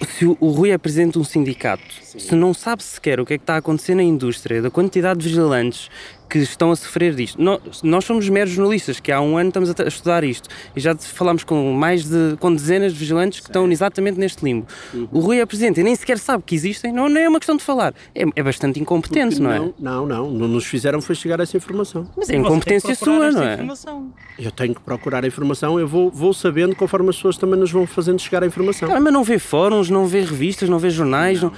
se 0.10 0.26
o, 0.26 0.38
o 0.40 0.50
Rui 0.50 0.72
é 0.72 0.78
presidente 0.78 1.14
de 1.14 1.20
um 1.20 1.24
sindicato, 1.24 1.84
se 2.04 2.36
não 2.36 2.54
sabe 2.54 2.84
sequer 2.84 3.20
o 3.20 3.26
que 3.26 3.34
é 3.34 3.38
que 3.38 3.44
está 3.44 3.56
a 3.56 3.58
acontecer 3.58 3.96
na 3.96 4.04
indústria, 4.04 4.62
da 4.62 4.70
quantidade 4.70 5.20
de 5.20 5.28
vigilantes 5.28 5.90
que 6.30 6.40
estão 6.40 6.72
a 6.72 6.76
sofrer 6.76 7.16
disto, 7.16 7.42
nós, 7.42 7.82
nós 7.82 8.06
somos 8.06 8.28
meros 8.30 8.52
jornalistas, 8.52 9.00
que 9.00 9.12
há 9.12 9.22
um 9.22 9.38
ano 9.38 9.50
estamos 9.50 9.70
a, 9.70 9.84
a 9.84 9.88
estudar 9.88 10.24
isto, 10.24 10.50
e 10.76 10.80
já 10.80 10.96
falámos 10.96 11.44
com 11.44 11.72
mais 11.72 12.04
de, 12.04 12.36
com 12.40 12.54
dezenas 12.54 12.94
de 12.94 13.00
vigilantes 13.00 13.40
que 13.40 13.48
estão 13.48 13.70
exatamente 13.72 14.20
neste 14.20 14.44
limbo. 14.44 14.68
O 15.12 15.20
Rui 15.20 15.40
é 15.40 15.46
presidente 15.46 15.80
e 15.80 15.84
nem 15.84 15.96
sequer 15.96 16.18
sabe 16.20 16.44
que 16.46 16.54
existem, 16.56 16.92
não, 16.92 17.08
não 17.08 17.20
é 17.20 17.30
uma 17.30 17.40
questão 17.40 17.56
de 17.56 17.64
falar, 17.64 17.94
é, 18.14 18.24
é 18.36 18.44
bastante 18.44 18.80
incompetente, 18.80 19.42
não 19.42 19.52
é? 19.52 19.60
Não, 19.60 19.74
não, 19.80 20.06
não, 20.06 20.32
não 20.32 20.48
nos 20.48 20.66
fizeram 20.66 21.02
foi 21.02 21.16
chegar 21.16 21.40
a 21.40 21.44
essa 21.44 21.56
informação. 21.56 22.10
Mas 22.16 22.30
é 22.30 22.36
incompetência 22.36 22.94
sua, 22.96 23.32
não 23.32 23.44
é? 23.44 23.54
informação. 23.54 24.12
Eu 24.38 24.52
tenho 24.52 24.76
que 24.76 24.82
procurar 24.82 25.24
a 25.24 25.28
informação, 25.28 25.80
eu 25.80 25.88
vou, 25.88 26.12
vou 26.12 26.34
sabendo 26.34 26.76
conforme 26.76 27.10
as 27.10 27.16
pessoas 27.16 27.38
também 27.38 27.60
nos 27.60 27.72
vão 27.72 27.88
fazendo 27.88 28.20
chegar 28.20 28.44
a 28.44 28.46
informação. 28.46 28.94
Ah, 28.94 29.00
mas 29.00 29.14
não 29.14 29.24
vê 29.24 29.40
fóruns, 29.78 29.90
não 29.90 30.08
vê 30.08 30.22
revistas, 30.22 30.70
não 30.70 30.80
vê 30.80 30.90
jornais. 30.90 31.42
Não... 31.42 31.52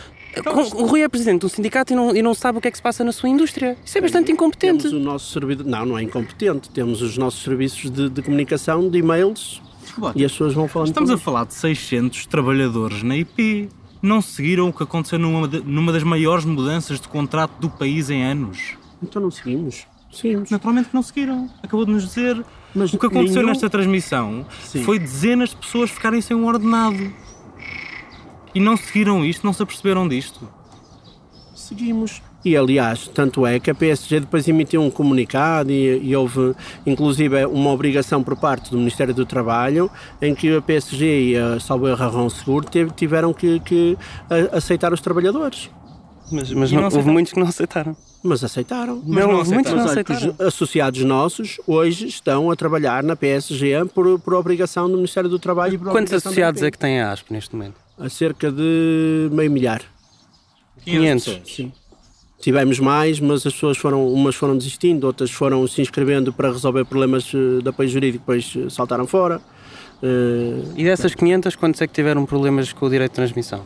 Com- 0.43 0.61
O 0.83 0.85
Rui 0.85 1.01
é 1.01 1.09
presidente 1.09 1.39
de 1.41 1.45
um 1.47 1.49
sindicato 1.49 1.91
e 1.91 1.95
não, 1.95 2.15
e 2.15 2.21
não 2.21 2.33
sabe 2.35 2.59
o 2.59 2.61
que 2.61 2.67
é 2.67 2.71
que 2.71 2.77
se 2.77 2.83
passa 2.83 3.03
na 3.03 3.11
sua 3.11 3.27
indústria. 3.29 3.75
Isso 3.83 3.97
é 3.97 4.01
bastante 4.01 4.31
incompetente. 4.31 4.83
Temos 4.83 4.97
o 4.97 5.03
nosso 5.03 5.31
servidor, 5.33 5.65
não, 5.65 5.85
não 5.85 5.97
é 5.97 6.03
incompetente, 6.03 6.69
temos 6.69 7.01
os 7.01 7.17
nossos 7.17 7.41
serviços 7.43 7.89
de, 7.89 8.09
de 8.09 8.21
comunicação, 8.21 8.87
de 8.89 8.99
e-mails 8.99 9.61
e 10.15 10.23
as 10.23 10.31
pessoas 10.31 10.53
vão 10.53 10.67
falando. 10.67 10.89
Estamos 10.89 11.09
a 11.09 11.17
falar 11.17 11.45
de 11.45 11.53
600 11.55 12.27
trabalhadores 12.27 13.01
na 13.03 13.17
IP. 13.17 13.69
Não 14.01 14.21
seguiram 14.21 14.69
o 14.69 14.73
que 14.73 14.83
aconteceu 14.83 15.17
numa, 15.19 15.47
de- 15.47 15.61
numa 15.61 15.91
das 15.91 16.03
maiores 16.03 16.45
mudanças 16.45 17.01
de 17.01 17.07
contrato 17.07 17.51
do 17.59 17.69
país 17.69 18.09
em 18.09 18.23
anos. 18.23 18.77
Então 19.03 19.21
não 19.21 19.31
seguimos. 19.31 19.85
Seguimos. 20.11 20.49
Naturalmente 20.51 20.89
não 20.93 21.01
seguiram. 21.01 21.49
Acabou 21.61 21.85
de 21.85 21.91
nos 21.91 22.05
dizer. 22.05 22.41
Mas 22.73 22.93
o 22.93 22.99
que 22.99 23.05
aconteceu 23.07 23.37
nenhum- 23.41 23.47
nesta 23.47 23.69
transmissão 23.69 24.45
Sim. 24.63 24.83
foi 24.83 24.99
dezenas 24.99 25.49
de 25.49 25.55
pessoas 25.57 25.89
ficarem 25.89 26.21
sem 26.21 26.37
um 26.37 26.45
ordenado. 26.45 27.11
E 28.59 28.61
não 28.61 28.75
seguiram 28.75 29.23
isto, 29.25 29.45
não 29.45 29.53
se 29.53 29.63
aperceberam 29.63 30.05
disto. 30.05 30.41
Seguimos. 31.55 32.21
E 32.43 32.57
aliás, 32.57 33.07
tanto 33.07 33.45
é 33.45 33.57
que 33.59 33.69
a 33.71 33.75
PSG 33.75 34.19
depois 34.21 34.47
emitiu 34.49 34.81
um 34.81 34.89
comunicado 34.89 35.71
e, 35.71 35.97
e 36.09 36.15
houve 36.15 36.53
inclusive 36.85 37.45
uma 37.45 37.69
obrigação 37.69 38.21
por 38.21 38.35
parte 38.35 38.71
do 38.71 38.77
Ministério 38.77 39.13
do 39.13 39.25
Trabalho 39.25 39.89
em 40.21 40.35
que 40.35 40.55
a 40.57 40.61
PSG 40.61 41.31
e 41.31 41.37
a 41.37 41.59
Salve 41.59 41.93
Rarron 41.93 42.29
Seguro 42.29 42.65
tiveram 42.95 43.31
que, 43.33 43.61
que 43.61 43.97
aceitar 44.51 44.91
os 44.93 44.99
trabalhadores. 44.99 45.69
Mas, 46.31 46.51
mas 46.51 46.71
não- 46.71 46.79
não 46.81 46.85
houve 46.85 46.97
aceitaram. 46.97 47.13
muitos 47.13 47.33
que 47.33 47.39
não 47.39 47.47
aceitaram. 47.47 47.97
Mas 48.21 48.43
aceitaram. 48.43 49.01
Mas 49.05 49.23
não 49.25 49.33
muitos 49.45 49.71
não 49.73 49.79
Mas 49.83 49.91
olha 49.91 50.03
que 50.03 50.11
aceitaram. 50.13 50.35
os 50.39 50.45
associados 50.47 51.03
nossos 51.05 51.59
hoje 51.65 52.07
estão 52.07 52.51
a 52.51 52.55
trabalhar 52.57 53.03
na 53.03 53.15
PSG 53.15 53.85
por, 53.93 54.19
por 54.19 54.33
obrigação 54.33 54.87
do 54.89 54.95
Ministério 54.95 55.29
do 55.29 55.39
Trabalho 55.39 55.75
e 55.75 55.77
por 55.77 55.91
Quantos 55.91 56.13
associados 56.13 56.61
é 56.61 56.69
que 56.69 56.77
tem 56.77 56.99
a 57.01 57.11
ASP 57.11 57.31
neste 57.33 57.55
momento? 57.55 57.75
Há 57.99 58.09
cerca 58.09 58.51
de 58.51 59.29
meio 59.31 59.51
milhar. 59.51 59.81
500. 60.83 61.41
Sim. 61.45 61.71
Tivemos 62.39 62.79
mais, 62.79 63.19
mas 63.19 63.45
as 63.45 63.51
pessoas 63.53 63.77
foram, 63.77 64.07
umas 64.07 64.33
foram 64.35 64.57
desistindo, 64.57 65.05
outras 65.05 65.29
foram 65.29 65.67
se 65.67 65.81
inscrevendo 65.81 66.31
para 66.31 66.49
resolver 66.49 66.85
problemas 66.85 67.29
eh, 67.35 67.61
de 67.61 67.67
apoio 67.67 67.89
jurídico, 67.89 68.19
depois 68.19 68.53
eh, 68.55 68.69
saltaram 68.69 69.05
fora. 69.05 69.41
Eh, 70.01 70.63
E 70.77 70.83
dessas 70.85 71.13
500, 71.13 71.57
quantos 71.57 71.81
é 71.81 71.87
que 71.87 71.93
tiveram 71.93 72.25
problemas 72.25 72.71
com 72.71 72.85
o 72.85 72.89
direito 72.89 73.11
de 73.11 73.15
transmissão? 73.15 73.61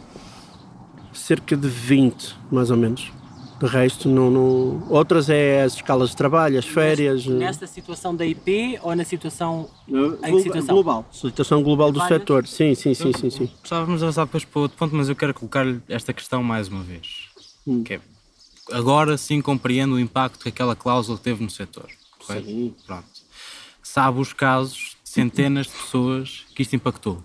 cerca 1.13 1.55
de 1.55 1.67
20, 1.67 2.35
mais 2.51 2.71
ou 2.71 2.75
menos. 2.77 3.11
De 3.63 3.69
resto, 3.69 4.09
não, 4.09 4.29
não... 4.29 4.83
outras 4.89 5.29
é 5.29 5.63
as 5.63 5.75
escalas 5.75 6.09
de 6.09 6.17
trabalho, 6.17 6.59
as 6.59 6.65
férias. 6.65 7.25
eh, 7.25 7.29
Nesta 7.29 7.65
situação 7.65 8.13
da 8.13 8.25
IP 8.25 8.77
ou 8.83 8.93
na 8.93 9.05
situação. 9.05 9.69
eh, 9.87 10.29
em 10.29 10.35
que 10.35 10.41
situação? 10.43 10.75
Global. 10.75 11.05
Situação 11.13 11.63
global 11.63 11.89
do 11.89 11.99
Várias? 11.99 12.19
setor. 12.19 12.45
Sim, 12.45 12.75
sim, 12.75 12.93
sim, 12.93 13.13
sim, 13.13 13.29
sim. 13.29 13.49
Gostávamos 13.61 13.99
de 13.99 14.05
avançar 14.05 14.25
depois 14.25 14.43
para 14.43 14.59
outro 14.63 14.77
ponto, 14.77 14.93
mas 14.93 15.07
eu 15.07 15.15
quero 15.15 15.33
colocar-lhe 15.33 15.81
esta 15.87 16.11
questão 16.11 16.43
mais 16.43 16.67
uma 16.67 16.83
vez. 16.83 17.29
Hum. 17.65 17.83
Que 17.85 17.93
é, 17.93 18.01
agora 18.73 19.17
sim 19.17 19.41
compreendo 19.41 19.95
o 19.95 19.99
impacto 19.99 20.43
que 20.43 20.49
aquela 20.49 20.75
cláusula 20.75 21.17
teve 21.17 21.41
no 21.41 21.49
setor. 21.49 21.87
correto? 22.19 22.45
Sim. 22.45 22.75
Pronto. 22.85 23.05
Sabe 23.81 24.19
os 24.19 24.33
casos 24.33 24.97
de 25.01 25.09
centenas 25.09 25.67
de 25.67 25.71
pessoas 25.71 26.43
que 26.53 26.63
isto 26.63 26.75
impactou. 26.75 27.21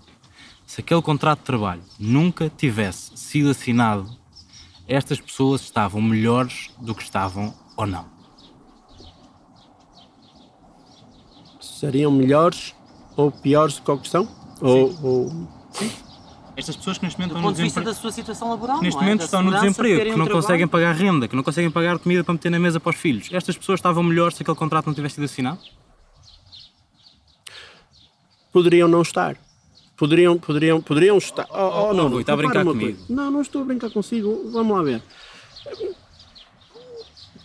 Se 0.65 0.79
aquele 0.79 1.01
contrato 1.01 1.39
de 1.39 1.45
trabalho 1.45 1.81
nunca 1.99 2.49
tivesse 2.55 3.11
sido 3.17 3.49
assinado, 3.49 4.17
estas 4.89 5.21
pessoas 5.21 5.61
estavam 5.61 6.01
melhores 6.01 6.71
do 6.79 6.95
que 6.95 7.03
estavam 7.03 7.53
ou 7.77 7.85
não. 7.85 8.05
Seriam 11.61 12.11
melhores 12.11 12.75
ou 13.15 13.31
piores 13.31 13.75
do 13.75 13.83
que 13.83 13.91
a 13.91 13.97
questão? 13.97 14.27
Ou, 14.61 15.05
ou- 15.05 15.47
Estas 16.57 16.75
pessoas 16.75 16.97
que 16.97 17.05
neste 17.05 17.17
momento 17.19 17.33
Do 17.33 17.37
estão 17.37 17.41
no 17.41 17.47
ponto 17.47 17.55
de 17.57 17.63
vista 17.63 17.79
desemprego, 17.79 17.95
da 17.95 18.01
sua 18.01 18.11
situação 18.11 18.49
laboral. 18.49 18.81
neste 18.81 18.95
não 18.95 19.01
é? 19.01 19.05
momento 19.05 19.19
Da 19.19 19.25
estão 19.25 19.41
no 19.43 19.51
desemprego, 19.51 20.01
que 20.03 20.11
um 20.11 20.17
não 20.17 20.27
conseguem 20.27 20.67
trabalho. 20.67 20.69
pagar 20.69 20.95
renda, 20.95 21.27
que 21.27 21.35
não 21.35 21.43
conseguem 21.43 21.71
pagar 21.71 21.99
comida 21.99 22.23
para 22.23 22.33
meter 22.33 22.49
na 22.49 22.59
mesa 22.59 22.79
para 22.79 22.89
os 22.89 22.95
filhos. 22.97 23.29
Estas 23.31 23.57
pessoas 23.57 23.79
estavam 23.79 24.03
melhores 24.03 24.35
se 24.35 24.43
aquele 24.43 24.57
contrato 24.57 24.87
não 24.87 24.93
tivesse 24.93 25.15
sido 25.15 25.25
assinado? 25.25 25.59
poderiam 28.51 28.87
não 28.89 29.03
estar. 29.03 29.37
Poderiam, 29.99 30.37
poderiam, 30.37 30.81
poderiam 30.81 31.17
estar. 31.17 31.45
Oh, 31.51 31.57
oh, 31.57 31.89
oh, 31.89 31.93
não, 31.93 32.07
Rui, 32.07 32.21
está 32.21 32.31
a 32.33 32.37
brincar 32.37 32.63
comigo. 32.63 32.97
coisa. 32.97 33.13
Não, 33.13 33.29
não 33.29 33.41
estou 33.41 33.61
a 33.61 33.65
brincar 33.65 33.89
consigo. 33.91 34.49
Vamos 34.51 34.77
lá 34.77 34.81
ver. 34.81 35.03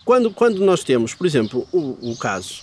Quando, 0.05 0.31
quando 0.31 0.63
nós 0.63 0.83
temos, 0.83 1.13
por 1.13 1.25
exemplo, 1.25 1.67
o, 1.73 2.11
o 2.11 2.17
caso 2.17 2.61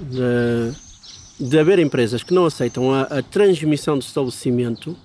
de, 0.00 1.46
de 1.46 1.58
haver 1.58 1.78
empresas 1.78 2.22
que 2.22 2.32
não 2.32 2.46
aceitam 2.46 2.94
a, 2.94 3.02
a 3.02 3.22
transmissão 3.22 3.98
de 3.98 4.04
estabelecimento, 4.04 4.96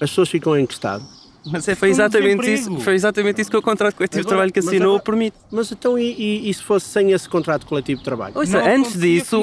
as 0.00 0.10
pessoas 0.10 0.28
ficam 0.28 0.56
em 0.58 0.66
que 0.66 0.72
estado? 0.72 1.04
Mas 1.48 1.68
é, 1.68 1.76
foi, 1.76 1.90
no 1.90 1.94
exatamente 1.94 2.52
isso, 2.52 2.80
foi 2.80 2.94
exatamente 2.94 3.40
isso 3.40 3.48
que 3.50 3.56
o 3.56 3.62
contrato 3.62 3.94
coletivo 3.94 4.22
de 4.22 4.28
trabalho 4.28 4.52
que 4.52 4.58
assinou 4.58 4.96
agora- 4.96 5.02
permite. 5.04 5.36
Mas 5.52 5.70
então, 5.70 5.96
e, 5.96 6.12
e- 6.12 6.50
e 6.50 6.54
se 6.54 6.62
fosse 6.62 6.86
sem 6.88 7.12
esse 7.12 7.28
contrato 7.28 7.66
coletivo 7.66 7.98
de 8.00 8.04
trabalho? 8.04 8.36
Ouça, 8.36 8.58
antes 8.68 8.98
disso, 8.98 9.38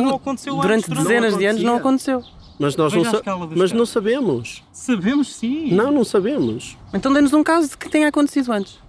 durante 0.47 0.91
antes, 0.91 1.03
dezenas 1.03 1.38
de 1.38 1.45
anos, 1.45 1.64
não 1.64 1.78
aconteceu. 1.78 2.22
Mas 2.60 2.76
nós 2.76 2.93
Veja 2.93 3.12
não, 3.12 3.24
sa- 3.24 3.47
mas 3.56 3.72
não 3.72 3.86
sabemos. 3.86 4.64
Sabemos 4.72 5.34
sim. 5.36 5.72
Não, 5.74 5.91
não 5.91 6.04
sabemos. 6.04 6.78
Então 6.93 7.12
dê-nos 7.12 7.34
um 7.34 7.43
caso 7.43 7.70
de 7.70 7.78
que 7.78 7.89
tenha 7.89 8.08
acontecido 8.08 8.51
antes. 8.51 8.80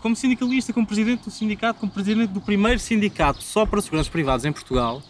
Como 0.00 0.14
sindicalista, 0.16 0.72
como 0.72 0.86
presidente 0.86 1.24
do 1.24 1.30
sindicato, 1.30 1.80
como 1.80 1.90
presidente 1.92 2.28
do 2.28 2.40
primeiro 2.40 2.78
sindicato 2.78 3.42
só 3.42 3.64
para 3.66 3.80
seguranças 3.80 4.10
privadas 4.10 4.44
em 4.44 4.52
Portugal, 4.52 5.02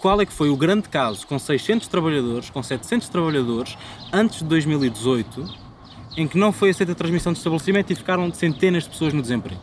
qual 0.00 0.20
é 0.20 0.26
que 0.26 0.32
foi 0.32 0.48
o 0.50 0.56
grande 0.56 0.88
caso 0.88 1.26
com 1.26 1.38
600 1.38 1.88
trabalhadores, 1.88 2.48
com 2.50 2.62
700 2.62 3.08
trabalhadores, 3.08 3.76
antes 4.12 4.38
de 4.38 4.44
2018, 4.44 5.44
em 6.16 6.26
que 6.26 6.38
não 6.38 6.52
foi 6.52 6.70
aceita 6.70 6.92
a 6.92 6.94
transmissão 6.94 7.32
de 7.32 7.38
estabelecimento 7.38 7.90
e 7.92 7.96
ficaram 7.96 8.32
centenas 8.32 8.84
de 8.84 8.90
pessoas 8.90 9.12
no 9.12 9.20
desemprego? 9.22 9.60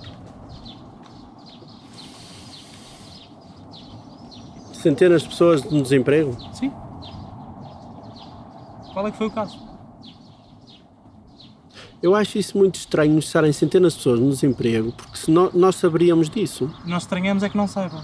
centenas 4.73 5.23
de 5.23 5.29
pessoas 5.29 5.63
no 5.63 5.81
desemprego. 5.81 6.37
Sim. 6.53 6.71
Qual 8.97 9.05
é 9.07 9.11
que 9.11 9.17
foi 9.19 9.27
o 9.27 9.29
caso? 9.31 9.59
Eu 12.01 12.15
acho 12.15 12.39
isso 12.39 12.57
muito 12.57 12.79
estranho 12.79 13.19
estarem 13.19 13.53
centenas 13.53 13.93
de 13.93 13.99
pessoas 13.99 14.19
no 14.19 14.27
desemprego, 14.31 14.91
porque 14.91 15.17
se 15.19 15.29
nó- 15.29 15.51
nós 15.53 15.75
saberíamos 15.75 16.31
disso. 16.31 16.73
Nós 16.83 17.03
estranhamos 17.03 17.43
é 17.43 17.49
que 17.49 17.55
não 17.55 17.67
saibam. 17.67 18.01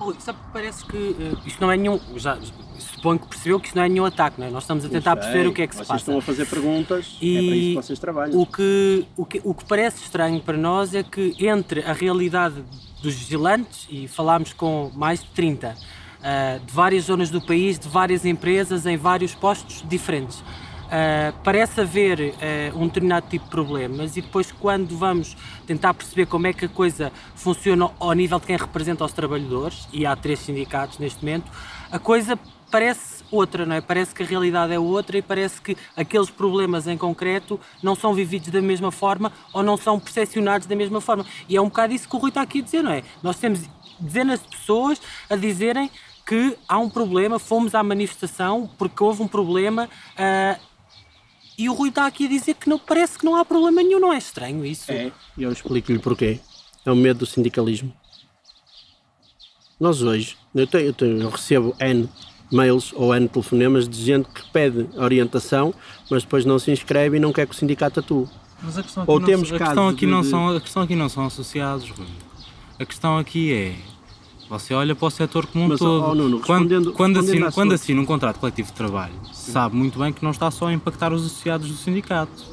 Rui, 0.00 0.16
sabe, 0.18 0.40
parece 0.52 0.84
que 0.86 0.96
eh, 1.20 1.36
isto 1.46 1.60
não 1.60 1.70
é 1.70 1.76
nenhum. 1.76 2.00
Já, 2.16 2.36
suponho 2.80 3.20
que 3.20 3.28
percebeu 3.28 3.60
que 3.60 3.68
isto 3.68 3.76
não 3.76 3.84
é 3.84 3.88
nenhum 3.88 4.04
ataque, 4.04 4.40
não 4.40 4.48
é? 4.48 4.50
Nós 4.50 4.64
estamos 4.64 4.84
a 4.84 4.88
tentar 4.88 5.14
perceber 5.14 5.46
o 5.46 5.52
que 5.52 5.62
é 5.62 5.66
que 5.68 5.72
se 5.76 5.78
Vocês 5.78 5.86
passa. 5.88 6.00
estão 6.00 6.18
a 6.18 6.22
fazer 6.22 6.46
perguntas, 6.46 7.16
E 7.22 7.36
é 7.36 7.40
para 7.46 7.56
isso 7.56 7.68
que 7.68 7.86
vocês 7.86 7.98
trabalham. 8.00 8.40
O 8.40 8.44
que, 8.44 9.06
o, 9.16 9.24
que, 9.24 9.40
o 9.44 9.54
que 9.54 9.64
parece 9.66 10.02
estranho 10.02 10.40
para 10.40 10.56
nós 10.58 10.96
é 10.96 11.04
que 11.04 11.32
entre 11.46 11.84
a 11.84 11.92
realidade 11.92 12.56
dos 13.00 13.14
vigilantes, 13.14 13.86
e 13.88 14.08
falámos 14.08 14.52
com 14.52 14.90
mais 14.96 15.20
de 15.20 15.26
30, 15.26 15.76
ah, 16.22 16.58
de 16.64 16.72
várias 16.72 17.04
zonas 17.04 17.30
do 17.30 17.40
país, 17.40 17.78
de 17.78 17.88
várias 17.88 18.24
empresas, 18.24 18.86
em 18.86 18.96
vários 18.96 19.34
postos 19.34 19.84
diferentes, 19.88 20.42
ah, 20.90 21.32
parece 21.42 21.80
haver 21.80 22.34
ah, 22.40 22.76
um 22.76 22.86
determinado 22.86 23.26
tipo 23.28 23.44
de 23.44 23.50
problemas 23.50 24.16
e 24.16 24.20
depois 24.20 24.52
quando 24.52 24.96
vamos 24.96 25.36
tentar 25.66 25.94
perceber 25.94 26.26
como 26.26 26.46
é 26.46 26.52
que 26.52 26.66
a 26.66 26.68
coisa 26.68 27.10
funciona 27.34 27.90
ao 27.98 28.12
nível 28.12 28.38
de 28.38 28.46
quem 28.46 28.56
representa 28.56 29.04
os 29.04 29.12
trabalhadores, 29.12 29.88
e 29.92 30.04
há 30.04 30.14
três 30.14 30.40
sindicatos 30.40 30.98
neste 30.98 31.24
momento, 31.24 31.50
a 31.90 31.98
coisa 31.98 32.38
parece 32.70 33.22
outra, 33.30 33.66
não 33.66 33.76
é? 33.76 33.80
Parece 33.82 34.14
que 34.14 34.22
a 34.22 34.26
realidade 34.26 34.72
é 34.72 34.78
outra 34.78 35.18
e 35.18 35.22
parece 35.22 35.60
que 35.60 35.76
aqueles 35.94 36.30
problemas 36.30 36.86
em 36.86 36.96
concreto 36.96 37.60
não 37.82 37.94
são 37.94 38.14
vividos 38.14 38.48
da 38.48 38.62
mesma 38.62 38.90
forma 38.90 39.30
ou 39.52 39.62
não 39.62 39.76
são 39.76 40.00
percepcionados 40.00 40.66
da 40.66 40.74
mesma 40.74 41.00
forma. 41.00 41.24
E 41.48 41.56
é 41.56 41.60
um 41.60 41.66
bocado 41.66 41.92
isso 41.92 42.08
que 42.08 42.16
o 42.16 42.18
Rui 42.18 42.30
está 42.30 42.40
aqui 42.40 42.60
a 42.60 42.62
dizer, 42.62 42.82
não 42.82 42.92
é? 42.92 43.02
Nós 43.22 43.36
temos 43.36 43.60
dezenas 44.00 44.42
de 44.42 44.48
pessoas 44.48 45.00
a 45.28 45.36
dizerem 45.36 45.90
que 46.26 46.56
há 46.68 46.78
um 46.78 46.88
problema, 46.88 47.38
fomos 47.38 47.74
à 47.74 47.82
manifestação 47.82 48.70
porque 48.78 49.02
houve 49.02 49.22
um 49.22 49.28
problema 49.28 49.88
ah, 50.16 50.58
e 51.58 51.68
o 51.68 51.74
Rui 51.74 51.88
está 51.90 52.06
aqui 52.06 52.26
a 52.26 52.28
dizer 52.28 52.54
que 52.54 52.68
não, 52.68 52.78
parece 52.78 53.18
que 53.18 53.24
não 53.24 53.36
há 53.36 53.44
problema 53.44 53.82
nenhum, 53.82 54.00
não 54.00 54.12
é 54.12 54.18
estranho 54.18 54.64
isso? 54.64 54.90
É, 54.90 55.12
e 55.36 55.42
eu 55.42 55.52
explico-lhe 55.52 55.98
porquê. 55.98 56.40
É 56.84 56.90
o 56.90 56.96
medo 56.96 57.20
do 57.20 57.26
sindicalismo. 57.26 57.92
Nós 59.78 60.02
hoje, 60.02 60.36
eu, 60.54 60.66
tenho, 60.66 60.86
eu, 60.86 60.92
tenho- 60.92 61.20
eu 61.22 61.30
recebo 61.30 61.74
N 61.80 62.08
mails 62.50 62.92
ou 62.94 63.14
N 63.14 63.28
telefonemas 63.28 63.88
de 63.88 64.00
gente 64.02 64.28
que 64.28 64.48
pede 64.50 64.88
orientação, 64.96 65.74
mas 66.10 66.22
depois 66.22 66.44
não 66.44 66.58
se 66.58 66.70
inscreve 66.70 67.16
e 67.16 67.20
não 67.20 67.32
quer 67.32 67.46
que 67.46 67.54
o 67.54 67.58
sindicato 67.58 68.00
atue. 68.00 68.28
Mas 68.62 68.78
a 68.78 68.82
questão 68.82 69.02
aqui, 69.02 69.12
Ou 69.12 69.18
não, 69.20 69.26
temos 69.26 69.48
a 69.52 69.58
casos 69.58 69.66
questão 69.74 69.88
aqui 69.88 70.06
de- 70.06 70.12
não 70.12 70.22
são, 70.24 70.56
a 70.56 70.60
questão 70.60 70.82
aqui 70.82 70.94
não 70.94 71.08
são 71.08 71.26
associados, 71.26 71.90
Rui. 71.90 72.06
A 72.78 72.84
questão 72.84 73.18
aqui 73.18 73.52
é, 73.52 73.74
você 74.58 74.74
olha 74.74 74.94
para 74.94 75.06
o 75.06 75.10
setor 75.10 75.46
como 75.46 75.64
um 75.64 75.68
Mas, 75.68 75.78
todo. 75.78 76.04
ó, 76.04 76.14
Nuno, 76.14 76.40
quando, 76.40 76.62
respondendo- 76.62 76.92
quando, 76.92 77.16
respondendo 77.16 77.38
assina, 77.46 77.52
quando 77.52 77.72
assina 77.74 78.00
um 78.00 78.04
contrato 78.06 78.38
coletivo 78.38 78.68
de 78.68 78.74
trabalho, 78.74 79.14
sabe 79.32 79.76
muito 79.76 79.98
bem 79.98 80.12
que 80.12 80.22
não 80.22 80.30
está 80.30 80.50
só 80.50 80.66
a 80.66 80.72
impactar 80.72 81.12
os 81.12 81.24
associados 81.26 81.68
do 81.68 81.74
sindicato. 81.76 82.52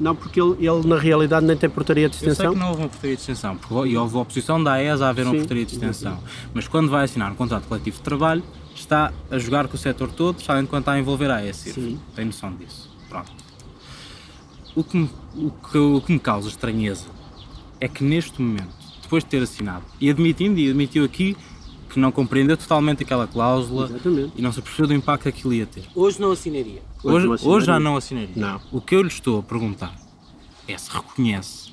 Não, 0.00 0.14
porque 0.14 0.40
ele, 0.40 0.66
ele, 0.66 0.86
na 0.88 0.98
realidade 0.98 1.46
nem 1.46 1.56
tem 1.56 1.70
portaria 1.70 2.08
de 2.08 2.16
Eu 2.16 2.20
sei 2.20 2.28
extensão. 2.32 2.52
que 2.52 2.58
não 2.58 2.68
houve 2.70 2.82
uma 2.82 2.88
portaria 2.88 3.14
de 3.14 3.22
extensão, 3.22 3.56
porque, 3.56 3.88
e 3.90 3.96
houve 3.96 4.16
a 4.16 4.20
oposição 4.20 4.62
da 4.62 4.72
AES 4.72 5.00
a 5.00 5.08
haver 5.08 5.24
uma 5.24 5.32
Sim, 5.32 5.38
portaria 5.38 5.64
de 5.64 5.72
extensão. 5.72 6.18
Mas 6.52 6.66
quando 6.66 6.90
vai 6.90 7.04
assinar 7.04 7.30
um 7.30 7.36
contrato 7.36 7.68
coletivo 7.68 7.96
de 7.98 8.02
trabalho, 8.02 8.42
está 8.74 9.12
a 9.30 9.38
jogar 9.38 9.68
com 9.68 9.76
o 9.76 9.78
setor 9.78 10.10
todo, 10.10 10.42
além 10.48 10.64
de 10.64 10.68
quando 10.68 10.82
está 10.82 10.92
a 10.92 10.98
envolver 10.98 11.30
a 11.30 11.36
AES. 11.36 11.56
Sim. 11.56 12.00
Tem 12.16 12.24
noção 12.24 12.52
disso. 12.56 12.90
Pronto. 13.08 13.30
O 14.74 14.82
que, 14.82 14.96
me, 14.96 15.08
o, 15.36 15.50
que, 15.52 15.78
o 15.78 16.00
que 16.00 16.12
me 16.12 16.18
causa 16.18 16.48
estranheza 16.48 17.06
é 17.80 17.86
que 17.86 18.02
neste 18.02 18.42
momento, 18.42 18.74
depois 19.14 19.24
de 19.24 19.30
ter 19.30 19.42
assinado, 19.42 19.84
e 20.00 20.10
admitindo, 20.10 20.58
e 20.58 20.68
admitiu 20.68 21.04
aqui, 21.04 21.36
que 21.88 22.00
não 22.00 22.10
compreendeu 22.10 22.56
totalmente 22.56 23.04
aquela 23.04 23.26
cláusula 23.26 23.86
Exatamente. 23.86 24.32
e 24.36 24.42
não 24.42 24.52
se 24.52 24.60
percebeu 24.60 24.88
do 24.88 24.94
impacto 24.94 25.22
que 25.24 25.28
aquilo 25.28 25.54
ia 25.54 25.66
ter. 25.66 25.84
Hoje 25.94 26.20
não 26.20 26.32
assinaria. 26.32 26.82
Hoje, 27.04 27.26
não 27.26 27.32
hoje 27.32 27.66
já 27.66 27.76
assinaria. 27.76 27.80
não 27.80 27.96
assinaria. 27.96 28.34
Não. 28.34 28.60
O 28.72 28.80
que 28.80 28.96
eu 28.96 29.02
lhe 29.02 29.08
estou 29.08 29.38
a 29.38 29.42
perguntar 29.42 29.94
é 30.66 30.76
se 30.76 30.90
reconhece 30.90 31.72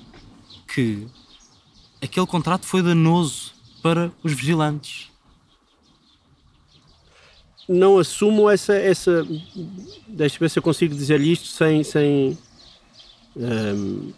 que 0.67 1.07
aquele 2.01 2.27
contrato 2.27 2.65
foi 2.65 2.83
danoso 2.83 3.53
para 3.81 4.11
os 4.23 4.33
vigilantes. 4.33 5.09
Não 7.67 7.97
assumo 7.97 8.49
essa. 8.49 8.73
essa 8.73 9.25
deixa 10.07 10.35
eu 10.35 10.39
ver 10.39 10.49
se 10.49 10.59
eu 10.59 10.63
consigo 10.63 10.93
dizer-lhe 10.93 11.31
isto 11.31 11.47
sem. 11.47 11.83
sem 11.83 12.37
hum, 13.35 14.11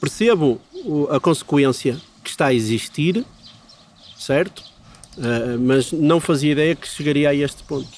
percebo 0.00 0.60
a 1.10 1.18
consequência 1.18 2.00
que 2.28 2.32
está 2.32 2.46
a 2.48 2.52
existir, 2.54 3.24
certo? 4.18 4.62
Ah, 5.18 5.56
mas 5.58 5.90
não 5.92 6.20
fazia 6.20 6.52
ideia 6.52 6.76
que 6.76 6.86
chegaria 6.86 7.30
a 7.30 7.34
este 7.34 7.62
ponto. 7.62 7.88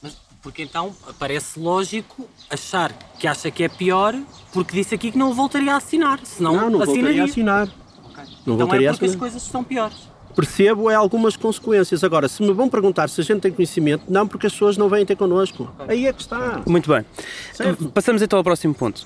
Mas, 0.00 0.16
porque 0.40 0.62
então 0.62 0.94
parece 1.18 1.58
lógico 1.58 2.28
achar 2.48 2.92
que 3.18 3.26
acha 3.26 3.50
que 3.50 3.64
é 3.64 3.68
pior 3.68 4.14
porque 4.52 4.72
disse 4.76 4.94
aqui 4.94 5.10
que 5.10 5.18
não 5.18 5.34
voltaria 5.34 5.74
a 5.74 5.76
assinar, 5.76 6.20
senão 6.24 6.54
Não, 6.54 6.70
não 6.70 6.78
voltaria 6.78 6.92
assinaria. 7.02 7.22
a 7.22 7.24
assinar. 7.24 7.68
Ok. 8.04 8.24
Não 8.46 8.54
então 8.54 8.56
voltaria 8.58 8.86
é 8.86 8.90
a 8.90 8.92
porque 8.92 9.04
as 9.06 9.10
assinar. 9.10 9.18
coisas 9.18 9.42
estão 9.42 9.64
piores. 9.64 9.96
Percebo 10.36 10.88
é 10.88 10.94
algumas 10.94 11.36
consequências. 11.36 12.04
Agora, 12.04 12.28
se 12.28 12.40
me 12.40 12.52
vão 12.52 12.68
perguntar 12.68 13.10
se 13.10 13.20
a 13.20 13.24
gente 13.24 13.40
tem 13.40 13.50
conhecimento, 13.50 14.04
não, 14.08 14.28
porque 14.28 14.46
as 14.46 14.52
pessoas 14.52 14.76
não 14.76 14.88
vêm 14.88 15.04
ter 15.04 15.16
connosco. 15.16 15.68
Aí 15.88 16.06
é 16.06 16.12
que 16.12 16.20
está. 16.22 16.62
Muito 16.68 16.88
bem. 16.88 17.04
Certo. 17.52 17.88
Passamos 17.90 18.22
então 18.22 18.38
ao 18.38 18.44
próximo 18.44 18.72
ponto. 18.72 19.04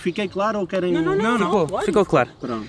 Fiquei 0.00 0.26
claro 0.28 0.58
ou 0.58 0.66
querem. 0.66 0.92
Não, 0.92 1.02
não, 1.02 1.38
não. 1.38 1.38
Ficou, 1.38 1.66
claro. 1.68 1.86
ficou 1.86 2.04
claro. 2.04 2.30
Pronto. 2.40 2.66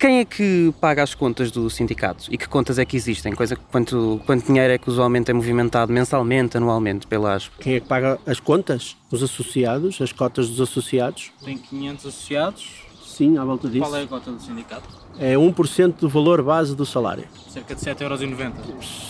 Quem 0.00 0.20
é 0.20 0.24
que 0.24 0.72
paga 0.80 1.02
as 1.02 1.14
contas 1.14 1.50
do 1.50 1.68
sindicato? 1.68 2.24
E 2.30 2.38
que 2.38 2.48
contas 2.48 2.78
é 2.78 2.86
que 2.86 2.96
existem? 2.96 3.34
Coisa, 3.34 3.54
quanto, 3.54 4.18
quanto 4.24 4.46
dinheiro 4.46 4.72
é 4.72 4.78
que 4.78 4.88
usualmente 4.88 5.30
é 5.30 5.34
movimentado 5.34 5.92
mensalmente, 5.92 6.56
anualmente 6.56 7.06
pela 7.06 7.34
ASP? 7.34 7.52
Quem 7.60 7.74
é 7.74 7.80
que 7.80 7.86
paga 7.86 8.18
as 8.26 8.40
contas? 8.40 8.96
Os 9.10 9.22
associados, 9.22 10.00
as 10.00 10.10
cotas 10.10 10.48
dos 10.48 10.58
associados? 10.58 11.30
Tem 11.44 11.58
500 11.58 12.06
associados. 12.06 12.82
Sim, 13.04 13.36
à 13.36 13.44
volta 13.44 13.68
disso. 13.68 13.84
Qual 13.84 13.94
é 13.94 14.04
a 14.04 14.06
cota 14.06 14.32
do 14.32 14.40
sindicato? 14.40 14.88
É 15.18 15.34
1% 15.34 15.96
do 16.00 16.08
valor 16.08 16.42
base 16.42 16.74
do 16.74 16.86
salário. 16.86 17.24
Cerca 17.50 17.74
de 17.74 17.82
7,90€. 17.82 18.52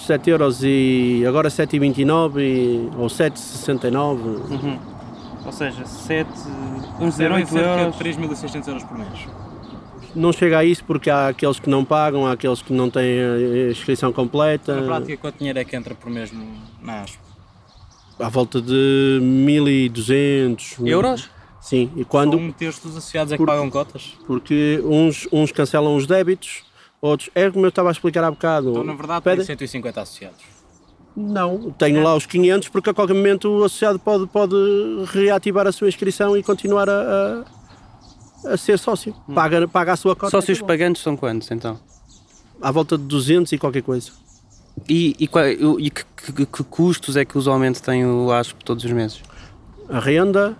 7 0.09 0.30
euros 0.30 0.59
e 0.64 1.22
agora 1.24 1.49
7,29 1.49 2.41
e, 2.41 2.91
ou 2.99 3.07
7,69. 3.07 4.80
Ou 5.47 5.53
seja, 5.53 5.84
7, 5.84 6.28
vamos 6.99 7.16
Recebem 7.16 7.43
é 7.43 7.47
cerca 7.47 7.91
de 7.93 8.18
3.600 8.18 8.66
euros 8.66 8.82
por 8.82 8.99
mês. 8.99 9.28
Não 10.14 10.32
chega 10.32 10.58
a 10.58 10.64
isso 10.64 10.84
porque 10.84 11.08
há 11.11 11.28
aqueles 11.28 11.58
que 11.61 11.68
não 11.70 11.84
pagam, 11.84 12.26
há 12.26 12.32
aqueles 12.32 12.61
que 12.62 12.72
não 12.72 12.90
têm 12.90 13.20
a 13.20 13.70
inscrição 13.70 14.12
completa. 14.12 14.80
Na 14.80 14.86
prática, 14.86 15.16
quanto 15.16 15.38
dinheiro 15.38 15.58
é 15.58 15.64
que 15.64 15.76
entra 15.76 15.94
por 15.94 16.11
mês 16.11 16.32
na 16.82 17.02
ASP? 17.02 17.18
À 18.18 18.28
volta 18.28 18.61
de 18.61 19.18
1.200 19.22 20.87
euros? 20.87 21.30
Sim, 21.61 21.91
e 21.96 22.04
quando 22.04 22.37
um 22.38 22.50
terço 22.53 22.82
dos 22.88 22.96
associados 22.96 23.32
é 23.32 23.37
que 23.38 23.45
pagam 23.45 23.68
cotas? 23.68 24.14
porque 24.26 24.80
uns, 24.84 25.28
uns 25.30 25.53
cancelam 25.53 25.95
os 25.95 26.07
débitos, 26.07 26.62
outros 27.03 27.28
é 27.34 27.50
como 27.50 27.66
eu 27.66 27.68
estava 27.68 27.88
a 27.91 27.92
explicar 27.92 28.24
há 28.24 28.30
bocado. 28.30 28.70
Então, 28.70 28.84
na 28.84 28.95
verdade, 28.95 29.22
pedem- 29.22 29.38
tem 29.45 29.57
150 29.57 30.00
associados. 30.00 30.38
Não, 31.16 31.70
tenho 31.72 32.03
lá 32.03 32.14
os 32.14 32.24
500 32.24 32.68
porque 32.68 32.91
a 32.91 32.95
qualquer 32.95 33.14
momento 33.14 33.49
o 33.49 33.64
associado 33.64 33.99
pode, 33.99 34.26
pode 34.28 34.54
reativar 35.12 35.66
a 35.66 35.72
sua 35.72 35.88
inscrição 35.88 36.37
e 36.37 36.42
continuar 36.42 36.88
a, 36.88 36.92
a, 36.92 37.45
a 38.46 38.57
ser 38.57 38.79
sócio. 38.79 39.14
Paga, 39.34 39.67
paga 39.68 39.92
a 39.92 39.96
sua 39.96 40.14
cota. 40.17 40.30
Sócios 40.30 40.58
acabou. 40.58 40.68
pagantes 40.68 41.03
são 41.03 41.17
quantos 41.17 41.50
então? 41.50 41.79
À 42.61 42.71
volta 42.71 42.96
de 42.99 43.04
200 43.04 43.53
e 43.53 43.58
qualquer 43.58 43.83
coisa. 43.83 44.11
E, 44.88 45.14
e, 45.18 45.26
qual- 45.26 45.46
e 45.46 45.91
que, 45.91 46.04
que- 46.33 46.46
que 46.46 46.64
custos 46.64 47.17
é 47.17 47.25
que 47.25 47.37
usualmente 47.37 47.83
tem 47.83 48.04
o 48.07 48.30
ASP 48.33 48.64
todos 48.64 48.84
os 48.84 48.92
meses? 48.92 49.21
A 49.88 49.99
renda, 49.99 50.57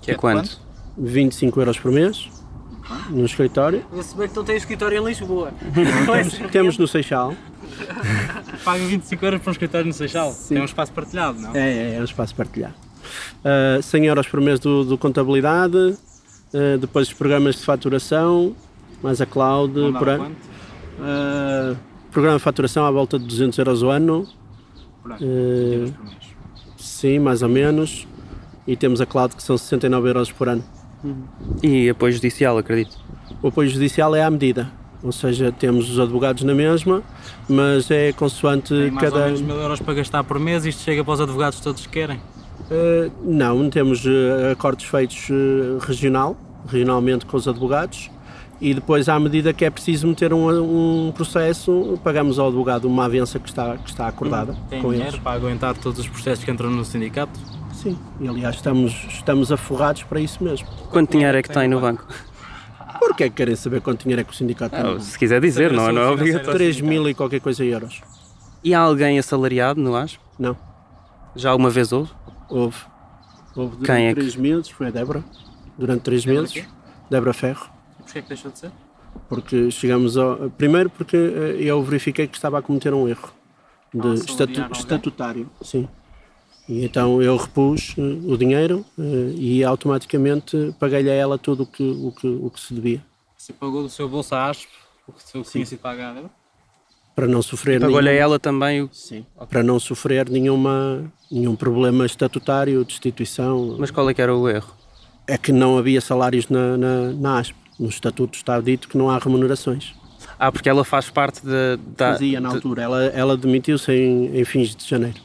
Que 0.00 0.10
é 0.10 0.14
quanto? 0.14 0.60
25 0.98 1.60
euros 1.60 1.78
por 1.78 1.90
mês 1.92 2.28
no 3.10 3.24
escritório. 3.24 3.84
Se 4.02 4.14
bem 4.16 4.28
que 4.28 4.36
não 4.36 4.44
tem 4.44 4.56
escritório 4.56 4.98
em 5.00 5.04
Lisboa. 5.04 5.52
Temos 6.50 6.76
no 6.76 6.86
Seixal. 6.86 7.34
Paga 8.64 8.84
25 8.84 9.24
euros 9.24 9.40
para 9.40 9.50
um 9.50 9.52
escritório 9.52 9.86
no 9.86 9.92
Seixal. 9.92 10.34
Tem 10.48 10.60
um 10.60 10.64
espaço 10.64 10.92
partilhado, 10.92 11.38
não? 11.40 11.54
É, 11.54 11.92
é, 11.92 11.94
é 11.96 12.00
um 12.00 12.04
espaço 12.04 12.34
partilhado. 12.34 12.74
Uh, 13.78 13.82
100 13.82 14.06
euros 14.06 14.26
por 14.28 14.40
mês 14.40 14.60
do, 14.60 14.84
do 14.84 14.98
contabilidade, 14.98 15.96
uh, 16.54 16.78
depois 16.78 17.08
os 17.08 17.14
programas 17.14 17.56
de 17.56 17.62
faturação, 17.62 18.54
mais 19.02 19.20
a 19.20 19.26
cloud. 19.26 19.74
Por 19.98 20.08
ano. 20.08 20.36
Uh, 20.98 21.76
programa 22.10 22.36
de 22.38 22.42
faturação 22.44 22.84
à 22.84 22.90
volta 22.90 23.18
de 23.18 23.26
200 23.26 23.58
euros 23.58 23.82
o 23.82 23.88
ano. 23.88 24.26
Por 25.02 25.12
ano. 25.12 25.20
Uh, 25.22 25.92
sim, 26.76 27.18
mais 27.18 27.42
ou 27.42 27.48
menos. 27.48 28.06
E 28.66 28.76
temos 28.76 29.00
a 29.00 29.06
cloud 29.06 29.34
que 29.34 29.42
são 29.42 29.56
69 29.58 30.08
euros 30.08 30.30
por 30.30 30.48
ano. 30.48 30.64
E 31.62 31.90
apoio 31.90 32.12
judicial, 32.12 32.56
acredito. 32.58 32.96
O 33.42 33.48
apoio 33.48 33.68
judicial 33.68 34.14
é 34.14 34.22
à 34.22 34.30
medida. 34.30 34.70
Ou 35.02 35.10
seja, 35.10 35.50
temos 35.50 35.90
os 35.90 35.98
advogados 35.98 36.44
na 36.44 36.54
mesma, 36.54 37.02
mas 37.48 37.90
é 37.90 38.12
consoante 38.12 38.68
Tem 38.68 38.90
mais 38.92 39.10
cada. 39.10 39.18
ou 39.18 39.24
menos 39.26 39.40
mil 39.40 39.56
euros 39.56 39.80
para 39.80 39.94
gastar 39.94 40.22
por 40.22 40.38
mês 40.38 40.64
e 40.64 40.68
isto 40.68 40.82
chega 40.82 41.02
para 41.02 41.14
os 41.14 41.20
advogados 41.20 41.58
todos 41.58 41.84
que 41.84 41.92
querem. 41.92 42.20
Uh, 42.72 43.12
não, 43.22 43.68
temos 43.68 44.04
uh, 44.06 44.52
acordos 44.52 44.84
feitos 44.86 45.28
uh, 45.28 45.78
regional, 45.80 46.34
regionalmente 46.66 47.26
com 47.26 47.36
os 47.36 47.46
advogados 47.46 48.10
e 48.62 48.72
depois, 48.72 49.08
à 49.08 49.18
medida 49.20 49.52
que 49.52 49.64
é 49.64 49.70
preciso 49.70 50.06
meter 50.06 50.32
um, 50.32 51.08
um 51.08 51.12
processo, 51.12 51.98
pagamos 52.02 52.38
ao 52.38 52.46
advogado 52.46 52.86
uma 52.86 53.04
avença 53.04 53.38
que 53.38 53.48
está, 53.48 53.76
que 53.76 53.90
está 53.90 54.06
acordada 54.06 54.56
Tem 54.70 54.80
com 54.80 54.90
dinheiro 54.90 55.10
eles. 55.10 55.20
para 55.20 55.32
aguentar 55.32 55.76
todos 55.76 55.98
os 55.98 56.08
processos 56.08 56.44
que 56.44 56.50
entram 56.50 56.70
no 56.70 56.84
sindicato? 56.84 57.38
Sim, 57.74 57.98
e 58.20 58.28
aliás 58.28 58.54
estamos, 58.54 58.92
estamos 59.10 59.50
aforrados 59.52 60.04
para 60.04 60.20
isso 60.20 60.42
mesmo. 60.42 60.66
Quanto 60.90 61.10
dinheiro 61.10 61.36
é 61.36 61.42
que 61.42 61.50
tem 61.50 61.66
no 61.68 61.80
banco? 61.80 62.06
Porquê 63.00 63.24
é 63.24 63.28
que 63.28 63.34
querem 63.34 63.56
saber 63.56 63.80
quanto 63.80 64.02
dinheiro 64.04 64.20
é 64.20 64.24
que 64.24 64.30
o 64.32 64.34
sindicato 64.34 64.76
tem? 64.76 64.96
Ah, 64.96 65.00
se 65.00 65.18
quiser 65.18 65.40
dizer, 65.40 65.72
não, 65.72 65.88
é- 65.88 65.92
não 65.92 66.02
é 66.02 66.04
Financeira. 66.04 66.12
obrigatório. 66.38 66.58
3 66.58 66.80
mil 66.80 67.08
e 67.08 67.14
qualquer 67.14 67.40
coisa 67.40 67.64
euros. 67.64 68.00
E 68.62 68.72
há 68.72 68.78
alguém 68.80 69.18
assalariado 69.18 69.80
no 69.80 69.94
ASP? 69.96 70.20
Não, 70.38 70.56
Já 71.34 71.50
alguma 71.50 71.68
vez 71.68 71.92
houve? 71.92 72.10
Houve. 72.48 72.76
Houve 73.54 73.76
durante 73.76 73.86
Quem 73.86 74.06
é 74.06 74.14
que- 74.14 74.20
3 74.20 74.36
meses, 74.36 74.68
foi 74.70 74.88
a 74.88 74.90
Débora. 74.90 75.22
Durante 75.78 76.02
3 76.02 76.24
Débora 76.24 76.40
meses. 76.42 76.54
quê? 76.54 76.64
Débora 77.10 77.32
Ferro. 77.32 77.66
E 77.98 78.02
porquê 78.02 78.18
é 78.18 78.22
que 78.22 78.28
deixou 78.28 78.50
de 78.50 78.58
ser? 78.58 78.72
Porque 79.28 79.70
chegamos 79.70 80.16
ao. 80.16 80.50
Primeiro 80.50 80.88
porque 80.90 81.16
eh, 81.16 81.56
eu 81.60 81.82
verifiquei 81.82 82.26
que 82.26 82.36
estava 82.36 82.58
a 82.58 82.62
cometer 82.62 82.94
um 82.94 83.06
erro 83.08 83.30
de 83.94 84.08
Ah, 84.08 84.14
estatu- 84.14 84.72
estatutário. 84.72 85.50
Sim. 85.62 85.86
E 86.68 86.84
então 86.84 87.20
eu 87.20 87.36
repus 87.36 87.94
eh, 87.98 88.00
o 88.00 88.36
dinheiro 88.38 88.84
eh, 88.98 89.34
e 89.36 89.64
automaticamente 89.64 90.74
paguei-lhe 90.78 91.10
a 91.10 91.14
ela 91.14 91.36
tudo 91.36 91.64
o 91.64 91.66
que, 91.66 91.82
o, 91.82 92.10
que, 92.12 92.26
o 92.26 92.48
que 92.50 92.60
se 92.60 92.72
devia. 92.72 93.04
Você 93.36 93.52
pagou 93.52 93.82
do 93.82 93.88
seu 93.90 94.08
bolso 94.08 94.34
a 94.34 94.48
ASP, 94.48 94.68
o 95.06 95.12
que 95.12 95.24
tinha 95.24 95.44
sido 95.66 95.80
é? 95.86 96.41
Para 97.14 97.26
não 97.26 97.42
sofrer 97.42 97.80
Pagou-lhe 97.80 98.08
nenhum, 98.08 98.20
ela 98.22 98.38
também 98.38 98.82
o... 98.82 98.88
Sim. 98.92 99.24
Para 99.50 99.62
não 99.62 99.78
sofrer 99.78 100.28
nenhuma, 100.30 101.04
nenhum 101.30 101.54
problema 101.54 102.06
estatutário, 102.06 102.80
de 102.80 102.86
destituição. 102.86 103.76
Mas 103.78 103.90
qual 103.90 104.08
é 104.08 104.14
que 104.14 104.22
era 104.22 104.34
o 104.34 104.48
erro? 104.48 104.72
É 105.26 105.36
que 105.36 105.52
não 105.52 105.76
havia 105.76 106.00
salários 106.00 106.48
na, 106.48 106.76
na, 106.76 107.12
na 107.12 107.38
ASP. 107.38 107.54
No 107.78 107.88
estatuto 107.88 108.36
está 108.36 108.60
dito 108.60 108.88
que 108.88 108.96
não 108.96 109.10
há 109.10 109.18
remunerações. 109.18 109.94
Ah, 110.38 110.50
porque 110.50 110.68
ela 110.68 110.84
faz 110.84 111.10
parte 111.10 111.44
da... 111.44 111.76
da 111.96 112.12
Fazia 112.12 112.40
na 112.40 112.48
de- 112.48 112.54
altura. 112.56 112.82
Ela, 112.82 113.04
ela 113.06 113.36
demitiu-se 113.36 113.92
em, 113.92 114.38
em 114.38 114.44
fins 114.44 114.74
de 114.74 114.88
janeiro. 114.88 115.20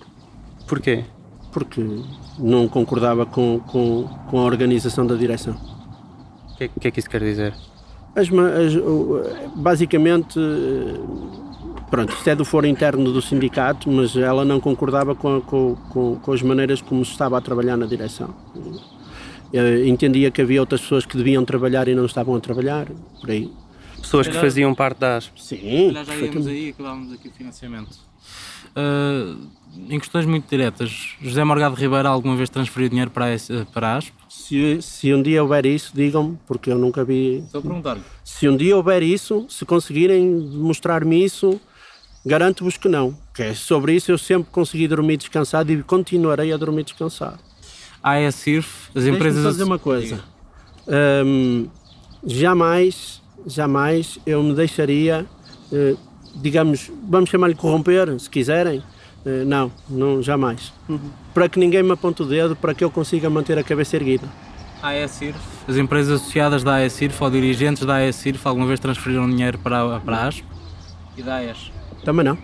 Porquê? 0.67 1.03
porque 1.51 1.81
não 2.37 2.67
concordava 2.67 3.25
com, 3.25 3.59
com, 3.61 4.03
com 4.29 4.39
a 4.39 4.43
organização 4.43 5.07
da 5.07 5.15
direção. 5.15 5.55
O 6.51 6.57
que, 6.57 6.65
é- 6.65 6.67
que 6.67 6.87
é 6.87 6.91
que 6.91 6.99
isso 6.99 7.09
quer 7.09 7.21
dizer? 7.21 7.53
As 8.15 8.27
as- 8.27 9.55
basicamente, 9.55 10.39
pronto, 11.89 12.13
isto 12.13 12.27
é 12.29 12.35
do 12.35 12.43
foro 12.45 12.65
interno 12.67 13.11
do 13.11 13.21
sindicato, 13.21 13.89
mas 13.89 14.15
ela 14.15 14.43
não 14.45 14.59
concordava 14.59 15.15
com, 15.15 15.41
com, 15.41 15.75
com, 15.89 16.15
com 16.17 16.31
as 16.31 16.41
maneiras 16.41 16.81
como 16.81 17.03
se 17.05 17.11
estava 17.11 17.37
a 17.37 17.41
trabalhar 17.41 17.77
na 17.77 17.85
direção. 17.85 18.33
Eh, 19.53 19.87
Entendia 19.87 20.29
que 20.31 20.41
havia 20.41 20.59
outras 20.59 20.81
pessoas 20.81 21.05
que 21.05 21.15
deviam 21.17 21.43
trabalhar 21.45 21.87
e 21.87 21.95
não 21.95 22.05
estavam 22.05 22.35
a 22.35 22.39
trabalhar, 22.39 22.87
por 23.21 23.29
aí. 23.31 23.49
Pessoas 24.01 24.27
que 24.27 24.35
faziam 24.35 24.73
parte 24.75 24.99
da 24.99 25.17
ASP. 25.17 25.41
Sim, 25.41 25.91
já 25.93 26.15
íamos 26.15 26.47
aí 26.47 26.67
e 26.67 26.69
acabámos 26.69 27.13
aqui 27.13 27.27
o 27.27 27.31
financiamento. 27.31 27.97
Ah, 28.75 29.35
em 29.89 29.99
questões 29.99 30.25
muito 30.25 30.47
diretas, 30.49 31.15
José 31.21 31.43
Morgado 31.43 31.75
Ribeiro 31.75 32.07
alguma 32.07 32.35
vez 32.35 32.49
transferiu 32.49 32.89
dinheiro 32.89 33.09
para 33.11 33.25
a, 33.25 33.29
S- 33.29 33.65
para 33.73 33.87
a 33.89 33.97
ASP? 33.97 34.13
Se, 34.29 34.81
se 34.81 35.13
um 35.13 35.21
dia 35.21 35.41
houver 35.41 35.65
isso, 35.65 35.91
digam-me, 35.95 36.37
porque 36.45 36.71
eu 36.71 36.77
nunca 36.77 37.03
vi. 37.03 37.37
Estou 37.39 37.59
a 37.59 37.61
perguntar-lhe. 37.61 38.01
Se 38.23 38.47
um 38.47 38.55
dia 38.55 38.75
houver 38.77 39.01
isso, 39.01 39.45
se 39.49 39.65
conseguirem 39.65 40.25
mostrar-me 40.29 41.23
isso, 41.23 41.59
garanto-vos 42.27 42.77
que 42.77 42.89
não. 42.89 43.17
Que 43.33 43.43
é 43.43 43.53
sobre 43.53 43.93
isso 43.93 44.11
eu 44.11 44.17
sempre 44.17 44.49
consegui 44.51 44.87
dormir 44.87 45.17
descansado 45.17 45.71
e 45.71 45.81
continuarei 45.81 46.51
a 46.51 46.57
dormir 46.57 46.83
descansado. 46.83 47.39
A 48.03 48.21
ESIRF, 48.21 48.89
as 48.89 48.93
Deixa-me 48.93 49.17
empresas... 49.17 49.43
só 49.43 49.49
dizer 49.51 49.63
uma 49.63 49.79
coisa. 49.79 50.19
Hum, 51.25 51.67
jamais, 52.25 53.21
jamais 53.45 54.19
eu 54.25 54.43
me 54.43 54.53
deixaria, 54.53 55.25
eh, 55.71 55.95
digamos, 56.35 56.91
vamos 57.09 57.29
chamar-lhe 57.29 57.55
corromper, 57.55 58.19
se 58.19 58.29
quiserem. 58.29 58.83
Eh, 59.25 59.43
não, 59.45 59.71
não, 59.89 60.21
jamais. 60.21 60.71
Para 61.33 61.49
que 61.49 61.59
ninguém 61.59 61.81
me 61.81 61.91
aponte 61.91 62.21
o 62.21 62.25
dedo, 62.25 62.55
para 62.55 62.73
que 62.73 62.83
eu 62.83 62.91
consiga 62.91 63.29
manter 63.29 63.57
a 63.57 63.63
cabeça 63.63 63.95
erguida. 63.95 64.27
A 64.81 64.95
ESIRF, 64.95 65.39
as 65.67 65.75
empresas 65.75 66.21
associadas 66.21 66.63
da 66.63 66.85
ESIRF 66.85 67.23
ou 67.23 67.31
dirigentes 67.31 67.83
da 67.83 68.05
ESIRF 68.05 68.47
alguma 68.47 68.67
vez 68.67 68.79
transferiram 68.79 69.27
dinheiro 69.27 69.57
para, 69.57 69.99
para 70.01 70.17
a 70.17 70.27
ASP? 70.27 70.45
E 71.17 71.23
da 71.23 71.37
AES? 71.37 71.76
Também 72.07 72.23
não. 72.23 72.37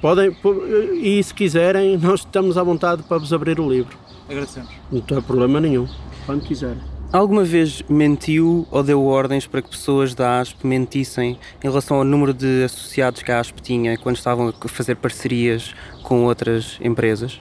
Podem, 0.00 0.32
po- 0.32 0.64
e 0.94 1.22
se 1.22 1.34
quiserem, 1.34 1.98
nós 2.00 2.20
estamos 2.20 2.56
à 2.56 2.62
vontade 2.62 3.02
para 3.02 3.18
vos 3.18 3.30
abrir 3.30 3.60
o 3.60 3.68
livro. 3.68 3.94
Agradecemos. 4.26 4.70
Não 4.90 5.02
tem 5.02 5.20
problema 5.20 5.60
nenhum. 5.60 5.86
Quando 6.24 6.42
quiserem. 6.42 6.78
Alguma 7.12 7.44
vez 7.44 7.82
mentiu 7.90 8.66
ou 8.70 8.82
deu 8.82 9.04
ordens 9.04 9.46
para 9.46 9.60
que 9.60 9.68
pessoas 9.68 10.14
da 10.14 10.40
ASP 10.40 10.66
mentissem 10.66 11.38
em 11.62 11.68
relação 11.68 11.98
ao 11.98 12.04
número 12.04 12.32
de 12.32 12.64
associados 12.64 13.22
que 13.22 13.30
a 13.30 13.38
ASP 13.38 13.60
tinha 13.60 13.98
quando 13.98 14.16
estavam 14.16 14.48
a 14.48 14.68
fazer 14.68 14.94
parcerias 14.94 15.74
com 16.02 16.24
outras 16.24 16.78
empresas? 16.82 17.38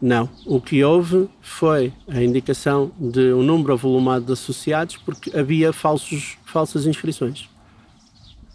Não. 0.00 0.28
O 0.46 0.60
que 0.60 0.84
houve 0.84 1.28
foi 1.40 1.92
a 2.06 2.22
indicação 2.22 2.92
de 3.00 3.32
um 3.32 3.42
número 3.42 3.72
avolumado 3.72 4.26
de 4.26 4.32
associados 4.32 4.96
porque 4.98 5.36
havia 5.36 5.72
falsos, 5.72 6.38
falsas 6.44 6.86
inscrições. 6.86 7.48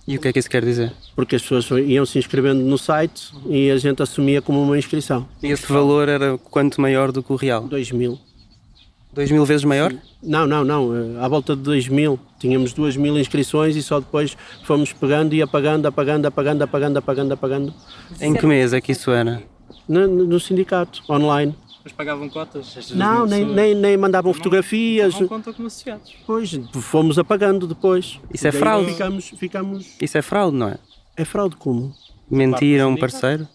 E 0.09 0.17
o 0.17 0.19
que 0.19 0.27
é 0.27 0.33
que 0.33 0.39
isso 0.39 0.49
quer 0.49 0.65
dizer? 0.65 0.91
Porque 1.15 1.35
as 1.35 1.41
pessoas 1.43 1.69
iam 1.85 2.03
se 2.03 2.17
inscrevendo 2.17 2.61
no 2.63 2.79
site 2.79 3.31
e 3.47 3.69
a 3.69 3.77
gente 3.77 4.01
assumia 4.01 4.41
como 4.41 4.59
uma 4.59 4.75
inscrição. 4.75 5.27
E 5.43 5.47
esse 5.47 5.71
valor 5.71 6.09
era 6.09 6.35
quanto 6.49 6.81
maior 6.81 7.11
do 7.11 7.21
que 7.21 7.31
o 7.31 7.35
real? 7.35 7.61
2 7.67 7.91
mil. 7.91 8.19
Dois 9.13 9.29
mil 9.29 9.45
vezes 9.45 9.63
maior? 9.63 9.93
Não, 10.23 10.47
não, 10.47 10.63
não. 10.63 10.95
eh, 10.95 11.23
À 11.23 11.27
volta 11.27 11.55
de 11.55 11.61
2 11.61 11.87
mil. 11.89 12.19
Tínhamos 12.39 12.73
2 12.73 12.97
mil 12.97 13.19
inscrições 13.19 13.75
e 13.75 13.83
só 13.83 13.99
depois 13.99 14.35
fomos 14.63 14.91
pegando 14.93 15.35
e 15.35 15.41
apagando, 15.43 15.85
apagando, 15.87 16.25
apagando, 16.25 16.63
apagando, 16.63 16.97
apagando, 16.97 17.31
apagando. 17.33 17.73
Em 18.19 18.33
que 18.33 18.47
mês 18.47 18.73
é 18.73 18.81
que 18.81 18.91
isso 18.93 19.11
era? 19.11 19.43
No, 19.87 20.07
no 20.07 20.39
sindicato, 20.39 21.03
online. 21.07 21.55
Mas 21.83 21.93
pagavam 21.93 22.27
cotas? 22.29 22.75
Estas 22.77 22.91
Não, 22.97 23.25
nem, 23.25 23.45
nem, 23.45 23.73
nem 23.73 23.97
mandavam 23.97 24.33
fotografias. 24.33 25.19
Não 25.19 25.27
contam 25.27 25.53
como 25.53 25.67
associados. 25.67 26.13
Pois, 26.27 26.59
fomos 26.73 27.17
apagando 27.17 27.65
depois. 27.65 28.19
Isso 28.33 28.47
é 28.47 28.51
fraude. 28.51 28.91
Ficamos, 28.91 29.29
ficamos... 29.29 29.87
Isso 30.01 30.17
é 30.17 30.21
fraude, 30.21 30.57
não 30.57 30.67
é? 30.69 30.77
É 31.15 31.23
fraude 31.25 31.55
como? 31.55 31.93
Mentir 32.29 32.81
a 32.81 32.87
um 32.87 32.95
parceiro? 32.97 33.47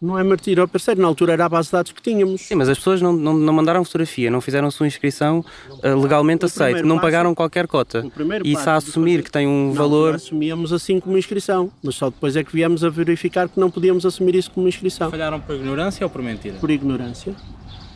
Não 0.00 0.18
é 0.18 0.22
mentir 0.22 0.60
ao 0.60 0.68
parceiro, 0.68 1.00
na 1.00 1.08
altura 1.08 1.32
era 1.32 1.46
a 1.46 1.48
base 1.48 1.68
de 1.68 1.72
dados 1.72 1.90
que 1.90 2.02
tínhamos. 2.02 2.42
Sim, 2.42 2.56
mas 2.56 2.68
as 2.68 2.76
pessoas 2.76 3.00
não, 3.00 3.14
não, 3.14 3.32
não 3.32 3.52
mandaram 3.52 3.82
fotografia, 3.82 4.30
não 4.30 4.42
fizeram 4.42 4.70
sua 4.70 4.86
inscrição 4.86 5.42
eh, 5.82 5.94
legalmente 5.94 6.46
primeiro 6.46 6.86
não 6.86 6.96
passo- 6.96 7.06
pagaram 7.06 7.34
qualquer 7.34 7.66
cota. 7.66 8.04
E 8.44 8.52
isso 8.52 8.68
a 8.68 8.74
assumir 8.74 9.22
que 9.22 9.30
tem 9.30 9.46
um 9.46 9.68
Na 9.72 9.78
valor. 9.80 10.14
assumíamos 10.16 10.70
assim 10.70 11.00
como 11.00 11.16
inscrição, 11.16 11.72
mas 11.82 11.94
só 11.94 12.10
depois 12.10 12.36
é 12.36 12.44
que 12.44 12.52
viemos 12.52 12.84
a 12.84 12.90
verificar 12.90 13.48
que 13.48 13.58
não 13.58 13.70
podíamos 13.70 14.04
assumir 14.04 14.34
isso 14.34 14.50
como 14.50 14.68
inscrição, 14.68 15.10
Falharam 15.10 15.40
por 15.40 15.54
ignorância 15.54 16.04
ou 16.04 16.10
por 16.10 16.20
mentira? 16.20 16.58
por 16.60 16.70
ignorância. 16.70 17.34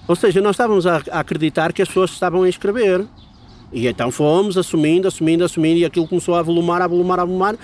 Ou 0.08 0.16
seja, 0.16 0.40
nós 0.40 0.52
estávamos 0.52 0.86
a, 0.86 0.96
acreditar 1.12 1.72
que 1.72 1.82
as 1.82 1.88
pessoas 1.88 2.10
estavam 2.10 2.42
a 2.42 2.48
inscrever. 2.48 3.06
E 3.72 3.86
então 3.86 4.10
fomos 4.10 4.58
assumindo, 4.58 5.06
assumindo, 5.06 5.44
assumindo, 5.44 5.78
e 5.78 5.84
aquilo 5.84 6.08
começou 6.08 6.34
a 6.34 6.42
volumar, 6.42 6.82
a 6.82 6.88
volumar, 6.88 7.20
a 7.20 7.24
volumar, 7.24 7.56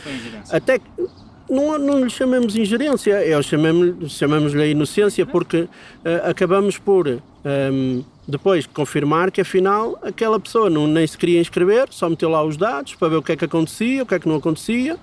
até 0.50 0.78
que 0.78 0.84
não, 1.48 1.78
não 1.78 2.04
lhe 2.04 2.10
chamemos 2.10 2.56
ingerência, 2.56 3.24
eu 3.24 3.42
chamamos, 3.42 4.12
chamamos-lhe 4.12 4.62
a 4.62 4.66
inocência, 4.66 5.24
porque 5.24 5.68
eh, 6.04 6.22
acabamos 6.24 6.78
por 6.78 7.06
ehm, 7.06 8.02
depois 8.26 8.66
confirmar 8.66 9.30
que 9.30 9.40
afinal 9.40 9.96
aquela 10.02 10.40
pessoa 10.40 10.68
não, 10.68 10.86
nem 10.86 11.06
se 11.06 11.16
queria 11.16 11.40
inscrever, 11.40 11.86
só 11.90 12.08
meteu 12.08 12.28
lá 12.28 12.42
os 12.42 12.56
dados 12.56 12.94
para 12.94 13.08
ver 13.08 13.16
o 13.16 13.22
que 13.22 13.32
é 13.32 13.36
que 13.36 13.44
acontecia, 13.44 14.02
o 14.02 14.06
que 14.06 14.14
é 14.14 14.18
que 14.18 14.28
não 14.28 14.36
acontecia, 14.36 14.98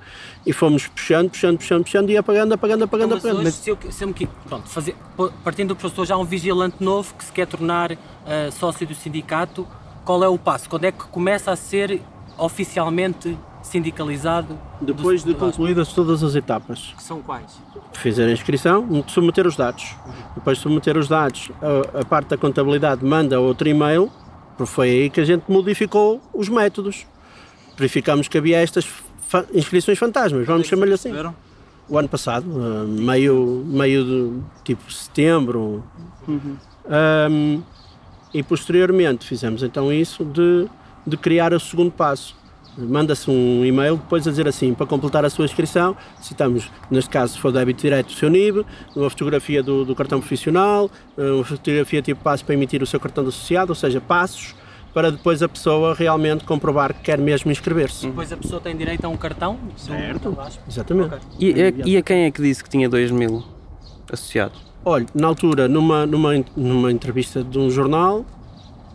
e 0.46 0.52
fomos 0.52 0.88
puxando, 0.88 1.30
puxando, 1.30 1.58
puxando, 1.58 1.84
puxando 1.84 2.10
e 2.10 2.18
apagando, 2.18 2.54
apagando, 2.54 2.84
apagando, 2.84 3.16
Então, 3.16 3.18
mas 3.18 3.26
apagando. 3.26 3.48
hoje, 3.48 3.58
se 3.58 3.70
eu, 3.70 3.78
se 3.92 4.04
eu 4.04 4.08
me 4.10 4.30
pronto, 4.48 4.68
fazer, 4.68 4.96
partindo 5.44 5.70
do 5.70 5.76
professor 5.76 6.06
já 6.06 6.16
há 6.16 6.18
um 6.18 6.26
vigilante 6.26 6.84
novo 6.84 7.14
que 7.16 7.24
se 7.24 7.32
quer 7.32 7.48
tornar 7.48 7.94
ah, 8.26 8.52
sócio 8.52 8.86
do 8.86 8.94
sindicato, 8.94 9.66
qual 10.04 10.22
é 10.24 10.28
o 10.28 10.38
passo? 10.38 10.70
Quando 10.70 10.84
é 10.84 10.92
que 10.92 11.06
começa 11.06 11.52
a 11.52 11.56
ser 11.56 12.02
oficialmente 12.38 13.38
sindicalizado? 13.64 14.58
Depois 14.80 15.24
do, 15.24 15.34
de 15.34 15.40
concluídas 15.40 15.92
todas 15.94 16.22
as 16.24 16.36
etapas, 16.36 16.94
Que 16.96 17.02
são 17.04 17.22
quais? 17.22 17.60
fizer 17.94 18.28
a 18.28 18.32
inscrição, 18.32 19.04
submeter 19.08 19.48
os 19.48 19.56
dados. 19.56 19.96
Depois 20.36 20.58
de 20.58 20.64
submeter 20.64 20.98
os 20.98 21.08
dados, 21.08 21.50
a, 21.96 22.02
a 22.02 22.06
parte 22.06 22.28
da 22.30 22.38
contabilidade 22.38 23.04
manda 23.04 23.40
outro 23.40 23.68
e-mail, 23.68 24.12
porque 24.58 24.72
foi 24.72 24.90
aí 24.90 25.10
que 25.10 25.20
a 25.22 25.26
gente 25.26 25.44
modificou 25.50 26.22
os 26.34 26.48
métodos. 26.50 27.08
Verificamos 27.78 28.28
que 28.28 28.38
havia 28.38 28.58
estas 28.60 28.86
fa- 28.86 29.46
inscrições 29.54 29.98
fantasmas, 29.98 30.46
vamos 30.46 30.68
chamar-lhe 30.68 30.94
assim. 30.94 31.12
O 31.90 31.98
ano 31.98 32.08
passado, 32.08 32.46
ah, 32.62 32.86
meio, 32.88 33.64
meio 33.66 34.06
de 34.06 34.42
tipo 34.64 34.92
setembro. 34.92 35.84
Ahm, 36.88 37.62
e 38.34 38.42
posteriormente 38.44 39.26
fizemos 39.28 39.62
então 39.64 39.92
isso 39.92 40.24
de, 40.26 40.68
de 41.06 41.18
criar 41.18 41.54
o 41.54 41.60
segundo 41.60 41.92
passo. 41.92 42.36
Manda-se 42.78 43.30
um 43.30 43.64
e-mail 43.64 43.98
depois 43.98 44.28
a 44.28 44.32
dizer 44.32 44.48
assim, 44.48 44.74
para 44.74 44.86
completar 44.86 45.24
a 45.24 45.30
sua 45.30 45.46
inscrição, 45.46 45.96
citamos, 46.22 46.72
neste 46.90 47.10
caso, 47.10 47.34
se 47.34 47.40
for 47.40 47.52
débito 47.52 47.82
direto, 47.82 48.10
o 48.10 48.14
seu 48.14 48.30
NIB, 48.30 48.66
uma 48.96 49.10
fotografia 49.10 49.62
do, 49.62 49.86
do 49.86 49.96
cartão 49.96 50.20
profissional, 50.20 50.90
eh, 51.18 51.32
uma 51.32 51.44
fotografia 51.44 52.02
tipo 52.02 52.24
passo 52.24 52.44
para 52.44 52.56
emitir 52.56 52.82
o 52.82 52.88
seu 52.88 53.00
cartão 53.00 53.24
de 53.24 53.30
associado, 53.30 53.72
ou 53.72 53.76
seja, 53.76 54.02
passos 54.02 54.56
para 54.94 55.12
depois 55.12 55.42
a 55.42 55.50
pessoa 55.50 55.96
realmente 55.96 56.44
comprovar 56.44 56.94
que 56.94 57.02
quer 57.02 57.18
mesmo 57.18 57.52
inscrever-se. 57.52 58.06
Depois 58.06 58.32
a 58.32 58.38
pessoa 58.38 58.62
tem 58.62 58.78
direito 58.78 59.04
a 59.06 59.10
um 59.10 59.18
cartão. 59.18 59.58
Certo. 59.76 60.38
ASP. 60.40 60.62
Exatamente. 60.70 61.16
Ok. 61.16 61.20
E, 61.40 61.52
a, 61.52 61.88
e 61.88 61.98
a 61.98 62.02
quem 62.04 62.26
é 62.26 62.32
que 62.32 62.42
disse 62.42 62.64
que 62.64 62.70
tinha 62.70 62.88
2 62.88 63.10
mil 63.12 63.44
associados? 64.12 64.62
Olha, 64.86 65.06
na 65.16 65.28
altura, 65.28 65.68
numa, 65.68 66.06
numa, 66.06 66.34
numa 66.56 66.92
entrevista 66.92 67.44
de 67.44 67.58
um 67.58 67.72
jornal 67.72 68.26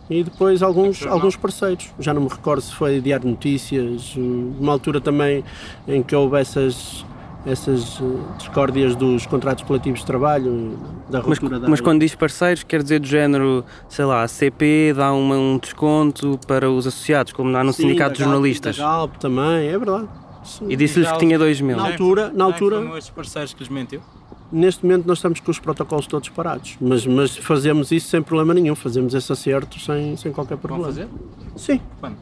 e 0.09 0.23
depois 0.23 0.61
alguns, 0.63 1.05
alguns 1.05 1.35
parceiros. 1.35 1.89
Já 1.99 2.13
não 2.13 2.21
me 2.23 2.29
recordo 2.29 2.61
se 2.61 2.73
foi 2.73 2.99
Diário 2.99 3.25
de 3.25 3.31
Notícias, 3.31 4.15
uma 4.15 4.71
altura 4.73 4.99
também 4.99 5.43
em 5.87 6.01
que 6.01 6.15
houve 6.15 6.37
essas, 6.39 7.05
essas 7.45 7.99
eh, 8.01 8.37
discórdias 8.37 8.95
dos 8.95 9.25
contratos 9.25 9.63
coletivos 9.63 9.99
de 9.99 10.05
trabalho, 10.05 10.77
da 11.09 11.19
Mas, 11.19 11.37
ruptura 11.37 11.59
da 11.59 11.69
mas 11.69 11.79
quando 11.81 11.99
diz 12.01 12.15
parceiros, 12.15 12.63
quer 12.63 12.81
dizer 12.81 12.99
do 12.99 13.07
género, 13.07 13.63
sei 13.87 14.05
lá, 14.05 14.23
a 14.23 14.27
CP 14.27 14.93
dá 14.95 15.13
uma- 15.13 15.37
um 15.37 15.57
desconto 15.57 16.39
para 16.47 16.69
os 16.69 16.87
associados, 16.87 17.31
como 17.33 17.55
há 17.55 17.63
no 17.63 17.71
Sim, 17.71 17.83
Sindicato 17.83 18.13
de 18.13 18.19
da 18.19 18.25
Galp- 18.25 18.33
Jornalistas. 18.35 18.77
Da 18.77 18.83
Galp 18.83 19.15
também, 19.17 19.67
é 19.67 19.77
verdade. 19.77 20.07
Sim. 20.43 20.65
E 20.69 20.75
disse-lhes 20.75 21.11
que 21.11 21.17
tinha 21.19 21.37
2 21.37 21.61
mil. 21.61 21.77
Na 21.77 21.85
altura- 21.87 22.31
na 22.33 22.45
altura- 22.45 22.77
Foram 22.77 22.97
estes 22.97 23.13
parceiros 23.13 23.53
que 23.53 23.59
lhes 23.59 23.69
mentiu? 23.69 24.01
Neste 24.51 24.83
momento 24.83 25.05
nós 25.05 25.19
estamos 25.19 25.39
com 25.39 25.51
os 25.51 25.59
protocolos 25.59 26.07
todos 26.07 26.27
parados, 26.29 26.75
mas, 26.81 27.05
mas 27.05 27.37
fazemos 27.37 27.91
isso 27.91 28.07
sem 28.07 28.21
problema 28.21 28.53
nenhum, 28.53 28.73
fazemos 28.73 29.13
esse 29.13 29.31
acerto 29.31 29.79
sem, 29.79 30.17
sem 30.17 30.31
qualquer 30.31 30.55
Vão 30.55 30.61
problema. 30.61 30.85
fazer? 30.85 31.07
Sim. 31.55 31.79
Quando? 31.99 32.17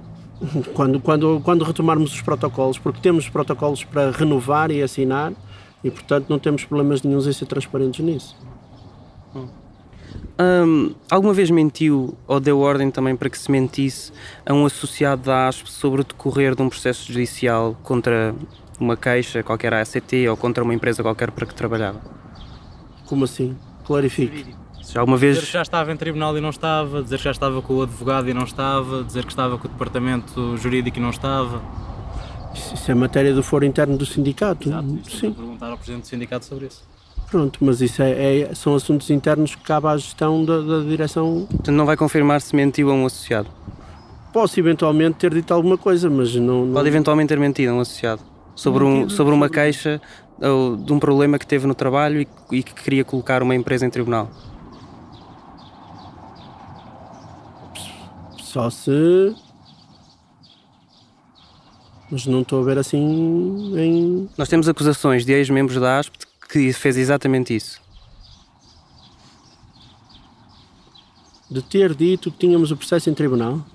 Quando, 0.74 1.00
quando, 1.00 1.42
quando 1.44 1.64
retomarmos 1.64 2.14
os 2.14 2.22
protocolos, 2.22 2.78
porque 2.78 3.00
temos 3.02 3.28
protocolos 3.28 3.84
para 3.84 4.12
renovar 4.12 4.70
e 4.72 4.84
assinar 4.84 5.34
e, 5.84 5.90
portanto, 5.90 6.28
não 6.30 6.38
temos 6.38 6.64
problemas 6.64 7.02
nenhums 7.02 7.26
em 7.28 7.34
ser 7.34 7.46
transparentes 7.46 8.04
nisso. 8.06 8.36
Hum, 10.40 10.94
alguma 11.10 11.34
vez 11.34 11.50
mentiu 11.50 12.16
ou 12.28 12.40
deu 12.40 12.60
ordem 12.60 12.92
também 12.92 13.16
para 13.16 13.30
que 13.30 13.38
se 13.38 13.50
mentisse 13.50 14.12
a 14.46 14.54
um 14.54 14.66
associado 14.66 15.24
da 15.24 15.48
ASP 15.48 15.72
sobre 15.72 16.02
o 16.02 16.04
decorrer 16.04 16.56
de 16.56 16.62
um 16.62 16.70
processo 16.70 17.12
judicial 17.12 17.76
contra 17.82 18.36
uma 18.80 18.96
queixa, 18.98 19.44
qualquer 19.44 19.74
ACT 19.74 20.28
ou 20.30 20.38
contra 20.38 20.64
uma 20.64 20.74
empresa 20.74 21.02
qualquer 21.04 21.32
para 21.32 21.46
que 21.46 21.56
trabalhava? 21.56 22.00
Como 23.06 23.24
assim? 23.26 23.56
Clarifique. 23.86 24.56
Se 24.84 24.98
alguma 24.98 25.18
Dizer 25.18 25.34
que 25.34 25.40
vez 25.42 25.52
já 25.52 25.62
estava 25.62 25.92
em 25.92 25.98
tribunal 25.98 26.38
e 26.38 26.42
não 26.42 26.50
estava, 26.50 27.04
dizer 27.04 27.18
que 27.18 27.24
já 27.24 27.32
estava 27.32 27.62
com 27.62 27.74
o 27.74 27.82
advogado 27.82 28.30
e 28.30 28.34
não 28.34 28.44
estava, 28.44 29.04
dizer 29.04 29.26
que 29.26 29.32
estava 29.32 29.58
com 29.58 29.68
o 29.68 29.72
departamento 29.72 30.56
jurídico 30.58 30.98
e 30.98 31.02
não 31.02 31.10
estava. 31.10 31.62
Isso, 32.54 32.74
isso 32.74 32.92
é 32.92 32.96
matéria 32.96 33.34
do 33.34 33.44
foro 33.44 33.66
interno 33.66 33.98
do 33.98 34.06
sindicato. 34.06 34.68
Exato, 34.70 34.88
isto 35.02 35.12
Sim, 35.12 35.18
Sim. 35.20 35.34
perguntar 35.34 35.68
ao 35.72 35.78
presidente 35.78 36.04
do 36.04 36.08
sindicato 36.08 36.46
sobre 36.46 36.68
isso. 36.68 36.84
pronto, 37.30 37.60
mas 37.62 37.82
isso 37.82 38.02
é, 38.02 38.40
é- 38.42 38.56
são 38.56 38.74
assuntos 38.76 39.10
internos 39.10 39.54
que 39.56 39.62
cabe 39.62 39.88
à 39.88 39.98
gestão 39.98 40.46
da, 40.46 40.62
da 40.62 40.80
direção. 40.80 41.46
portanto, 41.50 41.72
não 41.76 41.86
vai 41.86 41.98
confirmar 41.98 42.40
se 42.40 42.56
mentiu 42.56 42.90
a 42.90 42.94
um 42.94 43.06
associado. 43.06 43.50
Posso 44.32 44.58
eventualmente 44.60 45.18
ter 45.18 45.34
dito 45.34 45.54
alguma 45.54 45.78
coisa, 45.78 46.10
mas 46.10 46.34
não. 46.36 46.66
não- 46.66 46.74
Pode 46.74 46.88
eventualmente 46.88 47.28
ter 47.30 47.40
mentido 47.40 47.72
a 47.72 47.74
um 47.74 47.80
associado 47.82 48.22
sobre, 48.58 48.84
um, 48.84 49.10
sobre 49.10 49.34
uma 49.34 49.50
queixa 49.50 50.02
ou 50.42 50.76
de 50.76 50.92
um 50.92 51.00
problema 51.00 51.40
que 51.40 51.48
teve 51.48 51.66
no 51.66 51.74
trabalho 51.74 52.22
e, 52.22 52.28
e 52.52 52.62
que 52.64 52.74
queria 52.74 53.06
colocar 53.06 53.42
uma 53.42 53.56
empresa 53.56 53.86
em 53.86 53.90
tribunal. 53.90 54.30
Só 58.40 58.70
se. 58.70 59.34
Mas 62.12 62.26
não 62.26 62.42
estou 62.42 62.62
a 62.62 62.66
ver 62.66 62.78
assim 62.78 63.78
em. 63.78 64.30
Nós 64.38 64.50
temos 64.50 64.68
acusações 64.68 65.26
de 65.26 65.32
ex-membros 65.32 65.80
da 65.80 66.00
ASP 66.00 66.18
que 66.50 66.74
fez 66.74 66.98
exatamente 66.98 67.56
isso. 67.56 67.88
de 71.50 71.62
ter 71.62 71.96
dito 71.96 72.30
que 72.30 72.38
tínhamos 72.38 72.72
o 72.72 72.78
processo 72.78 73.10
em 73.10 73.14
tribunal. 73.14 73.66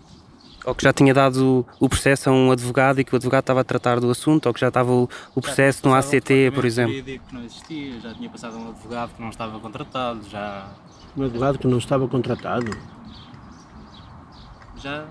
Ou 0.64 0.74
que 0.74 0.84
já 0.84 0.92
tinha 0.92 1.12
dado 1.12 1.66
o 1.80 1.88
processo 1.88 2.30
a 2.30 2.32
um 2.32 2.52
advogado 2.52 3.00
e 3.00 3.04
que 3.04 3.12
o 3.12 3.16
advogado 3.16 3.42
estava 3.42 3.60
a 3.60 3.64
tratar 3.64 3.98
do 3.98 4.10
assunto, 4.10 4.46
ou 4.46 4.54
que 4.54 4.60
já 4.60 4.68
estava 4.68 4.92
o, 4.92 5.08
o 5.34 5.40
processo 5.40 5.80
no 5.84 5.92
Passava 5.92 6.14
um 6.14 6.18
ACT, 6.18 6.50
por 6.54 6.64
exemplo. 6.64 6.92
jurídico 6.92 7.26
que 7.26 7.34
não 7.34 7.44
existia, 7.44 8.00
já 8.00 8.14
tinha 8.14 8.30
passado 8.30 8.56
um 8.56 8.70
advogado 8.70 9.14
que 9.14 9.20
não 9.20 9.28
estava 9.30 9.58
contratado, 9.58 10.20
já. 10.30 10.68
Um 11.16 11.24
advogado 11.24 11.58
que 11.58 11.66
não 11.66 11.78
estava 11.78 12.06
contratado. 12.06 12.70
já 14.76 15.04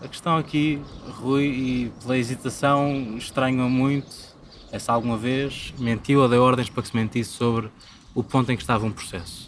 a 0.00 0.06
questão 0.06 0.36
aqui, 0.36 0.80
Rui, 1.08 1.44
e 1.44 1.92
pela 2.00 2.16
hesitação, 2.16 3.16
estranha 3.16 3.64
muito 3.64 4.28
é 4.70 4.78
se 4.78 4.90
alguma 4.90 5.16
vez 5.16 5.74
mentiu 5.78 6.20
ou 6.20 6.28
deu 6.28 6.42
ordens 6.42 6.68
para 6.68 6.82
que 6.82 6.88
se 6.90 6.96
mentisse 6.96 7.30
sobre 7.30 7.70
o 8.14 8.22
ponto 8.22 8.52
em 8.52 8.56
que 8.56 8.62
estava 8.62 8.86
um 8.86 8.92
processo. 8.92 9.47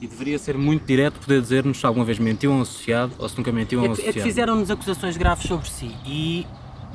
E 0.00 0.06
deveria 0.06 0.38
ser 0.38 0.56
muito 0.56 0.84
direto 0.86 1.20
poder 1.20 1.40
dizer-nos 1.42 1.78
se 1.78 1.84
alguma 1.86 2.04
vez 2.04 2.18
mentiu 2.18 2.52
a 2.52 2.56
um 2.56 2.60
associado 2.62 3.12
ou 3.18 3.28
se 3.28 3.36
nunca 3.36 3.52
mentiu 3.52 3.80
a 3.80 3.82
um 3.82 3.84
É 3.84 3.88
que, 3.88 3.92
é 3.92 3.96
que 3.96 4.08
associado. 4.08 4.28
fizeram-nos 4.28 4.70
acusações 4.70 5.16
graves 5.16 5.46
sobre 5.46 5.68
si 5.68 5.94
e 6.06 6.46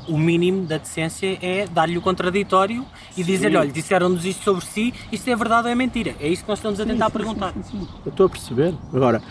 o 0.07 0.18
mínimo 0.18 0.65
da 0.65 0.77
decência 0.77 1.38
é 1.41 1.68
dar-lhe 1.68 1.98
o 1.98 2.02
contraditório 2.02 2.86
e 3.15 3.23
dizer-lhe, 3.23 3.57
olha, 3.57 3.72
disseram-nos 3.72 4.26
isto 4.26 4.44
sobre 4.44 4.65
si, 4.65 4.94
isto 5.11 5.27
é 5.30 5.36
verdade 5.36 5.68
ou 5.68 5.72
é 5.72 5.76
mentira. 5.76 6.15
É 6.19 6.27
isso 6.27 6.44
que 6.44 6.49
nós 6.49 6.60
estamos 6.60 6.80
a 6.80 6.86
tentar 6.86 7.10
perguntar. 7.11 7.53
Eu 8.06 8.10
estou 8.10 8.26
a 8.26 8.30
perceber. 8.30 8.73
Agora, 8.94 9.22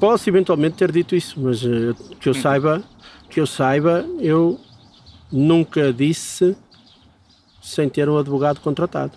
posso 0.00 0.28
eventualmente 0.28 0.76
ter 0.76 0.92
dito 0.92 1.14
isso, 1.14 1.40
mas 1.40 1.62
eh, 1.64 1.94
que 2.20 2.28
eu 2.28 2.34
saiba, 2.34 2.82
que 3.30 3.40
eu 3.40 3.46
saiba, 3.46 4.06
eu 4.20 4.58
nunca 5.32 5.92
disse 5.92 6.56
sem 7.62 7.88
ter 7.88 8.08
um 8.08 8.16
advogado 8.16 8.60
contratado. 8.60 9.12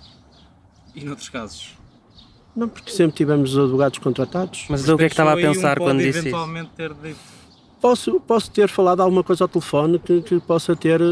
E 0.95 1.03
noutros 1.03 1.29
casos? 1.29 1.78
Não, 2.59 2.67
porque 2.67 2.91
sempre 2.91 3.15
tivemos 3.15 3.53
os 3.55 3.57
advogados 3.63 3.97
contratados. 3.99 4.65
Mas 4.69 4.87
o 4.87 4.97
que 4.97 5.03
é 5.05 5.07
que 5.07 5.13
estava 5.13 5.31
a 5.31 5.35
um 5.35 5.41
pensar 5.41 5.77
pode 5.77 5.89
quando 5.89 5.99
disse 5.99 6.09
isso? 6.09 6.19
eventualmente 6.27 6.69
ter 6.75 6.93
dito. 6.93 7.17
Posso, 7.79 8.19
posso 8.19 8.51
ter 8.51 8.67
falado 8.67 8.99
alguma 8.99 9.23
coisa 9.23 9.45
ao 9.45 9.47
telefone 9.47 9.97
que, 9.99 10.21
que 10.21 10.37
possa 10.41 10.75
ter 10.75 10.99
eh, 10.99 11.05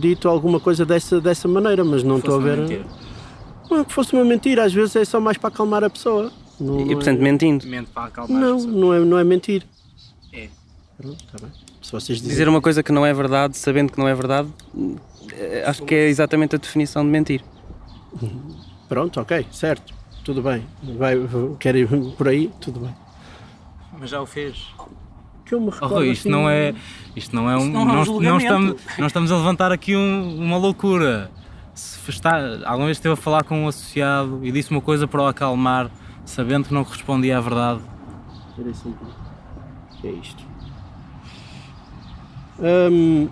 dito 0.00 0.26
alguma 0.26 0.58
coisa 0.58 0.86
dessa, 0.86 1.20
dessa 1.20 1.46
maneira, 1.46 1.84
mas 1.84 2.02
não 2.02 2.16
estou 2.16 2.36
a 2.36 2.38
ver. 2.38 2.56
mentira. 2.56 2.86
Não, 3.70 3.84
que 3.84 3.92
fosse 3.92 4.14
uma 4.14 4.24
mentira, 4.24 4.64
às 4.64 4.72
vezes 4.72 4.96
é 4.96 5.04
só 5.04 5.20
mais 5.20 5.36
para 5.36 5.48
acalmar 5.50 5.84
a 5.84 5.90
pessoa. 5.90 6.32
Não, 6.58 6.80
E 6.80 6.84
não 6.86 6.94
portanto 6.94 7.18
é, 7.18 7.22
mentindo. 7.22 7.66
Mente 7.66 7.90
para 7.90 8.04
acalmar 8.04 8.40
não, 8.40 8.56
pessoas. 8.56 8.74
não 8.74 8.94
é, 8.94 9.00
não 9.00 9.18
é 9.18 9.24
mentir. 9.24 9.66
É. 10.32 10.48
Pronto, 10.96 11.22
está 11.22 11.38
bem. 11.46 11.52
Se 11.82 11.92
vocês 11.92 12.18
dizem, 12.18 12.30
Dizer 12.30 12.48
uma 12.48 12.62
coisa 12.62 12.82
que 12.82 12.90
não 12.90 13.04
é 13.04 13.12
verdade, 13.12 13.58
sabendo 13.58 13.92
que 13.92 13.98
não 13.98 14.08
é 14.08 14.14
verdade, 14.14 14.48
eh, 15.34 15.64
acho 15.66 15.82
que 15.84 15.94
é 15.94 16.08
exatamente 16.08 16.56
a 16.56 16.58
definição 16.58 17.04
de 17.04 17.10
mentir. 17.10 17.42
pronto, 18.88 19.20
ok, 19.20 19.46
certo, 19.52 19.92
tudo 20.28 20.42
bem. 20.42 20.62
Vai, 20.98 21.14
quer 21.58 21.74
ir 21.74 21.88
por 22.18 22.28
aí, 22.28 22.50
tudo 22.60 22.80
bem. 22.80 22.94
Mas 23.98 24.10
já 24.10 24.20
o 24.20 24.26
fez. 24.26 24.66
Que 25.46 25.54
eu 25.54 25.60
me 25.60 25.68
Oh, 25.68 25.70
recordo, 25.70 25.94
Rui, 25.94 26.10
isto 26.10 26.28
assim, 26.28 26.28
não 26.30 26.50
é. 26.50 26.74
Isto 27.16 27.34
não 27.34 27.50
é 27.50 27.56
um. 27.56 27.60
Isto 27.60 27.72
não 27.72 27.80
é 27.80 28.10
um 28.10 28.20
não, 28.20 28.36
estamos, 28.36 28.76
não 28.98 29.06
estamos 29.06 29.32
a 29.32 29.36
levantar 29.38 29.72
aqui 29.72 29.96
um- 29.96 30.38
uma 30.44 30.58
loucura. 30.58 31.30
Se 31.74 32.10
está, 32.10 32.36
alguma 32.66 32.84
vez 32.84 32.98
esteve 32.98 33.14
a 33.14 33.16
falar 33.16 33.42
com 33.44 33.64
um 33.64 33.68
associado 33.68 34.40
e 34.42 34.52
disse 34.52 34.70
uma 34.70 34.82
coisa 34.82 35.08
para 35.08 35.22
o 35.22 35.26
acalmar, 35.26 35.90
sabendo 36.26 36.68
que 36.68 36.74
não 36.74 36.84
correspondia 36.84 37.38
à 37.38 37.40
verdade. 37.40 37.80
O 38.58 40.00
que 40.02 40.08
é 40.08 40.10
isto? 40.10 40.44
Hum, 42.60 43.28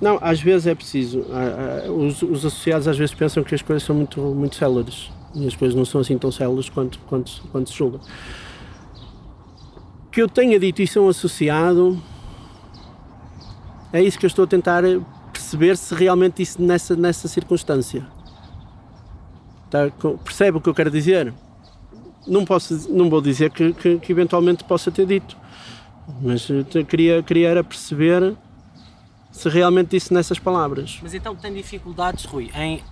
não, 0.00 0.18
às 0.22 0.40
vezes 0.40 0.66
é 0.66 0.74
preciso. 0.74 1.26
Ah, 1.30 1.84
ah, 1.86 1.90
Os, 1.90 2.22
os 2.22 2.46
associados 2.46 2.88
às 2.88 2.96
vezes 2.96 3.14
pensam 3.14 3.44
que 3.44 3.54
as 3.54 3.60
coisas 3.60 3.82
são 3.82 3.94
muito, 3.94 4.18
muito 4.20 4.56
céleres 4.56 5.10
e 5.36 5.46
as 5.46 5.54
coisas 5.54 5.76
não 5.76 5.84
são 5.84 6.00
assim 6.00 6.18
tão 6.18 6.32
céleres 6.32 6.68
quanto, 6.68 6.98
quanto, 7.00 7.42
quanto 7.52 7.70
se 7.70 7.76
julga. 7.76 8.00
Que 10.10 10.22
eu 10.22 10.28
tenha 10.28 10.58
dito 10.58 10.82
a 10.98 11.02
um 11.02 11.08
associado 11.08 12.02
é 13.92 14.02
isso 14.02 14.18
que 14.18 14.26
eu 14.26 14.28
estou 14.28 14.44
a 14.44 14.48
tentar 14.48 14.82
perceber 15.32 15.76
se 15.76 15.94
realmente 15.94 16.42
isso 16.42 16.60
nessa, 16.60 16.96
nessa 16.96 17.28
circunstância. 17.28 18.06
Tá? 19.70 19.90
Percebe 20.24 20.58
o 20.58 20.60
que 20.60 20.68
eu 20.68 20.74
quero 20.74 20.90
dizer? 20.90 21.32
não 22.26 22.44
posso 22.44 22.92
não 22.92 23.08
vou 23.08 23.20
dizer 23.20 23.50
que, 23.50 23.72
que, 23.72 23.98
que 23.98 24.12
eventualmente 24.12 24.64
possa 24.64 24.90
ter 24.90 25.06
dito 25.06 25.36
mas 26.20 26.48
queria 26.88 27.22
queria 27.22 27.48
era 27.48 27.64
perceber 27.64 28.36
se 29.30 29.48
realmente 29.48 29.90
disse 29.90 30.12
nessas 30.12 30.38
palavras 30.38 30.98
Mas 31.02 31.14
então 31.14 31.34
tem 31.34 31.52
dificuldades, 31.52 32.24
Rui, 32.24 32.50
em, 32.54 32.82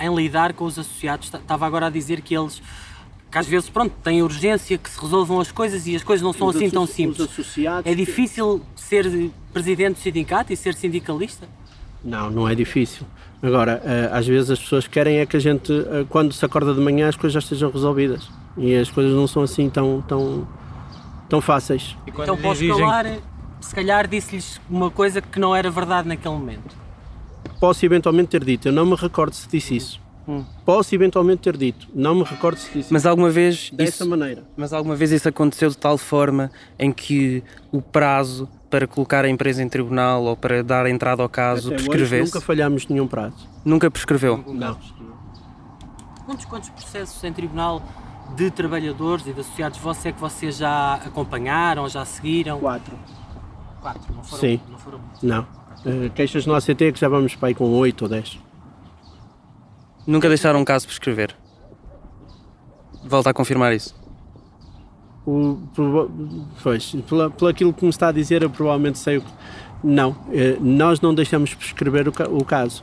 em 0.00 0.14
lidar 0.14 0.52
com 0.52 0.64
os 0.64 0.78
associados. 0.78 1.32
Estava 1.32 1.66
agora 1.66 1.86
a 1.86 1.90
dizer 1.90 2.20
que 2.20 2.34
eles, 2.36 2.60
que 3.30 3.38
às 3.38 3.46
vezes, 3.46 3.68
pronto, 3.68 3.92
têm 4.02 4.22
urgência 4.22 4.76
que 4.78 4.88
se 4.90 5.00
resolvam 5.00 5.40
as 5.40 5.50
coisas 5.52 5.86
e 5.86 5.94
as 5.96 6.02
coisas 6.02 6.22
não 6.24 6.32
são 6.32 6.48
Os 6.48 6.56
assim 6.56 6.70
tão 6.70 6.86
simples. 6.86 7.20
associados 7.20 7.90
É 7.90 7.94
difícil 7.94 8.62
ser 8.76 9.30
presidente 9.52 9.96
do 9.96 10.00
sindicato 10.02 10.52
e 10.52 10.56
ser 10.56 10.74
sindicalista? 10.74 11.46
não 12.06 12.28
não 12.30 12.46
é 12.46 12.54
difícil 12.54 13.06
agora 13.42 13.80
eh, 13.82 14.10
às 14.12 14.26
vezes 14.26 14.50
as 14.50 14.58
pessoas 14.58 14.86
querem 14.86 15.20
é 15.20 15.24
que 15.26 15.38
a 15.38 15.40
gente 15.40 15.72
eh, 15.72 16.04
quando 16.10 16.34
se 16.34 16.44
acorda 16.44 16.74
de 16.74 16.80
manhã 16.80 17.08
as 17.08 17.16
coisas 17.16 17.32
já 17.32 17.38
estejam 17.38 17.70
resolvidas 17.70 18.28
e 18.58 18.74
as 18.76 18.90
coisas 18.90 19.14
não 19.14 19.26
são 19.26 19.42
assim 19.42 19.70
tão 19.70 20.02
tão 20.06 20.46
tão 21.30 21.40
fáceis 21.40 21.96
E 22.06 22.10
Então 22.10 22.36
posso 22.36 22.62
exigem- 22.62 22.76
calar, 22.84 23.06
se 23.58 23.74
calhar 23.74 24.06
disse-lhes 24.06 24.60
uma 24.68 24.90
coisa 24.90 25.22
que 25.22 25.40
não 25.40 25.56
era 25.56 25.70
verdade 25.70 26.06
naquele 26.06 26.34
momento. 26.34 26.76
Posso 27.66 27.84
eventualmente 27.86 28.28
ter 28.28 28.44
dito 28.44 28.68
eu 28.68 28.72
não 28.72 28.84
me 28.84 28.94
recordo 28.94 29.32
se 29.34 29.48
disse 29.48 29.74
isso 29.76 30.04
Posso 30.64 30.94
eventualmente 30.94 31.42
ter 31.42 31.54
dito. 31.54 31.86
Não 31.94 32.14
me 32.14 32.22
recordo 32.22 32.56
se 32.56 32.72
disse 32.72 32.90
Mas 32.90 33.04
alguma 33.04 33.28
vez 33.28 33.70
dessa 33.70 33.96
isso, 34.02 34.08
maneira. 34.08 34.42
mas 34.56 34.72
alguma 34.72 34.96
vez 34.96 35.12
isso 35.12 35.28
aconteceu 35.28 35.68
de 35.68 35.76
tal 35.76 35.98
forma 35.98 36.50
em 36.78 36.90
que 36.90 37.42
o 37.70 37.82
prazo 37.82 38.48
para 38.70 38.86
colocar 38.86 39.24
a 39.26 39.28
empresa 39.28 39.62
em 39.62 39.68
tribunal 39.68 40.24
ou 40.24 40.34
para 40.34 40.64
dar 40.64 40.86
entrada 40.86 41.22
ao 41.22 41.28
caso 41.28 41.68
Até 41.68 41.76
hoje 41.76 41.84
prescrevesse? 41.88 42.24
nunca 42.34 42.40
falhámos 42.40 42.88
nenhum 42.88 43.06
prazo. 43.06 43.36
Nunca 43.64 43.90
prescreveu. 43.90 44.42
Não. 44.46 44.78
Quantos, 46.24 46.46
quantos 46.46 46.70
processos 46.70 47.22
em 47.22 47.32
tribunal 47.32 47.82
de 48.34 48.50
trabalhadores 48.50 49.26
e 49.26 49.32
de 49.34 49.40
associados 49.40 49.78
vossos 49.78 50.06
é 50.06 50.12
que 50.12 50.20
vocês 50.20 50.56
já 50.56 50.94
acompanharam, 50.94 51.86
já 51.86 52.02
seguiram? 52.06 52.60
Quatro. 52.60 52.98
Quatro, 53.82 54.14
não 54.14 54.24
foram, 54.24 54.40
Sim. 54.40 54.60
Não 54.70 54.78
foram 54.78 54.98
muitos. 55.00 55.22
Não. 55.22 55.46
Eh, 55.86 56.10
queixas 56.14 56.46
no 56.46 56.54
ACT 56.54 56.92
que 56.92 57.00
já 57.00 57.08
vamos 57.08 57.34
para 57.34 57.48
aí 57.48 57.54
com 57.54 57.64
oito 57.78 58.02
ou 58.02 58.08
dez. 58.08 58.38
Nunca 60.06 60.28
deixaram 60.28 60.60
um 60.60 60.64
caso 60.64 60.86
prescrever. 60.86 61.34
Volta 63.04 63.30
a 63.30 63.34
confirmar 63.34 63.74
isso. 63.74 63.94
O, 65.26 65.58
pois, 66.62 66.94
pelo 67.08 67.48
aquilo 67.48 67.72
que 67.72 67.82
me 67.84 67.90
está 67.90 68.08
a 68.08 68.12
dizer, 68.12 68.42
eu 68.42 68.50
provavelmente 68.50 68.98
sei 68.98 69.18
o 69.18 69.22
que. 69.22 69.30
Não, 69.82 70.16
eh, 70.32 70.56
nós 70.60 71.00
não 71.00 71.14
deixamos 71.14 71.54
prescrever 71.54 72.08
o, 72.08 72.12
o 72.38 72.44
caso. 72.44 72.82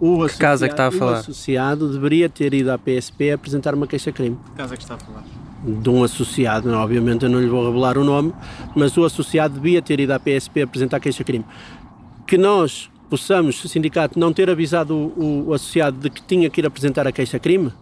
O 0.00 0.26
Que 0.26 0.36
caso 0.38 0.64
é 0.64 0.68
que 0.68 0.74
está 0.74 0.84
a 0.84 0.88
associado- 0.88 0.98
falar? 0.98 1.16
O 1.18 1.20
associado 1.20 1.92
deveria 1.92 2.28
ter 2.28 2.52
ido 2.54 2.70
à 2.70 2.78
PSP 2.78 3.32
apresentar 3.32 3.74
uma 3.74 3.86
queixa-crime. 3.86 4.36
Que 4.46 4.56
caso 4.56 4.74
é 4.74 4.76
que 4.76 4.82
está 4.82 4.94
a 4.94 4.98
falar? 4.98 5.22
De 5.64 5.88
um 5.88 6.02
associado, 6.04 6.68
não, 6.70 6.78
obviamente 6.78 7.24
eu 7.24 7.30
não 7.30 7.40
lhe 7.40 7.48
vou 7.48 7.64
revelar 7.66 7.96
o 7.96 8.04
nome, 8.04 8.32
mas 8.76 8.96
o 8.96 9.04
associado 9.04 9.54
devia 9.54 9.80
ter 9.80 9.98
ido 9.98 10.12
à 10.12 10.18
PSP 10.20 10.62
apresentar 10.62 11.00
queixa-crime. 11.00 11.44
Que 12.26 12.38
nós 12.38 12.90
possamos, 13.08 13.62
o 13.64 13.68
sindicato, 13.68 14.18
não 14.18 14.32
ter 14.32 14.50
avisado 14.50 14.94
o, 14.94 15.46
o 15.48 15.54
associado 15.54 15.98
de 15.98 16.10
que 16.10 16.22
tinha 16.22 16.48
que 16.50 16.60
ir 16.60 16.66
apresentar 16.66 17.06
a 17.06 17.12
queixa-crime, 17.12 17.72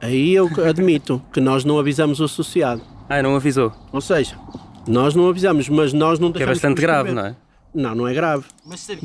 aí 0.00 0.34
eu 0.34 0.48
admito 0.68 1.22
que 1.32 1.40
nós 1.40 1.64
não 1.64 1.78
avisamos 1.78 2.20
o 2.20 2.24
associado. 2.24 2.82
Ah, 3.08 3.22
não 3.22 3.36
avisou. 3.36 3.72
Ou 3.92 4.00
seja, 4.00 4.36
nós 4.86 5.14
não 5.14 5.28
avisamos, 5.28 5.68
mas 5.68 5.92
nós 5.92 6.18
não 6.18 6.30
Que 6.30 6.42
é 6.42 6.46
deixamos 6.46 6.58
bastante 6.58 6.80
grave, 6.80 7.12
não 7.12 7.26
é? 7.26 7.36
Não, 7.74 7.92
não 7.92 8.08
é 8.08 8.14
grave. 8.14 8.44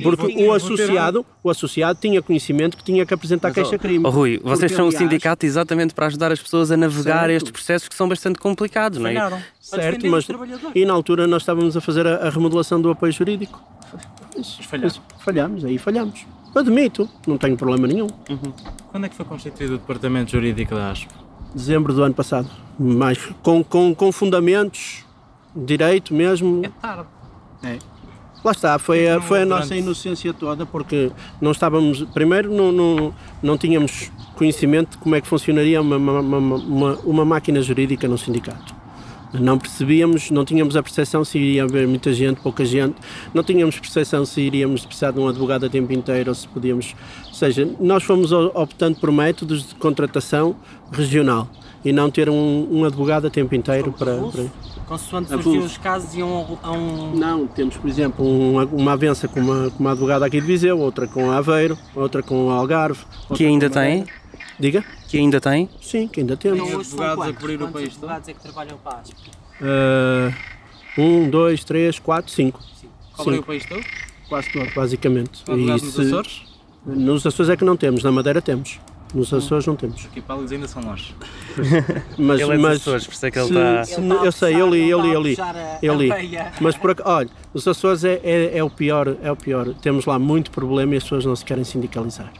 Porque 0.03 0.27
que 0.31 0.43
o 0.45 0.53
associado, 0.53 1.25
o 1.43 1.49
associado 1.49 1.97
tinha 1.99 2.21
conhecimento 2.21 2.77
que 2.77 2.83
tinha 2.83 3.03
que 3.03 3.11
apresentar 3.11 3.51
queixa-crime. 3.51 4.05
Oh, 4.05 4.11
Rui, 4.11 4.39
vocês 4.43 4.71
Porque, 4.71 4.75
são 4.75 4.87
um 4.87 4.91
sindicato 4.91 5.43
exatamente 5.43 5.95
para 5.95 6.05
ajudar 6.05 6.31
as 6.31 6.39
pessoas 6.39 6.69
a 6.69 6.77
navegar 6.77 7.21
Certo. 7.21 7.31
estes 7.31 7.51
processos 7.51 7.87
que 7.87 7.95
são 7.95 8.07
bastante 8.07 8.37
complicados, 8.37 8.99
não 8.99 9.09
é? 9.09 9.43
Certo, 9.59 10.05
mas 10.05 10.27
e 10.75 10.85
na 10.85 10.93
altura 10.93 11.25
nós 11.25 11.41
estávamos 11.41 11.75
a 11.75 11.81
fazer 11.81 12.05
a, 12.05 12.27
a 12.27 12.29
remodelação 12.29 12.79
do 12.79 12.91
apoio 12.91 13.11
jurídico. 13.11 13.59
Falharam. 14.43 14.95
Falhámos, 15.19 15.65
aí 15.65 15.77
falhámos. 15.77 16.25
Admito, 16.55 17.07
não 17.27 17.37
tenho 17.37 17.55
problema 17.55 17.87
nenhum. 17.87 18.07
Quando 18.91 19.05
é 19.05 19.09
que 19.09 19.15
foi 19.15 19.25
constituído 19.25 19.75
o 19.75 19.77
departamento 19.77 20.31
jurídico 20.31 20.73
da 20.73 20.91
ASP? 20.91 21.07
Dezembro 21.53 21.93
do 21.93 22.03
ano 22.03 22.13
passado. 22.13 22.49
Mas 22.77 23.17
com, 23.43 23.63
com, 23.63 23.93
com 23.93 24.11
fundamentos, 24.11 25.05
direito 25.55 26.13
mesmo. 26.13 26.65
É 26.65 26.69
tarde. 26.69 27.09
Lá 28.43 28.51
está, 28.51 28.79
foi 28.79 29.09
a, 29.09 29.19
foi 29.19 29.41
a 29.41 29.45
nossa 29.45 29.75
inocência 29.75 30.33
toda, 30.33 30.65
porque 30.65 31.11
não 31.41 31.51
estávamos. 31.51 32.03
Primeiro, 32.13 32.53
não, 32.53 32.71
não, 32.71 33.13
não 33.43 33.57
tínhamos 33.57 34.09
conhecimento 34.35 34.91
de 34.91 34.97
como 34.97 35.13
é 35.15 35.21
que 35.21 35.27
funcionaria 35.27 35.81
uma, 35.81 35.97
uma, 35.97 36.19
uma, 36.21 36.37
uma, 36.55 36.95
uma 36.99 37.25
máquina 37.25 37.61
jurídica 37.61 38.07
num 38.07 38.17
sindicato. 38.17 38.73
Não 39.33 39.59
percebíamos, 39.59 40.31
não 40.31 40.43
tínhamos 40.43 40.75
a 40.75 40.81
percepção 40.81 41.23
se 41.23 41.37
iria 41.37 41.63
haver 41.63 41.87
muita 41.87 42.11
gente, 42.11 42.41
pouca 42.41 42.65
gente, 42.65 42.95
não 43.33 43.43
tínhamos 43.43 43.79
percepção 43.79 44.25
se 44.25 44.41
iríamos 44.41 44.85
precisar 44.85 45.11
de 45.11 45.19
um 45.19 45.27
advogado 45.27 45.65
a 45.65 45.69
tempo 45.69 45.93
inteiro 45.93 46.29
ou 46.29 46.35
se 46.35 46.47
podíamos. 46.47 46.95
Ou 47.27 47.33
seja, 47.33 47.69
nós 47.79 48.03
fomos 48.03 48.31
optando 48.31 48.99
por 48.99 49.11
métodos 49.11 49.69
de 49.69 49.75
contratação 49.75 50.55
regional 50.91 51.47
e 51.83 51.91
não 51.91 52.09
ter 52.09 52.29
um, 52.29 52.67
um 52.71 52.85
advogado 52.85 53.27
a 53.27 53.29
tempo 53.29 53.53
inteiro 53.55 53.91
para. 53.91 54.15
para... 54.15 54.45
Consoante 54.87 55.29
surgiam 55.29 55.63
os 55.63 55.77
casos, 55.77 56.15
iam 56.15 56.57
a 56.63 56.71
um. 56.71 57.15
Não, 57.15 57.45
temos, 57.45 57.77
por 57.77 57.87
exemplo, 57.87 58.25
uma, 58.25 58.65
uma 58.65 58.93
avença 58.93 59.27
com 59.27 59.39
uma, 59.39 59.69
com 59.69 59.79
uma 59.79 59.91
advogada 59.91 60.25
aqui 60.25 60.41
de 60.41 60.47
Viseu, 60.47 60.79
outra 60.79 61.07
com 61.07 61.29
Aveiro, 61.29 61.77
outra 61.95 62.23
com 62.23 62.49
Algarve. 62.49 63.03
outra 63.21 63.37
Que 63.37 63.45
ainda 63.45 63.69
tem? 63.69 64.05
Diga? 64.59 64.83
Que 65.09 65.17
ainda 65.17 65.41
tem? 65.41 65.69
Sim, 65.81 66.07
que 66.07 66.19
ainda 66.19 66.37
temos. 66.37 66.59
Então, 66.67 66.79
hoje 66.79 66.89
são 66.89 66.99
advogados 67.01 67.35
a 67.35 67.39
cobrir 67.39 67.61
o 67.63 67.67
país 67.71 67.89
todo? 67.95 68.03
advogados 68.03 68.29
é 68.29 68.33
que 68.33 68.39
trabalham 68.41 68.77
para 68.77 68.97
a 68.97 68.99
ASP? 69.01 69.15
Uh, 69.61 71.01
um, 71.01 71.29
dois, 71.29 71.63
três, 71.63 71.97
quatro, 71.99 72.31
cinco. 72.31 72.59
Cobrem 73.13 73.33
o 73.33 73.37
Cinco, 73.37 73.47
país 73.47 73.65
todo? 73.65 73.83
quase 74.29 74.51
todo, 74.51 74.69
basicamente. 74.75 75.43
Advogados 75.47 75.81
E 75.81 75.85
nos 75.85 75.95
se- 75.95 76.01
Açores? 76.01 76.41
Nos 76.85 77.25
Açores 77.25 77.49
é 77.49 77.57
que 77.57 77.65
não 77.65 77.75
temos, 77.75 78.03
na 78.03 78.11
Madeira 78.11 78.41
temos. 78.41 78.79
Nos 79.13 79.33
Açores 79.33 79.65
não 79.65 79.75
temos. 79.75 80.05
Aqui 80.05 80.21
para 80.21 80.37
eles 80.37 80.51
ainda 80.51 80.67
são 80.67 80.83
longe. 80.83 81.15
Mas, 82.17 82.39
Ele 82.41 82.53
é 82.53 82.57
mas 82.59 82.77
Açores, 82.77 83.05
por 83.07 83.13
isso 83.13 83.25
é 83.25 83.31
que 83.31 83.39
ele 83.39 83.47
se- 83.47 83.53
está... 83.53 83.83
se- 83.85 84.25
eu 84.25 84.31
sei, 84.31 84.55
eu 84.55 84.69
li, 84.69 84.87
eu 84.87 85.01
li, 85.01 85.11
eu 85.11 85.21
li. 85.21 85.37
Eu 85.81 85.95
li. 85.95 86.09
Mas 86.61 86.77
por 86.77 86.91
ac- 86.91 87.01
olha, 87.03 87.29
os 87.53 87.67
Açores 87.67 88.03
é, 88.03 88.21
é, 88.23 88.57
é 88.59 88.63
o 88.63 88.69
pior, 88.69 89.17
é 89.23 89.31
o 89.31 89.35
pior. 89.35 89.73
Temos 89.81 90.05
lá 90.05 90.19
muito 90.19 90.51
problema 90.51 90.93
e 90.93 90.97
as 90.97 91.03
pessoas 91.03 91.25
não 91.25 91.35
se 91.35 91.43
querem 91.43 91.63
sindicalizar. 91.63 92.31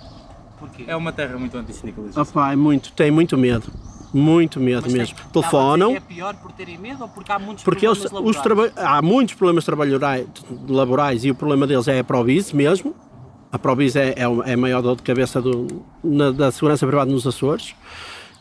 Porquê? 0.59 0.83
É 0.87 0.95
uma 0.95 1.11
terra 1.11 1.37
muito 1.37 1.57
antissindicalista. 1.57 2.21
Opa, 2.21 2.51
é 2.51 2.55
muito, 2.55 2.91
tem 2.93 3.09
muito 3.11 3.37
medo. 3.37 3.71
Muito 4.13 4.59
medo 4.59 4.81
Mas 4.83 4.91
tem- 4.93 5.01
mesmo. 5.01 5.15
a 5.23 5.29
Telefonam, 5.29 5.95
É 5.95 5.99
pior 5.99 6.35
por 6.37 6.51
terem 6.51 6.77
medo 6.79 7.03
ou 7.03 7.09
porque 7.09 7.31
há 7.31 7.37
muitos 7.37 7.63
porque 7.63 7.85
eles, 7.85 7.99
problemas 7.99 8.29
os 8.29 8.43
laborais? 8.43 8.71
traba- 8.73 8.89
há 8.97 9.01
muitos 9.01 9.35
problemas 9.35 9.63
trabalhorais- 9.65 10.27
laborais 10.67 11.23
e 11.25 11.29
o 11.31 11.35
problema 11.35 11.67
deles 11.67 11.87
é 11.87 11.99
a 11.99 12.03
Provis 12.03 12.51
mesmo. 12.51 12.95
A 13.51 13.59
Provis 13.59 13.95
é, 13.95 14.09
é, 14.09 14.23
é 14.45 14.53
a 14.53 14.57
maior 14.57 14.81
dor 14.81 14.95
de 14.95 15.03
cabeça 15.03 15.39
do- 15.41 15.83
na- 16.03 16.31
da 16.31 16.51
segurança 16.51 16.85
privada 16.87 17.11
nos 17.11 17.25
Açores. 17.27 17.75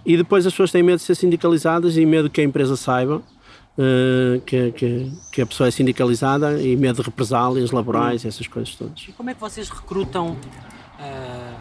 E 0.06 0.16
depois 0.16 0.46
as 0.46 0.52
pessoas 0.54 0.70
têm 0.72 0.82
medo 0.82 0.96
de 0.96 1.02
ser 1.04 1.14
sindicalizadas 1.14 1.96
e 1.98 2.06
medo 2.06 2.30
que 2.30 2.40
a 2.40 2.44
empresa 2.44 2.74
saiba 2.76 3.20
eh, 3.80 4.40
que, 4.46 4.72
que, 4.72 5.12
que 5.30 5.42
a 5.42 5.46
pessoa 5.46 5.68
é 5.68 5.70
sindicalizada 5.70 6.60
e 6.62 6.76
medo 6.76 6.96
de 6.96 7.02
represálias 7.02 7.70
laborais 7.72 8.24
e 8.24 8.28
essas 8.28 8.46
coisas 8.48 8.74
todas. 8.74 9.04
E 9.06 9.12
como 9.12 9.28
é 9.30 9.34
que 9.34 9.40
vocês 9.40 9.68
recrutam 9.68 10.36
ah, 10.98 11.57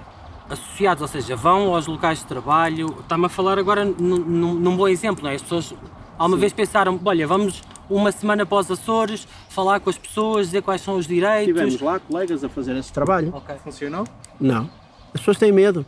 associados? 0.49 1.01
Ou 1.01 1.07
seja, 1.07 1.35
vão 1.35 1.73
aos 1.75 1.87
locais 1.87 2.19
de 2.19 2.25
trabalho? 2.25 2.95
Está-me 2.99 3.25
a 3.25 3.29
falar 3.29 3.57
agora 3.59 3.85
num, 3.85 4.75
bom 4.75 4.87
exemplo, 4.87 5.23
não 5.23 5.31
é? 5.31 5.35
As 5.35 5.41
pessoas 5.41 5.73
alguma 6.17 6.39
vez 6.39 6.53
pensaram, 6.53 6.99
olha, 7.03 7.27
vamos 7.27 7.61
uma 7.89 8.11
semana 8.11 8.45
para 8.45 8.57
os 8.57 8.69
Açores, 8.69 9.27
falar 9.49 9.79
com 9.79 9.89
as 9.89 9.97
pessoas, 9.97 10.47
dizer 10.47 10.61
quais 10.61 10.81
são 10.81 10.97
os 10.97 11.07
direitos. 11.07 11.47
Tivemos 11.47 11.79
lá 11.79 11.99
colegas 11.99 12.43
a 12.43 12.49
fazer 12.49 12.75
esse 12.75 12.91
trabalho. 12.91 13.31
Ok. 13.33 13.55
Funcionou? 13.63 14.05
Não. 14.39 14.69
As 15.13 15.21
pessoas 15.21 15.37
têm 15.37 15.51
medo. 15.51 15.85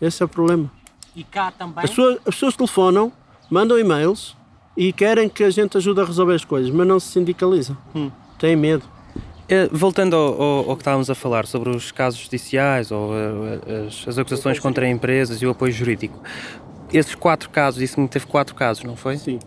Esse 0.00 0.22
é 0.22 0.26
o 0.26 0.28
problema. 0.28 0.70
E 1.14 1.24
cá 1.24 1.50
também. 1.50 1.84
As 1.84 1.90
pessoas, 1.90 2.16
as 2.26 2.34
pessoas 2.34 2.56
telefonam, 2.56 3.12
mandam 3.50 3.78
e-mails 3.78 4.36
e 4.76 4.92
querem 4.92 5.28
que 5.28 5.44
a 5.44 5.50
gente 5.50 5.76
ajude 5.76 6.00
a 6.00 6.04
resolver 6.04 6.34
as 6.34 6.44
coisas, 6.44 6.70
mas 6.70 6.86
não 6.86 6.98
se 6.98 7.08
sindicalizam. 7.08 7.76
Têm 8.38 8.56
medo. 8.56 8.84
Eh, 9.52 9.68
Voltando 9.70 10.16
ao, 10.16 10.40
ao- 10.42 10.70
ao 10.70 10.76
que 10.76 10.80
estávamos 10.80 11.10
a 11.10 11.14
falar 11.14 11.46
sobre 11.46 11.68
os 11.68 11.92
casos 11.92 12.18
judiciais 12.20 12.90
ou 12.90 13.10
eh, 13.14 13.86
as, 13.86 14.08
as 14.08 14.16
acusações 14.18 14.58
contra 14.58 14.88
empresas 14.88 15.42
e 15.42 15.46
o 15.46 15.50
apoio 15.50 15.70
jurídico, 15.70 16.18
esses 16.90 17.14
quatro 17.14 17.50
casos, 17.50 17.78
disse-me 17.78 18.06
que 18.06 18.14
teve 18.14 18.24
quatro 18.24 18.54
casos, 18.54 18.82
não 18.82 18.96
foi? 18.96 19.18
Sim. 19.18 19.38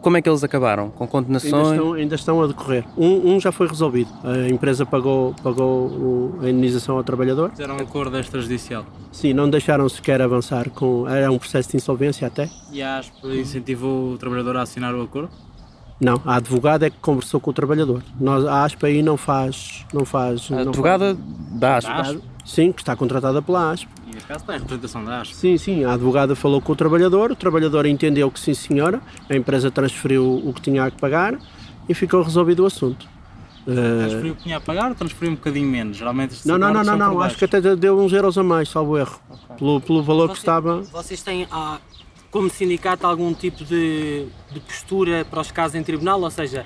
Como 0.00 0.16
é 0.16 0.22
que 0.22 0.28
eles 0.28 0.42
acabaram? 0.42 0.88
Com 0.88 1.04
Ainda 1.04 1.12
condenações? 1.12 1.68
estão, 1.72 1.92
ainda 1.92 2.14
estão 2.14 2.42
a 2.42 2.46
decorrer. 2.46 2.82
Um, 2.96 3.34
um 3.34 3.40
já 3.40 3.52
foi 3.52 3.68
resolvido. 3.68 4.08
A 4.24 4.48
empresa 4.48 4.86
pagou, 4.86 5.34
pagou 5.42 5.86
o- 5.86 6.38
a 6.40 6.48
indenização 6.48 6.96
ao 6.96 7.04
trabalhador. 7.04 7.50
Fizeram 7.50 7.76
um 7.76 7.80
acordo 7.82 8.18
extrajudicial. 8.18 8.86
Sim, 9.12 9.34
não 9.34 9.50
deixaram 9.50 9.86
sequer 9.88 10.22
avançar 10.22 10.70
com. 10.70 11.06
Era 11.06 11.30
um 11.30 11.38
processo 11.38 11.70
de 11.70 11.76
insolvência 11.76 12.26
até. 12.26 12.48
E 12.72 12.82
a 12.82 12.98
ASP 12.98 13.26
incentivou 13.38 14.14
o 14.14 14.18
trabalhador 14.18 14.56
a 14.56 14.62
assinar 14.62 14.94
o 14.94 15.02
acordo? 15.02 15.30
Não, 16.02 16.20
a 16.26 16.34
advogada 16.36 16.84
é 16.86 16.90
que 16.90 16.96
conversou 16.98 17.38
com 17.38 17.50
o 17.50 17.52
trabalhador. 17.52 18.02
Nós, 18.20 18.44
a 18.44 18.64
ASP 18.64 18.84
aí 18.86 19.02
não 19.02 19.16
faz. 19.16 19.86
Não 19.94 20.04
faz 20.04 20.48
A 20.50 20.56
não 20.56 20.62
advogada 20.70 21.14
da 21.14 21.20
Da 21.52 21.76
ASP. 21.76 21.90
ASP? 21.90 22.20
Sim, 22.44 22.72
que 22.72 22.82
está 22.82 22.96
contratada 22.96 23.40
pela 23.40 23.70
ASP. 23.70 23.88
E 24.08 24.14
neste 24.14 24.26
caso 24.26 24.44
tem 24.44 24.56
a 24.56 24.58
representação 24.58 25.04
da 25.04 25.20
ASP. 25.20 25.36
Sim, 25.36 25.56
sim, 25.56 25.84
a 25.84 25.92
advogada 25.92 26.34
falou 26.34 26.60
com 26.60 26.72
o 26.72 26.76
trabalhador, 26.76 27.30
o 27.30 27.36
trabalhador 27.36 27.86
entendeu 27.86 28.28
que 28.32 28.40
sim 28.40 28.52
senhora, 28.52 29.00
a 29.30 29.36
empresa 29.36 29.70
transferiu 29.70 30.42
o 30.44 30.52
que 30.52 30.60
tinha 30.60 30.90
que 30.90 31.00
pagar 31.00 31.38
e 31.88 31.94
ficou 31.94 32.20
resolvido 32.20 32.64
o 32.64 32.66
assunto. 32.66 33.06
Eh, 33.64 33.72
Transferiu 33.72 34.32
o 34.32 34.36
que 34.36 34.42
tinha 34.42 34.56
a 34.56 34.60
pagar 34.60 34.88
ou 34.88 34.96
transferiu 34.96 35.30
um 35.30 35.36
bocadinho 35.36 35.68
menos? 35.68 35.96
Geralmente 35.96 36.36
não, 36.44 36.58
não, 36.58 36.72
não, 36.72 36.82
não, 36.82 36.96
não, 36.96 37.20
acho 37.20 37.36
que 37.36 37.44
até 37.44 37.60
deu 37.76 37.96
uns 37.96 38.12
euros 38.12 38.36
a 38.36 38.42
mais, 38.42 38.68
salvo 38.68 38.98
erro, 38.98 39.20
pelo, 39.56 39.80
pelo 39.80 40.02
valor 40.02 40.30
que 40.30 40.36
estava. 40.36 40.80
Vocês 40.82 41.22
têm, 41.22 41.46
ah, 41.48 41.78
como 42.32 42.50
sindicato, 42.50 43.06
algum 43.06 43.32
tipo 43.32 43.62
de, 43.64 44.26
de 44.50 44.58
postura 44.60 45.24
para 45.30 45.40
os 45.40 45.52
casos 45.52 45.76
em 45.76 45.82
tribunal? 45.84 46.20
Ou 46.20 46.30
seja, 46.30 46.64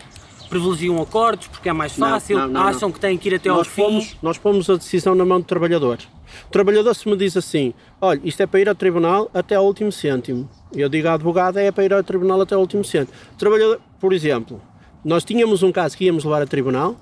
privilegiam 0.49 1.03
acordos 1.03 1.49
porque 1.49 1.69
é 1.69 1.73
mais 1.75 1.99
Não, 1.99 2.09
fácil? 2.09 2.39
não, 2.39 2.49
não, 2.49 2.61
acham 2.63 2.91
que 2.91 2.99
têm 3.01 3.19
que 3.19 3.29
ir 3.29 3.35
até 3.35 3.49
ao 3.51 3.57
Nós 3.59 3.67
fim? 3.67 4.09
nós 4.23 4.39
pomos 4.39 4.71
a 4.71 4.77
decisão 4.77 5.15
na 5.15 5.25
mão 5.25 5.41
do 5.41 5.45
trabalhador. 5.45 5.99
O 6.49 6.51
trabalhador 6.51 6.95
se 6.95 7.09
me 7.09 7.17
diz 7.17 7.37
assim, 7.37 7.75
olha, 8.01 8.21
isto 8.25 8.41
é 8.43 8.47
para 8.47 8.61
ir 8.61 8.69
ao 8.69 8.75
tribunal 8.75 9.29
até 9.35 9.57
ao 9.57 9.67
último 9.67 9.91
cêntimo. 9.91 10.49
Eu 10.73 10.89
digo 10.89 11.09
à 11.09 11.15
advogada, 11.15 11.61
é 11.61 11.71
para 11.73 11.85
ir 11.85 11.93
ao 11.93 12.03
tribunal 12.03 12.41
até 12.41 12.55
ao 12.55 12.61
último 12.61 12.85
cêntimo. 12.85 13.17
O 13.33 13.37
trabalhador, 13.37 13.81
por 14.01 14.13
exemplo, 14.13 14.61
nós 15.05 15.25
tínhamos 15.25 15.63
um 15.63 15.73
caso 15.73 15.97
que 15.97 16.05
íamos 16.05 16.25
levar 16.25 16.43
a 16.43 16.47
tribunal 16.47 16.97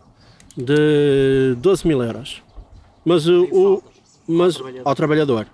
de 0.57 1.55
12 1.59 1.87
mil 1.87 2.03
euros. 2.03 2.43
Mas 3.05 3.27
o, 3.27 3.45
o- 3.53 3.83
mas, 4.27 4.57
ao 4.85 4.95
trabalhador. 4.95 5.47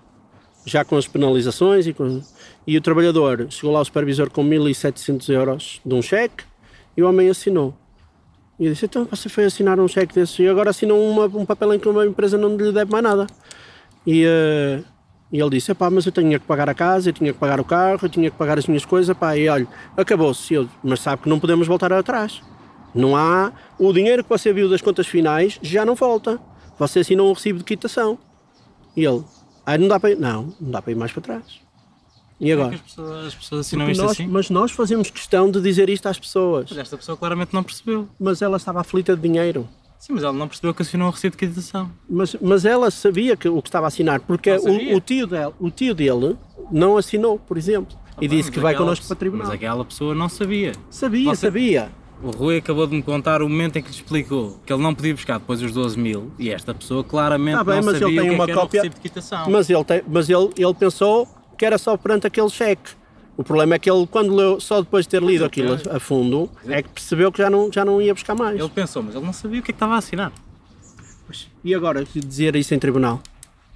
já 0.64 0.84
com 0.84 0.96
as 0.96 1.06
penalizações 1.08 1.86
e, 1.86 1.92
com- 1.92 2.22
e 2.66 2.76
o 2.76 2.80
trabalhador 2.80 3.46
chegou 3.50 3.72
lá 3.72 3.80
o 3.80 3.84
supervisor 3.84 4.30
com 4.30 4.44
1.700 4.44 5.28
euros 5.32 5.80
de 5.84 5.94
um 5.94 6.02
cheque 6.02 6.44
e 6.96 7.02
o 7.02 7.08
homem 7.08 7.28
assinou. 7.28 7.74
E 8.58 8.66
eu 8.66 8.72
disse, 8.72 8.84
então 8.84 9.06
você 9.10 9.28
foi 9.28 9.44
assinar 9.44 9.80
um 9.80 9.88
cheque 9.88 10.14
desses 10.14 10.38
e 10.38 10.46
agora 10.46 10.70
assinou 10.70 11.00
uma- 11.10 11.24
um 11.26 11.46
papel 11.46 11.72
em 11.74 11.78
que 11.78 11.88
uma 11.88 12.04
empresa 12.06 12.36
não 12.36 12.56
lhe 12.56 12.70
deve 12.72 12.92
mais 12.92 13.02
nada. 13.02 13.26
E, 14.06 14.22
eh, 14.24 14.82
e 15.32 15.40
ele 15.40 15.50
disse, 15.50 15.72
pá, 15.74 15.88
mas 15.88 16.04
eu 16.04 16.12
tinha 16.12 16.38
que 16.38 16.46
pagar 16.46 16.68
a 16.68 16.74
casa, 16.74 17.08
eu 17.08 17.12
tinha 17.14 17.32
que 17.32 17.38
pagar 17.38 17.58
o 17.58 17.64
carro, 17.64 18.00
eu 18.02 18.08
tinha 18.08 18.30
que 18.30 18.36
pagar 18.36 18.58
as 18.58 18.66
minhas 18.66 18.84
coisas, 18.84 19.16
pá, 19.16 19.36
e 19.36 19.48
olha, 19.48 19.66
acabou-se. 19.96 20.68
Mas 20.82 21.00
sabe 21.00 21.22
que 21.22 21.28
não 21.28 21.40
podemos 21.40 21.66
voltar 21.66 21.90
atrás. 21.92 22.42
Não 22.94 23.16
há... 23.16 23.52
O 23.78 23.92
dinheiro 23.92 24.22
que 24.22 24.28
você 24.28 24.52
viu 24.52 24.68
das 24.68 24.82
contas 24.82 25.06
finais 25.06 25.58
já 25.62 25.84
não 25.86 25.94
volta. 25.94 26.38
Você 26.78 26.98
assinou 26.98 27.30
um 27.30 27.32
recibo 27.32 27.60
de 27.60 27.64
quitação. 27.64 28.18
E 28.96 29.04
ele, 29.04 29.24
ah, 29.64 29.78
não 29.78 29.88
dá 29.88 29.98
para 29.98 30.10
ir... 30.10 30.18
Não, 30.18 30.54
não 30.60 30.70
dá 30.70 30.82
para 30.82 30.92
ir 30.92 30.96
mais 30.96 31.12
para 31.12 31.22
trás. 31.22 31.60
E 32.40 32.50
agora? 32.52 32.74
As 32.74 32.80
pessoas, 32.80 33.26
as 33.26 33.34
pessoas 33.34 33.66
assinam 33.66 33.84
Porque 33.84 33.92
isto 33.92 34.02
nós- 34.02 34.10
assim. 34.12 34.26
Mas 34.26 34.50
nós 34.50 34.72
fazemos 34.72 35.10
questão 35.10 35.50
de 35.50 35.60
dizer 35.60 35.90
isto 35.90 36.06
às 36.08 36.18
pessoas. 36.18 36.66
Mas 36.70 36.78
esta 36.78 36.96
pessoa 36.96 37.16
claramente 37.16 37.52
não 37.52 37.62
percebeu. 37.62 38.08
Mas 38.18 38.40
ela 38.40 38.56
estava 38.56 38.80
aflita 38.80 39.14
de 39.14 39.22
dinheiro. 39.22 39.68
Sim, 39.98 40.14
mas 40.14 40.22
ela 40.22 40.32
não 40.32 40.48
percebeu 40.48 40.72
que 40.72 40.80
assinou 40.80 41.08
um 41.08 41.10
recibo 41.10 41.36
de 41.36 41.46
quitação. 41.46 41.90
Mas, 42.08 42.34
mas 42.40 42.64
ela 42.64 42.90
sabia 42.90 43.36
que, 43.36 43.46
o 43.48 43.60
que 43.60 43.68
estava 43.68 43.86
a 43.86 43.88
assinar, 43.88 44.20
porque 44.20 44.58
sabia. 44.58 44.94
o, 44.94 44.96
o 44.96 45.00
tio 45.02 45.26
dela, 45.26 45.52
o 45.60 45.70
tio 45.70 45.94
dele 45.94 46.36
não 46.72 46.96
assinou, 46.96 47.38
por 47.38 47.58
exemplo, 47.58 47.94
e 48.18 48.26
disse 48.26 48.44
Mas 48.48 48.54
que 48.54 48.60
vai 48.60 48.74
connosco 48.74 49.04
para 49.06 49.12
o 49.12 49.16
tribunal. 49.18 49.46
Mas 49.48 49.54
aquela 49.54 49.84
pessoa 49.84 50.14
não 50.14 50.28
sabia. 50.30 50.72
Sabia, 50.88 51.28
Você- 51.34 51.46
sabia. 51.46 51.90
O 52.22 52.30
Rui 52.30 52.58
acabou 52.58 52.86
de 52.86 52.94
me 52.94 53.02
contar 53.02 53.40
o 53.42 53.48
momento 53.48 53.76
em 53.76 53.82
que 53.82 53.88
lhe 53.88 53.94
explicou 53.94 54.58
que 54.66 54.70
ele 54.72 54.82
não 54.82 54.94
podia 54.94 55.14
buscar 55.14 55.38
depois 55.38 55.62
os 55.62 55.72
12 55.72 55.98
mil 55.98 56.30
e 56.38 56.50
esta 56.50 56.74
pessoa 56.74 57.02
claramente 57.02 57.56
Tá 57.56 57.64
bem, 57.64 57.76
não 57.76 57.84
mas 57.86 57.94
ele 57.94 58.04
sabia 58.04 58.20
tem 58.22 58.30
o 58.30 58.32
que, 58.32 58.34
uma 58.38 58.44
é 58.44 58.46
que 58.46 58.52
cópia- 58.54 58.80
o 58.80 58.82
recibo 58.84 58.94
de 58.94 59.00
quitação. 59.00 59.50
Mas, 59.50 59.70
ele, 59.70 59.84
tem- 59.84 60.02
mas 60.06 60.28
ele, 60.28 60.50
ele 60.56 60.74
pensou 60.74 61.26
que 61.60 61.66
era 61.66 61.76
só 61.76 61.94
perante 61.94 62.26
aquele 62.26 62.48
cheque. 62.48 62.92
O 63.36 63.44
problema 63.44 63.74
é 63.74 63.78
que 63.78 63.90
ele, 63.90 64.06
quando 64.06 64.34
leu, 64.34 64.58
só 64.58 64.80
depois 64.80 65.04
de 65.04 65.10
ter 65.10 65.22
lido 65.22 65.44
aquilo 65.44 65.78
a, 65.90 66.00
fundo, 66.00 66.50
é 66.66 66.82
que 66.82 66.88
percebeu 66.88 67.30
que 67.30 67.36
já 67.36 67.50
não, 67.50 67.70
já 67.70 67.84
não 67.84 68.00
ia 68.00 68.14
buscar 68.14 68.34
mais. 68.34 68.58
Ele 68.58 68.68
pensou, 68.70 69.02
mas 69.02 69.14
ele 69.14 69.26
não 69.26 69.32
sabia 69.34 69.60
o 69.60 69.62
que 69.62 69.70
é 69.70 69.72
que 69.74 69.76
estava 69.76 69.94
a 69.94 69.98
assinar. 69.98 70.32
E 71.62 71.74
agora, 71.74 72.02
dizer 72.02 72.56
isso 72.56 72.72
em 72.72 72.78
tribunal? 72.78 73.20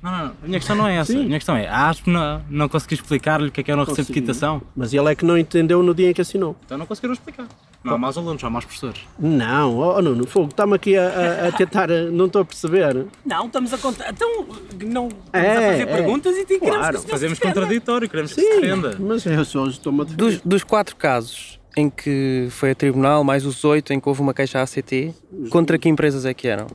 Não, 0.05 0.11
não, 0.13 0.19
não. 0.27 0.33
A 0.43 0.47
minha 0.47 0.59
questão 0.59 0.77
não 0.77 0.87
é 0.87 0.97
essa. 0.97 1.13
Sim. 1.13 1.23
A 1.23 1.25
minha 1.25 1.39
questão 1.39 1.57
é, 1.57 1.67
a 1.67 1.89
ASP 1.89 2.11
não, 2.11 2.43
não 2.51 2.69
conseguiu 2.69 2.97
explicar-lhe 2.97 3.49
o 3.49 3.51
que 3.51 3.63
é 3.63 3.65
que 3.65 3.71
era 3.71 3.81
um 3.81 3.85
recibo 3.85 4.03
de 4.03 4.07
Consegui. 4.09 4.21
quitação. 4.21 4.61
Mas 4.77 4.93
ele 4.93 5.11
é 5.11 5.15
que 5.15 5.25
não 5.25 5.39
entendeu 5.39 5.83
no 5.83 5.95
dia 5.95 6.11
em 6.11 6.13
que 6.13 6.21
assinou. 6.21 6.55
Então 6.67 6.77
não 6.77 6.85
conseguiram 6.85 7.15
explicar. 7.15 7.47
Não 7.83 7.95
há 7.95 7.99
mais 7.99 8.17
alunos, 8.19 8.45
há 8.45 8.51
mais 8.51 8.65
professores. 8.67 9.01
Não, 9.19 9.79
oh 9.79 10.01
Nuno, 10.03 10.27
fogo, 10.27 10.49
está-me 10.49 10.75
aqui 10.75 10.97
a, 10.97 11.07
a- 11.09 11.49
a 11.49 11.53
tentar, 11.53 11.91
eh, 11.91 12.05
não 12.11 12.27
estou 12.27 12.43
a 12.43 12.45
perceber. 12.45 13.07
Não, 13.25 13.47
estamos 13.47 13.73
a 13.73 13.79
contar. 13.79 14.11
Então, 14.11 14.47
não. 14.85 15.09
Estamos 15.09 15.25
É, 15.33 15.51
a 15.57 15.71
fazer 15.73 15.83
é. 15.83 15.87
perguntas 15.87 16.37
e 16.37 16.45
tem 16.45 16.61
que 16.61 16.67
Claro, 16.67 17.01
Fazemos 17.03 17.39
contraditório, 17.39 18.09
queremos 18.09 18.33
que 18.35 18.41
se 18.43 18.47
Sim, 18.55 18.61
defenda. 18.61 18.97
mas 19.01 19.25
eu 19.27 19.45
só 19.45 19.67
estou-me 19.67 20.03
a 20.03 20.05
defender. 20.05 20.23
Dos, 20.23 20.41
dos 20.41 20.65
quatro 20.65 20.97
casos 20.97 21.59
em 21.77 21.91
que 21.91 22.47
foi 22.51 22.71
a 22.71 22.75
tribunal, 22.75 23.25
mais 23.25 23.45
os 23.45 23.65
oito 23.65 23.93
em 23.93 23.99
que 24.01 24.09
houve 24.09 24.21
uma 24.21 24.33
queixa 24.33 24.63
ACT, 24.63 25.13
contra 25.51 25.77
que 25.77 25.89
empresas 25.89 26.25
é 26.25 26.33
que 26.33 26.47
eram? 26.47 26.67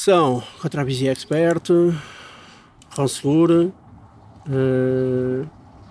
São 0.00 0.42
contra 0.60 0.82
a 0.82 0.84
Visi 0.84 1.08
Expert, 1.08 1.70
Ronsegure 2.94 3.72
eh, 4.46 5.46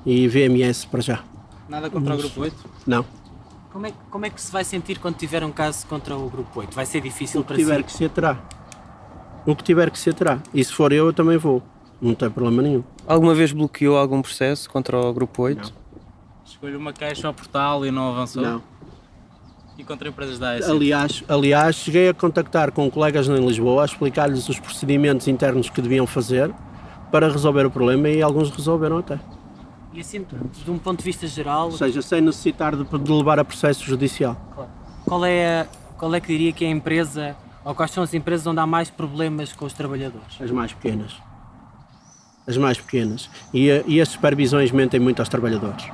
e 0.05 0.27
VMS 0.27 0.85
para 0.85 1.01
já. 1.01 1.23
Nada 1.67 1.89
contra 1.89 2.13
o 2.13 2.17
grupo 2.19 2.41
8? 2.41 2.55
Não. 2.85 3.03
Como 3.73 3.87
é, 3.87 3.89
que- 3.89 3.97
como 4.11 4.25
é 4.27 4.29
que 4.29 4.39
se 4.39 4.51
vai 4.51 4.63
sentir 4.63 4.99
quando 4.99 5.15
tiver 5.15 5.43
um 5.43 5.51
caso 5.51 5.87
contra 5.87 6.15
o 6.15 6.29
Grupo 6.29 6.59
8? 6.59 6.75
Vai 6.75 6.85
ser 6.85 7.01
difícil 7.01 7.41
O 7.41 7.43
que 7.43 7.47
para 7.47 7.57
tiver 7.57 7.77
si? 7.77 7.83
que 7.83 7.91
ser, 7.93 8.09
terá. 8.11 8.37
O 9.43 9.55
que 9.55 9.63
tiver 9.63 9.89
que 9.89 9.97
ser, 9.97 10.13
terá. 10.13 10.39
E 10.53 10.63
se 10.63 10.71
for 10.71 10.91
eu, 10.93 11.07
eu 11.07 11.13
também 11.13 11.37
vou. 11.37 11.63
Não 11.99 12.13
tem 12.13 12.29
problema 12.29 12.61
nenhum. 12.61 12.83
Alguma 13.07 13.33
vez 13.33 13.51
bloqueou 13.53 13.97
algum 13.97 14.21
processo 14.21 14.69
contra 14.69 14.95
o 14.99 15.11
Grupo 15.13 15.41
8? 15.41 15.73
Escolhe 16.45 16.75
uma 16.75 16.93
queixa 16.93 17.27
ao 17.27 17.33
portal 17.33 17.83
e 17.83 17.89
não 17.89 18.11
avançou? 18.11 18.43
Não. 18.43 18.61
E 19.77 19.83
contra 19.83 20.07
empresas 20.07 20.39
da 20.39 20.51
ASF? 20.53 20.71
Aliás, 20.71 21.23
aliás, 21.27 21.75
cheguei 21.75 22.09
a 22.09 22.13
contactar 22.13 22.71
com 22.71 22.89
colegas 22.89 23.27
em 23.27 23.45
Lisboa, 23.45 23.81
a 23.81 23.85
explicar-lhes 23.85 24.47
os 24.47 24.59
procedimentos 24.59 25.27
internos 25.27 25.69
que 25.69 25.81
deviam 25.81 26.07
fazer 26.07 26.53
para 27.11 27.29
resolver 27.29 27.65
o 27.65 27.71
problema 27.71 28.07
e 28.09 28.21
alguns 28.21 28.49
resolveram 28.49 28.97
até. 28.99 29.19
E 29.93 29.99
assim, 29.99 30.25
de 30.63 30.71
um 30.71 30.77
ponto 30.77 30.99
de 30.99 31.05
vista 31.05 31.27
geral, 31.27 31.65
Ou 31.65 31.71
seja, 31.71 32.01
sem 32.01 32.21
necessitar 32.21 32.75
de, 32.75 32.83
de 32.83 33.11
levar 33.11 33.39
a 33.39 33.45
processo 33.45 33.83
judicial. 33.85 34.35
qual 35.05 35.25
é, 35.25 35.61
a- 35.61 35.67
qual 35.97 36.13
é 36.15 36.19
que 36.19 36.27
diria 36.27 36.51
que 36.51 36.63
é 36.65 36.67
a 36.67 36.71
empresa, 36.71 37.35
ou 37.63 37.73
quais 37.75 37.91
são 37.91 38.03
as 38.03 38.13
empresas 38.13 38.45
onde 38.47 38.59
há 38.59 38.65
mais 38.67 38.89
problemas 38.89 39.53
com 39.53 39.65
os 39.65 39.73
trabalhadores? 39.73 40.37
As 40.41 40.51
mais 40.51 40.73
pequenas. 40.73 41.13
As 42.47 42.57
mais 42.57 42.77
pequenas. 42.77 43.29
E, 43.53 43.67
e 43.87 43.99
as 44.01 44.09
supervisões 44.09 44.71
mentem 44.71 44.99
muito 44.99 45.19
aos 45.21 45.29
trabalhadores. 45.29 45.85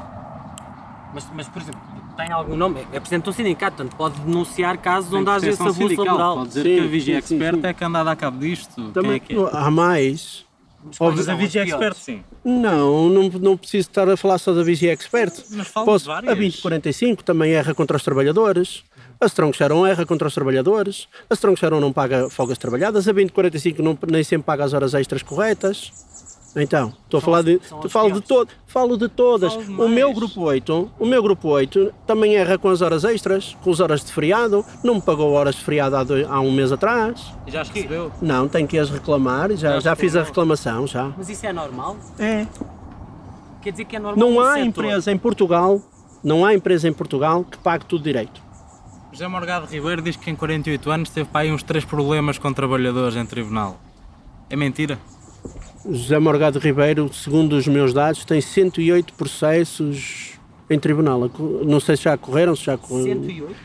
Mas, 1.14 1.28
mas, 1.36 1.48
por 1.48 1.62
exemplo, 1.62 1.82
tem 2.16 2.32
algum 2.32 2.56
nome? 2.56 2.82
É 2.92 3.00
presidente 3.00 3.24
de 3.24 3.30
um 3.30 3.34
sindicato, 3.34 3.78
portanto 3.78 3.98
pode 3.98 4.20
denunciar 4.22 4.78
casos 4.78 5.12
onde 5.14 5.30
haja 5.30 5.50
esse 5.50 5.62
abuso 5.62 5.78
sindical, 5.78 6.06
laboral. 6.06 6.36
Pode 6.38 6.48
dizer 6.50 6.64
Sim, 6.64 6.76
que 6.76 6.80
a 6.80 6.88
Vigia 6.88 7.18
Expert 7.18 7.56
sim. 7.62 7.68
é 7.68 7.74
que 7.74 7.84
anda 7.84 8.00
a 8.00 8.04
dar 8.04 8.16
cabo 8.16 8.40
disto. 8.40 8.76
Quem 8.76 8.92
Também 8.92 9.14
é 9.14 9.20
que 9.20 9.36
é? 9.36 9.50
há 9.52 9.72
mais. 9.72 10.46
Mas 11.00 11.30
a 11.30 11.36
Vigia? 11.36 11.62
Expert, 11.64 11.96
sim. 11.96 12.24
Não, 12.44 13.08
não, 13.08 13.30
não 13.30 13.56
preciso 13.58 13.88
estar 13.90 14.10
a 14.10 14.18
falar 14.18 14.40
só 14.40 14.52
da 14.52 14.64
Visi 14.64 14.88
Expert. 14.88 15.32
Mas 15.52 15.68
falo 15.68 15.86
Posso, 15.86 16.06
de 16.06 16.08
várias. 16.10 16.32
a 16.32 16.36
2045 16.36 17.24
também 17.24 17.52
erra 17.54 17.74
contra 17.76 17.96
os 17.98 18.04
trabalhadores. 18.04 18.84
A 19.20 19.28
Strong 19.28 19.56
Sharon 19.56 19.86
erra 19.86 20.04
contra 20.08 20.28
os 20.28 20.34
trabalhadores. 20.34 21.08
A 21.30 21.36
Strong 21.36 21.60
Sharon 21.60 21.80
não 21.80 21.94
paga 21.94 22.28
folgas 22.32 22.58
trabalhadas. 22.58 23.08
A 23.08 23.12
2045 23.12 23.84
não, 23.84 23.96
nem 24.10 24.24
sempre 24.24 24.46
paga 24.46 24.64
as 24.64 24.74
horas 24.74 24.96
extras 24.96 25.22
corretas. 25.22 25.92
Então, 26.56 26.92
estou 27.06 27.20
a 27.20 27.22
falar 27.22 27.42
de, 27.44 27.60
tu 27.82 27.88
falo 27.90 28.12
de 28.12 28.20
todo, 28.22 28.50
falo 28.68 28.98
de 28.98 29.08
todas. 29.08 29.54
Falo 29.54 29.86
O 29.86 29.88
meu 29.88 30.14
grupo 30.14 30.42
8, 30.42 30.92
o 31.00 31.06
meu 31.06 31.24
grupo 31.24 31.48
8 31.48 31.94
também 32.06 32.36
erra 32.36 32.58
com 32.58 32.68
as 32.68 32.82
horas 32.82 33.06
extras, 33.06 33.56
com 33.64 33.72
as 33.72 33.80
horas 33.80 34.04
de 34.04 34.12
feriado. 34.12 34.66
Não 34.84 34.96
me 34.96 35.02
pagou 35.02 35.32
horas 35.32 35.56
de 35.56 35.64
feriado 35.64 35.96
há, 35.96 36.04
dois- 36.04 36.28
há 36.30 36.40
um 36.42 36.52
mês 36.52 36.72
atrás. 36.72 37.22
Já 37.48 37.62
as 37.62 37.70
recebeu? 37.70 38.12
Não, 38.22 38.50
tenho 38.50 38.68
que 38.68 38.78
as 38.78 38.90
reclamar. 38.90 39.52
Já, 39.56 39.80
já 39.80 39.96
fiz 39.96 40.14
a 40.16 40.24
reclamação, 40.24 40.86
já. 40.86 41.12
Mas 41.18 41.30
isso 41.30 41.46
é 41.46 41.54
normal? 41.54 41.96
É. 42.20 42.46
Quer 43.62 43.72
dizer 43.72 43.86
que 43.86 43.96
é 43.96 44.00
normal 44.00 44.30
Não 44.30 44.40
há 44.42 44.54
setor? 44.56 44.66
empresa 44.68 45.12
em 45.12 45.18
Portugal, 45.18 45.82
não 46.24 46.44
há 46.44 46.54
empresa 46.54 46.88
em 46.88 46.94
Portugal 46.94 47.46
que 47.50 47.58
pague 47.60 47.86
tudo 47.86 48.04
direito. 48.04 48.42
José 49.14 49.28
Morgado 49.28 49.68
Ribeiro 49.68 50.02
diz 50.02 50.16
que 50.16 50.30
em 50.30 50.36
48 50.36 50.90
anos 50.92 51.10
teve 51.10 51.30
para 51.30 51.42
aí 51.42 51.52
uns 51.52 51.64
3 51.64 51.86
problemas 51.86 52.38
com 52.38 52.52
trabalhadores 52.52 53.16
em 53.16 53.26
tribunal. 53.26 53.78
É 54.50 54.56
mentira? 54.56 54.98
José 55.90 56.20
Morgado 56.20 56.60
Ribeiro, 56.60 57.10
segundo 57.14 57.54
os 57.54 57.68
meus 57.68 57.94
dados, 57.94 58.24
tem 58.26 58.40
108 58.42 59.14
processos 59.14 60.32
em 60.70 60.80
tribunal. 60.80 61.30
Não 61.66 61.80
sei 61.80 61.98
se 61.98 62.04
já 62.04 62.18
correram, 62.18 62.56
se 62.56 62.66
já 62.66 62.78
correram. 62.78 63.24
108? 63.24 63.56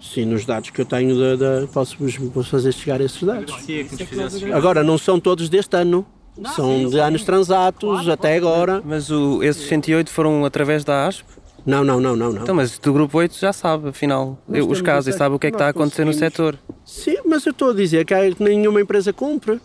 Sim, 0.00 0.24
nos 0.26 0.44
dados 0.46 0.70
que 0.70 0.80
eu 0.80 0.84
tenho, 0.84 1.18
da, 1.18 1.36
da- 1.60 1.66
posso-vos 1.66 2.16
vos 2.16 2.48
fazer 2.48 2.72
chegar 2.72 3.00
esses 3.00 3.22
dados. 3.22 3.52
Fizesse 3.54 4.40
chegar. 4.40 4.56
Agora, 4.56 4.84
não 4.84 4.96
são 4.96 5.18
todos 5.18 5.48
deste 5.48 5.76
ano. 5.76 6.06
Não, 6.38 6.50
São 6.50 6.66
sim, 6.68 6.88
de 6.90 6.98
anos 7.00 7.24
transatos 7.24 8.08
até 8.08 8.36
agora. 8.36 8.82
Mas 8.84 9.10
o, 9.10 9.42
esses 9.42 9.66
108 9.66 10.10
foram 10.10 10.44
através 10.44 10.84
da 10.84 11.06
ASP? 11.06 11.24
Não, 11.64 11.82
não, 11.82 11.98
não, 11.98 12.14
não, 12.14 12.30
não. 12.30 12.42
Então, 12.42 12.54
mas 12.54 12.78
do 12.78 12.92
Grupo 12.92 13.18
8 13.18 13.36
já 13.40 13.52
sabe, 13.52 13.88
afinal, 13.88 14.38
Nós 14.46 14.64
os 14.64 14.80
casos 14.80 15.12
e 15.12 15.18
sabe 15.18 15.34
o 15.34 15.38
que 15.38 15.48
é 15.48 15.50
que 15.50 15.56
está 15.56 15.66
a 15.66 15.70
acontecer 15.70 16.04
no 16.04 16.12
setor. 16.12 16.56
Sim, 16.84 17.16
mas 17.26 17.44
eu 17.44 17.50
estou 17.50 17.70
a 17.70 17.74
dizer 17.74 18.04
que 18.04 18.14
nenhuma 18.38 18.80
empresa 18.80 19.12
cumpre. 19.12 19.58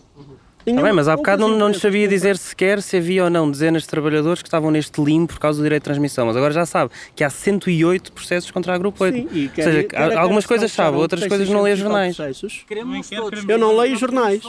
Está 0.62 0.72
Nenhuma- 0.72 0.84
bem, 0.84 0.94
mas 0.94 1.08
há 1.08 1.16
bocado 1.18 1.42
não, 1.42 1.58
não 1.58 1.68
nos 1.70 1.80
sabia 1.80 2.08
dizer 2.08 2.38
sequer 2.38 2.82
se 2.84 2.96
havia 2.98 3.24
ou 3.24 3.30
não 3.32 3.50
dezenas 3.50 3.82
de 3.82 3.88
trabalhadores 3.90 4.44
que 4.44 4.48
estavam 4.48 4.70
neste 4.70 5.02
limbo 5.02 5.28
por 5.34 5.40
causa 5.40 5.58
do 5.60 5.64
direito 5.64 5.82
de 5.82 5.86
transmissão, 5.86 6.28
mas 6.28 6.38
agora 6.38 6.54
já 6.54 6.66
sabe 6.68 6.92
que 7.16 7.24
há 7.24 7.30
108 7.32 8.12
processos 8.14 8.52
contra 8.52 8.76
a 8.76 8.78
Grupo 8.78 9.04
8. 9.04 9.16
Sim, 9.16 9.28
e 9.34 9.48
Ou 9.48 9.64
seja, 9.64 9.88
algumas 10.20 10.46
coisas 10.46 10.72
sabe, 10.72 10.98
outras 10.98 11.26
coisas 11.26 11.50
não 11.50 11.64
lê 11.64 11.72
600 11.72 11.80
tal 11.84 11.92
jornais. 11.92 12.16
processos. 12.16 12.64
Queremos 12.68 12.88
Também 12.94 13.04
quer, 13.04 13.16
todos. 13.16 13.30
queremos 13.32 13.50
Eu 13.50 13.58
não 13.58 13.78
leio 13.78 13.96
jornais. 13.98 14.44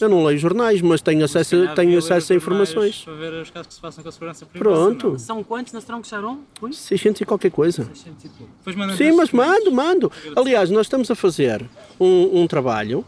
Eu 0.00 0.08
não 0.10 0.24
leio 0.24 0.38
jornais, 0.38 0.82
mas 0.82 1.00
tenho 1.00 1.24
acesso, 1.24 1.68
tenho 1.74 1.98
acesso 1.98 2.32
a 2.32 2.36
informações. 2.36 3.02
Para 3.04 3.14
ver 3.14 3.32
os 3.32 3.50
casos 3.50 3.68
que 3.68 3.74
se 3.74 3.80
passam 3.80 4.02
com 4.02 4.08
a 4.08 4.12
segurança 4.12 4.44
privada. 4.46 4.74
Pronto. 4.74 5.10
não. 5.12 5.18
São 5.18 5.42
quantos 5.42 5.72
na 5.72 5.78
Strong 5.78 6.06
Sharon? 6.06 6.38
Oi? 6.60 6.72
600 6.74 7.22
e 7.22 7.24
qualquer 7.24 7.50
coisa. 7.50 7.84
600 7.84 8.24
e 8.24 8.28
pouco. 8.28 8.52
Depois 8.58 8.76
mandam 8.76 8.96
Sim, 8.96 9.12
mas 9.12 9.30
mando, 9.32 9.72
mando. 9.72 10.12
Aliás, 10.36 10.70
nós 10.70 10.86
estamos 10.86 11.10
a 11.10 11.14
fazer 11.14 11.64
um, 11.98 12.42
um 12.42 12.46
trabalho 12.46 13.04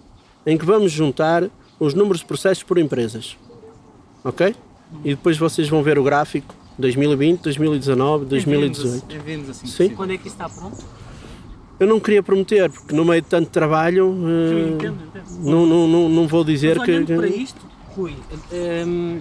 em 0.46 0.56
que 0.56 0.64
vamos 0.64 0.90
juntar 0.92 1.44
os 1.78 1.94
números 1.94 2.20
de 2.20 2.26
processos 2.26 2.62
por 2.62 2.78
empresas. 2.78 3.36
Ok? 4.24 4.54
E 5.04 5.10
depois 5.10 5.36
vocês 5.36 5.68
vão 5.68 5.82
ver 5.82 5.98
o 5.98 6.02
gráfico 6.02 6.54
2020, 6.78 7.40
2019, 7.42 8.24
2018. 8.26 9.06
Bem-vindos 9.06 9.50
assim. 9.50 9.66
Sim. 9.66 9.88
Quando 9.90 10.12
é 10.12 10.18
que 10.18 10.28
está 10.28 10.48
pronto? 10.48 10.84
Eu 11.78 11.86
não 11.86 12.00
queria 12.00 12.22
prometer, 12.22 12.70
porque 12.70 12.94
no 12.94 13.04
meio 13.04 13.20
de 13.20 13.28
tanto 13.28 13.50
trabalho 13.50 14.06
Eu 14.26 14.68
eh, 14.68 14.68
entendo, 14.70 14.98
entendo. 15.04 15.40
não, 15.40 15.66
não, 15.66 15.86
não, 15.88 16.08
não 16.08 16.26
vou 16.26 16.42
dizer 16.42 16.78
Mas 16.78 16.86
que. 16.86 17.04
para 17.14 17.26
isto, 17.26 17.60
Rui, 17.94 18.14
hum, 18.86 19.20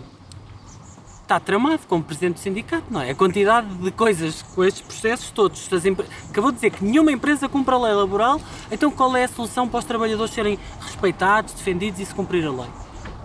está 1.25 1.39
tramado 1.39 1.81
como 1.87 2.03
presidente 2.03 2.35
do 2.35 2.39
sindicato, 2.39 2.85
não 2.89 3.01
é? 3.01 3.09
A 3.09 3.15
quantidade 3.15 3.67
de 3.75 3.91
coisas 3.91 4.43
com 4.53 4.63
estes 4.63 4.81
processos 4.81 5.31
todos. 5.31 5.67
empre- 5.85 6.05
Acabou 6.29 6.51
de 6.51 6.55
dizer 6.57 6.69
que 6.69 6.85
nenhuma 6.85 7.11
empresa 7.11 7.49
cumpre 7.49 7.73
a 7.73 7.77
lei 7.79 7.93
laboral, 7.93 8.39
então 8.71 8.91
qual 8.91 9.15
é 9.17 9.23
a 9.23 9.27
solução 9.27 9.67
para 9.67 9.79
os 9.79 9.85
trabalhadores 9.85 10.31
serem 10.33 10.57
respeitados, 10.79 11.53
defendidos 11.53 11.99
e 11.99 12.05
se 12.05 12.13
cumprir 12.13 12.45
a 12.45 12.51
lei? 12.51 12.67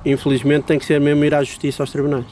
Infelizmente 0.04 0.64
tem 0.64 0.78
que 0.78 0.84
ser 0.86 0.98
mesmo 0.98 1.22
ir 1.24 1.34
à 1.34 1.42
justiça 1.44 1.82
aos 1.82 1.90
tribunais. 1.92 2.24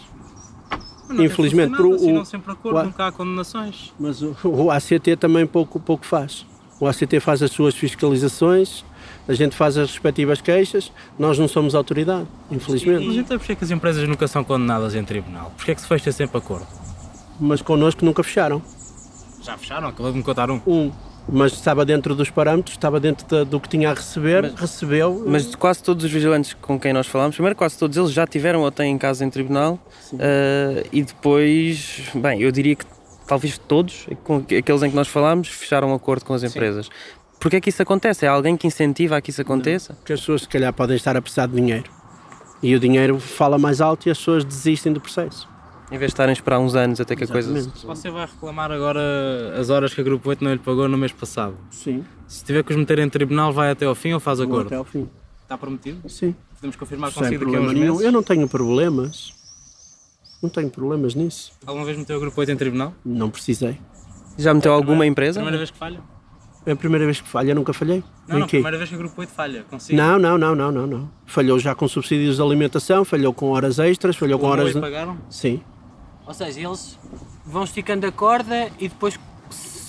Não 1.09 1.23
Infelizmente, 1.25 1.77
por 1.77 1.87
o- 1.87 2.25
sempre 2.25 2.53
acordo, 2.53 2.79
o- 2.81 2.85
nunca 2.85 3.07
há 3.07 3.13
condenações. 3.13 3.93
Mas 4.01 4.23
o, 4.23 4.35
o 4.45 4.71
ACT 4.71 5.17
também 5.17 5.47
pouco, 5.47 5.79
pouco 5.79 6.05
faz. 6.07 6.47
O 6.81 6.87
ACT 6.87 7.21
faz 7.21 7.43
as 7.43 7.51
suas 7.51 7.75
fiscalizações, 7.75 8.85
a 9.29 9.35
gente 9.35 9.55
faz 9.55 9.77
as 9.77 9.91
respectivas 9.91 10.41
queixas, 10.41 10.91
nós 11.19 11.39
não 11.39 11.47
somos 11.47 11.75
autoridade, 11.75 12.27
Mas 12.51 12.57
infelizmente. 12.63 13.19
então 13.19 13.39
porquê 13.39 13.55
que 13.55 13.63
as 13.65 13.71
empresas 13.71 14.09
nunca 14.09 14.27
são 14.27 14.43
condenadas 14.43 14.95
em 14.95 15.05
tribunal? 15.05 15.53
Porquê 15.57 15.75
que 15.75 15.81
se 15.83 15.87
fecha 15.87 16.11
sempre 16.11 16.39
acordo? 16.39 16.67
Mas 17.39 17.61
connosco 17.63 18.05
nunca 18.05 18.23
fecharam. 18.25 18.63
Já 19.43 19.57
fecharam? 19.57 19.89
Acabou 19.89 20.11
de 20.11 20.19
me 20.19 20.25
contar 20.25 20.51
um. 20.51 20.61
Um, 20.67 20.91
mas 21.31 21.53
estava 21.53 21.85
dentro 21.85 22.15
dos 22.15 22.31
parâmetros, 22.31 22.75
estava 22.75 22.99
dentro 22.99 23.27
da- 23.29 23.45
do 23.45 23.61
que 23.61 23.69
tinha 23.69 23.91
a 23.91 23.95
receber, 23.95 24.45
recebeu. 24.57 25.25
Mas 25.27 25.55
quase 25.55 25.83
todos 25.83 26.03
os 26.05 26.11
vigilantes 26.11 26.55
com 26.55 26.81
quem 26.81 26.93
nós 26.95 27.07
falámos, 27.07 27.37
primeiro 27.37 27.55
quase 27.55 27.79
todos 27.79 27.97
eles 27.99 28.13
já 28.13 28.27
tiveram 28.27 28.63
ou 28.63 28.71
têm 28.73 28.97
casos 28.97 29.21
em 29.23 29.29
tribunal 29.31 29.79
eh, 30.19 30.87
e 30.91 31.03
depois, 31.03 32.01
bem, 32.15 32.41
eu 32.41 32.51
diria 32.51 32.75
que 32.75 32.85
talvez 33.27 33.59
todos, 33.59 34.07
com 34.25 34.37
aqueles 34.39 34.83
em 34.83 34.89
que 34.91 34.97
nós 34.97 35.07
falámos, 35.07 35.49
fecharam 35.49 35.91
um 35.91 35.95
acordo 35.95 36.25
com 36.25 36.33
as 36.33 36.43
empresas. 36.43 36.89
Porquê 37.41 37.57
é 37.57 37.61
que 37.61 37.71
isso 37.71 37.83
acontece? 37.83 38.25
É 38.27 38.29
alguém 38.29 38.57
que 38.57 38.67
incentiva 38.67 39.17
a 39.17 39.21
que 39.21 39.31
isso 39.31 39.41
aconteça? 39.41 39.95
Porque 39.95 40.13
as 40.13 40.21
pessoas 40.21 40.43
se 40.43 40.49
calhar 40.49 40.73
podem 40.73 40.97
estar 40.97 41.17
a 41.17 41.23
precisar 41.23 41.47
de 41.47 41.55
dinheiro. 41.55 41.91
E 42.63 42.75
o 42.75 42.81
dinheiro 42.81 43.21
fala 43.21 43.57
mais 43.59 43.81
alto 43.81 44.09
e 44.09 44.11
as 44.11 44.19
pessoas 44.19 44.45
desistem 44.45 44.93
do 44.93 45.01
processo. 45.01 45.49
Em 45.91 45.97
vez 45.97 46.11
de 46.11 46.15
estarem 46.15 46.31
a 46.31 46.33
esperar 46.33 46.59
uns 46.59 46.75
anos 46.75 47.01
até 47.01 47.15
que 47.17 47.25
a 47.25 47.27
coisa... 47.29 47.51
Exatamente. 47.57 47.87
Você 47.87 48.11
vai 48.11 48.27
reclamar 48.27 48.71
agora 48.73 49.01
as 49.59 49.71
horas 49.71 49.95
que 49.95 50.01
a 50.01 50.05
Grupo 50.05 50.29
8 50.29 50.43
não 50.45 50.53
lhe 50.53 50.59
pagou 50.59 50.89
no 50.89 50.99
mês 50.99 51.13
passado. 51.13 51.55
Sim, 51.71 52.05
Se 52.27 52.45
tiver 52.45 52.63
que 52.65 52.73
os 52.73 52.77
meter 52.79 52.99
em 52.99 53.09
tribunal, 53.09 53.53
vai 53.53 53.71
até 53.71 53.87
ao 53.87 53.95
fim 53.95 54.13
ou 54.13 54.21
faz 54.21 54.39
vou 54.39 54.47
acordo? 54.49 54.67
até 54.67 54.77
ao 54.77 54.85
fim. 54.85 55.09
Está 55.43 55.57
prometido? 55.57 56.07
Sim, 56.11 56.35
Podemos 56.57 56.77
confirmar 56.77 57.13
sem 57.13 57.23
consigo 57.23 57.45
daqui 57.45 57.57
a 57.57 57.61
uns 57.61 57.73
nenhum. 57.73 57.93
meses? 57.93 58.05
Eu 58.05 58.13
não 58.13 58.23
tenho 58.23 58.49
problemas. 58.49 59.33
Não 60.43 60.51
tenho 60.51 60.69
problemas 60.69 61.15
nisso. 61.15 61.53
Alguma 61.65 61.87
vez 61.87 61.97
meteu 61.97 62.17
o 62.17 62.21
Grupo 62.21 62.39
8 62.41 62.51
em 62.53 62.57
tribunal? 62.57 62.93
Não 63.05 63.31
precisei. 63.31 63.79
Já 64.37 64.53
meteu 64.53 64.73
alguma 64.75 65.07
empresa? 65.07 65.35
Primeira 65.41 65.57
vez 65.57 65.71
que 65.71 65.79
falha? 65.79 66.01
É 66.67 66.73
a 66.73 66.77
primeira 66.77 67.05
vez 67.07 67.21
que 67.21 67.29
falha, 67.29 67.55
nunca 67.55 67.73
falhei. 67.73 68.03
Não, 68.27 68.41
não, 68.41 68.47
quê? 68.47 68.57
primeira 68.59 68.77
vez 68.77 68.91
que 68.91 68.95
o 68.97 68.99
Grupo 68.99 69.21
8 69.21 69.31
falha. 69.33 69.65
Consigo. 69.71 69.97
Não, 69.97 70.19
não, 70.19 70.37
não, 70.37 70.55
não, 70.55 70.71
não, 70.73 70.87
não. 70.87 71.11
Falhou 71.27 71.59
já 71.59 71.75
com 71.75 71.89
subsídios 71.89 72.37
de 72.37 72.43
alimentação, 72.43 73.05
falhou 73.05 73.33
com 73.33 73.51
horas 73.51 73.79
extras, 73.79 74.17
falhou 74.17 74.39
com 74.39 74.47
Como 74.49 74.61
horas. 74.61 74.75
pagaram? 74.75 75.17
Sim. 75.31 75.61
Ou 76.27 76.35
seja, 76.35 76.61
eles 76.61 76.99
vão 77.47 77.65
esticando 77.65 78.07
a 78.07 78.13
corda 78.13 78.69
e 78.79 78.89
depois, 78.89 79.19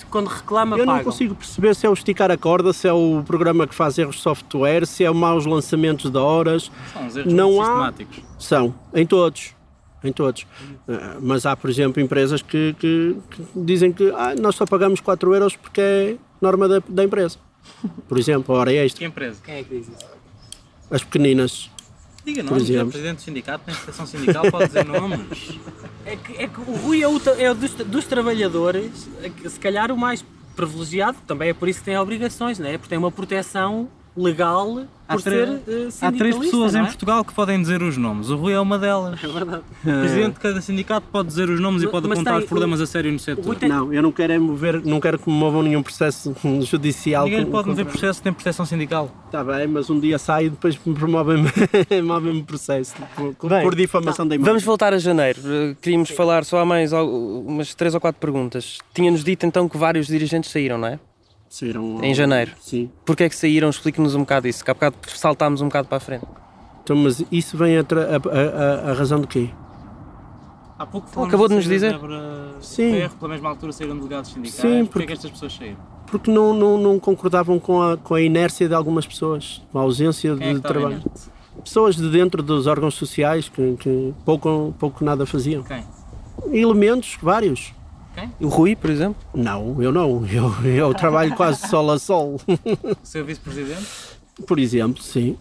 quando 0.09 0.27
reclama, 0.27 0.77
Eu 0.77 0.85
não 0.85 0.93
pagam. 0.93 1.11
consigo 1.11 1.35
perceber 1.35 1.75
se 1.75 1.85
é 1.85 1.89
o 1.89 1.93
esticar 1.93 2.31
a 2.31 2.37
corda, 2.37 2.71
se 2.71 2.87
é 2.87 2.93
o 2.93 3.21
programa 3.27 3.67
que 3.67 3.75
faz 3.75 3.97
erros 3.97 4.15
de 4.15 4.21
software, 4.21 4.85
se 4.87 5.03
é 5.03 5.11
o 5.11 5.15
maus 5.15 5.45
lançamentos 5.45 6.09
de 6.09 6.17
horas. 6.17 6.71
São 6.93 7.05
uns 7.07 7.15
erros 7.17 7.33
Não 7.33 7.61
há- 7.61 7.65
sistemáticos. 7.65 8.19
São, 8.37 8.73
em 8.93 9.05
todos. 9.05 9.53
Em 10.01 10.13
todos. 10.13 10.47
Ah, 10.87 11.17
Mas 11.19 11.45
há, 11.45 11.57
por 11.57 11.69
exemplo, 11.69 12.01
empresas 12.01 12.41
que, 12.41 12.73
que- 12.79 13.17
que 13.31 13.45
dizem 13.53 13.91
que 13.91 14.09
ah, 14.11 14.33
nós 14.39 14.55
só 14.55 14.65
pagamos 14.65 15.01
4 15.01 15.33
euros 15.33 15.57
porque 15.57 15.81
é 15.81 16.15
norma 16.41 16.67
da, 16.67 16.81
da 16.87 17.03
empresa. 17.03 17.37
Por 18.07 18.17
exemplo, 18.17 18.55
a 18.55 18.59
hora 18.59 18.71
Que 18.71 18.77
extra. 18.77 19.05
empresa? 19.05 19.41
Quem 19.43 19.55
é 19.55 19.63
que 19.63 19.75
diz 19.77 19.87
isso? 19.87 20.05
As 20.89 21.03
pequeninas. 21.03 21.69
Diga 22.25 22.43
nomes, 22.43 22.63
é 22.63 22.73
exemplo. 22.73 22.91
presidente 22.91 23.17
do 23.17 23.21
sindicato, 23.21 23.63
tem 23.65 23.73
associação 23.73 24.05
sindical, 24.05 24.51
pode 24.51 24.67
dizer 24.67 24.85
nomes. 24.85 25.59
É 26.05 26.15
que, 26.15 26.33
é 26.33 26.47
que 26.47 26.59
o 26.59 26.75
Rui 26.75 27.01
é, 27.01 27.07
o, 27.07 27.21
é 27.37 27.53
dos, 27.53 27.71
dos 27.73 28.05
trabalhadores, 28.05 29.07
é 29.21 29.29
que 29.29 29.49
se 29.49 29.59
calhar 29.59 29.91
o 29.91 29.97
mais 29.97 30.23
privilegiado, 30.55 31.17
também 31.25 31.49
é 31.49 31.53
por 31.53 31.69
isso 31.69 31.79
que 31.79 31.85
tem 31.85 31.97
obrigações, 31.97 32.59
não 32.59 32.67
é? 32.67 32.77
Porque 32.77 32.89
tem 32.89 32.97
uma 32.97 33.11
proteção 33.11 33.87
legal 34.17 34.83
Há 35.07 35.13
por 35.15 35.23
três- 35.23 35.49
ser 35.49 35.55
eh, 35.55 35.57
Há 35.57 35.61
três 35.63 35.93
sindicalista, 35.95 36.39
pessoas 36.41 36.73
não 36.73 36.81
em 36.81 36.83
é? 36.83 36.87
Portugal 36.87 37.25
que 37.25 37.33
podem 37.33 37.59
dizer 37.61 37.81
os 37.81 37.97
nomes. 37.97 38.29
O 38.29 38.35
Rui 38.35 38.53
é 38.53 38.59
uma 38.59 38.77
delas. 38.77 39.19
É 39.23 39.27
verdade. 39.27 39.63
O 39.81 39.83
presidente 40.01 40.33
de 40.35 40.39
cada 40.39 40.61
sindicato 40.61 41.07
pode 41.11 41.29
dizer 41.29 41.49
os 41.49 41.59
nomes 41.59 41.81
e 41.81 41.85
Mas- 41.85 41.91
pode 41.91 42.07
mas 42.07 42.17
apontar 42.17 42.33
tem 42.35 42.43
os 42.43 42.49
problemas 42.49 42.79
o- 42.79 42.83
a 42.83 42.85
sério 42.85 43.11
no 43.11 43.17
setor. 43.17 43.55
Tem, 43.55 43.67
Não, 43.69 43.91
eu 43.93 44.03
não 44.03 44.11
quero 44.11 44.33
é 44.33 44.37
mover, 44.39 44.85
não 44.85 44.99
quero 44.99 45.17
que 45.17 45.27
me 45.29 45.35
movam 45.35 45.63
nenhum 45.63 45.81
processo 45.81 46.35
judicial. 46.61 47.25
Ninguém 47.25 47.45
com- 47.45 47.51
pode 47.51 47.69
mover 47.69 47.85
processo, 47.85 48.21
tem 48.21 48.31
proteção 48.31 48.65
sindical. 48.65 49.09
Está 49.25 49.43
bem, 49.43 49.67
mas 49.67 49.89
um 49.89 49.99
dia 49.99 50.19
sai 50.19 50.45
e 50.45 50.49
depois 50.49 50.77
me 50.85 50.93
promovem-me 50.93 51.49
movem 52.03 52.43
processo 52.43 52.93
por, 53.15 53.33
por 53.35 53.49
Bem, 53.49 53.69
difamação 53.71 54.27
da 54.27 54.35
imagem. 54.35 54.49
Vamos 54.49 54.63
voltar 54.63 54.93
a 54.93 54.97
janeiro. 54.99 55.39
Eh, 55.45 55.75
Queríamos 55.81 56.09
falar 56.11 56.43
só 56.45 56.59
há 56.59 56.65
mais 56.65 56.91
umas 56.93 57.73
três 57.73 57.95
ou 57.95 58.01
quatro 58.01 58.19
perguntas. 58.19 58.77
Tinha-nos 58.93 59.23
dito 59.23 59.45
então 59.45 59.67
que 59.67 59.77
vários 59.77 60.07
dirigentes 60.07 60.51
saíram, 60.51 60.77
não 60.77 60.87
é? 60.87 60.99
Saíram- 61.49 61.99
Em 62.03 62.13
janeiro. 62.13 62.51
Sim. 62.61 62.89
Porquê 63.05 63.23
é 63.23 63.29
que 63.29 63.35
saíram? 63.35 63.69
Explique-nos 63.69 64.13
um 64.15 64.19
bocado 64.19 64.47
isso, 64.47 64.63
que 64.63 64.69
há 64.69 64.73
bocado 64.73 64.95
saltámos 65.07 65.61
um 65.61 65.65
bocado 65.65 65.87
para 65.87 65.97
a 65.97 65.99
frente. 66.01 66.25
Então, 66.83 66.95
mas 66.95 67.23
isso 67.31 67.57
vem 67.57 67.77
a, 67.77 67.83
tra- 67.83 68.01
a- 68.01 68.05
a- 68.15 68.87
a- 68.87 68.91
a 68.91 68.93
razão 68.93 69.19
de 69.21 69.27
quê? 69.27 69.49
Há 70.77 70.85
pouco 70.85 71.23
acabou 71.25 71.47
de 71.49 71.55
nos 71.55 71.65
dizer. 71.65 71.99
Sim. 72.61 72.93
Erro, 72.95 73.15
pela 73.17 73.31
mesma 73.31 73.49
altura 73.49 73.71
saíram 73.73 73.97
delegados 73.97 74.31
sindicais. 74.31 74.55
Sim, 74.61 74.85
Porquê 74.85 74.89
porque- 74.91 75.05
que 75.07 75.13
estas 75.13 75.31
pessoas 75.31 75.53
saíram? 75.53 75.77
Porque 76.07 76.31
não, 76.31 76.53
não, 76.53 76.77
não 76.77 76.99
concordavam 76.99 77.59
com 77.59 77.81
a, 77.81 77.97
com 77.97 78.15
a 78.15 78.21
inércia 78.21 78.67
de 78.67 78.73
algumas 78.73 79.05
pessoas, 79.05 79.61
com 79.71 79.77
a 79.77 79.81
ausência 79.81 80.35
Quem 80.35 80.43
é 80.43 80.47
que 80.47 80.53
de 80.53 80.57
estava 80.59 80.73
trabalho. 80.73 81.01
inerte? 81.01 81.21
Pessoas 81.63 81.95
de 81.95 82.09
dentro 82.09 82.41
dos 82.41 82.65
órgãos 82.67 82.95
sociais 82.95 83.49
que, 83.49 83.75
que 83.77 84.13
pouco, 84.23 84.73
pouco 84.79 85.03
nada 85.03 85.25
faziam. 85.25 85.61
Quem? 85.63 85.83
Elementos, 86.51 87.17
vários. 87.21 87.73
O 88.39 88.47
Rui, 88.47 88.75
por 88.75 88.89
exemplo? 88.89 89.21
Não, 89.33 89.81
eu 89.81 89.91
não. 89.91 90.25
Eu, 90.31 90.53
eu 90.65 90.93
trabalho 90.93 91.35
quase 91.35 91.67
sol 91.67 91.89
a 91.91 91.99
sol. 91.99 92.39
O 92.47 92.97
seu 93.03 93.23
vice-presidente? 93.25 93.85
Por 94.47 94.57
exemplo, 94.59 95.01
sim. 95.03 95.37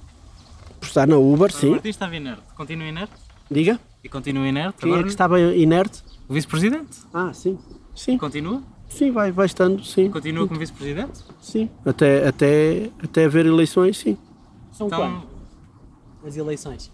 Por 0.80 0.86
estar 0.86 1.06
na 1.06 1.16
Uber, 1.16 1.48
O 1.50 1.52
sim. 1.52 1.70
Martins 1.70 1.90
estava 1.90 2.16
inerte. 2.16 2.42
Continua 2.56 2.86
inerte? 2.86 3.12
Diga. 3.50 3.80
E 4.04 4.08
continua 4.08 4.46
inerte 4.46 4.78
Quem 4.78 4.90
é 4.90 4.92
agora? 4.92 5.02
que 5.04 5.10
estava 5.10 5.40
inerte? 5.40 6.02
O 6.28 6.34
vice-presidente? 6.34 6.98
Ah, 7.12 7.32
sim. 7.32 7.58
Sim, 7.94 8.16
Continua? 8.16 8.62
sim, 8.88 9.10
vai, 9.10 9.32
vai 9.32 9.46
estando, 9.46 9.82
sim. 9.84 10.08
Continua 10.10 10.46
como 10.46 10.60
vice-presidente? 10.60 11.18
Sim. 11.40 11.68
Até, 11.84 12.28
até, 12.28 12.90
até 13.02 13.24
haver 13.24 13.44
eleições, 13.46 13.96
sim. 13.98 14.16
São 14.70 14.86
Então, 14.86 14.98
quando? 15.00 15.22
As 16.28 16.36
eleições. 16.36 16.92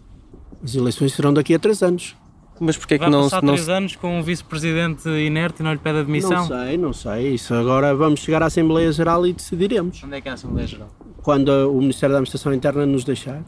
As 0.62 0.74
eleições 0.74 1.12
serão 1.12 1.34
daqui 1.34 1.54
a 1.54 1.58
três 1.58 1.82
anos. 1.82 2.16
Mas 2.60 2.76
porquê 2.76 2.94
é 2.94 2.98
que 2.98 3.02
vai 3.04 3.10
não, 3.10 3.22
passar 3.24 3.40
se- 3.40 3.46
não 3.46 3.54
três 3.54 3.68
anos 3.68 3.96
com 3.96 4.18
um 4.18 4.22
vice-presidente 4.22 5.08
inerte 5.08 5.60
e 5.60 5.62
não 5.64 5.72
lhe 5.72 5.78
pede 5.78 5.98
admissão? 5.98 6.30
Não 6.30 6.46
sei, 6.46 6.76
não 6.78 6.92
sei. 6.92 7.34
Isso 7.34 7.52
agora 7.54 7.94
vamos 7.94 8.20
chegar 8.20 8.42
à 8.42 8.46
Assembleia 8.46 8.90
Geral 8.92 9.26
e 9.26 9.32
decidiremos. 9.32 10.02
Onde 10.04 10.16
é 10.16 10.20
que 10.20 10.28
é 10.28 10.30
a 10.30 10.34
Assembleia 10.34 10.66
Geral? 10.66 10.88
Quando 11.22 11.48
o 11.48 11.80
Ministério 11.80 12.12
da 12.12 12.18
Administração 12.18 12.52
Interna 12.54 12.86
nos 12.86 13.02
deixar. 13.04 13.42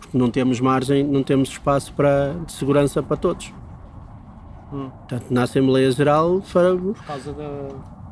Porque 0.00 0.18
não 0.18 0.28
temos 0.30 0.58
margem, 0.60 1.04
não 1.04 1.22
temos 1.22 1.48
espaço 1.50 1.92
para, 1.94 2.34
de 2.44 2.52
segurança 2.52 3.02
para 3.02 3.16
todos. 3.16 3.52
Portanto, 4.70 5.26
na 5.30 5.42
Assembleia 5.44 5.90
Geral, 5.92 6.40
fará- 6.42 6.74
Por 6.74 6.94
causa 7.06 7.32
da- 7.32 7.68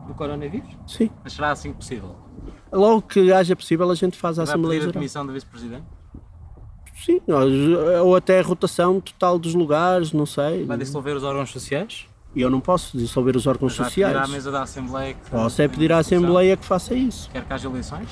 do 0.07 0.15
coronavírus? 0.15 0.69
sim. 0.87 1.11
Mas 1.25 1.33
será 1.33 1.51
assim 1.51 1.71
que 1.73 1.79
possível? 1.79 2.15
Logo 2.73 3.03
que 3.03 3.33
haja 3.33 3.57
possível, 3.57 3.91
a 3.91 3.95
gente 3.95 4.17
faz 4.17 4.39
a 4.39 4.45
Vai 4.45 4.53
Assembleia 4.53 4.79
pedir 4.81 4.89
a 4.89 4.93
Geral. 4.93 5.01
admissão 5.01 5.27
do 5.27 5.33
vice-presidente? 5.33 5.85
Sim, 7.05 7.21
ou- 7.27 8.07
ou 8.09 8.17
até 8.17 8.41
a 8.41 8.43
rotação 8.43 9.01
total 9.01 9.39
dos 9.39 9.55
lugares, 9.55 10.13
não 10.13 10.27
sei. 10.27 10.65
Vai 10.65 10.77
dissolver 10.79 11.17
os 11.17 11.23
órgãos 11.25 11.51
sociais? 11.51 12.07
E 12.35 12.41
eu 12.43 12.51
não 12.51 12.61
posso 12.61 12.97
dissolver 12.97 13.35
os 13.37 13.47
órgãos 13.47 13.77
Vai 13.77 13.89
pedir 13.89 14.05
à 14.05 14.09
sociais. 14.11 14.31
mesa 14.31 14.51
da 14.53 14.63
Assembleia 14.63 15.15
que... 15.15 15.31
Posso 15.31 15.63
é 15.63 15.67
pedir 15.69 15.93
à 15.93 15.99
Assembleia 15.99 16.57
que 16.57 16.65
faça 16.65 16.95
isso. 16.95 17.29
Quer 17.31 17.45
que 17.45 17.53
haja 17.53 17.69
eleições? 17.69 18.09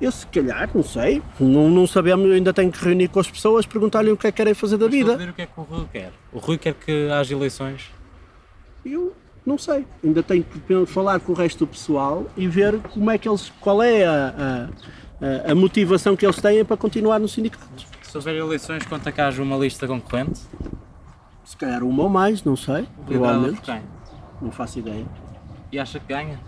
Eu 0.00 0.12
se 0.12 0.24
calhar, 0.28 0.70
não 0.72 0.84
sei. 0.84 1.20
Não, 1.40 1.68
não 1.68 1.84
sabemos, 1.84 2.30
ainda 2.30 2.52
tenho 2.52 2.70
que 2.70 2.84
reunir 2.84 3.08
com 3.08 3.18
as 3.18 3.28
pessoas, 3.28 3.66
perguntar-lhe 3.66 4.12
o 4.12 4.16
que 4.16 4.28
é 4.28 4.30
que 4.30 4.36
querem 4.36 4.54
fazer 4.54 4.76
da 4.76 4.86
a 4.86 4.88
vida. 4.88 5.14
o 5.14 5.32
que 5.32 5.42
é 5.42 5.46
que 5.46 5.52
o 5.58 5.62
Rui 5.62 5.86
quer. 5.92 6.12
O 6.32 6.38
Rui 6.38 6.56
quer 6.56 6.74
que 6.74 7.08
haja 7.10 7.34
eleições. 7.34 7.90
Eu 8.84 9.12
não 9.44 9.58
sei. 9.58 9.84
Ainda 10.04 10.22
tenho 10.22 10.44
que 10.44 10.86
falar 10.86 11.18
com 11.18 11.32
o 11.32 11.34
resto 11.34 11.60
do 11.60 11.66
pessoal 11.66 12.26
e 12.36 12.46
ver 12.46 12.78
como 12.94 13.10
é 13.10 13.18
que 13.18 13.28
eles, 13.28 13.50
qual 13.60 13.82
é 13.82 14.06
a, 14.06 14.68
a, 15.20 15.48
a- 15.48 15.52
a 15.52 15.54
motivação 15.56 16.14
que 16.14 16.24
eles 16.24 16.40
têm 16.40 16.64
para 16.64 16.76
continuar 16.76 17.18
no 17.18 17.26
sindicato. 17.26 17.66
Se 18.08 18.16
houver 18.16 18.36
eleições, 18.36 18.84
conta 18.86 19.12
que 19.12 19.20
haja 19.20 19.42
uma 19.42 19.54
lista 19.56 19.86
concorrente. 19.86 20.40
Se 21.44 21.54
calhar 21.56 21.84
uma 21.84 22.04
ou 22.04 22.08
mais, 22.08 22.42
não 22.42 22.56
sei. 22.56 22.88
Provavelmente. 23.04 23.60
quem? 23.60 23.82
Não 24.40 24.50
faço 24.50 24.78
ideia. 24.78 25.04
E 25.70 25.78
acha 25.78 26.00
que 26.00 26.06
ganha? 26.06 26.40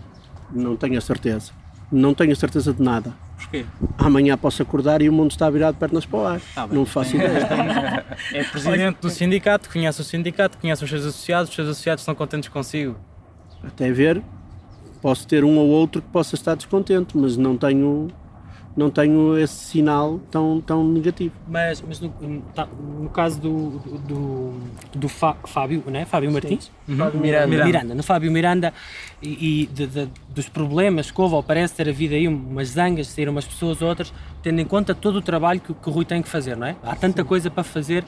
Não 0.51 0.75
tenho 0.75 0.97
a 0.97 1.01
certeza. 1.01 1.51
Não 1.91 2.15
tenho 2.15 2.31
a 2.31 2.35
certeza 2.35 2.73
de 2.73 2.81
nada. 2.81 3.13
Porquê? 3.37 3.65
Amanhã 3.95 4.35
posso 4.35 4.63
acordar 4.63 5.03
e 5.03 5.09
o 5.09 5.13
mundo 5.13 5.31
está 5.31 5.47
virado 5.51 5.75
pernas 5.77 6.03
para 6.03 6.19
o 6.19 6.25
ar. 6.25 6.41
Tá 6.55 6.65
não 6.65 6.83
faço 6.83 7.15
ideia. 7.15 8.05
É 8.33 8.43
presidente 8.43 8.97
do 8.99 9.09
sindicato, 9.11 9.69
conhece 9.69 10.01
o 10.01 10.03
sindicato, 10.03 10.57
conhece 10.57 10.83
os 10.83 10.89
seus 10.89 11.05
associados, 11.05 11.49
os 11.49 11.55
seus 11.55 11.69
associados 11.69 12.01
estão 12.01 12.15
contentes 12.15 12.49
consigo. 12.49 12.97
Até 13.63 13.91
ver, 13.91 14.23
posso 14.99 15.27
ter 15.27 15.43
um 15.43 15.57
ou 15.57 15.67
outro 15.67 16.01
que 16.01 16.07
possa 16.07 16.33
estar 16.33 16.55
descontente, 16.55 17.15
mas 17.15 17.37
não 17.37 17.55
tenho, 17.55 18.07
não 18.75 18.89
tenho 18.89 19.37
esse 19.37 19.53
sinal 19.53 20.19
tão, 20.31 20.61
tão 20.61 20.87
negativo. 20.87 21.33
Mas, 21.47 21.83
mas 21.85 21.99
no, 21.99 22.09
tá, 22.55 22.67
no 22.99 23.09
caso 23.09 23.39
do, 23.41 23.69
do, 23.99 24.53
do 24.95 25.09
Fá- 25.09 25.35
Fábio, 25.45 25.83
né? 25.87 26.05
Fábio 26.05 26.31
Martins? 26.31 26.71
Miranda. 27.19 27.47
Miranda. 27.65 27.95
no 27.95 28.03
Fábio 28.03 28.31
Miranda 28.31 28.73
e, 29.21 29.63
e 29.63 29.65
de- 29.67 29.87
de- 29.87 30.09
dos 30.29 30.47
problemas 30.47 31.11
que 31.11 31.19
houve, 31.21 31.35
ou 31.35 31.43
parece 31.43 31.73
ter 31.75 31.89
havido 31.89 32.15
aí 32.15 32.27
umas 32.27 32.69
zangas, 32.69 33.07
saíram 33.07 33.31
umas 33.33 33.45
pessoas, 33.45 33.81
outras, 33.81 34.13
tendo 34.41 34.59
em 34.61 34.65
conta 34.65 34.95
todo 34.95 35.17
o 35.17 35.21
trabalho 35.21 35.59
que, 35.59 35.71
o- 35.71 35.75
que 35.75 35.89
o 35.89 35.91
Rui 35.91 36.05
tem 36.05 36.21
que 36.21 36.29
fazer, 36.29 36.55
não 36.55 36.67
é? 36.67 36.75
Há 36.83 36.95
tanta 36.95 37.23
coisa 37.25 37.51
para 37.51 37.63
fazer, 37.63 38.05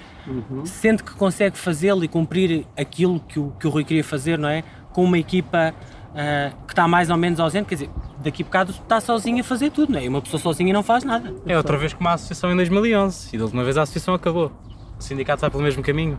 sente 0.65 1.03
que 1.03 1.11
consegue 1.13 1.57
fazê-lo 1.57 2.03
e 2.03 2.07
cumprir 2.07 2.65
aquilo 2.77 3.19
que 3.19 3.39
o, 3.39 3.51
que 3.59 3.67
o 3.67 3.69
Rui 3.69 3.83
queria 3.83 4.03
fazer, 4.03 4.37
não 4.39 4.47
é? 4.49 4.63
Com 4.93 5.03
uma 5.03 5.17
equipa 5.17 5.73
ah, 6.15 6.51
que 6.67 6.73
está 6.73 6.87
mais 6.87 7.09
ou 7.09 7.17
menos 7.17 7.39
ausente, 7.39 7.67
quer 7.67 7.75
dizer, 7.75 7.89
daqui 8.23 8.41
a 8.43 8.45
bocado 8.45 8.71
está 8.71 8.99
sozinho 9.01 9.39
a 9.41 9.43
fazer 9.43 9.69
tudo, 9.71 9.91
não 9.93 9.99
é? 9.99 10.05
E 10.05 10.09
uma 10.09 10.21
pessoa 10.21 10.41
sozinha 10.41 10.73
não 10.73 10.83
faz 10.83 11.03
nada. 11.03 11.33
É 11.45 11.57
outra 11.57 11.77
vez 11.77 11.93
como 11.93 12.07
a 12.09 12.13
associação 12.13 12.51
em 12.51 12.55
2011 12.55 13.29
e 13.33 13.37
da 13.37 13.43
última 13.45 13.63
vez 13.63 13.77
a 13.77 13.81
associação 13.83 14.13
acabou. 14.13 14.51
O 14.99 15.03
sindicato 15.03 15.41
vai 15.41 15.49
pelo 15.49 15.63
mesmo 15.63 15.81
caminho. 15.83 16.17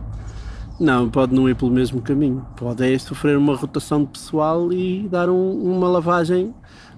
Não, 0.79 1.09
pode 1.09 1.33
não 1.33 1.47
ir 1.49 1.55
pelo 1.55 1.71
mesmo 1.71 2.01
caminho. 2.01 2.45
Pode 2.57 2.93
é 2.93 2.97
sofrer 2.99 3.37
uma 3.37 3.55
rotação 3.55 4.03
de 4.03 4.09
pessoal 4.11 4.71
e 4.73 5.07
dar 5.09 5.29
um- 5.29 5.77
uma 5.77 5.87
lavagem 5.87 6.53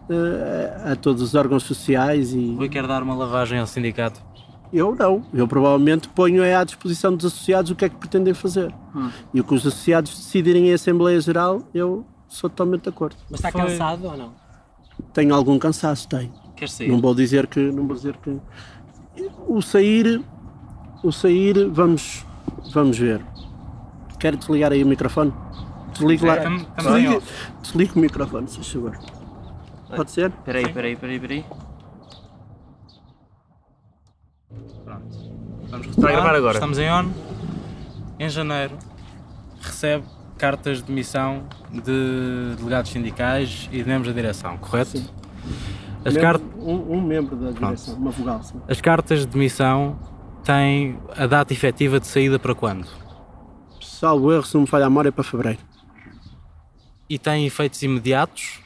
eh, 0.09 0.91
a 0.93 0.95
todos 0.95 1.21
os 1.21 1.35
órgãos 1.35 1.63
sociais 1.63 2.33
e 2.33 2.55
Rui 2.55 2.69
quer 2.69 2.87
dar 2.87 3.03
uma 3.03 3.13
lavagem 3.13 3.59
ao 3.59 3.67
sindicato. 3.67 4.21
eu 4.73 4.95
não. 4.95 5.21
Eu 5.33 5.47
provavelmente 5.47 6.07
ponho 6.09 6.41
é 6.43 6.55
à 6.55 6.63
disposição 6.63 7.13
dos 7.15 7.25
associados 7.25 7.71
o 7.71 7.75
que 7.75 7.85
é 7.85 7.89
que 7.89 7.95
pretendem 7.97 8.33
fazer. 8.33 8.73
E 9.33 9.39
o 9.39 9.43
que 9.43 9.53
os 9.53 9.67
associados 9.67 10.11
decidirem 10.17 10.69
em 10.69 10.73
Assembleia 10.73 11.19
Geral, 11.21 11.61
eu 11.73 12.05
sou 12.27 12.49
totalmente 12.49 12.83
de 12.83 12.89
acordo. 12.89 13.15
Mas 13.29 13.39
está 13.39 13.51
Foi- 13.51 13.61
cansado 13.61 14.05
ou 14.07 14.17
não? 14.17 14.33
Tenho 15.13 15.33
algum 15.33 15.57
cansaço, 15.59 16.07
tenho. 16.07 16.31
Quer 16.55 16.69
sair? 16.69 16.89
Não 16.89 16.99
vou 16.99 17.13
dizer 17.13 17.47
que 17.47 17.59
não 17.71 17.85
vou 17.87 17.95
dizer 17.95 18.17
que 18.17 18.39
o 19.47 19.61
sair 19.61 20.23
o 21.03 21.11
sair 21.11 21.67
vamos 21.69 22.25
vamos 22.73 22.97
ver. 22.97 23.23
Quero 24.19 24.37
desligar 24.37 24.71
aí 24.71 24.83
o 24.83 24.87
microfone? 24.87 25.31
Desligue 25.93 26.25
lá. 26.25 26.35
Off. 27.17 27.51
desligue 27.61 27.91
o 27.95 27.99
microfone, 27.99 28.47
se 28.47 28.63
favor. 28.63 28.97
Pode 29.95 30.11
ser? 30.11 30.31
Peraí, 30.31 30.71
peraí, 30.73 30.95
peraí, 30.95 31.19
peraí. 31.19 31.45
Pronto. 34.83 35.17
Vamos 35.69 35.87
Está 35.87 36.07
a 36.07 36.11
gravar 36.11 36.35
agora. 36.35 36.53
Estamos 36.55 36.77
em 36.77 36.91
ON. 36.91 37.09
Em 38.19 38.29
janeiro 38.29 38.77
recebe 39.61 40.05
cartas 40.37 40.77
de 40.77 40.83
demissão 40.83 41.43
de 41.71 42.55
delegados 42.57 42.91
sindicais 42.91 43.67
e 43.71 43.81
de 43.81 43.87
membros 43.89 44.13
da 44.13 44.21
direção, 44.21 44.57
correto? 44.57 44.97
As, 46.05 46.13
Membro- 46.13 46.39
car- 46.39 46.41
um, 46.59 46.93
um 46.97 47.01
membro 47.01 47.35
da 47.35 47.51
direção, 47.51 47.95
uma 47.95 48.11
vogal. 48.11 48.41
sim. 48.43 48.61
as 48.69 48.79
cartas 48.79 49.21
de 49.21 49.27
demissão 49.27 49.97
têm 50.43 50.97
a 51.17 51.27
data 51.27 51.51
efetiva 51.51 51.99
de 51.99 52.07
saída 52.07 52.39
para 52.39 52.55
quando? 52.55 52.87
Salvo 53.81 54.31
erro, 54.31 54.43
se 54.43 54.53
não 54.53 54.61
me 54.61 54.67
falha 54.67 54.85
a 54.85 54.89
memória, 54.89 55.09
é 55.09 55.11
para 55.11 55.23
fevereiro. 55.23 55.59
E 57.09 57.17
têm 57.17 57.45
efeitos 57.45 57.81
imediatos? 57.81 58.59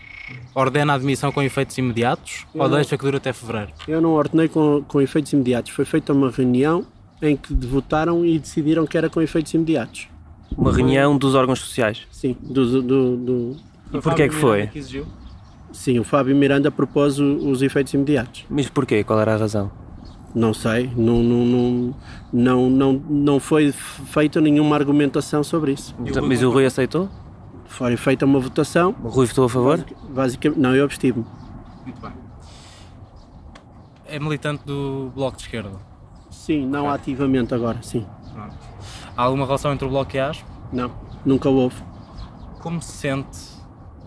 Ordena 0.55 0.93
a 0.93 0.97
demissão 0.97 1.31
com 1.31 1.41
efeitos 1.41 1.77
imediatos? 1.77 2.45
Eu 2.53 2.61
ou 2.63 2.67
não- 2.69 2.75
deixa 2.75 2.97
que 2.97 3.03
dure 3.03 3.17
até 3.17 3.33
fevereiro? 3.33 3.71
Eu 3.87 4.01
não 4.01 4.11
ordenei 4.13 4.47
com, 4.47 4.83
com 4.87 5.01
efeitos 5.01 5.31
imediatos. 5.33 5.71
Foi 5.71 5.85
feita 5.85 6.13
uma 6.13 6.29
reunião 6.31 6.85
em 7.21 7.35
que 7.35 7.53
votaram 7.53 8.25
e 8.25 8.39
decidiram 8.39 8.85
que 8.87 8.97
era 8.97 9.09
com 9.09 9.21
efeitos 9.21 9.53
imediatos. 9.53 10.07
Uma 10.57 10.71
reunião 10.71 11.17
dos 11.17 11.33
órgãos 11.35 11.59
sociais. 11.59 12.07
Sim, 12.11 12.35
do, 12.41 12.81
do, 12.81 13.17
do- 13.17 13.55
E 13.93 13.99
porquê 14.01 14.23
é 14.23 14.29
que 14.29 14.35
foi? 14.35 14.69
sim, 15.71 15.99
o 15.99 16.03
Fábio 16.03 16.35
Miranda 16.35 16.69
propôs 16.69 17.19
o- 17.19 17.49
os 17.49 17.61
efeitos 17.61 17.93
imediatos. 17.93 18.45
Mas 18.49 18.69
porquê? 18.69 19.03
Qual 19.03 19.19
era 19.19 19.33
a 19.33 19.37
razão? 19.37 19.71
Não 20.33 20.53
sei, 20.53 20.89
não, 20.95 21.21
não, 21.21 21.45
não, 21.45 21.95
não, 22.31 22.69
não, 22.69 22.93
não 23.09 23.39
foi 23.39 23.71
feita 23.71 24.39
nenhuma 24.39 24.75
argumentação 24.77 25.43
sobre 25.43 25.73
isso. 25.73 25.93
Mas 26.25 26.41
o 26.41 26.49
Rui 26.49 26.65
aceitou? 26.65 27.09
Foi 27.65 27.97
feita 27.97 28.25
uma 28.25 28.39
votação, 28.39 28.95
O 29.03 29.09
Rui 29.09 29.25
votou 29.25 29.45
a 29.45 29.49
favor? 29.49 29.85
basicamente, 30.09 30.59
não, 30.59 30.75
eu 30.75 30.85
abstive-me. 30.85 31.25
Muito 31.85 31.99
bem. 32.01 32.11
É 34.05 34.19
militante 34.19 34.63
do 34.65 35.11
Bloco 35.15 35.37
de 35.37 35.43
Esquerda. 35.43 35.71
Sim, 36.29 36.65
não 36.65 36.89
ativamente 36.89 37.53
agora, 37.53 37.79
sim. 37.81 38.05
Há 39.15 39.23
alguma 39.23 39.45
relação 39.45 39.71
entre 39.73 39.85
o 39.85 39.89
Bloco 39.89 40.15
e 40.15 40.19
a 40.19 40.29
ASP? 40.29 40.43
Não, 40.71 40.91
nunca 41.25 41.49
houve. 41.49 41.75
Como 42.61 42.81
se 42.81 42.91
sente? 42.93 43.51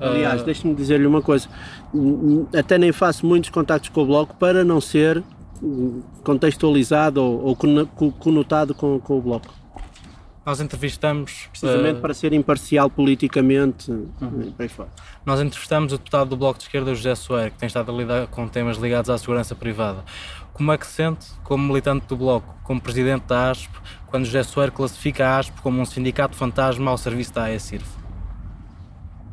Aliás, 0.00 0.40
ah, 0.42 0.44
deixe-me 0.44 0.74
dizer-lhe 0.74 1.06
uma 1.06 1.22
coisa. 1.22 1.48
Hum, 1.94 2.46
Até 2.56 2.78
nem 2.78 2.92
faço 2.92 3.24
muitos 3.26 3.50
contactos 3.50 3.90
com 3.90 4.02
o 4.02 4.06
Bloco 4.06 4.34
para 4.36 4.64
não 4.64 4.80
ser 4.80 5.22
hum, 5.62 6.02
contextualizado 6.24 7.22
ou, 7.22 7.44
ou 7.44 8.12
conotado 8.12 8.74
com, 8.74 8.98
com 8.98 9.18
o 9.18 9.22
Bloco. 9.22 9.48
nós 10.44 10.60
entrevistamos 10.60 11.48
Precisamente 11.50 11.98
ah, 11.98 12.00
para 12.00 12.12
ser 12.12 12.32
imparcial 12.32 12.90
politicamente 12.90 13.90
Uhum. 13.90 14.42
e 14.46 14.50
por 14.50 14.62
aí 14.62 14.68
fora. 14.68 14.88
Nós 15.24 15.40
entrevistamos 15.40 15.92
o 15.92 15.96
deputado 15.98 16.28
do 16.30 16.36
Bloco 16.36 16.58
de 16.58 16.64
Esquerda, 16.64 16.94
José 16.94 17.14
Soeiro, 17.14 17.52
que 17.52 17.58
tem 17.58 17.66
estado 17.66 17.90
a 17.92 17.94
lidar 17.94 18.26
com 18.26 18.46
temas 18.48 18.76
ligados 18.78 19.08
à 19.10 19.16
segurança 19.16 19.54
privada. 19.54 20.04
Como 20.52 20.70
é 20.72 20.78
que 20.78 20.86
se 20.86 20.92
sente, 20.94 21.26
como 21.44 21.66
militante 21.66 22.06
do 22.06 22.16
Bloco, 22.16 22.54
como 22.62 22.80
presidente 22.80 23.24
da 23.26 23.50
ASP, 23.50 23.70
quando 24.14 24.22
o 24.22 24.26
José 24.26 24.44
Soeiro 24.44 24.70
classifica 24.70 25.26
a 25.26 25.38
ASP 25.40 25.60
como 25.60 25.80
um 25.80 25.84
sindicato 25.84 26.36
fantasma 26.36 26.88
ao 26.88 26.96
serviço 26.96 27.34
da 27.34 27.46
AECIRF? 27.46 27.84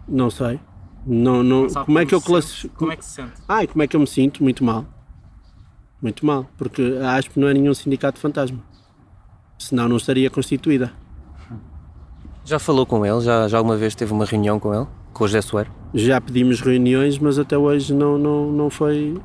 Não 0.07 0.31
sei. 0.31 0.59
Não, 1.05 1.43
não, 1.43 1.67
como 1.67 1.99
é 1.99 2.05
que 2.07 2.15
eu 2.15 2.19
classifico? 2.19 2.77
Como 2.77 2.91
é 2.91 2.95
que 2.95 3.05
se 3.05 3.11
sente? 3.11 3.33
Ai, 3.47 3.67
como 3.67 3.83
é 3.83 3.87
que 3.87 3.95
eu 3.95 3.99
me 3.99 4.07
sinto? 4.07 4.41
Muito 4.41 4.63
mal. 4.63 4.83
Muito 6.01 6.25
mal, 6.25 6.47
porque 6.57 6.97
a 6.99 7.13
ASP 7.13 7.39
não 7.39 7.47
é 7.47 7.53
nenhum 7.53 7.75
sindicato 7.75 8.17
fantasma. 8.17 8.57
Senão 9.59 9.87
não 9.87 9.97
estaria 9.97 10.31
constituída. 10.31 10.91
Já 12.43 12.57
falou 12.57 12.83
com 12.83 13.05
ele? 13.05 13.21
Já, 13.21 13.47
já 13.47 13.59
alguma 13.59 13.77
vez 13.77 13.93
teve 13.93 14.11
uma 14.11 14.25
reunião 14.25 14.59
com 14.59 14.73
ele? 14.73 14.87
Com 15.13 15.25
o 15.25 15.27
José 15.27 15.43
Soeiro? 15.43 15.71
Já 15.93 16.19
pedimos 16.19 16.59
reuniões, 16.59 17.19
mas 17.19 17.37
até 17.37 17.55
hoje 17.55 17.93
não, 17.93 18.17
não, 18.17 18.51
não 18.51 18.69
foi. 18.71 19.15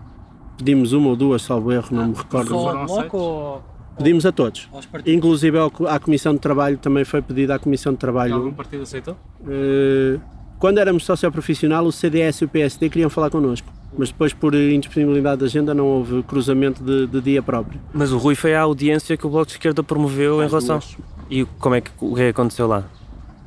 Pedimos 0.58 0.92
uma 0.92 1.08
ou 1.08 1.16
duas, 1.16 1.40
salvo 1.40 1.72
erro, 1.72 1.88
não 1.92 2.08
me 2.08 2.14
recordo. 2.14 2.50
Foram 2.50 2.82
aceitos? 2.82 3.14
ou 3.14 3.75
Pedimos 3.96 4.26
a 4.26 4.32
todos. 4.32 4.68
aos 4.72 4.86
partidos? 4.86 5.16
Inclusive 5.16 5.58
à 5.88 5.98
Comissão 5.98 6.34
de 6.34 6.40
Trabalho 6.40 6.76
também 6.78 7.04
foi 7.04 7.22
pedido 7.22 7.52
à 7.52 7.58
Comissão 7.58 7.92
de 7.92 7.96
Algum 7.96 8.00
Trabalho. 8.00 8.52
partido 8.52 8.82
aceitou? 8.82 9.16
eh, 9.48 10.18
quando 10.58 10.78
éramos 10.78 11.04
socioprofissional, 11.04 11.84
o 11.84 11.92
CDS 11.92 12.40
e 12.40 12.44
o 12.44 12.48
PSD 12.48 12.88
queriam 12.88 13.10
falar 13.10 13.30
connosco. 13.30 13.68
Mas 13.98 14.10
depois, 14.10 14.32
por 14.34 14.54
indisponibilidade 14.54 15.38
de 15.40 15.44
agenda, 15.46 15.72
não 15.72 15.86
houve 15.86 16.22
cruzamento 16.24 16.82
de, 16.82 17.06
de 17.06 17.20
dia 17.20 17.42
próprio. 17.42 17.80
Mas 17.94 18.12
o 18.12 18.18
Rui 18.18 18.34
foi 18.34 18.54
à 18.54 18.60
audiência 18.62 19.16
que 19.16 19.26
o 19.26 19.30
Bloco 19.30 19.46
de 19.46 19.52
Esquerda 19.52 19.82
promoveu 19.82 20.42
em 20.42 20.46
relação. 20.48 20.78
duas. 20.78 20.96
E 21.30 21.44
como 21.58 21.74
é 21.74 21.80
que, 21.80 21.90
o 22.00 22.14
que 22.14 22.20
é 22.20 22.24
que 22.24 22.30
aconteceu 22.30 22.66
lá? 22.66 22.84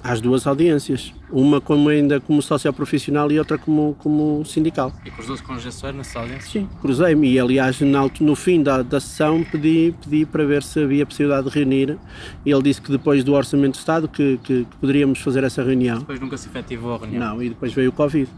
Às 0.03 0.21
duas 0.21 0.47
audiências. 0.47 1.13
Uma 1.29 1.59
como 1.59 1.89
ainda 1.89 2.19
como 2.21 2.41
socioprofissional 2.41 3.31
e 3.31 3.37
outra 3.37 3.57
como, 3.57 3.95
como 3.99 4.43
sindical. 4.45 4.91
E 5.05 5.11
cruzou-se 5.11 5.43
com 5.43 5.53
o 5.53 5.59
Soeiro 5.71 5.97
nessa 5.97 6.19
audiência? 6.19 6.61
Sim, 6.61 6.69
cruzei-me 6.81 7.29
e 7.31 7.39
aliás 7.39 7.79
altu- 7.95 8.23
no 8.23 8.35
fim 8.35 8.63
da, 8.63 8.81
da 8.81 8.99
sessão 8.99 9.43
pedi, 9.43 9.93
pedi 10.01 10.25
para 10.25 10.45
ver 10.45 10.63
se 10.63 10.81
havia 10.81 11.05
possibilidade 11.05 11.49
de 11.49 11.53
reunir 11.53 11.97
e 12.45 12.51
ele 12.51 12.63
disse 12.63 12.81
que 12.81 12.91
depois 12.91 13.23
do 13.23 13.33
Orçamento 13.33 13.73
de 13.73 13.77
Estado 13.79 14.07
que, 14.07 14.39
que- 14.43 14.65
que 14.65 14.77
poderíamos 14.77 15.19
fazer 15.19 15.43
essa 15.43 15.61
reunião. 15.63 15.99
Depois 15.99 16.19
nunca 16.19 16.37
se 16.37 16.47
efetivou 16.47 16.95
a 16.95 16.97
reunião. 16.97 17.35
Não, 17.35 17.43
e 17.43 17.49
depois 17.49 17.73
veio 17.73 17.89
o 17.89 17.93
Covid. 17.93 18.29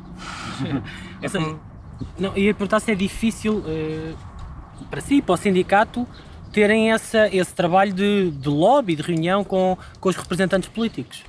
É 1.21 1.27
Não, 2.19 2.35
ia 2.35 2.53
perguntar 2.53 2.79
se 2.79 2.91
é 2.91 2.95
difícil 2.95 3.63
eh, 3.67 4.13
para 4.89 5.01
si, 5.01 5.21
para 5.21 5.33
o 5.33 5.37
sindicato, 5.37 6.07
terem 6.51 6.91
essa, 6.91 7.27
esse 7.33 7.53
trabalho 7.53 7.93
de, 7.93 8.31
de 8.31 8.49
lobby, 8.49 8.95
de 8.95 9.03
reunião 9.03 9.43
com, 9.43 9.77
com 9.99 10.09
os 10.09 10.15
representantes 10.15 10.67
políticos. 10.67 11.23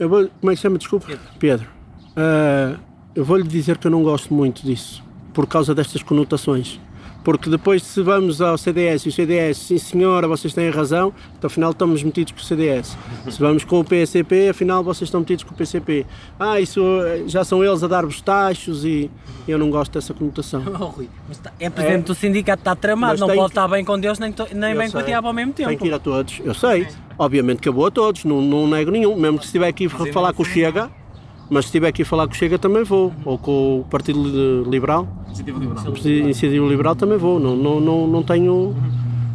Eu 0.00 0.08
vou, 0.08 0.30
como 0.40 0.50
é 0.50 0.56
que 0.56 0.62
chama? 0.62 0.78
Desculpa. 0.78 1.06
Pedro. 1.38 1.68
Ah, 2.16 2.76
eu 3.14 3.22
vou-lhe 3.22 3.46
dizer 3.46 3.76
que 3.76 3.86
eu 3.86 3.90
não 3.90 4.02
gosto 4.02 4.32
muito 4.32 4.64
disso, 4.64 5.04
por 5.34 5.46
causa 5.46 5.74
destas 5.74 6.02
conotações. 6.02 6.80
Porque 7.22 7.50
depois, 7.50 7.82
se 7.82 8.00
vamos 8.02 8.40
ao 8.40 8.56
CDS 8.56 9.04
e 9.04 9.08
o 9.10 9.12
CDS, 9.12 9.58
sim 9.58 9.76
senhora, 9.78 10.26
vocês 10.26 10.54
têm 10.54 10.70
razão, 10.70 11.12
então 11.36 11.48
afinal 11.48 11.70
estamos 11.72 12.02
metidos 12.02 12.32
com 12.32 12.38
o 12.38 12.42
CDS. 12.42 12.96
Se 13.30 13.38
vamos 13.38 13.62
com 13.62 13.80
o 13.80 13.84
PCP, 13.84 14.48
afinal 14.48 14.82
vocês 14.82 15.08
estão 15.08 15.20
metidos 15.20 15.44
com 15.44 15.52
o 15.52 15.56
PCP. 15.56 16.06
Ah, 16.38 16.58
isso 16.58 16.80
eh, 17.02 17.24
já 17.26 17.44
são 17.44 17.62
eles 17.62 17.82
a 17.82 17.86
dar-vos 17.88 18.20
tachos 18.22 18.84
e 18.86 19.10
eu 19.46 19.58
não 19.58 19.68
gosto 19.70 19.92
dessa 19.92 20.14
conotação. 20.14 20.62
Oh, 20.80 20.84
Rui, 20.86 21.08
mas 21.28 21.36
tá- 21.38 21.52
é 21.60 21.68
presidente 21.68 22.06
do 22.06 22.14
sindicato, 22.14 22.62
está 22.62 22.74
tramado, 22.74 23.20
não 23.20 23.26
tem 23.26 23.36
pode 23.36 23.48
que- 23.48 23.52
estar 23.58 23.68
bem 23.68 23.84
com 23.84 23.98
Deus 24.00 24.18
nem, 24.18 24.32
to- 24.32 24.46
nem 24.54 24.72
Eu 24.72 24.78
bem 24.78 24.90
com 24.90 24.96
o 24.96 25.00
sei. 25.00 25.08
diabo 25.10 25.26
ao 25.28 25.34
mesmo 25.34 25.52
Tem 25.52 25.66
tempo. 25.66 25.82
que 25.82 25.88
ir 25.88 25.92
a 25.94 25.98
todos, 25.98 26.40
eu 26.42 26.54
sei. 26.54 26.88
Obviamente 27.18 27.60
que 27.60 27.68
eu 27.68 27.72
vou 27.74 27.84
a 27.86 27.90
todos, 27.90 28.24
não, 28.24 28.40
não 28.40 28.66
nego 28.66 28.90
nenhum. 28.90 29.14
Mesmo 29.14 29.36
que 29.38 29.44
se 29.44 29.48
estiver 29.48 29.68
aqui 29.68 29.86
a 29.86 29.90
falar 30.12 30.32
com 30.32 30.42
o 30.42 30.46
Chega, 30.46 30.90
mas 31.50 31.64
se 31.64 31.68
estiver 31.68 31.88
aqui 31.88 32.02
a 32.02 32.06
falar 32.06 32.26
com 32.26 32.32
o 32.32 32.36
Chega 32.36 32.58
também 32.58 32.84
vou. 32.84 33.12
Ou 33.24 33.36
com 33.36 33.80
o 33.80 33.84
Partido 33.84 34.22
Li- 34.22 34.70
Liberal, 34.70 35.06
Iniciativa 35.26 35.58
Liberal. 35.58 35.84
Iniciativa 36.04 36.66
Liberal 36.66 36.96
também 36.96 37.18
vou. 37.18 37.38
Não, 37.40 37.56
não, 37.56 37.80
não, 37.80 38.06
não 38.06 38.22
tenho. 38.22 38.74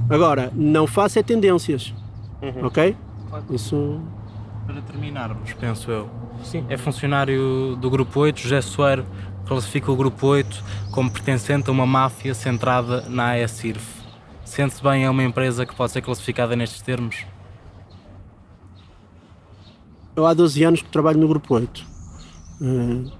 Agora, 0.10 0.52
não 0.56 0.88
faço 0.88 1.20
é 1.20 1.24
tendências. 1.24 1.94
Ok? 2.64 2.96
Isso. 3.52 4.00
Para 4.66 4.82
terminarmos, 4.82 5.54
penso 5.54 5.92
eu, 5.92 6.10
é 6.70 6.76
funcionário 6.78 7.76
do 7.76 7.88
Grupo 7.90 8.20
8, 8.22 8.40
José 8.40 8.62
Soeiro 8.62 9.06
classifica 9.46 9.92
o 9.92 9.96
Grupo 9.96 10.26
8 10.26 10.64
como 10.92 11.12
pertencente 11.12 11.70
a 11.70 11.72
uma 11.72 11.86
máfia 11.86 12.34
centrada 12.34 13.02
na 13.08 13.30
AESIRF. 13.32 13.86
Sente-se 14.44 14.82
bem 14.82 15.04
é 15.06 15.10
uma 15.10 15.24
empresa 15.24 15.66
que 15.68 15.76
pode 15.76 15.92
ser 15.92 16.02
classificada 16.02 16.56
nestes 16.56 16.82
termos? 16.82 17.26
Eu 20.16 20.26
há 20.26 20.34
12 20.34 20.64
anos 20.64 20.82
que 20.82 20.90
trabalho 20.90 21.20
no 21.20 21.28
Grupo 21.28 21.54
8. 21.54 21.86
Uh, 22.62 23.12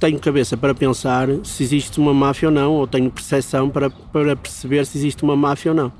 tenho 0.00 0.18
cabeça 0.18 0.56
para 0.56 0.74
pensar 0.74 1.28
se 1.44 1.62
existe 1.62 2.00
uma 2.00 2.14
máfia 2.14 2.48
ou 2.48 2.54
não, 2.54 2.72
ou 2.72 2.86
tenho 2.86 3.10
percepção 3.10 3.68
para, 3.68 3.90
para 3.90 4.34
perceber 4.34 4.86
se 4.86 4.96
existe 4.96 5.22
uma 5.22 5.36
máfia 5.36 5.72
ou 5.72 5.76
não. 5.76 5.92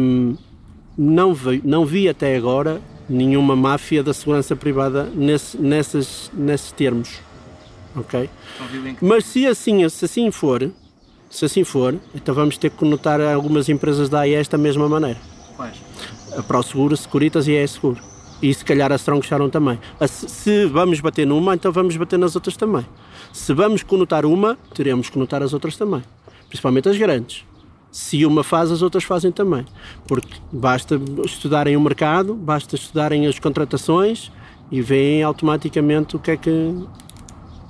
Um, 0.00 0.36
não, 0.98 1.32
vi, 1.32 1.62
não 1.64 1.86
vi 1.86 2.08
até 2.08 2.36
agora 2.36 2.82
nenhuma 3.08 3.54
máfia 3.54 4.02
da 4.02 4.12
segurança 4.12 4.56
privada 4.56 5.04
nesse, 5.14 5.56
nessas, 5.56 6.30
nesses 6.34 6.72
termos. 6.72 7.20
Ok? 7.94 8.28
Mas 9.00 9.24
se 9.24 9.46
assim, 9.46 9.88
se 9.88 10.04
assim 10.04 10.30
for, 10.32 10.68
se 11.30 11.44
assim 11.44 11.62
for, 11.62 11.96
então 12.12 12.34
vamos 12.34 12.58
ter 12.58 12.70
que 12.70 12.76
conotar 12.76 13.20
algumas 13.20 13.68
empresas 13.68 14.08
da 14.08 14.20
AES 14.20 14.48
da 14.48 14.58
mesma 14.58 14.88
maneira. 14.88 15.18
Quais? 15.56 15.76
A 16.36 16.42
ProSeguro, 16.42 16.96
Securitas 16.96 17.46
e 17.46 17.56
a 17.56 17.62
E-Seguro. 17.62 18.13
E 18.42 18.52
se 18.52 18.64
calhar 18.64 18.92
a 18.92 18.96
Strong 18.96 19.24
Sharon 19.26 19.48
também. 19.48 19.78
Se 20.06 20.66
vamos 20.66 21.00
bater 21.00 21.26
numa, 21.26 21.54
então 21.54 21.72
vamos 21.72 21.96
bater 21.96 22.18
nas 22.18 22.34
outras 22.34 22.56
também. 22.56 22.86
Se 23.32 23.52
vamos 23.52 23.82
conotar 23.82 24.26
uma, 24.26 24.56
teremos 24.74 25.08
que 25.08 25.14
conotar 25.14 25.42
as 25.42 25.52
outras 25.52 25.76
também. 25.76 26.02
Principalmente 26.48 26.88
as 26.88 26.96
grandes. 26.96 27.44
Se 27.90 28.26
uma 28.26 28.42
faz, 28.42 28.70
as 28.70 28.82
outras 28.82 29.04
fazem 29.04 29.30
também. 29.30 29.64
Porque 30.06 30.36
basta 30.52 31.00
estudarem 31.24 31.76
o 31.76 31.80
mercado, 31.80 32.34
basta 32.34 32.74
estudarem 32.74 33.26
as 33.26 33.38
contratações 33.38 34.30
e 34.70 34.82
veem 34.82 35.22
automaticamente 35.22 36.16
o 36.16 36.18
que 36.18 36.32
é 36.32 36.36
que, 36.36 36.50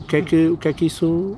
o 0.01 0.05
que, 0.07 0.17
é 0.17 0.23
que, 0.23 0.49
o 0.49 0.57
que, 0.57 0.69
é 0.69 0.73
que 0.73 0.87
isso. 0.87 1.37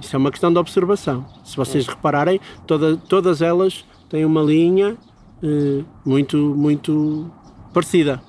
Isso 0.00 0.16
é 0.16 0.18
uma 0.18 0.30
questão 0.30 0.52
de 0.52 0.58
observação. 0.58 1.26
Se 1.44 1.56
vocês 1.56 1.86
repararem, 1.86 2.40
toda, 2.66 2.96
todas 2.96 3.42
elas 3.42 3.84
têm 4.08 4.24
uma 4.24 4.42
linha 4.42 4.96
eh, 5.42 5.84
muito, 6.04 6.36
muito 6.36 7.30
parecida. 7.72 8.20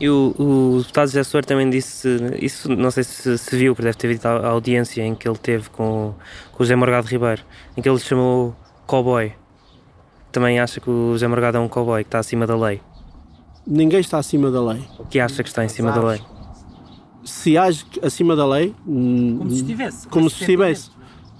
E 0.00 0.08
o, 0.08 0.34
o 0.38 0.78
deputado 0.78 1.06
José 1.06 1.22
Soares 1.22 1.46
também 1.46 1.70
disse, 1.70 2.08
isso 2.40 2.68
não 2.68 2.90
sei 2.90 3.04
se, 3.04 3.38
se 3.38 3.56
viu, 3.56 3.74
porque 3.74 3.84
deve 3.84 3.96
ter 3.96 4.08
visto 4.08 4.26
a, 4.26 4.48
audiência 4.48 5.02
em 5.02 5.14
que 5.14 5.28
ele 5.28 5.38
teve 5.38 5.70
com, 5.70 6.14
com 6.50 6.62
o 6.62 6.66
José 6.66 6.74
Morgado 6.74 7.06
Ribeiro, 7.06 7.42
em 7.76 7.82
que 7.82 7.88
ele 7.88 7.98
chamou 8.00 8.56
cowboy. 8.86 9.32
Também 10.32 10.58
acha 10.58 10.80
que 10.80 10.90
o 10.90 11.12
José 11.12 11.28
Morgado 11.28 11.58
é 11.58 11.60
um 11.60 11.68
cowboy 11.68 12.02
que 12.02 12.08
está 12.08 12.18
acima 12.18 12.46
da 12.46 12.56
lei? 12.56 12.80
Ninguém 13.66 14.00
está 14.00 14.18
acima 14.18 14.50
da 14.50 14.60
lei. 14.60 14.82
O 14.98 15.04
que 15.04 15.20
acha 15.20 15.42
que 15.42 15.48
está 15.48 15.64
em 15.64 15.68
cima 15.68 15.92
da 15.92 16.02
lei? 16.02 16.20
Se 17.24 17.56
age 17.56 17.84
acima 18.02 18.34
da 18.34 18.44
lei. 18.44 18.74
Hum, 18.84 19.36
como 19.38 19.50
se 19.50 19.56
estivesse. 19.56 20.08
Como 20.08 20.30
se 20.30 20.40
estivesse. 20.40 20.90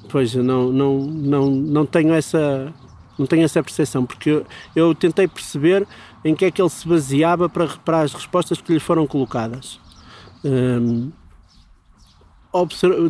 Pois, 0.09 0.35
não, 0.35 0.71
não, 0.71 0.99
não, 1.01 1.51
não 1.51 1.87
tenho 1.87 2.15
essa. 2.15 2.73
Não 3.19 3.27
tenho 3.27 3.45
essa 3.45 3.63
percepção, 3.63 4.07
porque 4.07 4.31
eu, 4.31 4.47
eu 4.75 4.95
tentei 4.95 5.29
perceber 5.29 5.87
em 6.25 6.35
que 6.35 6.45
é 6.45 6.51
que 6.51 6.61
ele 6.61 6.71
se 6.71 6.87
baseava 6.87 7.49
para, 7.49 7.67
para 7.69 8.01
as 8.01 8.13
respostas 8.13 8.61
que 8.61 8.73
lhe 8.73 8.81
foram 8.81 9.07
colocadas. 9.07 9.81
Hum, 10.45 11.11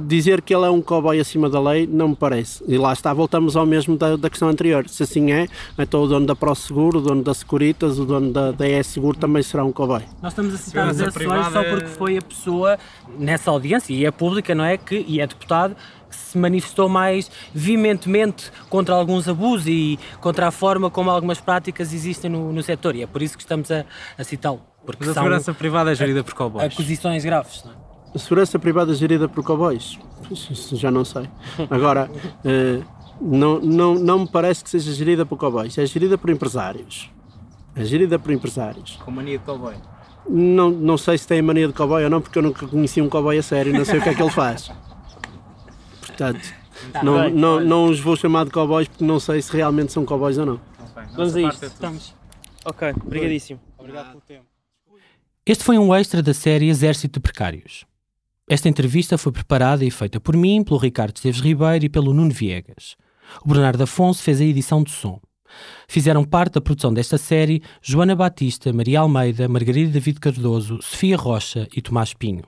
dizer 0.07 0.41
que 0.41 0.55
ele 0.55 0.65
é 0.67 0.71
um 0.71 0.81
cowboy 0.81 1.19
acima 1.19 1.51
da 1.51 1.61
lei 1.61 1.87
não 1.87 2.09
me 2.09 2.17
parece. 2.17 2.63
E 2.69 2.79
lá 2.79 2.93
está, 2.93 3.13
voltamos 3.13 3.57
ao 3.57 3.67
mesmo 3.67 3.97
da, 3.97 4.17
da 4.17 4.31
questão 4.31 4.49
anterior. 4.49 4.89
Se 4.89 5.03
assim 5.03 5.33
é, 5.33 5.49
então 5.77 6.03
o 6.03 6.07
dono 6.07 6.27
da 6.27 6.37
ProSeguro, 6.37 6.99
o 6.99 7.03
dono 7.03 7.23
da 7.25 7.35
Securitas, 7.35 7.99
o 7.99 8.05
dono 8.05 8.33
da, 8.33 8.53
da 8.53 8.69
E-Seguro 8.69 9.19
também 9.19 9.43
será 9.43 9.65
um 9.65 9.73
cowboy. 9.73 10.03
Nós 10.23 10.33
estamos 10.33 10.55
a 10.55 10.59
citar 10.59 10.89
as 10.89 10.97
Soares 10.97 11.53
só 11.53 11.65
porque 11.65 11.87
foi 11.87 12.19
a 12.19 12.23
pessoa 12.23 12.79
nessa 13.19 13.51
audiência, 13.51 13.93
e 13.93 14.05
é 14.07 14.11
pública, 14.13 14.55
não 14.55 14.65
é? 14.65 14.77
Que, 14.77 15.05
e 15.09 15.21
é 15.21 15.27
deputado, 15.27 15.77
se 16.17 16.39
manifestou 16.39 16.89
mais 16.89 17.31
veementemente 17.55 18.51
contra 18.69 18.95
alguns 18.95 19.29
abusos 19.29 19.67
e 19.67 19.99
contra 20.21 20.49
a 20.49 20.51
forma 20.51 20.91
como 20.91 21.11
algumas 21.11 21.41
práticas 21.41 21.93
existem 21.93 22.31
no, 22.31 22.53
no 22.53 22.63
setor. 22.63 22.97
E 22.97 23.03
é 23.03 23.07
por 23.07 23.23
isso 23.23 23.37
que 23.37 23.43
estamos 23.43 23.71
a, 23.71 23.85
a 24.19 24.25
citá-lo. 24.25 24.61
Porque 24.85 25.05
Mas 25.05 25.11
a 25.11 25.15
segurança 25.15 25.55
privada 25.55 25.93
é 25.93 25.95
gerida 25.95 26.25
por 26.25 26.35
cowboys. 26.35 26.73
Acusações 26.73 27.25
graves, 27.25 27.65
não 27.65 27.73
é? 27.73 27.93
A 28.15 28.19
segurança 28.19 28.59
privada 28.59 28.95
gerida 28.95 29.29
por 29.29 29.43
cowboys? 29.43 29.99
Isso 30.31 30.77
já 30.77 30.91
não 30.91 31.05
sei. 31.05 31.29
Agora, 31.71 32.11
uh, 32.11 32.85
não, 33.21 33.59
não, 33.61 33.95
não 33.95 34.19
me 34.21 34.29
parece 34.29 34.63
que 34.63 34.69
seja 34.69 34.93
gerida 34.93 35.25
por 35.25 35.39
cowboys. 35.39 35.79
É 35.79 35.87
gerida 35.87 36.19
por 36.19 36.29
empresários. 36.29 37.11
É 37.75 37.85
gerida 37.85 38.19
por 38.19 38.31
empresários. 38.33 38.99
Com 39.03 39.11
mania 39.11 39.39
de 39.39 39.45
cowboy? 39.45 39.75
Não, 40.29 40.71
não 40.71 40.99
sei 40.99 41.17
se 41.17 41.27
tem 41.27 41.41
mania 41.41 41.67
de 41.67 41.73
cowboy 41.73 42.05
ou 42.05 42.11
não, 42.11 42.21
porque 42.21 42.39
eu 42.39 42.43
nunca 42.43 42.67
conheci 42.67 43.01
um 43.01 43.09
cowboy 43.09 43.39
a 43.39 43.43
sério, 43.43 43.73
não 43.73 43.85
sei 43.85 43.99
o 43.99 44.03
que 44.03 44.11
é 44.11 44.15
que 44.15 44.23
ele 44.23 44.31
faz. 44.31 44.71
Portanto, 46.17 46.55
tá 46.93 47.03
não, 47.03 47.21
bem, 47.21 47.33
não, 47.33 47.61
não 47.61 47.85
os 47.87 48.01
vou 48.01 48.17
chamar 48.17 48.45
de 48.45 48.51
cowboys 48.51 48.89
porque 48.89 49.05
não 49.05 49.19
sei 49.19 49.41
se 49.41 49.53
realmente 49.55 49.93
são 49.93 50.05
cowboys 50.05 50.39
ou 50.39 50.47
não. 50.47 50.61
Vamos 51.17 51.35
a 51.35 51.41
isto. 51.41 51.65
Estamos. 51.65 52.15
Ok, 52.65 52.93
obrigadíssimo. 53.05 53.61
Obrigado 53.79 54.11
pelo 54.11 54.21
tempo. 54.21 54.47
Este 55.45 55.65
foi 55.65 55.77
um 55.79 55.93
extra 55.95 56.23
da 56.23 56.33
série 56.33 56.69
Exército 56.69 57.19
de 57.19 57.21
Precários. 57.21 57.85
Esta 58.49 58.69
entrevista 58.69 59.19
foi 59.19 59.33
preparada 59.33 59.85
e 59.85 59.91
feita 59.91 60.21
por 60.21 60.37
mim, 60.37 60.63
pelo 60.63 60.79
Ricardo 60.79 61.17
Esteves 61.17 61.41
Ribeiro 61.41 61.85
e 61.85 61.89
pelo 61.89 62.13
Nuno 62.13 62.31
Viegas. 62.31 62.97
O 63.45 63.49
Bernardo 63.49 63.83
Afonso 63.83 64.23
fez 64.23 64.41
a 64.41 64.45
edição 64.45 64.83
de 64.83 64.91
som. 64.91 65.21
Fizeram 65.89 66.25
parte 66.25 66.55
da 66.55 66.61
produção 66.61 66.93
desta 66.93 67.19
série 67.19 67.63
Joana 67.81 68.15
Batista, 68.15 68.73
Maria 68.73 69.01
Almeida, 69.01 69.49
Margarida 69.49 69.93
David 69.93 70.21
Cardoso, 70.21 70.81
Sofia 70.83 71.17
Rocha 71.17 71.69
e 71.75 71.83
Tomás 71.83 72.15
Pinho. 72.15 72.45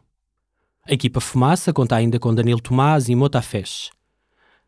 A 0.87 0.93
equipa 0.93 1.19
Fumaça 1.19 1.73
conta 1.73 1.97
ainda 1.97 2.19
com 2.19 2.35
Danilo 2.35 2.61
Tomás 2.61 3.09
e 3.09 3.15
Mota 3.15 3.41
Fesh. 3.41 3.91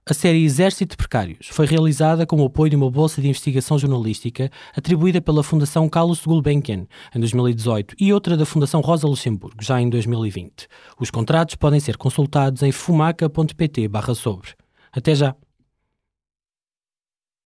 A 0.08 0.14
série 0.14 0.44
Exército 0.44 0.92
de 0.92 0.96
Precários 0.96 1.48
foi 1.48 1.66
realizada 1.66 2.24
com 2.24 2.40
o 2.40 2.46
apoio 2.46 2.70
de 2.70 2.76
uma 2.76 2.90
bolsa 2.90 3.20
de 3.20 3.28
investigação 3.28 3.78
jornalística 3.78 4.50
atribuída 4.74 5.20
pela 5.20 5.42
Fundação 5.42 5.86
Carlos 5.90 6.24
Gulbenkian 6.24 6.86
em 7.14 7.20
2018 7.20 7.96
e 8.00 8.14
outra 8.14 8.34
da 8.34 8.46
Fundação 8.46 8.80
Rosa 8.80 9.06
Luxemburgo 9.06 9.62
já 9.62 9.78
em 9.78 9.90
2020. 9.90 10.68
Os 10.98 11.10
contratos 11.10 11.54
podem 11.56 11.80
ser 11.80 11.98
consultados 11.98 12.62
em 12.62 12.72
fumaca.pt/sobre. 12.72 14.54
Até 14.92 15.14
já! 15.14 15.36